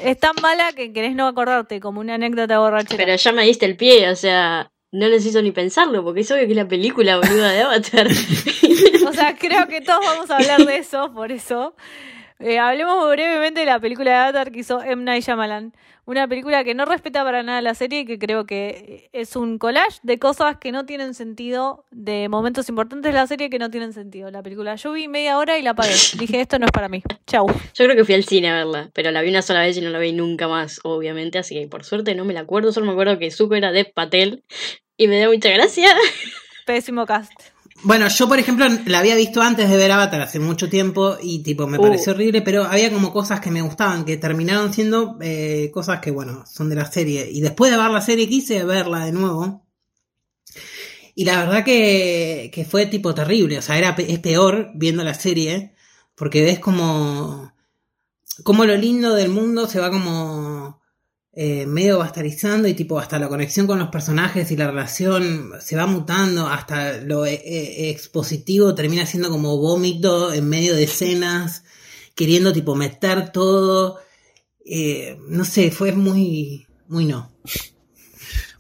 es 0.05 0.19
tan 0.19 0.35
mala 0.43 0.73
que 0.73 0.93
querés 0.93 1.15
no 1.15 1.27
acordarte, 1.27 1.81
como 1.81 2.01
una 2.01 2.15
anécdota 2.15 2.55
de 2.55 2.59
borrachera. 2.59 3.05
Pero 3.05 3.17
ya 3.17 3.33
me 3.33 3.45
diste 3.45 3.67
el 3.67 3.77
pie, 3.77 4.09
o 4.11 4.17
sea, 4.17 4.71
no 4.93 5.09
necesito 5.09 5.43
ni 5.43 5.53
pensarlo, 5.53 6.03
porque 6.05 6.21
es 6.21 6.31
obvio 6.31 6.45
que 6.45 6.53
es 6.53 6.57
la 6.57 6.69
película 6.69 7.17
boluda 7.17 7.51
de 7.51 7.63
Avatar. 7.63 8.09
O 9.07 9.13
sea, 9.13 9.37
creo 9.37 9.67
que 9.67 9.81
todos 9.81 10.01
vamos 10.05 10.31
a 10.31 10.37
hablar 10.37 10.65
de 10.65 10.77
eso, 10.77 11.13
por 11.13 11.33
eso. 11.33 11.75
Eh, 12.41 12.59
hablemos 12.59 13.07
brevemente 13.11 13.61
de 13.61 13.67
la 13.67 13.79
película 13.81 14.11
de 14.13 14.17
Avatar 14.17 14.51
que 14.51 14.61
hizo 14.61 14.83
M. 14.83 15.05
Night 15.05 15.25
Shyamalan. 15.25 15.75
Una 16.07 16.27
película 16.27 16.65
que 16.65 16.75
no 16.75 16.87
respeta 16.87 17.23
para 17.23 17.43
nada 17.43 17.61
la 17.61 17.75
serie 17.75 18.01
y 18.01 18.05
que 18.07 18.19
creo 18.19 18.47
que 18.47 19.11
es 19.13 19.37
un 19.37 19.59
collage 19.59 19.99
de 20.03 20.19
cosas 20.19 20.57
que 20.57 20.73
no 20.73 20.87
tienen 20.87 21.13
sentido, 21.13 21.85
de 21.91 22.31
momentos 22.31 22.71
importantes 22.71 23.13
de 23.13 23.19
la 23.19 23.27
serie 23.27 23.51
que 23.51 23.59
no 23.59 23.71
tienen 23.71 23.93
sentido. 23.93 24.31
La 24.31 24.43
película, 24.43 24.75
yo 24.77 24.93
vi 24.93 25.07
media 25.07 25.37
hora 25.37 25.59
y 25.59 25.63
la 25.63 25.73
apagué. 25.73 25.95
Dije, 26.19 26.41
esto 26.41 26.59
no 26.59 26.65
es 26.65 26.73
para 26.73 26.89
mí. 26.89 27.03
Chau. 27.27 27.47
Yo 27.47 27.85
creo 27.85 27.95
que 27.95 28.05
fui 28.05 28.15
al 28.15 28.25
cine 28.25 28.49
a 28.49 28.55
verla, 28.55 28.91
pero 28.95 29.11
la 29.11 29.21
vi 29.21 29.29
una 29.29 29.43
sola 29.43 29.61
vez 29.61 29.77
y 29.77 29.83
no 29.83 29.91
la 29.91 29.99
vi 29.99 30.13
nunca 30.13 30.49
más, 30.49 30.81
obviamente, 30.83 31.39
así 31.39 31.55
que 31.55 31.69
por 31.69 31.85
suerte 31.85 32.15
no 32.15 32.25
me 32.25 32.33
la 32.33 32.41
acuerdo, 32.41 32.73
solo 32.73 32.87
me 32.87 32.93
acuerdo 32.93 33.19
que 33.19 33.31
Zuko 33.31 33.55
era 33.55 33.71
Dev 33.71 33.93
Patel 33.93 34.43
y 34.97 35.09
me 35.09 35.19
dio 35.19 35.31
mucha 35.31 35.51
gracia. 35.51 35.95
Pésimo 36.65 37.05
cast. 37.05 37.50
Bueno, 37.83 38.09
yo 38.09 38.29
por 38.29 38.39
ejemplo 38.39 38.67
la 38.87 38.99
había 38.99 39.17
visto 39.17 39.41
antes 39.41 39.69
de 39.71 39.77
ver 39.77 39.91
Avatar 39.91 40.21
hace 40.21 40.39
mucho 40.39 40.69
tiempo 40.69 41.17
y 41.23 41.43
tipo 41.43 41.67
me 41.67 41.79
Uh. 41.79 41.83
pareció 41.83 42.13
horrible, 42.13 42.43
pero 42.43 42.65
había 42.65 42.93
como 42.93 43.13
cosas 43.13 43.41
que 43.41 43.51
me 43.51 43.63
gustaban, 43.63 44.05
que 44.05 44.17
terminaron 44.19 44.73
siendo 44.73 45.17
eh, 45.21 45.71
cosas 45.73 46.01
que 46.01 46.11
bueno, 46.11 46.45
son 46.47 46.69
de 46.69 46.77
la 46.77 46.91
serie. 46.91 47.29
Y 47.31 47.41
después 47.41 47.71
de 47.71 47.79
ver 47.79 47.91
la 47.91 48.01
serie 48.03 48.29
quise 48.29 48.65
verla 48.65 49.05
de 49.07 49.13
nuevo. 49.13 49.67
Y 51.15 51.25
la 51.25 51.39
verdad 51.45 51.65
que, 51.65 52.51
que 52.53 52.65
fue 52.65 52.87
tipo 52.87 53.15
terrible, 53.15 53.59
o 53.59 53.63
sea, 53.63 53.77
era, 53.79 53.95
es 53.99 54.19
peor 54.21 54.71
viendo 54.75 55.03
la 55.03 55.15
serie, 55.15 55.75
porque 56.15 56.43
ves 56.43 56.59
como, 56.61 57.53
como 58.45 58.65
lo 58.65 58.77
lindo 58.77 59.15
del 59.15 59.29
mundo 59.31 59.67
se 59.67 59.81
va 59.81 59.91
como 59.91 60.80
eh, 61.43 61.65
medio 61.65 61.97
bastarizando 61.97 62.69
y 62.69 62.75
tipo 62.75 62.99
hasta 62.99 63.19
la 63.19 63.27
conexión 63.27 63.67
con 63.67 63.79
los 63.79 63.89
personajes 63.89 64.51
y 64.51 64.59
la 64.59 64.67
relación 64.67 65.53
se 65.59 65.75
va 65.75 65.87
mutando, 65.87 66.47
hasta 66.47 66.99
lo 66.99 67.25
eh, 67.25 67.41
eh, 67.43 67.89
expositivo 67.89 68.75
termina 68.75 69.07
siendo 69.07 69.31
como 69.31 69.57
vómito 69.57 70.35
en 70.35 70.47
medio 70.47 70.75
de 70.77 70.83
escenas, 70.83 71.65
queriendo 72.15 72.53
tipo 72.53 72.75
meter 72.75 73.33
todo, 73.33 74.01
no 75.29 75.45
sé, 75.47 75.71
fue 75.71 75.93
muy, 75.93 76.67
muy 76.89 77.07
no. 77.07 77.33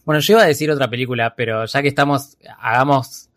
Bueno, 0.06 0.20
yo 0.22 0.32
iba 0.36 0.44
a 0.44 0.46
decir 0.46 0.70
otra 0.70 0.88
película, 0.88 1.34
pero 1.36 1.66
ya 1.66 1.82
que 1.82 1.88
estamos, 1.88 2.38
hagamos 2.60 3.28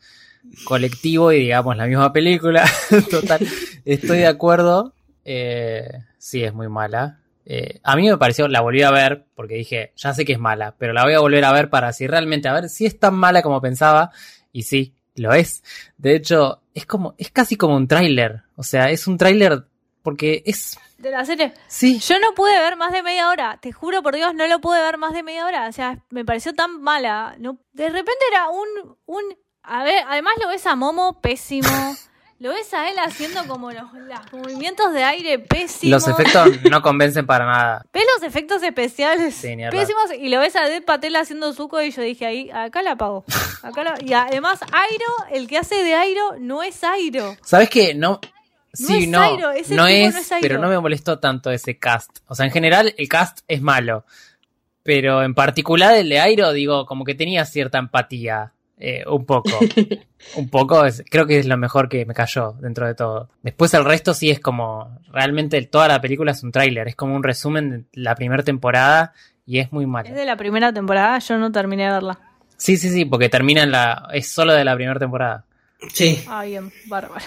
colectivo 0.63 1.33
y 1.33 1.39
digamos 1.39 1.75
la 1.75 1.85
misma 1.85 2.13
película. 2.13 2.63
Total, 3.11 3.45
estoy 3.83 4.19
de 4.19 4.27
acuerdo. 4.27 4.93
Eh, 5.25 5.85
sí, 6.17 6.45
es 6.45 6.53
muy 6.53 6.69
mala. 6.69 7.19
Eh, 7.45 7.79
a 7.83 7.95
mí 7.95 8.09
me 8.09 8.17
pareció, 8.17 8.47
la 8.47 8.61
volví 8.61 8.81
a 8.83 8.91
ver 8.91 9.25
porque 9.35 9.55
dije, 9.55 9.91
ya 9.95 10.13
sé 10.13 10.25
que 10.25 10.33
es 10.33 10.39
mala, 10.39 10.75
pero 10.77 10.93
la 10.93 11.03
voy 11.03 11.13
a 11.13 11.19
volver 11.19 11.43
a 11.45 11.51
ver 11.51 11.69
para 11.69 11.91
si 11.93 12.07
realmente, 12.07 12.47
a 12.47 12.53
ver 12.53 12.69
si 12.69 12.85
es 12.85 12.99
tan 12.99 13.15
mala 13.15 13.41
como 13.41 13.61
pensaba. 13.61 14.11
Y 14.51 14.63
sí, 14.63 14.93
lo 15.15 15.33
es. 15.33 15.63
De 15.97 16.15
hecho, 16.15 16.61
es 16.73 16.85
como, 16.85 17.15
es 17.17 17.31
casi 17.31 17.55
como 17.55 17.75
un 17.75 17.87
tráiler. 17.87 18.43
O 18.55 18.63
sea, 18.63 18.89
es 18.89 19.07
un 19.07 19.17
tráiler 19.17 19.65
porque 20.01 20.43
es, 20.45 20.77
De 20.97 21.11
la 21.11 21.23
serie. 21.25 21.53
sí, 21.67 21.99
Yo 21.99 22.19
no 22.19 22.33
pude 22.35 22.57
ver 22.59 22.75
más 22.75 22.91
de 22.91 23.03
media 23.03 23.29
hora, 23.29 23.57
te 23.61 23.71
juro 23.71 24.03
por 24.03 24.15
Dios, 24.15 24.33
no 24.35 24.45
lo 24.47 24.59
pude 24.59 24.81
ver 24.81 24.97
más 24.97 25.13
de 25.13 25.23
media 25.23 25.45
hora. 25.45 25.67
O 25.67 25.71
sea, 25.71 25.99
me 26.09 26.25
pareció 26.25 26.53
tan 26.53 26.81
mala. 26.81 27.35
No, 27.39 27.57
de 27.73 27.89
repente 27.89 28.23
era 28.31 28.49
un, 28.49 28.97
un. 29.05 29.23
A 29.63 29.83
ver, 29.83 30.03
además 30.07 30.33
lo 30.41 30.49
ves 30.49 30.65
a 30.67 30.75
Momo 30.75 31.19
pésimo. 31.21 31.67
Lo 32.43 32.49
ves 32.49 32.73
a 32.73 32.89
él 32.89 32.95
haciendo 32.99 33.45
como 33.47 33.71
los, 33.71 33.83
los 33.93 34.33
movimientos 34.33 34.91
de 34.91 35.01
aire 35.01 35.39
pésimos. 35.39 36.05
los 36.05 36.07
efectos 36.09 36.61
no 36.69 36.81
convencen 36.81 37.25
para 37.25 37.45
nada. 37.45 37.85
Ves 37.93 38.03
los 38.15 38.27
efectos 38.27 38.61
especiales 38.61 39.33
Sí, 39.33 39.55
pésimos 39.71 40.11
y 40.19 40.27
lo 40.27 40.41
ves 40.41 40.53
a 40.57 40.67
Dead 40.67 40.83
Patel 40.83 41.15
haciendo 41.15 41.53
suco 41.53 41.81
y 41.81 41.91
yo 41.91 42.01
dije 42.01 42.25
ahí, 42.25 42.49
acá 42.51 42.83
la 42.83 42.91
apago. 42.91 43.23
Acá 43.61 43.85
la- 43.85 43.97
y 44.05 44.11
además 44.11 44.59
Airo, 44.73 45.31
el 45.31 45.47
que 45.47 45.57
hace 45.57 45.75
de 45.85 45.93
Airo 45.93 46.35
no 46.37 46.63
es 46.63 46.83
Airo. 46.83 47.37
¿Sabes 47.45 47.69
qué? 47.69 47.93
No. 47.93 48.19
Sí, 48.73 49.03
es 49.03 49.07
no, 49.07 49.21
Airo, 49.21 49.51
ese 49.51 49.73
no, 49.75 49.87
es, 49.87 50.13
no 50.13 50.19
es 50.19 50.31
Airo. 50.33 50.41
pero 50.41 50.59
no 50.59 50.67
me 50.67 50.77
molestó 50.81 51.19
tanto 51.19 51.49
ese 51.49 51.79
cast. 51.79 52.09
O 52.27 52.35
sea, 52.35 52.45
en 52.45 52.51
general 52.51 52.93
el 52.97 53.07
cast 53.07 53.39
es 53.47 53.61
malo, 53.61 54.03
pero 54.83 55.23
en 55.23 55.33
particular 55.33 55.95
el 55.95 56.09
de 56.09 56.19
Airo, 56.19 56.51
digo, 56.51 56.85
como 56.87 57.05
que 57.05 57.15
tenía 57.15 57.45
cierta 57.45 57.77
empatía, 57.77 58.51
eh, 58.79 59.03
un 59.07 59.25
poco. 59.25 59.49
un 60.35 60.49
poco, 60.49 60.85
es- 60.85 61.03
creo 61.09 61.25
que 61.25 61.39
es 61.39 61.45
lo 61.45 61.57
mejor 61.57 61.89
que 61.89 62.05
me 62.05 62.13
cayó 62.13 62.53
dentro 62.59 62.85
de 62.87 62.95
todo. 62.95 63.29
Después 63.41 63.73
el 63.73 63.85
resto 63.85 64.13
sí 64.13 64.29
es 64.29 64.39
como, 64.39 64.99
realmente 65.11 65.61
toda 65.63 65.87
la 65.87 66.01
película 66.01 66.31
es 66.31 66.43
un 66.43 66.51
tráiler, 66.51 66.87
es 66.87 66.95
como 66.95 67.15
un 67.15 67.23
resumen 67.23 67.69
de 67.69 67.85
la 68.01 68.15
primera 68.15 68.43
temporada 68.43 69.13
y 69.45 69.59
es 69.59 69.71
muy 69.71 69.83
Es 69.83 69.89
malo. 69.89 70.13
de 70.13 70.25
la 70.25 70.35
primera 70.37 70.71
temporada, 70.73 71.19
yo 71.19 71.37
no 71.37 71.51
terminé 71.51 71.85
de 71.85 71.91
verla. 71.91 72.19
Sí, 72.57 72.77
sí, 72.77 72.89
sí, 72.89 73.05
porque 73.05 73.29
termina 73.29 73.63
en 73.63 73.71
la, 73.71 74.07
es 74.13 74.31
solo 74.31 74.53
de 74.53 74.63
la 74.63 74.75
primera 74.75 74.99
temporada. 74.99 75.45
Sí. 75.93 76.23
Ah, 76.29 76.43
bien, 76.45 76.71
bárbaro. 76.87 77.25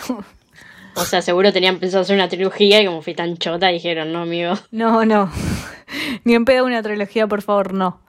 O 0.94 1.04
sea, 1.04 1.20
seguro 1.20 1.52
tenían 1.52 1.78
pensado 1.78 2.00
hacer 2.02 2.16
una 2.16 2.28
trilogía 2.28 2.80
y 2.80 2.86
como 2.86 3.02
fui 3.02 3.14
tan 3.14 3.36
chota 3.36 3.68
dijeron, 3.68 4.12
no, 4.14 4.20
amigo. 4.22 4.54
No, 4.70 5.04
no. 5.04 5.30
Ni 6.24 6.34
en 6.34 6.46
pedo 6.46 6.64
una 6.64 6.82
trilogía, 6.82 7.26
por 7.26 7.42
favor, 7.42 7.74
no. 7.74 8.00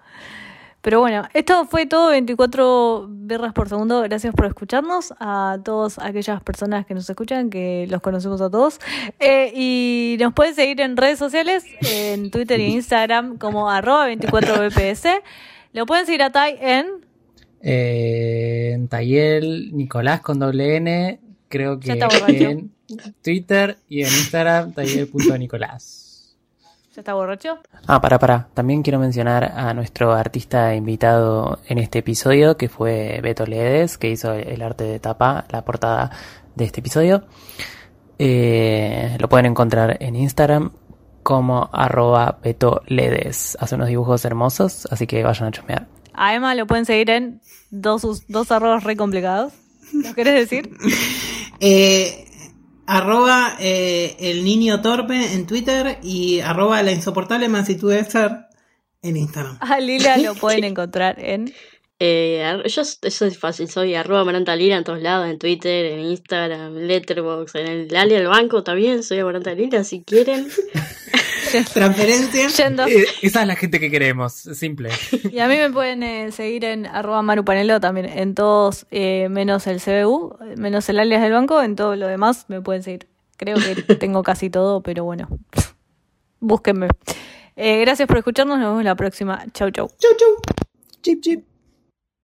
Pero 0.81 0.99
bueno, 1.01 1.27
esto 1.33 1.65
fue 1.65 1.85
todo 1.85 2.11
24 2.11 3.07
birras 3.09 3.51
por 3.53 3.67
segundo. 3.67 4.01
Gracias 4.03 4.33
por 4.33 4.45
escucharnos. 4.45 5.13
A 5.19 5.57
todas 5.65 5.99
aquellas 5.99 6.41
personas 6.41 6.85
que 6.85 6.93
nos 6.93 7.09
escuchan, 7.09 7.49
que 7.49 7.87
los 7.89 8.01
conocemos 8.01 8.39
a 8.41 8.49
todos. 8.49 8.79
Eh, 9.19 9.51
y 9.53 10.17
nos 10.19 10.33
pueden 10.33 10.55
seguir 10.55 10.79
en 10.81 10.95
redes 10.95 11.19
sociales, 11.19 11.65
en 11.81 12.31
Twitter 12.31 12.59
y 12.59 12.73
Instagram, 12.73 13.37
como 13.37 13.69
arroba 13.69 14.07
24bps. 14.09 15.21
Lo 15.73 15.85
pueden 15.85 16.05
seguir 16.05 16.23
a 16.23 16.31
Tai 16.31 16.57
en. 16.61 16.85
Eh, 17.61 18.71
en 18.73 18.87
Tayel, 18.87 19.75
Nicolás 19.75 20.21
con 20.21 20.39
doble 20.39 20.77
N, 20.77 21.19
creo 21.49 21.79
que 21.79 21.87
Ya 21.87 21.93
está 21.95 22.07
borracho. 22.07 22.33
en 22.49 22.71
Twitter 23.23 23.77
y 23.89 24.01
en 24.03 24.07
Instagram, 24.07 24.73
Tayel.nicolás. 24.73 26.06
¿Ya 26.97 27.01
está 27.01 27.13
borracho? 27.13 27.59
Ah, 27.85 28.01
para, 28.01 28.17
para. 28.17 28.47
También 28.55 28.81
quiero 28.81 28.97
mencionar 28.97 29.43
a 29.43 29.71
nuestro 29.75 30.13
artista 30.13 30.73
invitado 30.73 31.59
en 31.67 31.77
este 31.77 31.99
episodio, 31.99 32.57
que 32.57 32.69
fue 32.69 33.19
Beto 33.21 33.45
Ledes, 33.45 33.99
que 33.99 34.09
hizo 34.09 34.33
el 34.33 34.63
arte 34.63 34.83
de 34.85 34.99
tapa, 34.99 35.45
la 35.51 35.63
portada 35.63 36.09
de 36.55 36.65
este 36.65 36.79
episodio. 36.79 37.25
Eh, 38.17 39.15
lo 39.19 39.29
pueden 39.29 39.45
encontrar 39.45 39.97
en 39.99 40.15
Instagram 40.15 40.71
como 41.21 41.69
arroba 41.71 42.39
Beto 42.41 42.81
Ledes. 42.87 43.55
Hace 43.59 43.75
unos 43.75 43.89
dibujos 43.89 44.25
hermosos, 44.25 44.87
así 44.89 45.05
que 45.05 45.21
vayan 45.21 45.49
a 45.49 45.51
chusmear. 45.51 45.85
A 46.15 46.33
Emma 46.33 46.55
lo 46.55 46.65
pueden 46.65 46.85
seguir 46.85 47.11
en 47.11 47.41
dos, 47.69 48.25
dos 48.27 48.51
arrobas 48.51 48.83
re 48.83 48.97
complicados. 48.97 49.53
¿Lo 49.93 50.15
querés 50.15 50.49
decir? 50.49 50.75
Eh, 51.59 52.26
arroba 52.87 53.55
eh, 53.59 54.15
el 54.19 54.43
niño 54.43 54.81
torpe 54.81 55.33
en 55.33 55.45
Twitter 55.45 55.99
y 56.01 56.39
arroba 56.39 56.81
la 56.81 56.91
insoportable 56.91 57.49
mansitud 57.49 57.91
de 57.91 58.03
ser 58.05 58.31
en 59.01 59.17
Instagram. 59.17 59.57
A 59.59 59.79
Lila 59.79 60.17
lo 60.17 60.33
pueden 60.41 60.63
encontrar 60.63 61.19
en 61.19 61.53
Eh, 61.99 62.43
yo, 62.65 62.81
eso 62.81 63.25
es 63.25 63.39
fácil, 63.39 63.67
soy 63.69 63.95
arroba 63.95 64.21
Amaranta 64.21 64.55
Lila 64.55 64.77
en 64.77 64.83
todos 64.83 65.01
lados, 65.01 65.27
en 65.27 65.39
Twitter, 65.39 65.85
en 65.85 65.99
Instagram, 66.01 66.75
Letterboxd, 66.75 67.55
en 67.55 67.67
el 67.67 67.95
Ali 67.95 68.13
del 68.13 68.27
banco 68.27 68.63
también, 68.63 69.01
soy 69.01 69.19
Amaranta 69.19 69.53
Lila 69.53 69.83
si 69.83 70.03
quieren. 70.03 70.47
Transferencia. 71.73 72.47
Yendo. 72.47 72.87
Eh, 72.87 73.05
esa 73.21 73.41
es 73.41 73.47
la 73.47 73.55
gente 73.55 73.79
que 73.79 73.89
queremos, 73.89 74.33
simple. 74.33 74.89
Y 75.31 75.39
a 75.39 75.47
mí 75.47 75.57
me 75.57 75.69
pueden 75.69 76.03
eh, 76.03 76.31
seguir 76.31 76.65
en 76.65 76.85
arroba 76.85 77.21
marupanelo 77.21 77.79
también, 77.79 78.05
en 78.07 78.35
todos, 78.35 78.85
eh, 78.91 79.27
menos 79.29 79.67
el 79.67 79.81
CBU, 79.81 80.37
menos 80.55 80.87
el 80.89 80.99
alias 80.99 81.21
del 81.21 81.33
banco, 81.33 81.61
en 81.61 81.75
todo 81.75 81.95
lo 81.95 82.07
demás 82.07 82.45
me 82.47 82.61
pueden 82.61 82.83
seguir. 82.83 83.07
Creo 83.37 83.57
que 83.57 83.95
tengo 83.95 84.23
casi 84.23 84.49
todo, 84.49 84.81
pero 84.81 85.03
bueno, 85.03 85.27
búsquenme. 86.39 86.87
Eh, 87.55 87.81
gracias 87.81 88.07
por 88.07 88.17
escucharnos, 88.17 88.59
nos 88.59 88.69
vemos 88.69 88.83
la 88.83 88.95
próxima. 88.95 89.43
Chau, 89.53 89.71
chau. 89.71 89.87
Chau, 89.97 90.11
chau. 90.17 90.35
Chip, 91.01 91.21
chip. 91.21 91.56